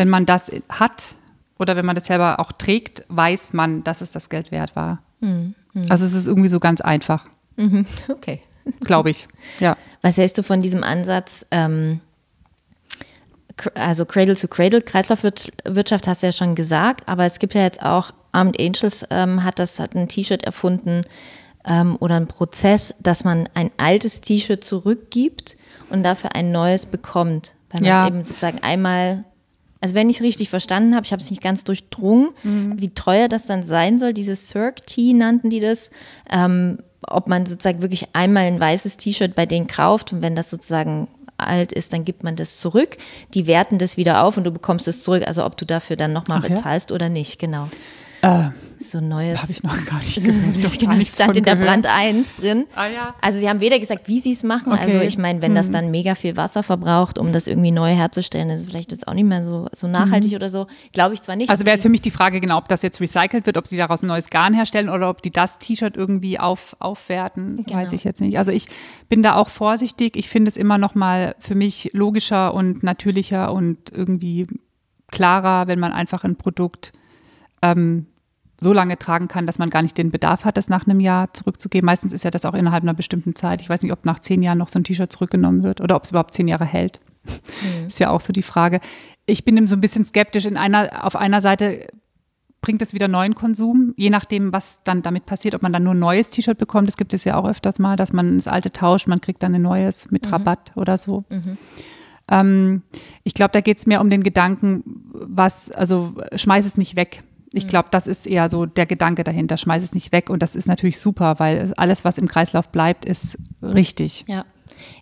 wenn 0.01 0.09
man 0.09 0.25
das 0.25 0.51
hat 0.67 1.13
oder 1.59 1.75
wenn 1.75 1.85
man 1.85 1.95
das 1.95 2.07
selber 2.07 2.39
auch 2.39 2.51
trägt, 2.51 3.03
weiß 3.09 3.53
man, 3.53 3.83
dass 3.83 4.01
es 4.01 4.11
das 4.11 4.29
Geld 4.29 4.51
wert 4.51 4.75
war. 4.75 4.97
Mhm. 5.19 5.53
Also 5.89 6.05
es 6.05 6.13
ist 6.13 6.25
irgendwie 6.25 6.49
so 6.49 6.59
ganz 6.59 6.81
einfach, 6.81 7.25
Okay. 8.09 8.41
glaube 8.81 9.11
ich. 9.11 9.27
Ja. 9.59 9.77
Was 10.01 10.17
hältst 10.17 10.39
du 10.39 10.43
von 10.43 10.61
diesem 10.63 10.83
Ansatz, 10.83 11.45
ähm, 11.51 11.99
also 13.75 14.05
Cradle 14.05 14.33
to 14.33 14.47
Cradle, 14.47 14.81
Kreislaufwirtschaft 14.81 16.07
hast 16.07 16.23
du 16.23 16.27
ja 16.27 16.31
schon 16.31 16.55
gesagt, 16.55 17.07
aber 17.07 17.25
es 17.25 17.37
gibt 17.37 17.53
ja 17.53 17.61
jetzt 17.61 17.83
auch, 17.83 18.11
Armed 18.31 18.59
Angels 18.59 19.05
ähm, 19.11 19.43
hat 19.43 19.59
das, 19.59 19.77
hat 19.79 19.93
ein 19.95 20.07
T-Shirt 20.07 20.41
erfunden 20.43 21.03
ähm, 21.67 21.95
oder 21.99 22.15
ein 22.15 22.25
Prozess, 22.27 22.95
dass 22.99 23.23
man 23.23 23.47
ein 23.53 23.69
altes 23.77 24.21
T-Shirt 24.21 24.63
zurückgibt 24.63 25.57
und 25.91 26.01
dafür 26.01 26.33
ein 26.33 26.51
neues 26.51 26.87
bekommt. 26.87 27.53
Weil 27.69 27.81
man 27.81 27.87
Ja. 27.89 28.01
es 28.03 28.07
eben 28.07 28.23
sozusagen 28.23 28.59
einmal, 28.63 29.25
also 29.81 29.95
wenn 29.95 30.09
ich 30.09 30.17
es 30.17 30.21
richtig 30.23 30.49
verstanden 30.49 30.95
habe, 30.95 31.05
ich 31.05 31.11
habe 31.11 31.21
es 31.21 31.29
nicht 31.29 31.41
ganz 31.41 31.63
durchdrungen, 31.63 32.29
wie 32.77 32.89
teuer 32.89 33.27
das 33.27 33.45
dann 33.45 33.65
sein 33.65 33.99
soll, 33.99 34.13
dieses 34.13 34.47
Cirque 34.47 34.85
T 34.85 35.13
nannten 35.13 35.49
die 35.49 35.59
das, 35.59 35.89
ähm, 36.31 36.79
ob 37.07 37.27
man 37.27 37.45
sozusagen 37.45 37.81
wirklich 37.81 38.09
einmal 38.13 38.43
ein 38.43 38.59
weißes 38.59 38.97
T-Shirt 38.97 39.35
bei 39.35 39.45
denen 39.45 39.67
kauft 39.67 40.13
und 40.13 40.21
wenn 40.21 40.35
das 40.35 40.49
sozusagen 40.49 41.07
alt 41.37 41.71
ist, 41.71 41.91
dann 41.93 42.05
gibt 42.05 42.23
man 42.23 42.35
das 42.35 42.57
zurück. 42.57 42.97
Die 43.33 43.47
werten 43.47 43.79
das 43.79 43.97
wieder 43.97 44.23
auf 44.23 44.37
und 44.37 44.43
du 44.43 44.51
bekommst 44.51 44.87
es 44.87 45.03
zurück, 45.03 45.23
also 45.25 45.43
ob 45.43 45.57
du 45.57 45.65
dafür 45.65 45.95
dann 45.95 46.13
nochmal 46.13 46.39
Ach 46.43 46.49
ja? 46.49 46.55
bezahlst 46.55 46.91
oder 46.91 47.09
nicht, 47.09 47.39
genau. 47.39 47.67
Äh, 48.21 48.49
So 48.79 48.97
ein 48.97 49.09
neues. 49.09 49.41
Habe 49.43 49.51
ich 49.51 49.61
noch 49.63 49.85
gar 49.85 49.99
nicht 49.99 50.15
gehört. 50.23 50.79
Genau, 50.79 50.93
es 50.93 51.13
stand 51.13 51.37
in 51.37 51.43
der 51.43 51.55
gehört. 51.55 51.69
Brand 51.83 51.85
1 51.85 52.35
drin. 52.37 52.65
Ah 52.75 52.87
ja. 52.87 53.15
Also 53.21 53.37
sie 53.39 53.47
haben 53.47 53.59
weder 53.59 53.77
gesagt, 53.79 54.07
wie 54.07 54.19
sie 54.19 54.31
es 54.31 54.41
machen. 54.41 54.71
Also 54.71 54.85
Okay. 54.85 55.01
Hm. 55.01 55.07
ich 55.07 55.17
meine, 55.19 55.41
wenn 55.43 55.53
das 55.53 55.69
dann 55.69 55.91
mega 55.91 56.15
viel 56.15 56.35
Wasser 56.35 56.63
verbraucht, 56.63 57.19
um 57.19 57.31
das 57.31 57.45
irgendwie 57.45 57.69
neu 57.71 57.89
herzustellen, 57.93 58.49
ist 58.49 58.61
es 58.61 58.67
vielleicht 58.67 58.91
jetzt 58.91 59.07
auch 59.07 59.13
nicht 59.13 59.25
mehr 59.25 59.43
so, 59.43 59.67
so 59.71 59.87
nachhaltig 59.87 60.33
oder 60.33 60.49
so. 60.49 60.65
Glaube 60.93 61.13
ich 61.13 61.21
zwar 61.21 61.35
nicht. 61.35 61.49
Also 61.51 61.65
wäre 61.65 61.75
jetzt 61.75 61.83
für 61.83 61.89
mich 61.89 62.01
die 62.01 62.09
Frage 62.09 62.41
genau, 62.41 62.57
ob 62.57 62.67
das 62.69 62.81
jetzt 62.81 62.99
recycelt 62.99 63.45
wird, 63.45 63.57
ob 63.57 63.67
die 63.67 63.77
daraus 63.77 64.01
ein 64.01 64.07
neues 64.07 64.31
Garn 64.31 64.53
herstellen 64.55 64.89
oder 64.89 65.09
ob 65.09 65.21
die 65.21 65.29
das 65.31 65.59
T-Shirt 65.59 65.95
irgendwie 65.95 66.39
auf, 66.39 66.75
aufwerten, 66.79 67.57
Genau. 67.57 67.77
weiß 67.79 67.93
ich 67.93 68.03
jetzt 68.03 68.19
nicht. 68.21 68.37
Also 68.39 68.51
ich 68.51 68.65
bin 69.09 69.21
da 69.21 69.35
auch 69.35 69.49
vorsichtig. 69.49 70.15
Ich 70.17 70.27
finde 70.27 70.49
es 70.49 70.57
immer 70.57 70.79
noch 70.79 70.95
mal 70.95 71.35
für 71.37 71.53
mich 71.55 71.91
logischer 71.93 72.53
und 72.55 72.81
natürlicher 72.81 73.53
und 73.53 73.91
irgendwie 73.91 74.47
klarer, 75.11 75.67
wenn 75.67 75.79
man 75.79 75.93
einfach 75.93 76.23
ein 76.23 76.35
Produkt 76.35 76.93
ähm, 77.61 78.07
so 78.63 78.73
lange 78.73 78.97
tragen 78.97 79.27
kann, 79.27 79.47
dass 79.47 79.59
man 79.59 79.71
gar 79.71 79.81
nicht 79.81 79.97
den 79.97 80.11
Bedarf 80.11 80.45
hat, 80.45 80.55
das 80.55 80.69
nach 80.69 80.85
einem 80.85 80.99
Jahr 80.99 81.33
zurückzugeben. 81.33 81.85
Meistens 81.85 82.13
ist 82.13 82.23
ja 82.23 82.31
das 82.31 82.45
auch 82.45 82.53
innerhalb 82.53 82.83
einer 82.83 82.93
bestimmten 82.93 83.35
Zeit. 83.35 83.61
Ich 83.61 83.69
weiß 83.69 83.81
nicht, 83.81 83.91
ob 83.91 84.05
nach 84.05 84.19
zehn 84.19 84.43
Jahren 84.43 84.59
noch 84.59 84.69
so 84.69 84.79
ein 84.79 84.83
T-Shirt 84.83 85.11
zurückgenommen 85.11 85.63
wird 85.63 85.81
oder 85.81 85.95
ob 85.95 86.03
es 86.03 86.11
überhaupt 86.11 86.33
zehn 86.33 86.47
Jahre 86.47 86.65
hält. 86.65 86.99
Ist 87.87 87.99
ja 87.99 88.11
auch 88.11 88.21
so 88.21 88.31
die 88.31 88.43
Frage. 88.43 88.79
Ich 89.25 89.45
bin 89.45 89.55
dem 89.55 89.67
so 89.67 89.75
ein 89.75 89.81
bisschen 89.81 90.05
skeptisch. 90.05 90.45
In 90.45 90.57
einer, 90.57 91.05
auf 91.05 91.15
einer 91.15 91.41
Seite 91.41 91.87
bringt 92.61 92.83
es 92.83 92.93
wieder 92.93 93.07
neuen 93.07 93.33
Konsum, 93.33 93.93
je 93.97 94.11
nachdem, 94.11 94.53
was 94.53 94.83
dann 94.83 95.01
damit 95.01 95.25
passiert, 95.25 95.55
ob 95.55 95.63
man 95.63 95.73
dann 95.73 95.83
nur 95.83 95.95
ein 95.95 95.99
neues 95.99 96.29
T-Shirt 96.29 96.59
bekommt. 96.59 96.87
Das 96.87 96.97
gibt 96.97 97.13
es 97.15 97.23
ja 97.23 97.35
auch 97.37 97.47
öfters 97.47 97.79
mal, 97.79 97.95
dass 97.95 98.13
man 98.13 98.37
das 98.37 98.47
alte 98.47 98.71
tauscht, 98.71 99.07
man 99.07 99.21
kriegt 99.21 99.41
dann 99.41 99.55
ein 99.55 99.61
neues 99.63 100.11
mit 100.11 100.31
Rabatt 100.31 100.71
oder 100.75 100.97
so. 100.97 101.23
Ähm, 102.29 102.83
ich 103.23 103.33
glaube, 103.33 103.51
da 103.51 103.61
geht 103.61 103.79
es 103.79 103.87
mehr 103.87 104.01
um 104.01 104.11
den 104.11 104.21
Gedanken, 104.21 104.83
was, 105.13 105.71
also 105.71 106.13
schmeiß 106.35 106.65
es 106.67 106.77
nicht 106.77 106.95
weg. 106.95 107.23
Ich 107.53 107.67
glaube, 107.67 107.89
das 107.91 108.07
ist 108.07 108.27
eher 108.27 108.49
so 108.49 108.65
der 108.65 108.85
Gedanke 108.85 109.23
dahinter, 109.23 109.57
schmeiß 109.57 109.83
es 109.83 109.93
nicht 109.93 110.11
weg. 110.11 110.29
Und 110.29 110.41
das 110.41 110.55
ist 110.55 110.67
natürlich 110.67 110.99
super, 110.99 111.39
weil 111.39 111.73
alles, 111.75 112.05
was 112.05 112.17
im 112.17 112.27
Kreislauf 112.27 112.69
bleibt, 112.69 113.05
ist 113.05 113.37
richtig. 113.61 114.23
Ja. 114.27 114.45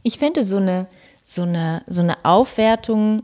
Ich 0.02 0.18
fände 0.18 0.44
so 0.44 0.58
eine, 0.58 0.88
so 1.24 1.44
eine, 1.44 1.84
so 1.88 2.02
eine 2.02 2.18
Aufwertung 2.24 3.22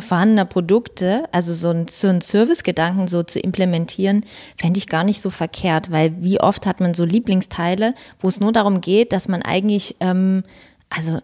vorhandener 0.00 0.44
Produkte, 0.44 1.24
also 1.32 1.54
so 1.54 1.70
ein, 1.70 1.86
so 1.88 2.08
einen 2.08 2.20
Servicegedanken 2.20 3.08
so 3.08 3.22
zu 3.22 3.38
implementieren, 3.38 4.24
fände 4.56 4.78
ich 4.78 4.88
gar 4.88 5.04
nicht 5.04 5.20
so 5.20 5.30
verkehrt, 5.30 5.90
weil 5.90 6.14
wie 6.22 6.40
oft 6.40 6.66
hat 6.66 6.80
man 6.80 6.94
so 6.94 7.04
Lieblingsteile, 7.04 7.94
wo 8.20 8.28
es 8.28 8.40
nur 8.40 8.52
darum 8.52 8.80
geht, 8.80 9.12
dass 9.12 9.28
man 9.28 9.42
eigentlich, 9.42 9.96
ähm, 10.00 10.42
also 10.90 11.20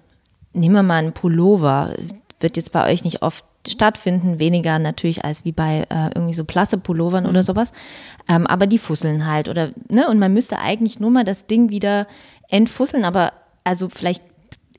nehmen 0.52 0.74
wir 0.74 0.82
mal 0.82 0.98
einen 0.98 1.12
Pullover, 1.12 1.94
wird 2.40 2.56
jetzt 2.56 2.72
bei 2.72 2.90
euch 2.90 3.04
nicht 3.04 3.22
oft 3.22 3.44
stattfinden, 3.68 4.38
weniger 4.40 4.78
natürlich 4.78 5.24
als 5.24 5.44
wie 5.44 5.52
bei 5.52 5.84
äh, 5.88 6.10
irgendwie 6.14 6.34
so 6.34 6.44
Plasse-Pullovern 6.44 7.26
oder 7.26 7.42
sowas, 7.42 7.72
ähm, 8.28 8.46
aber 8.46 8.66
die 8.66 8.78
fusseln 8.78 9.26
halt 9.26 9.48
oder, 9.48 9.70
ne, 9.88 10.08
und 10.08 10.18
man 10.18 10.32
müsste 10.34 10.58
eigentlich 10.58 10.98
nur 11.00 11.10
mal 11.10 11.24
das 11.24 11.46
Ding 11.46 11.70
wieder 11.70 12.06
entfusseln, 12.48 13.04
aber 13.04 13.32
also 13.64 13.88
vielleicht 13.88 14.22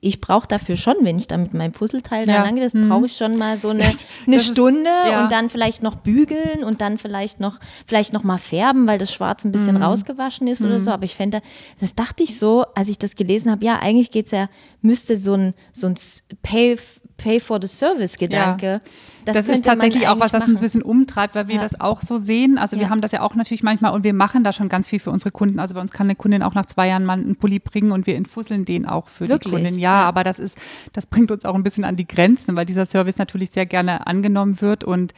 ich 0.05 0.19
brauche 0.19 0.45
dafür 0.45 0.75
schon, 0.75 0.95
wenn 1.03 1.17
ich 1.17 1.27
da 1.27 1.38
mit 1.38 1.53
meinem 1.53 1.73
Fusselteil 1.73 2.25
da 2.25 2.34
Ja. 2.34 2.43
lang 2.43 2.55
gehe, 2.55 2.63
das 2.65 2.73
brauche 2.73 3.05
ich 3.05 3.15
schon 3.15 3.38
mal 3.38 3.55
so 3.55 3.69
eine, 3.69 3.84
eine 3.84 3.93
Das 4.36 4.41
ist- 4.43 4.47
Stunde 4.51 4.89
ja. 4.89 5.23
und 5.23 5.31
dann 5.31 5.49
vielleicht 5.49 5.81
noch 5.81 5.95
bügeln 5.95 6.65
und 6.65 6.81
dann 6.81 6.97
vielleicht 6.97 7.39
noch, 7.39 7.57
vielleicht 7.88 8.11
noch 8.11 8.23
mal 8.25 8.38
färben, 8.38 8.86
weil 8.86 8.99
das 8.99 9.13
Schwarz 9.13 9.45
ein 9.45 9.53
bisschen 9.53 9.75
Mhm. 9.77 9.84
rausgewaschen 9.84 10.45
ist 10.47 10.59
oder 10.65 10.81
so. 10.81 10.91
Aber 10.91 11.05
ich 11.05 11.15
fände, 11.15 11.39
das 11.79 11.95
dachte 11.95 12.21
ich 12.21 12.38
so, 12.38 12.65
als 12.75 12.89
ich 12.89 12.99
das 12.99 13.15
gelesen 13.15 13.49
habe, 13.49 13.63
ja, 13.63 13.79
eigentlich 13.79 14.11
geht's 14.11 14.31
ja, 14.31 14.49
müsste 14.81 15.15
so 15.15 15.36
ein, 15.36 15.53
so 15.71 15.88
ein 15.88 15.95
Pay, 16.41 16.77
Pay 17.24 17.39
for 17.39 17.59
the 17.61 17.67
Service-Gedanke. 17.67 18.80
Das, 19.26 19.38
ist 19.38 19.45
könnte 19.45 19.69
man 19.69 19.80
tatsächlich 19.80 20.07
auch 20.09 20.19
was, 20.19 20.34
was 20.34 20.49
uns 20.49 20.59
ein 20.59 20.63
bisschen 20.63 20.82
umtreibt, 20.82 21.36
weil 21.36 21.47
wir 21.47 21.55
Ja. 21.55 21.61
das 21.61 21.80
auch 21.80 22.01
so 22.01 22.17
sehen. 22.17 22.57
Also 22.57 22.76
wir 22.76 22.84
Ja. 22.84 22.89
haben 22.89 22.99
das 22.99 23.13
ja 23.13 23.21
auch 23.21 23.36
natürlich 23.36 23.63
manchmal 23.63 23.93
und 23.93 24.03
wir 24.03 24.13
machen 24.13 24.43
da 24.43 24.51
schon 24.51 24.67
ganz 24.67 24.89
viel 24.89 24.99
für 24.99 25.11
unsere 25.11 25.32
Kunden. 25.32 25.59
Also 25.59 25.76
bei 25.76 25.80
uns 25.82 25.93
kann 25.93 26.07
eine 26.07 26.15
Kundin 26.15 26.43
auch 26.43 26.53
nach 26.53 26.65
zwei 26.65 26.89
Jahren 26.89 27.05
mal 27.05 27.13
einen 27.13 27.38
Pulli 27.38 27.59
bringen 27.59 27.93
und 27.93 28.05
wir 28.05 28.17
entfusseln 28.17 28.65
den 28.65 28.86
auch 28.86 29.07
für 29.07 29.30
Wirklich? 29.30 29.53
die 29.53 29.61
Kundin. 29.63 29.80
Ja, 29.80 30.01
Ja. 30.01 30.07
aber 30.07 30.26
das 30.26 30.39
ist, 30.39 30.57
das 30.91 31.05
bringt 31.07 31.32
uns 31.32 31.45
auch 31.45 31.55
ein 31.55 31.63
bisschen 31.63 31.86
an 31.86 31.95
die 31.95 32.05
Grenzen, 32.07 32.55
weil 32.57 32.65
dieser 32.65 32.86
Service 32.86 33.17
natürlich 33.17 33.51
sehr 33.51 33.65
gerne 33.65 34.05
angenommen 34.07 34.59
wird 34.59 34.84
und 34.84 35.13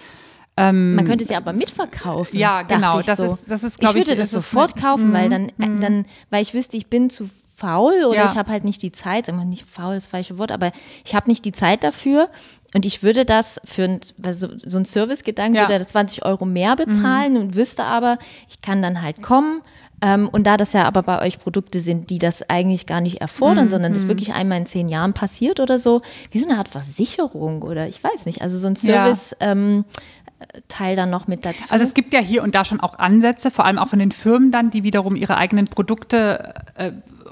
Man 0.57 1.03
könnte 1.05 1.23
es 1.25 1.29
ja 1.31 1.37
aber 1.37 1.51
mitverkaufen. 1.51 2.39
Ja, 2.39 2.61
genau. 2.61 2.99
Ich 2.99 3.05
Das 3.07 3.17
so. 3.17 3.25
ist- 3.25 3.51
das 3.51 3.63
ist, 3.65 3.77
glaub 3.79 3.95
ich 3.95 4.01
ich, 4.01 4.07
würde 4.07 4.19
das 4.19 4.29
das 4.31 4.43
ist 4.43 4.51
sofort 4.51 4.79
kaufen, 4.79 5.11
weil 5.11 5.27
dann, 5.29 5.49
äh, 5.49 5.79
dann, 5.81 6.05
weil 6.29 6.41
ich 6.43 6.53
wüsste, 6.53 6.77
ich 6.77 6.87
bin 6.87 7.09
zu 7.09 7.27
faul 7.55 8.05
oder 8.09 8.15
Ja. 8.17 8.25
ich 8.25 8.37
habe 8.37 8.51
halt 8.51 8.63
nicht 8.65 8.81
die 8.81 8.91
Zeit. 8.91 9.27
Immer 9.29 9.45
nicht 9.45 9.65
faul 9.69 9.95
ist 9.95 10.05
das 10.07 10.11
falsche 10.11 10.37
Wort, 10.37 10.51
aber 10.51 10.71
ich 11.05 11.15
habe 11.15 11.29
nicht 11.29 11.45
die 11.45 11.51
Zeit 11.53 11.83
dafür. 11.83 12.29
und 12.73 12.85
ich 12.85 13.03
würde 13.03 13.23
das 13.23 13.61
für 13.63 13.83
ein, 13.85 14.01
so, 14.31 14.49
so 14.65 14.77
ein 14.77 14.83
Servicegedanken, 14.83 15.55
Ja. 15.55 15.61
würde 15.61 15.75
er 15.75 15.87
20 15.87 16.25
Euro 16.25 16.43
mehr 16.43 16.75
bezahlen 16.75 17.37
und 17.37 17.55
wüsste 17.55 17.85
aber, 17.85 18.17
ich 18.49 18.59
kann 18.61 18.81
dann 18.81 19.01
halt 19.01 19.21
kommen. 19.21 19.61
Ähm, 20.01 20.27
und 20.27 20.45
da 20.45 20.57
das 20.57 20.73
ja 20.73 20.83
aber 20.83 21.01
bei 21.01 21.21
euch 21.25 21.39
Produkte 21.39 21.79
sind, 21.79 22.09
die 22.09 22.19
das 22.19 22.49
eigentlich 22.49 22.85
gar 22.85 22.99
nicht 22.99 23.21
erfordern, 23.21 23.69
sondern 23.69 23.93
das 23.93 24.09
wirklich 24.09 24.33
einmal 24.33 24.57
in 24.57 24.65
zehn 24.65 24.89
Jahren 24.89 25.13
passiert 25.13 25.61
oder 25.61 25.77
so, 25.77 26.01
wie 26.31 26.37
so 26.39 26.49
eine 26.49 26.57
Art 26.57 26.67
Versicherung 26.67 27.61
oder 27.61 27.87
ich 27.87 28.03
weiß 28.03 28.25
nicht, 28.25 28.41
also 28.41 28.57
so 28.57 28.67
ein 28.67 28.75
Ja. 28.81 29.05
Service. 29.05 29.37
Ähm, 29.39 29.85
Teil 30.67 30.97
dann 30.97 31.09
noch 31.09 31.27
mit 31.27 31.45
dazu. 31.45 31.71
Also 31.73 31.85
es 31.85 31.93
gibt 31.93 32.13
ja 32.13 32.19
hier 32.19 32.43
und 32.43 32.55
da 32.55 32.65
schon 32.65 32.81
auch 32.81 32.99
Ansätze, 32.99 33.51
vor 33.51 33.63
allem 33.65 33.79
auch 33.79 33.87
von 33.87 33.99
den 33.99 34.11
Firmen 34.11 34.51
dann, 34.51 34.69
die 34.69 34.83
wiederum 34.83 35.15
ihre 35.15 35.37
eigenen 35.37 35.67
Produkte 35.67 36.53
äh, 36.75 36.91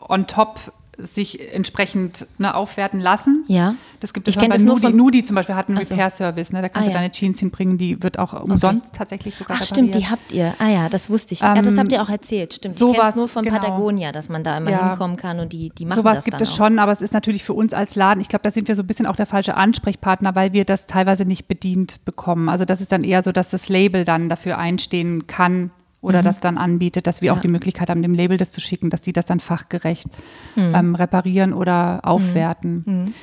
on 0.09 0.27
top 0.27 0.71
sich 0.99 1.51
entsprechend 1.55 2.27
ne, 2.37 2.53
aufwerten 2.53 2.99
lassen. 2.99 3.43
Ja. 3.47 3.73
Das 3.99 4.13
gibt 4.13 4.27
es 4.27 4.35
Ich 4.35 4.39
kenn 4.39 4.49
bei 4.51 4.57
das 4.57 4.63
nur 4.63 4.75
Nudi. 4.75 4.87
von- 4.89 4.95
Nudi 4.95 5.23
zum 5.23 5.35
Beispiel 5.35 5.55
hat 5.55 5.67
einen 5.67 5.83
so. 5.83 5.95
Repair-Service, 5.95 6.53
ne? 6.53 6.61
da 6.61 6.69
kannst 6.69 6.87
Ah, 6.87 6.91
du 6.91 6.95
ja. 6.95 7.01
deine 7.01 7.11
Jeans 7.11 7.39
hinbringen, 7.39 7.79
die 7.79 8.03
wird 8.03 8.19
auch 8.19 8.39
umsonst 8.39 8.93
tatsächlich 8.93 9.35
sogar 9.35 9.57
Ach 9.59 9.63
stimmt, 9.63 9.95
die 9.95 9.99
repariert. 10.03 10.11
habt 10.11 10.31
ihr. 10.31 10.53
Ah 10.59 10.69
ja, 10.69 10.89
das 10.89 11.09
wusste 11.09 11.33
ich. 11.33 11.39
ja, 11.39 11.55
das 11.55 11.65
Ähm, 11.73 11.79
habt 11.79 11.91
ihr 11.93 11.99
auch 12.03 12.09
erzählt. 12.09 12.53
Stimmt. 12.53 12.75
ich 12.75 12.79
kenne 12.79 12.93
sowas, 12.93 13.09
es 13.09 13.15
nur 13.15 13.27
von 13.27 13.43
genau. 13.43 13.57
Patagonia, 13.57 14.11
dass 14.11 14.29
man 14.29 14.43
da 14.43 14.55
immer 14.55 14.69
Ja. 14.69 14.89
hinkommen 14.91 15.17
kann 15.17 15.39
und 15.39 15.51
die, 15.51 15.71
die 15.71 15.85
machen 15.85 15.95
Sowas 15.95 16.17
das 16.17 16.25
gibt 16.25 16.35
dann 16.35 16.43
es 16.43 16.51
auch. 16.51 16.57
schon, 16.57 16.77
aber 16.77 16.91
es 16.91 17.01
ist 17.01 17.13
natürlich 17.15 17.43
für 17.43 17.53
uns 17.53 17.73
als 17.73 17.95
Laden, 17.95 18.21
ich 18.21 18.29
glaube, 18.29 18.43
da 18.43 18.51
sind 18.51 18.67
wir 18.67 18.75
so 18.75 18.83
ein 18.83 18.87
bisschen 18.87 19.07
auch 19.07 19.15
der 19.15 19.25
falsche 19.25 19.55
Ansprechpartner, 19.55 20.35
weil 20.35 20.53
wir 20.53 20.63
das 20.63 20.85
teilweise 20.85 21.25
nicht 21.25 21.47
bedient 21.47 22.05
bekommen. 22.05 22.49
Also 22.49 22.65
das 22.65 22.81
ist 22.81 22.91
dann 22.91 23.03
eher 23.03 23.23
so, 23.23 23.31
dass 23.31 23.49
das 23.49 23.67
Label 23.67 24.03
dann 24.03 24.29
dafür 24.29 24.59
einstehen 24.59 25.25
kann 25.25 25.71
oder 26.03 26.21
das 26.21 26.39
dann 26.41 26.57
anbietet, 26.57 27.07
dass 27.07 27.21
wir 27.21 27.31
Mhm. 27.31 27.35
Ja. 27.35 27.39
auch 27.39 27.41
die 27.41 27.47
Möglichkeit 27.47 27.89
haben, 27.89 28.01
dem 28.03 28.13
Label 28.13 28.37
das 28.37 28.51
zu 28.51 28.61
schicken, 28.61 28.89
dass 28.91 29.01
die 29.01 29.13
das 29.13 29.25
dann 29.25 29.39
fachgerecht 29.39 30.07
Mhm. 30.55 30.75
ähm, 30.75 30.95
reparieren 30.95 31.53
oder 31.53 32.01
aufwerten. 32.03 33.13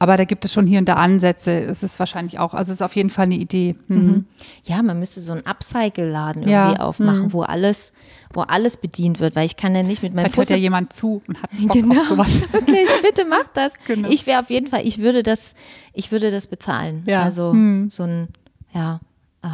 Aber 0.00 0.16
da 0.16 0.24
gibt 0.24 0.44
es 0.44 0.52
schon 0.52 0.64
hier 0.64 0.78
und 0.78 0.88
da 0.88 0.94
Ansätze. 0.94 1.50
Es 1.60 1.82
ist 1.82 1.98
wahrscheinlich 1.98 2.38
auch, 2.38 2.54
also 2.54 2.70
es 2.70 2.76
ist 2.76 2.82
auf 2.82 2.94
jeden 2.94 3.10
Fall 3.10 3.24
eine 3.24 3.34
Idee. 3.34 3.74
Mhm. 3.88 4.26
Ja, 4.62 4.80
man 4.84 5.00
müsste 5.00 5.20
so 5.20 5.32
einen 5.32 5.44
Upcycle-Laden 5.44 6.46
Ja, 6.46 6.66
irgendwie 6.66 6.80
aufmachen, 6.82 7.32
wo 7.32 7.42
alles, 7.42 7.92
wo 8.32 8.42
alles 8.42 8.76
bedient 8.76 9.18
wird, 9.18 9.34
weil 9.34 9.44
ich 9.46 9.56
kann 9.56 9.74
ja 9.74 9.82
nicht 9.82 10.04
mit 10.04 10.14
meinem 10.14 10.26
Vielleicht 10.26 10.36
hört 10.36 10.46
Futter 10.46 10.56
ja 10.56 10.62
jemand 10.62 10.92
zu 10.92 11.20
und 11.26 11.42
hat 11.42 11.50
Bock 11.50 11.72
Genau, 11.72 11.96
auf 11.96 12.06
sowas. 12.06 12.42
wirklich, 12.52 12.88
bitte 13.02 13.24
mach 13.28 13.48
das. 13.54 13.72
Genau. 13.88 14.08
Ich 14.08 14.24
wäre 14.28 14.38
auf 14.40 14.50
jeden 14.50 14.68
Fall, 14.68 14.86
ich 14.86 14.98
würde 14.98 15.24
das, 15.24 15.54
ich 15.94 16.12
würde 16.12 16.30
das 16.30 16.46
bezahlen. 16.46 17.02
Ja. 17.06 17.24
Also 17.24 17.50
Hm. 17.50 17.90
so 17.90 18.04
ein, 18.04 18.28
ja, 18.72 19.00
äh, 19.42 19.48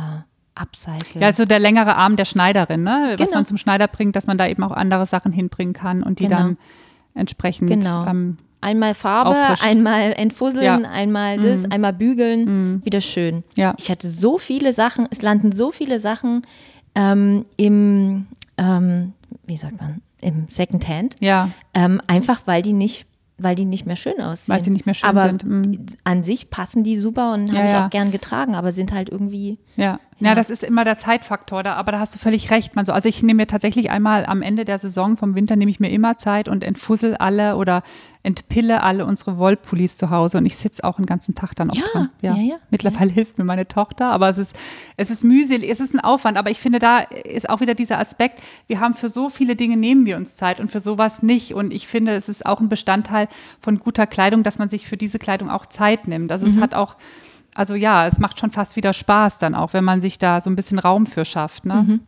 Upcycle. 0.54 1.20
Ja, 1.20 1.26
also 1.28 1.44
der 1.44 1.58
längere 1.58 1.96
Arm 1.96 2.16
der 2.16 2.24
Schneiderin, 2.24 2.82
ne? 2.84 3.14
was 3.18 3.26
Genau. 3.28 3.38
man 3.38 3.46
zum 3.46 3.56
Schneider 3.56 3.88
bringt, 3.88 4.14
dass 4.16 4.26
man 4.26 4.38
da 4.38 4.46
eben 4.46 4.62
auch 4.62 4.70
andere 4.72 5.06
Sachen 5.06 5.32
hinbringen 5.32 5.72
kann 5.74 6.02
und 6.02 6.18
die 6.20 6.24
Genau. 6.28 6.36
dann 6.38 6.58
entsprechend 7.14 7.68
Genau. 7.70 8.06
ähm, 8.06 8.38
Einmal 8.60 8.94
Farbe, 8.94 9.30
Auffrischen. 9.30 9.68
einmal 9.68 10.12
entfusseln, 10.14 10.64
Ja. 10.64 10.78
Mhm. 10.78 10.84
einmal 10.86 11.38
das, 11.38 11.70
einmal 11.70 11.92
bügeln, 11.92 12.82
wieder 12.84 13.02
schön. 13.02 13.44
Ja. 13.56 13.74
Ich 13.76 13.90
hatte 13.90 14.08
so 14.08 14.38
viele 14.38 14.72
Sachen, 14.72 15.06
es 15.10 15.20
landen 15.20 15.52
so 15.52 15.70
viele 15.70 15.98
Sachen 15.98 16.42
ähm, 16.94 17.44
im, 17.58 18.26
ähm, 18.56 19.12
wie 19.46 19.56
sagt 19.58 19.78
man, 19.80 20.00
im 20.22 20.46
Secondhand. 20.48 21.16
ja, 21.20 21.50
Ähm, 21.74 22.00
einfach 22.06 22.42
weil 22.46 22.62
die 22.62 22.72
nicht, 22.72 23.04
weil 23.44 23.54
die 23.54 23.64
nicht 23.64 23.86
mehr 23.86 23.96
schön 23.96 24.20
aussehen. 24.20 24.54
Weil 24.54 24.62
sie 24.62 24.70
nicht 24.70 24.86
mehr 24.86 24.94
schön 24.94 25.08
aber 25.08 25.26
sind, 25.26 25.44
mm. 25.44 25.86
an 26.02 26.24
sich 26.24 26.50
passen 26.50 26.82
die 26.82 26.96
super 26.96 27.32
und 27.34 27.48
Ja, 27.48 27.54
habe 27.54 27.66
ich 27.66 27.72
ja. 27.72 27.86
auch 27.86 27.90
gern 27.90 28.10
getragen, 28.10 28.54
aber 28.54 28.72
sind 28.72 28.92
halt 28.92 29.10
irgendwie. 29.10 29.58
ja. 29.76 30.00
Ja. 30.20 30.28
Ja, 30.28 30.34
das 30.34 30.48
ist 30.48 30.62
immer 30.62 30.84
der 30.84 30.96
Zeitfaktor 30.96 31.62
da, 31.62 31.74
aber 31.74 31.92
da 31.92 31.98
hast 31.98 32.14
du 32.14 32.18
völlig 32.18 32.50
recht. 32.50 32.76
Man 32.76 32.86
so, 32.86 32.92
also 32.92 33.08
ich 33.08 33.22
nehme 33.22 33.42
mir 33.42 33.46
tatsächlich 33.46 33.90
einmal 33.90 34.24
am 34.26 34.42
Ende 34.42 34.64
der 34.64 34.78
Saison 34.78 35.16
vom 35.16 35.34
Winter 35.34 35.56
nehme 35.56 35.70
ich 35.70 35.80
mir 35.80 35.90
immer 35.90 36.16
Zeit 36.18 36.48
und 36.48 36.62
entfussel 36.62 37.16
alle 37.16 37.56
oder 37.56 37.82
entpille 38.24 38.82
alle 38.82 39.06
unsere 39.06 39.38
Wollpullis 39.38 39.96
zu 39.96 40.10
Hause 40.10 40.38
und 40.38 40.46
ich 40.46 40.56
sitze 40.56 40.82
auch 40.82 40.96
den 40.96 41.06
ganzen 41.06 41.34
Tag 41.34 41.54
dann 41.54 41.70
auch 41.70 41.76
Ja, 41.76 41.82
dran. 41.92 42.08
ja, 42.22 42.34
ja. 42.34 42.56
Mittlerweile 42.70 43.12
hilft 43.12 43.38
mir 43.38 43.44
meine 43.44 43.68
Tochter, 43.68 44.06
aber 44.10 44.28
es 44.30 44.38
ist, 44.38 44.56
es 44.96 45.10
ist 45.10 45.22
mühselig, 45.24 45.70
es 45.70 45.78
ist 45.78 45.94
ein 45.94 46.00
Aufwand, 46.00 46.36
aber 46.38 46.50
ich 46.50 46.58
finde, 46.58 46.78
da 46.78 47.00
ist 47.00 47.48
auch 47.50 47.60
wieder 47.60 47.74
dieser 47.74 47.98
Aspekt, 47.98 48.40
wir 48.66 48.80
haben 48.80 48.94
für 48.94 49.08
so 49.10 49.28
viele 49.28 49.54
Dinge 49.56 49.76
nehmen 49.76 50.06
wir 50.06 50.16
uns 50.16 50.34
Zeit 50.36 50.58
und 50.58 50.70
für 50.72 50.80
sowas 50.80 51.22
nicht 51.22 51.54
und 51.54 51.70
ich 51.72 51.86
finde, 51.86 52.12
es 52.16 52.28
ist 52.30 52.46
auch 52.46 52.60
ein 52.60 52.68
Bestandteil 52.70 53.28
von 53.60 53.78
guter 53.78 54.06
Kleidung, 54.06 54.42
dass 54.42 54.58
man 54.58 54.70
sich 54.70 54.86
für 54.88 54.96
diese 54.96 55.18
Kleidung 55.18 55.50
auch 55.50 55.66
Zeit 55.66 56.08
nimmt. 56.08 56.32
Also 56.32 56.46
es 56.46 56.58
hat 56.58 56.74
auch, 56.74 56.96
also 57.54 57.74
ja, 57.74 58.06
es 58.06 58.18
macht 58.18 58.40
schon 58.40 58.50
fast 58.50 58.74
wieder 58.74 58.94
Spaß 58.94 59.38
dann 59.38 59.54
auch, 59.54 59.74
wenn 59.74 59.84
man 59.84 60.00
sich 60.00 60.18
da 60.18 60.40
so 60.40 60.48
ein 60.48 60.56
bisschen 60.56 60.78
Raum 60.78 61.04
für 61.06 61.24
schafft. 61.26 61.66
Ne? 61.66 62.00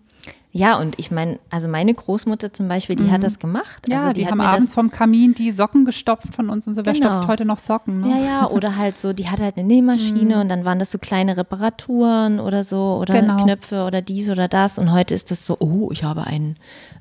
Ja, 0.57 0.79
und 0.79 0.99
ich 0.99 1.11
meine, 1.11 1.39
also 1.51 1.69
meine 1.69 1.93
Großmutter 1.93 2.53
zum 2.53 2.67
Beispiel, 2.67 2.97
die 2.97 3.11
hat 3.11 3.23
das 3.23 3.39
gemacht. 3.39 3.87
Mhm. 3.87 3.93
Ja, 3.93 4.01
also 4.01 4.13
die, 4.15 4.25
hat 4.25 4.33
haben 4.33 4.41
abends 4.41 4.73
vom 4.73 4.91
Kamin 4.91 5.35
die 5.35 5.53
Socken 5.53 5.85
gestopft 5.85 6.35
von 6.35 6.49
uns 6.49 6.67
und 6.67 6.75
so, 6.75 6.87
wer 6.87 6.95
Genau. 6.95 7.11
stopft 7.11 7.29
heute 7.29 7.45
noch 7.45 7.59
Socken? 7.59 8.01
Ne? 8.01 8.09
Ja, 8.11 8.17
ja, 8.25 8.47
oder 8.49 8.77
halt 8.77 8.97
so, 8.97 9.13
die 9.13 9.29
hat 9.29 9.41
halt 9.41 9.59
eine 9.59 9.67
Nähmaschine 9.67 10.41
und 10.41 10.49
dann 10.49 10.65
waren 10.65 10.79
das 10.79 10.91
so 10.91 10.99
kleine 10.99 11.37
Reparaturen 11.37 12.41
oder 12.41 12.63
so 12.65 12.97
oder 13.01 13.21
Genau. 13.21 13.37
Knöpfe 13.37 13.85
oder 13.85 14.01
dies 14.03 14.31
oder 14.31 14.49
das 14.49 14.79
und 14.79 14.93
heute 14.93 15.15
ist 15.15 15.31
das 15.31 15.45
so, 15.47 15.57
oh, 15.61 15.91
ich 15.93 16.05
habe 16.05 16.27
einen, 16.27 16.55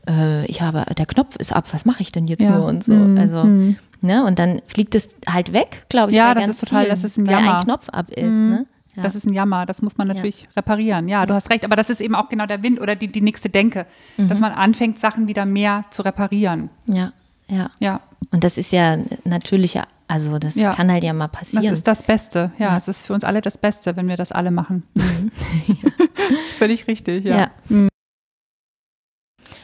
äh, 0.09 0.45
ich 0.47 0.61
habe, 0.61 0.83
der 0.97 1.05
Knopf 1.05 1.35
ist 1.37 1.53
ab, 1.53 1.65
was 1.71 1.85
mache 1.85 2.01
ich 2.01 2.11
denn 2.11 2.25
jetzt 2.25 2.43
Ja. 2.43 2.57
nur 2.57 2.65
und 2.67 2.83
so. 2.83 2.93
Mhm. 2.93 3.17
Also, 3.17 3.43
ne, 4.01 4.25
und 4.25 4.37
dann 4.37 4.61
fliegt 4.67 4.95
es 4.95 5.09
halt 5.29 5.53
weg, 5.53 5.85
glaube 5.89 6.11
ich, 6.11 6.17
Ja, 6.17 6.27
bei 6.29 6.33
das 6.35 6.43
ganz 6.43 6.55
ist 6.57 6.69
total- 6.69 6.83
vielen, 6.85 6.91
das 6.95 7.03
ist 7.03 7.17
ein 7.17 7.27
weil 7.27 7.33
Jammer. 7.35 7.57
ein 7.59 7.63
Knopf 7.63 7.89
ab 7.89 8.09
ist, 8.09 8.25
ne? 8.25 8.65
Ja. 8.95 9.03
Das 9.03 9.15
ist 9.15 9.25
ein 9.25 9.33
Jammer, 9.33 9.65
das 9.65 9.81
muss 9.81 9.97
man 9.97 10.07
natürlich 10.07 10.47
reparieren. 10.55 11.07
Ja, 11.07 11.25
du 11.25 11.33
hast 11.33 11.49
recht, 11.49 11.65
aber 11.65 11.75
das 11.75 11.89
ist 11.89 11.99
eben 12.01 12.15
auch 12.15 12.29
genau 12.29 12.45
der 12.45 12.63
Wind 12.63 12.79
oder 12.79 12.95
die, 12.95 13.07
die 13.09 13.21
nächste 13.21 13.49
Denke, 13.49 13.85
Mhm. 14.17 14.29
dass 14.29 14.39
man 14.39 14.51
anfängt, 14.53 14.99
Sachen 14.99 15.27
wieder 15.27 15.45
mehr 15.45 15.85
zu 15.91 16.01
reparieren. 16.03 16.69
ja, 16.87 17.11
ja. 17.47 17.69
Ja, 17.79 18.01
Und 18.31 18.43
das 18.43 18.57
ist 18.57 18.71
ja 18.71 18.97
natürlicher, 19.23 19.85
also 20.07 20.39
das 20.39 20.55
Ja. 20.55 20.73
kann 20.73 20.91
halt 20.91 21.03
ja 21.03 21.13
mal 21.13 21.27
das 21.27 21.51
passieren. 21.51 21.73
ist 21.73 21.85
das 21.87 22.01
Beste. 22.03 22.51
Ja, 22.57 22.75
es 22.77 22.87
ist 22.87 23.05
für 23.05 23.13
uns 23.13 23.23
alle 23.23 23.41
das 23.41 23.57
Beste, 23.57 23.95
wenn 23.97 24.07
wir 24.07 24.17
das 24.17 24.31
alle 24.31 24.49
machen. 24.51 24.83
Völlig 26.57 26.87
richtig, 26.87 27.25
ja. 27.25 27.51
Ja. 27.69 27.87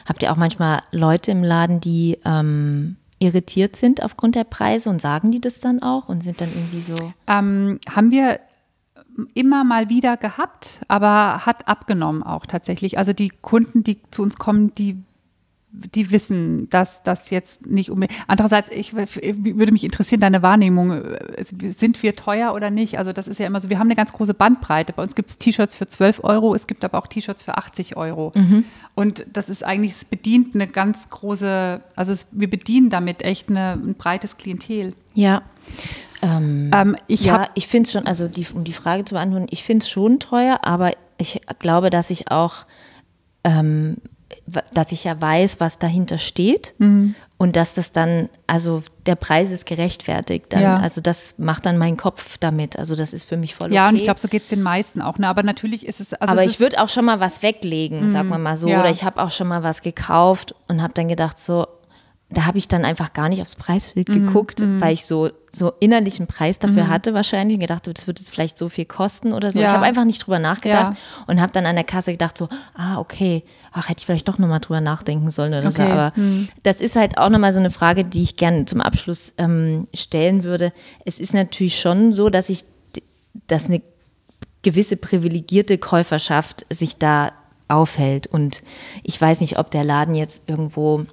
Habt 0.06 0.22
ihr 0.22 0.32
auch 0.32 0.36
manchmal 0.36 0.82
Leute 0.90 1.30
im 1.30 1.42
Laden, 1.44 1.80
die 1.80 2.18
ähm, 2.24 2.96
irritiert 3.18 3.76
sind 3.76 4.02
aufgrund 4.02 4.34
der 4.34 4.44
Preise 4.44 4.90
und 4.90 5.00
sagen 5.00 5.30
die 5.30 5.40
das 5.40 5.60
dann 5.60 5.80
auch 5.82 6.08
und 6.08 6.22
sind 6.22 6.40
dann 6.40 6.48
irgendwie 6.52 6.80
so. 6.80 6.94
Ähm, 7.26 7.78
haben 7.88 8.10
wir 8.10 8.40
immer 9.34 9.64
mal 9.64 9.88
wieder 9.88 10.16
gehabt, 10.16 10.80
aber 10.88 11.44
hat 11.46 11.68
abgenommen 11.68 12.22
auch 12.22 12.46
tatsächlich. 12.46 12.98
Also 12.98 13.12
die 13.12 13.30
Kunden, 13.30 13.84
die 13.84 13.98
zu 14.10 14.22
uns 14.22 14.36
kommen, 14.36 14.72
die 14.74 14.96
die 15.72 16.10
wissen, 16.10 16.68
dass 16.68 17.02
das 17.02 17.30
jetzt 17.30 17.66
nicht 17.66 17.90
unbedingt. 17.90 18.20
Andererseits, 18.26 18.70
ich 18.70 18.94
würde 18.94 19.72
mich 19.72 19.84
interessieren, 19.84 20.20
deine 20.20 20.42
Wahrnehmung. 20.42 20.90
äh, 20.92 21.44
Sind 21.76 22.02
wir 22.02 22.14
teuer 22.14 22.52
oder 22.54 22.70
nicht? 22.70 22.98
Also, 22.98 23.12
das 23.12 23.26
ist 23.26 23.40
ja 23.40 23.46
immer 23.46 23.60
so. 23.60 23.70
Wir 23.70 23.78
haben 23.78 23.86
eine 23.86 23.96
ganz 23.96 24.12
große 24.12 24.34
Bandbreite. 24.34 24.92
Bei 24.92 25.02
uns 25.02 25.14
gibt 25.14 25.30
es 25.30 25.38
T-Shirts 25.38 25.76
für 25.76 25.86
12 25.86 26.24
Euro, 26.24 26.54
es 26.54 26.66
gibt 26.66 26.84
aber 26.84 26.98
auch 26.98 27.06
T-Shirts 27.06 27.42
für 27.42 27.56
80 27.56 27.96
Euro. 27.96 28.32
Und 28.94 29.24
das 29.32 29.48
ist 29.48 29.64
eigentlich, 29.64 29.92
es 29.92 30.04
bedient 30.04 30.54
eine 30.54 30.66
ganz 30.66 31.08
große, 31.08 31.80
also 31.96 32.12
es, 32.12 32.28
wir 32.38 32.50
bedienen 32.50 32.90
damit 32.90 33.22
echt 33.24 33.48
eine, 33.48 33.72
ein 33.72 33.94
breites 33.94 34.36
Klientel. 34.36 34.92
Ja. 35.14 35.42
Ähm, 36.22 36.70
Ähm, 36.72 36.96
ich 37.08 37.24
ja, 37.24 37.48
ich 37.54 37.66
finde 37.66 37.86
es 37.86 37.92
schon, 37.92 38.06
also 38.06 38.28
die, 38.28 38.46
um 38.54 38.64
die 38.64 38.72
Frage 38.72 39.04
zu 39.04 39.14
beantworten, 39.14 39.46
ich 39.50 39.64
finde 39.64 39.82
es 39.82 39.90
schon 39.90 40.20
teuer, 40.20 40.60
aber 40.62 40.92
ich 41.18 41.40
glaube, 41.58 41.90
dass 41.90 42.10
ich 42.10 42.30
auch, 42.30 42.66
ähm, 43.44 43.96
dass 44.74 44.92
ich 44.92 45.04
ja 45.04 45.20
weiß, 45.20 45.60
was 45.60 45.78
dahinter 45.78 46.18
steht 46.18 46.74
Mhm. 46.78 47.14
und 47.38 47.56
dass 47.56 47.74
das 47.74 47.92
dann, 47.92 48.28
also 48.46 48.82
der 49.06 49.14
Preis 49.14 49.50
ist 49.50 49.66
gerechtfertigt. 49.66 50.46
Dann, 50.50 50.62
Ja. 50.62 50.76
Also 50.78 51.00
das 51.00 51.34
macht 51.38 51.66
dann 51.66 51.78
mein 51.78 51.96
Kopf 51.96 52.38
damit. 52.38 52.78
Also 52.78 52.94
das 52.96 53.12
ist 53.12 53.24
für 53.24 53.36
mich 53.36 53.54
voll 53.54 53.66
okay. 53.68 53.74
Ja, 53.76 53.88
und 53.88 53.96
ich 53.96 54.04
glaube, 54.04 54.18
so 54.20 54.28
geht 54.28 54.42
es 54.44 54.48
den 54.48 54.62
meisten 54.62 55.00
auch. 55.00 55.18
Ne? 55.18 55.28
Aber 55.28 55.42
natürlich 55.42 55.86
ist 55.86 56.00
es. 56.00 56.12
Also 56.14 56.32
aber 56.32 56.44
es 56.44 56.52
ich 56.54 56.60
würde 56.60 56.82
auch 56.82 56.88
schon 56.88 57.04
mal 57.04 57.20
was 57.20 57.42
weglegen, 57.42 58.10
sagen 58.10 58.28
wir 58.28 58.38
mal 58.38 58.56
so. 58.56 58.68
ja. 58.68 58.80
Oder 58.80 58.90
ich 58.90 59.04
habe 59.04 59.22
auch 59.22 59.30
schon 59.30 59.48
mal 59.48 59.62
was 59.62 59.80
gekauft 59.82 60.54
und 60.68 60.82
habe 60.82 60.92
dann 60.94 61.08
gedacht, 61.08 61.38
so, 61.38 61.66
da 62.34 62.46
habe 62.46 62.58
ich 62.58 62.68
dann 62.68 62.84
einfach 62.84 63.12
gar 63.12 63.28
nicht 63.28 63.40
aufs 63.42 63.56
Preisschild 63.56 64.08
Mhm, 64.08 64.12
geguckt, 64.26 64.62
weil 64.80 64.92
ich 64.94 65.04
so, 65.06 65.30
so 65.50 65.72
innerlich 65.80 66.18
einen 66.18 66.26
Preis 66.28 66.58
dafür 66.58 66.88
hatte 66.88 67.14
wahrscheinlich 67.14 67.56
und 67.56 67.60
gedacht, 67.60 67.86
das 67.86 68.06
wird 68.06 68.18
jetzt 68.20 68.30
vielleicht 68.30 68.56
so 68.58 68.68
viel 68.68 68.84
kosten 68.86 69.32
oder 69.32 69.50
so. 69.50 69.60
Ja. 69.60 69.66
Ich 69.66 69.72
habe 69.72 69.84
einfach 69.84 70.04
nicht 70.04 70.24
drüber 70.26 70.38
nachgedacht 70.38 70.92
Ja. 70.94 71.24
und 71.26 71.40
habe 71.40 71.52
dann 71.52 71.66
an 71.66 71.74
der 71.76 71.84
Kasse 71.84 72.12
gedacht, 72.12 72.38
so, 72.38 72.48
ah, 72.74 72.98
okay, 72.98 73.44
ach, 73.72 73.88
hätte 73.88 74.00
ich 74.00 74.06
vielleicht 74.06 74.28
doch 74.28 74.38
nochmal 74.38 74.60
drüber 74.60 74.80
nachdenken 74.80 75.30
sollen 75.30 75.52
oder 75.54 75.70
so. 75.70 75.82
Okay, 75.82 75.90
Aber 75.92 76.12
das 76.62 76.80
ist 76.80 76.96
halt 76.96 77.18
auch 77.18 77.28
nochmal 77.28 77.52
so 77.52 77.58
eine 77.58 77.70
Frage, 77.70 78.04
die 78.04 78.22
ich 78.22 78.36
gerne 78.36 78.64
zum 78.64 78.80
Abschluss 78.80 79.32
ähm, 79.38 79.86
stellen 79.94 80.44
würde. 80.44 80.72
Es 81.04 81.18
ist 81.20 81.34
natürlich 81.34 81.78
schon 81.80 82.12
so, 82.12 82.30
dass 82.30 82.48
ich, 82.48 82.64
dass 83.46 83.66
eine 83.66 83.82
gewisse 84.62 84.96
privilegierte 84.96 85.76
Käuferschaft 85.76 86.66
sich 86.70 86.96
da 86.98 87.32
aufhält. 87.68 88.26
Und 88.26 88.62
ich 89.02 89.20
weiß 89.20 89.40
nicht, 89.40 89.58
ob 89.58 89.70
der 89.70 89.84
Laden 89.84 90.14
jetzt 90.14 90.42
irgendwo 90.46 91.04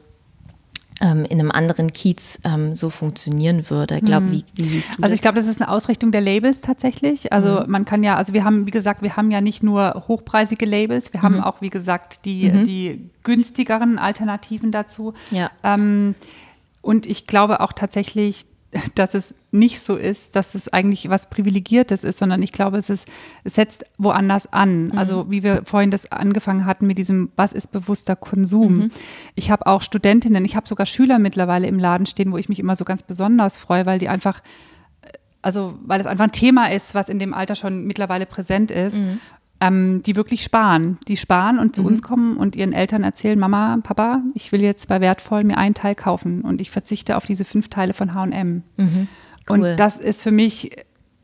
in 1.01 1.39
einem 1.39 1.51
anderen 1.51 1.93
Kiez 1.93 2.39
ähm, 2.43 2.75
so 2.75 2.89
funktionieren 2.89 3.69
würde. 3.69 3.95
Ich 3.95 4.03
glaube, 4.03 4.31
wie, 4.31 4.43
wie 4.55 4.65
siehst 4.65 4.97
du 4.97 5.03
Also 5.03 5.15
ich 5.15 5.21
glaube, 5.21 5.37
das 5.37 5.47
ist 5.47 5.61
eine 5.61 5.71
Ausrichtung 5.71 6.11
der 6.11 6.19
Labels 6.19 6.59
tatsächlich. 6.59 7.31
Also 7.31 7.63
man 7.67 7.85
kann 7.85 8.03
ja, 8.03 8.17
also 8.17 8.33
wir 8.33 8.43
haben, 8.43 8.65
wie 8.65 8.71
gesagt, 8.71 9.01
wir 9.01 9.15
haben 9.15 9.31
ja 9.31 9.39
nicht 9.39 9.63
nur 9.63 10.03
hochpreisige 10.09 10.65
Labels, 10.65 11.13
wir 11.13 11.21
haben 11.21 11.39
auch, 11.41 11.61
wie 11.61 11.69
gesagt, 11.69 12.25
die, 12.25 12.51
die 12.65 13.09
günstigeren 13.23 13.97
Alternativen 13.97 14.73
dazu. 14.73 15.13
Ja. 15.31 15.51
Ähm, 15.63 16.15
und 16.81 17.05
ich 17.05 17.27
glaube 17.27 17.61
auch 17.61 17.71
tatsächlich, 17.71 18.45
dass 18.95 19.15
es 19.15 19.33
nicht 19.51 19.81
so 19.81 19.95
ist, 19.95 20.35
dass 20.35 20.53
es 20.53 20.71
eigentlich 20.71 21.09
was 21.09 21.29
Privilegiertes 21.29 22.03
ist, 22.03 22.19
sondern 22.19 22.43
ich 22.43 22.51
glaube, 22.51 22.77
es 22.77 22.89
ist, 22.89 23.07
es 23.43 23.55
setzt 23.55 23.83
woanders 23.97 24.51
an. 24.53 24.87
Mhm. 24.87 24.97
Also 24.97 25.31
wie 25.31 25.43
wir 25.43 25.63
vorhin 25.65 25.89
das 25.89 26.11
angefangen 26.11 26.65
hatten 26.65 26.85
mit 26.85 26.97
diesem, 26.97 27.31
was 27.35 27.51
ist 27.51 27.71
bewusster 27.71 28.15
Konsum? 28.15 28.77
Mhm. 28.77 28.91
Ich 29.35 29.49
habe 29.49 29.65
auch 29.65 29.81
Studentinnen, 29.81 30.45
ich 30.45 30.55
habe 30.55 30.67
sogar 30.67 30.85
Schüler 30.85 31.17
mittlerweile 31.17 31.67
im 31.67 31.79
Laden 31.79 32.05
stehen, 32.05 32.31
wo 32.31 32.37
ich 32.37 32.49
mich 32.49 32.59
immer 32.59 32.75
so 32.75 32.85
ganz 32.85 33.03
besonders 33.03 33.57
freue, 33.57 33.85
weil 33.85 33.99
die 33.99 34.09
einfach 34.09 34.41
also 35.41 35.79
weil 35.85 36.01
es 36.01 36.05
einfach 36.05 36.25
ein 36.25 36.33
Thema 36.33 36.69
ist, 36.69 36.93
was 36.95 37.07
in 37.07 37.17
dem 37.17 37.33
Alter 37.33 37.55
schon 37.55 37.85
mittlerweile 37.85 38.25
präsent 38.25 38.71
ist. 38.71 38.99
Mhm 38.99 39.21
ähm, 39.61 40.03
die 40.03 40.15
wirklich 40.15 40.43
sparen. 40.43 40.97
Die 41.07 41.17
sparen 41.17 41.59
und 41.59 41.75
zu 41.75 41.81
mhm. 41.81 41.87
uns 41.87 42.01
kommen 42.01 42.37
und 42.37 42.55
ihren 42.55 42.73
Eltern 42.73 43.03
erzählen, 43.03 43.37
Mama, 43.37 43.77
Papa, 43.83 44.21
ich 44.33 44.51
will 44.51 44.61
jetzt 44.61 44.87
bei 44.87 45.01
Wertvoll 45.01 45.43
mir 45.43 45.57
einen 45.57 45.75
Teil 45.75 45.95
kaufen 45.95 46.41
und 46.41 46.61
ich 46.61 46.71
verzichte 46.71 47.17
auf 47.17 47.25
diese 47.25 47.45
fünf 47.45 47.67
Teile 47.67 47.93
von 47.93 48.13
H&M. 48.13 48.63
Mhm. 48.77 49.07
Cool. 49.49 49.59
Und 49.59 49.77
das 49.77 49.97
ist 49.97 50.23
für 50.23 50.31
mich 50.31 50.71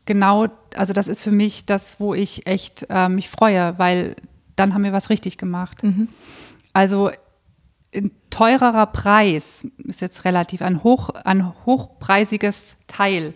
genau, 0.04 0.48
also 0.74 0.92
das 0.92 1.08
ist 1.08 1.22
für 1.22 1.30
mich 1.30 1.64
das, 1.64 1.98
wo 1.98 2.14
ich 2.14 2.46
echt 2.46 2.86
äh, 2.90 3.08
mich 3.08 3.28
freue, 3.28 3.78
weil 3.78 4.16
dann 4.54 4.74
haben 4.74 4.84
wir 4.84 4.92
was 4.92 5.10
richtig 5.10 5.38
gemacht. 5.38 5.82
Mhm. 5.82 6.08
Also 6.72 7.10
ein 7.94 8.10
teurerer 8.28 8.86
Preis 8.86 9.66
ist 9.78 10.02
jetzt 10.02 10.24
relativ 10.26 10.60
ein, 10.60 10.82
hoch, 10.82 11.10
ein 11.10 11.54
hochpreisiges 11.64 12.76
Teil 12.86 13.32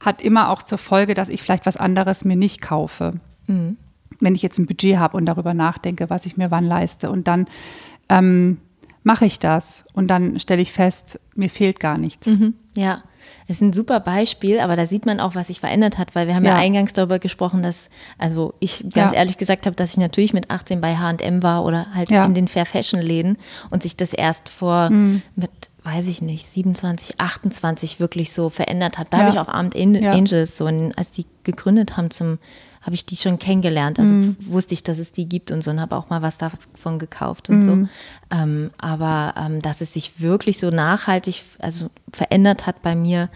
hat 0.00 0.22
immer 0.22 0.48
auch 0.48 0.62
zur 0.62 0.78
Folge, 0.78 1.14
dass 1.14 1.28
ich 1.28 1.42
vielleicht 1.42 1.66
was 1.66 1.76
anderes 1.76 2.24
mir 2.24 2.34
nicht 2.34 2.62
kaufe. 2.62 3.12
Mhm 3.46 3.76
wenn 4.20 4.34
ich 4.34 4.42
jetzt 4.42 4.58
ein 4.58 4.66
Budget 4.66 4.98
habe 4.98 5.16
und 5.16 5.26
darüber 5.26 5.54
nachdenke, 5.54 6.10
was 6.10 6.26
ich 6.26 6.36
mir 6.36 6.50
wann 6.50 6.64
leiste. 6.64 7.10
Und 7.10 7.28
dann 7.28 7.46
ähm, 8.08 8.58
mache 9.02 9.26
ich 9.26 9.38
das 9.38 9.84
und 9.94 10.08
dann 10.08 10.38
stelle 10.38 10.62
ich 10.62 10.72
fest, 10.72 11.18
mir 11.34 11.50
fehlt 11.50 11.80
gar 11.80 11.98
nichts. 11.98 12.26
Mhm, 12.26 12.54
ja. 12.74 13.02
Das 13.46 13.56
ist 13.56 13.62
ein 13.62 13.72
super 13.72 14.00
Beispiel, 14.00 14.60
aber 14.60 14.76
da 14.76 14.86
sieht 14.86 15.06
man 15.06 15.20
auch, 15.20 15.34
was 15.34 15.48
sich 15.48 15.60
verändert 15.60 15.98
hat, 15.98 16.14
weil 16.14 16.26
wir 16.26 16.34
haben 16.34 16.44
ja, 16.44 16.52
ja 16.52 16.58
eingangs 16.58 16.92
darüber 16.92 17.18
gesprochen, 17.18 17.62
dass, 17.62 17.90
also 18.16 18.54
ich 18.60 18.84
ganz 18.94 19.12
ja. 19.12 19.18
ehrlich 19.18 19.38
gesagt 19.38 19.66
habe, 19.66 19.76
dass 19.76 19.90
ich 19.90 19.98
natürlich 19.98 20.32
mit 20.32 20.50
18 20.50 20.80
bei 20.80 20.96
H&M 20.96 21.42
war 21.42 21.64
oder 21.64 21.88
halt 21.92 22.10
ja. 22.10 22.24
in 22.24 22.34
den 22.34 22.48
Fair 22.48 22.64
Fashion 22.64 23.00
Läden 23.00 23.36
und 23.70 23.82
sich 23.82 23.96
das 23.96 24.12
erst 24.12 24.48
vor 24.48 24.90
mhm. 24.90 25.22
mit, 25.36 25.50
weiß 25.84 26.06
ich 26.06 26.22
nicht, 26.22 26.46
27, 26.46 27.20
28 27.20 28.00
wirklich 28.00 28.32
so 28.32 28.48
verändert 28.50 28.98
hat. 28.98 29.08
Da 29.10 29.18
habe 29.18 29.30
ich 29.30 29.38
auch 29.38 29.48
Armed 29.48 29.76
Angels, 29.76 30.56
so 30.56 30.66
als 30.66 31.10
die 31.10 31.26
gegründet 31.44 31.96
haben 31.96 32.10
zum 32.10 32.38
habe 32.80 32.94
ich 32.94 33.04
die 33.04 33.16
schon 33.16 33.38
kennengelernt. 33.38 33.98
Also 33.98 34.14
mhm. 34.14 34.36
wusste 34.40 34.74
ich, 34.74 34.82
dass 34.82 34.98
es 34.98 35.12
die 35.12 35.28
gibt 35.28 35.50
und 35.50 35.62
so 35.62 35.70
und 35.70 35.80
habe 35.80 35.96
auch 35.96 36.08
mal 36.08 36.22
was 36.22 36.38
davon 36.38 36.98
gekauft 36.98 37.50
und 37.50 37.58
mhm. 37.58 37.62
so. 37.62 37.88
Ähm, 38.36 38.70
aber 38.78 39.34
ähm, 39.36 39.60
dass 39.60 39.80
es 39.80 39.92
sich 39.92 40.20
wirklich 40.20 40.58
so 40.58 40.70
nachhaltig 40.70 41.42
also 41.58 41.90
verändert 42.12 42.66
hat 42.66 42.82
bei 42.82 42.94
mir 42.94 43.28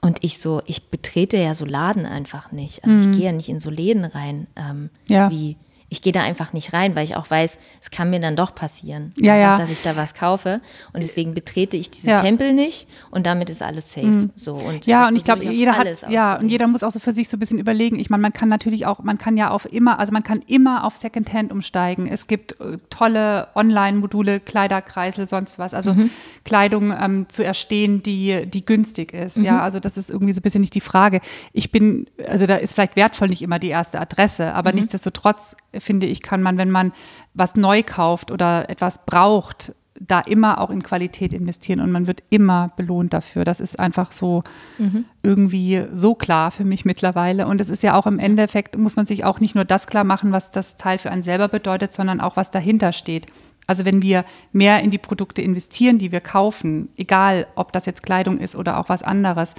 und 0.00 0.24
ich 0.24 0.38
so, 0.38 0.62
ich 0.66 0.90
betrete 0.90 1.36
ja 1.36 1.54
so 1.54 1.64
Laden 1.64 2.06
einfach 2.06 2.52
nicht. 2.52 2.84
Also 2.84 2.96
mhm. 2.96 3.10
ich 3.10 3.16
gehe 3.16 3.26
ja 3.26 3.32
nicht 3.32 3.48
in 3.48 3.60
so 3.60 3.70
Läden 3.70 4.04
rein, 4.04 4.46
ähm, 4.56 4.90
ja. 5.08 5.30
wie 5.30 5.56
ich 5.90 6.02
gehe 6.02 6.12
da 6.12 6.22
einfach 6.22 6.52
nicht 6.52 6.72
rein, 6.72 6.94
weil 6.94 7.04
ich 7.04 7.16
auch 7.16 7.28
weiß, 7.28 7.58
es 7.82 7.90
kann 7.90 8.10
mir 8.10 8.20
dann 8.20 8.36
doch 8.36 8.54
passieren, 8.54 9.12
ja, 9.16 9.36
ja. 9.36 9.56
dass 9.56 9.70
ich 9.70 9.82
da 9.82 9.96
was 9.96 10.14
kaufe. 10.14 10.60
Und 10.92 11.02
deswegen 11.02 11.34
betrete 11.34 11.76
ich 11.76 11.90
diese 11.90 12.10
ja. 12.10 12.20
Tempel 12.20 12.52
nicht 12.52 12.88
und 13.10 13.26
damit 13.26 13.50
ist 13.50 13.60
alles 13.60 13.92
safe. 13.92 14.06
Mhm. 14.06 14.30
So, 14.36 14.54
und 14.54 14.86
ja, 14.86 15.08
und 15.08 15.16
ich 15.16 15.24
glaube, 15.24 15.44
jeder 15.44 15.76
hat, 15.76 15.88
ja, 16.08 16.36
und 16.36 16.48
jeder 16.48 16.68
muss 16.68 16.84
auch 16.84 16.92
so 16.92 17.00
für 17.00 17.10
sich 17.10 17.28
so 17.28 17.36
ein 17.36 17.40
bisschen 17.40 17.58
überlegen. 17.58 17.98
Ich 17.98 18.08
meine, 18.08 18.22
man 18.22 18.32
kann 18.32 18.48
natürlich 18.48 18.86
auch, 18.86 19.00
man 19.00 19.18
kann 19.18 19.36
ja 19.36 19.50
auf 19.50 19.70
immer, 19.70 19.98
also 19.98 20.12
man 20.12 20.22
kann 20.22 20.42
immer 20.46 20.84
auf 20.84 20.96
Secondhand 20.96 21.50
umsteigen. 21.50 22.06
Es 22.06 22.28
gibt 22.28 22.60
äh, 22.60 22.76
tolle 22.88 23.48
Online-Module, 23.56 24.38
Kleiderkreisel, 24.38 25.26
sonst 25.26 25.58
was. 25.58 25.74
Also 25.74 25.94
mhm. 25.94 26.10
Kleidung 26.44 26.92
ähm, 26.92 27.26
zu 27.28 27.44
erstehen, 27.44 28.00
die, 28.04 28.46
die 28.46 28.64
günstig 28.64 29.12
ist. 29.12 29.38
Mhm. 29.38 29.44
Ja, 29.44 29.60
also 29.60 29.80
das 29.80 29.96
ist 29.96 30.08
irgendwie 30.08 30.32
so 30.34 30.38
ein 30.38 30.42
bisschen 30.42 30.60
nicht 30.60 30.76
die 30.76 30.80
Frage. 30.80 31.20
Ich 31.52 31.72
bin, 31.72 32.06
also 32.28 32.46
da 32.46 32.54
ist 32.56 32.74
vielleicht 32.74 32.94
wertvoll 32.94 33.28
nicht 33.28 33.42
immer 33.42 33.58
die 33.58 33.68
erste 33.68 34.00
Adresse, 34.00 34.54
aber 34.54 34.70
mhm. 34.70 34.78
nichtsdestotrotz 34.78 35.56
finde 35.80 36.06
ich, 36.06 36.22
kann 36.22 36.42
man, 36.42 36.58
wenn 36.58 36.70
man 36.70 36.92
was 37.34 37.56
neu 37.56 37.82
kauft 37.82 38.30
oder 38.30 38.68
etwas 38.70 39.04
braucht, 39.04 39.74
da 40.00 40.20
immer 40.20 40.60
auch 40.60 40.70
in 40.70 40.82
Qualität 40.82 41.34
investieren 41.34 41.80
und 41.80 41.92
man 41.92 42.06
wird 42.06 42.22
immer 42.30 42.70
belohnt 42.76 43.12
dafür. 43.12 43.44
Das 43.44 43.60
ist 43.60 43.78
einfach 43.78 44.12
so 44.12 44.42
mhm. 44.78 45.04
irgendwie 45.22 45.84
so 45.92 46.14
klar 46.14 46.50
für 46.50 46.64
mich 46.64 46.86
mittlerweile. 46.86 47.46
Und 47.46 47.60
es 47.60 47.68
ist 47.68 47.82
ja 47.82 47.94
auch 47.94 48.06
im 48.06 48.18
Endeffekt, 48.18 48.78
muss 48.78 48.96
man 48.96 49.04
sich 49.04 49.24
auch 49.24 49.40
nicht 49.40 49.54
nur 49.54 49.66
das 49.66 49.86
klar 49.86 50.04
machen, 50.04 50.32
was 50.32 50.50
das 50.50 50.78
Teil 50.78 50.96
für 50.96 51.10
einen 51.10 51.22
selber 51.22 51.48
bedeutet, 51.48 51.92
sondern 51.92 52.20
auch, 52.20 52.36
was 52.36 52.50
dahinter 52.50 52.92
steht. 52.92 53.26
Also 53.66 53.84
wenn 53.84 54.00
wir 54.00 54.24
mehr 54.52 54.82
in 54.82 54.90
die 54.90 54.98
Produkte 54.98 55.42
investieren, 55.42 55.98
die 55.98 56.12
wir 56.12 56.20
kaufen, 56.20 56.90
egal 56.96 57.46
ob 57.54 57.72
das 57.72 57.84
jetzt 57.84 58.02
Kleidung 58.02 58.38
ist 58.38 58.56
oder 58.56 58.78
auch 58.78 58.88
was 58.88 59.02
anderes, 59.02 59.54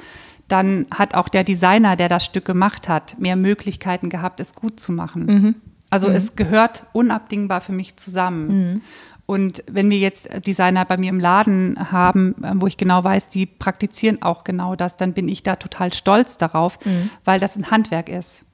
dann 0.47 0.88
hat 0.91 1.13
auch 1.13 1.30
der 1.30 1.43
Designer, 1.43 1.95
der 1.95 2.09
das 2.09 2.26
Stück 2.26 2.45
gemacht 2.45 2.89
hat, 2.89 3.17
mehr 3.19 3.36
Möglichkeiten 3.36 4.09
gehabt, 4.09 4.39
es 4.39 4.55
gut 4.55 4.80
zu 4.80 4.91
machen. 4.91 5.26
Mhm. 5.26 5.55
Also 5.92 6.08
mhm. 6.08 6.16
es 6.16 6.36
gehört 6.36 6.84
unabdingbar 6.94 7.62
für 7.62 7.74
mich 7.74 7.98
zusammen. 7.98 8.48
Mhm. 8.48 8.82
Und 9.28 9.64
wenn 9.70 9.89
wir 9.89 10.00
jetzt 10.00 10.30
Designer 10.46 10.84
bei 10.84 10.98
mir 10.98 11.10
im 11.10 11.20
Laden 11.20 11.92
haben, 11.92 12.44
äh, 12.44 12.54
wo 12.56 12.66
ich 12.66 12.78
genau 12.78 13.04
weiß, 13.04 13.30
die 13.30 13.46
praktizieren 13.46 14.22
auch 14.24 14.44
genau 14.44 14.76
das, 14.76 14.98
dann 14.98 15.14
bin 15.14 15.30
ich 15.30 15.44
da 15.44 15.58
total 15.58 15.94
stolz 15.94 16.38
darauf, 16.38 16.84
mhm. 16.84 17.12
weil 17.24 17.39
das 17.39 17.56
ein 17.56 17.70
Handwerk 17.70 18.10
ist. 18.10 18.46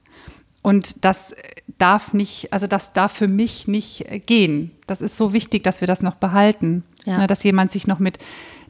Und 0.60 1.04
das 1.04 1.34
darf 1.78 2.12
nicht, 2.12 2.52
also 2.52 2.66
das 2.66 2.92
darf 2.92 3.12
für 3.12 3.28
mich 3.28 3.68
nicht 3.68 4.26
gehen. 4.26 4.72
Das 4.86 5.00
ist 5.00 5.16
so 5.16 5.32
wichtig, 5.32 5.62
dass 5.62 5.80
wir 5.80 5.88
das 5.88 6.02
noch 6.02 6.16
behalten. 6.16 6.84
Ja. 7.04 7.18
Ne, 7.18 7.26
dass 7.26 7.42
jemand 7.42 7.70
sich 7.70 7.86
noch 7.86 8.00
mit 8.00 8.18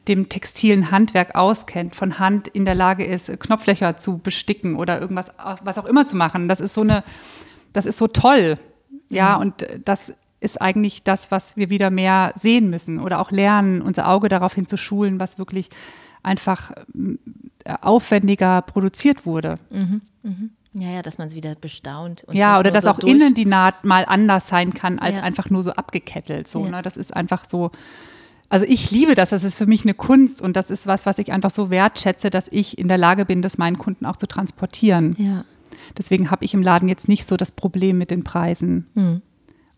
dem 0.07 0.29
textilen 0.29 0.91
Handwerk 0.91 1.35
auskennt, 1.35 1.95
von 1.95 2.19
Hand 2.19 2.47
in 2.47 2.63
der 2.63 2.75
Lage 2.75 3.03
ist, 3.03 3.37
Knopflöcher 3.39 3.97
zu 3.97 4.19
besticken 4.19 4.77
oder 4.77 5.01
irgendwas, 5.01 5.31
was 5.63 5.77
auch 5.77 5.85
immer 5.85 6.07
zu 6.07 6.15
machen. 6.15 6.47
Das 6.47 6.61
ist 6.61 6.73
so 6.73 6.81
eine, 6.81 7.03
das 7.73 7.85
ist 7.85 7.97
so 7.97 8.07
toll. 8.07 8.57
Ja, 9.09 9.35
mhm. 9.35 9.41
und 9.41 9.67
das 9.85 10.13
ist 10.39 10.61
eigentlich 10.61 11.03
das, 11.03 11.31
was 11.31 11.57
wir 11.57 11.69
wieder 11.69 11.89
mehr 11.89 12.31
sehen 12.35 12.69
müssen 12.69 12.99
oder 12.99 13.19
auch 13.19 13.31
lernen, 13.31 13.81
unser 13.81 14.07
Auge 14.07 14.29
darauf 14.29 14.53
hin 14.53 14.67
zu 14.67 14.77
schulen, 14.77 15.19
was 15.19 15.37
wirklich 15.37 15.69
einfach 16.23 16.71
äh, 16.71 17.73
aufwendiger 17.81 18.61
produziert 18.61 19.25
wurde. 19.25 19.57
Mhm, 19.69 20.01
mhm. 20.23 20.49
Ja, 20.73 20.89
ja, 20.91 21.01
dass 21.01 21.17
man 21.17 21.27
es 21.27 21.35
wieder 21.35 21.55
bestaunt. 21.55 22.25
ja, 22.31 22.59
oder 22.59 22.69
dass 22.69 22.83
so 22.83 22.91
auch 22.91 22.99
innen 22.99 23.33
die 23.33 23.45
Naht 23.45 23.85
mal 23.85 24.05
anders 24.05 24.47
sein 24.47 24.73
kann, 24.73 24.99
als 24.99 25.17
ja. 25.17 25.23
einfach 25.23 25.49
nur 25.49 25.63
so 25.63 25.71
abgekettelt. 25.71 26.47
So, 26.47 26.65
ja. 26.65 26.71
ne? 26.71 26.81
Das 26.81 26.95
ist 26.95 27.15
einfach 27.15 27.45
so. 27.47 27.71
Also 28.49 28.65
ich 28.67 28.89
liebe 28.89 29.13
das, 29.13 29.29
das 29.29 29.43
ist 29.43 29.57
für 29.57 29.67
mich 29.67 29.83
eine 29.83 29.93
Kunst 29.93 30.41
und 30.41 30.55
das 30.55 30.71
ist 30.71 30.87
was, 30.87 31.05
was 31.05 31.19
ich 31.19 31.31
einfach 31.31 31.51
so 31.51 31.69
wertschätze, 31.69 32.31
dass 32.31 32.47
ich 32.51 32.79
in 32.79 32.87
der 32.87 32.97
Lage 32.97 33.25
bin, 33.25 33.43
das 33.43 33.59
meinen 33.59 33.77
Kunden 33.77 34.05
auch 34.05 34.17
zu 34.17 34.27
transportieren. 34.27 35.15
Ja. 35.19 35.45
Deswegen 35.97 36.31
habe 36.31 36.45
ich 36.45 36.53
im 36.53 36.63
Laden 36.63 36.89
jetzt 36.89 37.07
nicht 37.07 37.27
so 37.27 37.37
das 37.37 37.51
Problem 37.51 37.97
mit 37.97 38.11
den 38.11 38.23
Preisen. 38.23 38.87
Mhm. 38.93 39.21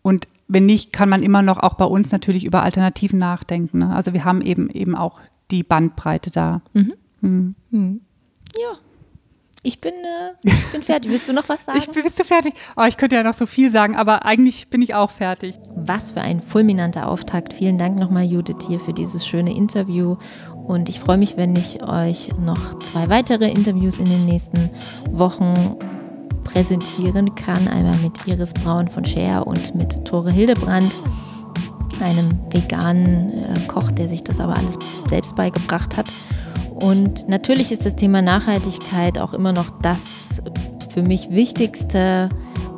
Und 0.02 0.28
wenn 0.48 0.66
nicht, 0.66 0.92
kann 0.92 1.08
man 1.08 1.22
immer 1.22 1.42
noch 1.42 1.58
auch 1.58 1.74
bei 1.74 1.84
uns 1.84 2.12
natürlich 2.12 2.44
über 2.44 2.62
Alternativen 2.62 3.18
nachdenken. 3.18 3.78
Ne? 3.78 3.94
Also 3.94 4.12
wir 4.12 4.24
haben 4.24 4.42
eben 4.42 4.68
eben 4.70 4.94
auch 4.94 5.20
die 5.50 5.62
Bandbreite 5.62 6.30
da. 6.30 6.62
Mhm. 6.72 6.94
Mhm. 7.20 7.54
mhm. 7.70 8.00
Ja. 8.60 8.78
Ich 9.64 9.80
bin, 9.80 9.92
äh, 9.92 10.50
bin 10.72 10.82
fertig. 10.82 11.10
Willst 11.12 11.28
du 11.28 11.32
noch 11.32 11.48
was 11.48 11.64
sagen? 11.66 11.78
Ich 11.78 11.88
bist 11.88 12.18
du 12.18 12.24
fertig? 12.24 12.54
Oh, 12.76 12.82
ich 12.82 12.96
könnte 12.96 13.14
ja 13.14 13.22
noch 13.22 13.34
so 13.34 13.46
viel 13.46 13.70
sagen, 13.70 13.94
aber 13.94 14.24
eigentlich 14.24 14.68
bin 14.68 14.82
ich 14.82 14.94
auch 14.94 15.12
fertig. 15.12 15.56
Was 15.76 16.12
für 16.12 16.20
ein 16.20 16.42
fulminanter 16.42 17.08
Auftakt. 17.08 17.52
Vielen 17.52 17.78
Dank 17.78 17.96
nochmal, 17.96 18.24
Judith, 18.24 18.66
hier 18.66 18.80
für 18.80 18.92
dieses 18.92 19.24
schöne 19.24 19.54
Interview. 19.54 20.16
Und 20.66 20.88
ich 20.88 20.98
freue 20.98 21.18
mich, 21.18 21.36
wenn 21.36 21.54
ich 21.54 21.82
euch 21.82 22.30
noch 22.38 22.78
zwei 22.80 23.08
weitere 23.08 23.50
Interviews 23.50 24.00
in 24.00 24.06
den 24.06 24.24
nächsten 24.24 24.70
Wochen 25.12 25.76
präsentieren 26.44 27.34
kann. 27.34 27.68
Einmal 27.68 27.96
mit 27.98 28.26
Iris 28.26 28.52
Braun 28.54 28.88
von 28.88 29.04
Share 29.04 29.44
und 29.44 29.74
mit 29.74 30.04
Tore 30.04 30.30
Hildebrand, 30.30 30.92
einem 32.00 32.38
veganen 32.50 33.32
äh, 33.32 33.60
Koch, 33.68 33.90
der 33.90 34.08
sich 34.08 34.24
das 34.24 34.40
aber 34.40 34.56
alles 34.56 34.78
selbst 35.08 35.36
beigebracht 35.36 35.96
hat. 35.96 36.06
Und 36.74 37.28
natürlich 37.28 37.70
ist 37.70 37.86
das 37.86 37.96
Thema 37.96 38.22
Nachhaltigkeit 38.22 39.18
auch 39.18 39.34
immer 39.34 39.52
noch 39.52 39.70
das 39.82 40.42
für 40.92 41.02
mich 41.02 41.30
Wichtigste 41.30 42.28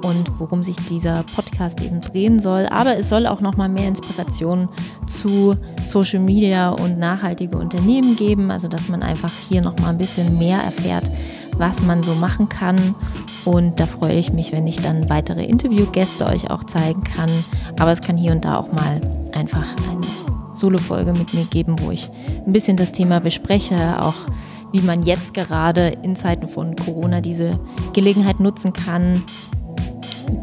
und 0.04 0.38
worum 0.38 0.62
sich 0.62 0.76
dieser 0.76 1.24
Podcast 1.34 1.80
eben 1.80 2.00
drehen 2.00 2.40
soll. 2.40 2.66
Aber 2.66 2.96
es 2.96 3.08
soll 3.08 3.26
auch 3.26 3.40
noch 3.40 3.56
mal 3.56 3.68
mehr 3.68 3.88
Inspiration 3.88 4.68
zu 5.06 5.56
Social 5.84 6.20
Media 6.20 6.70
und 6.70 6.98
nachhaltige 6.98 7.56
Unternehmen 7.56 8.16
geben, 8.16 8.50
also 8.50 8.68
dass 8.68 8.88
man 8.88 9.02
einfach 9.02 9.32
hier 9.48 9.62
noch 9.62 9.78
mal 9.78 9.88
ein 9.88 9.98
bisschen 9.98 10.38
mehr 10.38 10.58
erfährt, 10.58 11.10
was 11.58 11.82
man 11.82 12.02
so 12.02 12.14
machen 12.14 12.48
kann. 12.48 12.94
Und 13.44 13.80
da 13.80 13.86
freue 13.86 14.14
ich 14.14 14.32
mich, 14.32 14.52
wenn 14.52 14.66
ich 14.66 14.80
dann 14.80 15.08
weitere 15.08 15.44
Interviewgäste 15.44 16.26
euch 16.26 16.50
auch 16.50 16.64
zeigen 16.64 17.04
kann. 17.04 17.30
Aber 17.78 17.92
es 17.92 18.00
kann 18.00 18.16
hier 18.16 18.32
und 18.32 18.44
da 18.44 18.58
auch 18.58 18.72
mal 18.72 19.00
einfach 19.32 19.66
eine 19.90 20.06
Solo-Folge 20.54 21.12
mit 21.12 21.34
mir 21.34 21.44
geben, 21.44 21.76
wo 21.80 21.90
ich 21.90 22.08
ein 22.46 22.52
bisschen 22.52 22.76
das 22.76 22.92
Thema 22.92 23.20
bespreche, 23.20 24.00
auch 24.00 24.14
wie 24.72 24.80
man 24.80 25.02
jetzt 25.02 25.34
gerade 25.34 25.96
in 26.02 26.16
Zeiten 26.16 26.48
von 26.48 26.74
Corona 26.74 27.20
diese 27.20 27.58
Gelegenheit 27.92 28.40
nutzen 28.40 28.72
kann, 28.72 29.22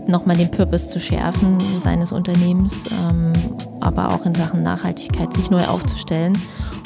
nochmal 0.08 0.38
den 0.38 0.50
Purpose 0.52 0.88
zu 0.88 1.00
schärfen 1.00 1.58
seines 1.84 2.12
Unternehmens, 2.12 2.86
ähm, 3.10 3.34
aber 3.80 4.14
auch 4.14 4.26
in 4.26 4.36
Sachen 4.36 4.64
Nachhaltigkeit 4.64 5.34
sich 5.34 5.50
neu 5.50 5.64
aufzustellen. 5.66 6.38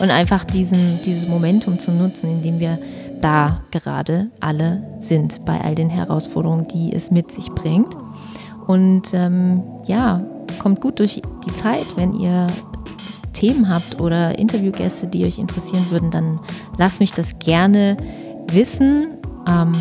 und 0.02 0.12
einfach 0.12 0.44
diesen, 0.44 1.02
dieses 1.06 1.26
Momentum 1.28 1.80
zu 1.80 1.92
nutzen, 1.92 2.30
in 2.30 2.42
dem 2.42 2.60
wir 2.60 2.80
da 3.22 3.62
gerade 3.72 4.30
alle 4.40 4.84
sind, 5.00 5.46
bei 5.46 5.62
all 5.62 5.76
den 5.76 5.90
Herausforderungen, 5.90 6.68
die 6.68 6.94
es 6.94 7.12
mit 7.12 7.32
sich 7.32 7.50
bringt. 7.52 7.96
Und 8.68 9.14
ähm, 9.14 9.64
ja, 9.86 10.24
kommt 10.60 10.82
gut 10.82 11.00
durch 11.00 11.22
die 11.46 11.54
Zeit, 11.54 11.86
wenn 11.96 12.14
ihr 12.14 12.48
Themen 13.34 13.70
habt 13.70 14.00
oder 14.00 14.40
Interviewgäste, 14.40 15.08
die 15.08 15.26
euch 15.26 15.38
interessieren 15.38 15.86
würden, 15.90 16.10
dann 16.10 16.40
lasst 16.78 17.00
mich 17.00 17.14
das 17.14 17.38
gerne 17.40 17.98
wissen. 18.52 19.18
Ähm, 19.48 19.74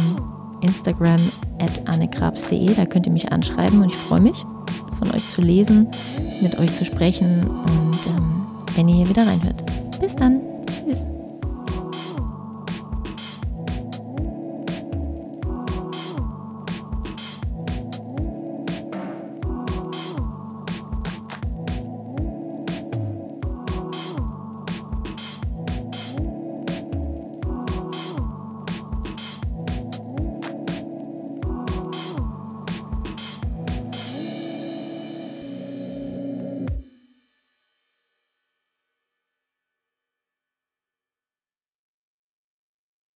Instagram 0.61 1.21
at 1.61 1.87
annekrabs.de, 1.87 2.75
da 2.75 2.87
könnt 2.87 3.07
ihr 3.07 3.13
mich 3.13 3.31
anschreiben 3.31 3.83
und 3.83 3.91
ich 3.91 3.97
freue 3.97 4.21
mich, 4.21 4.45
von 4.99 5.11
euch 5.13 5.29
zu 5.29 5.43
lesen, 5.43 5.89
mit 6.41 6.59
euch 6.59 6.75
zu 6.75 6.85
sprechen 6.85 7.47
und 7.47 7.99
ähm, 8.17 8.47
wenn 8.75 8.89
ihr 8.89 8.97
hier 8.97 9.09
wieder 9.09 9.27
reinhört. 9.27 9.63
Bis 10.01 10.17
dann. 10.17 10.41
Tschüss. 10.67 11.07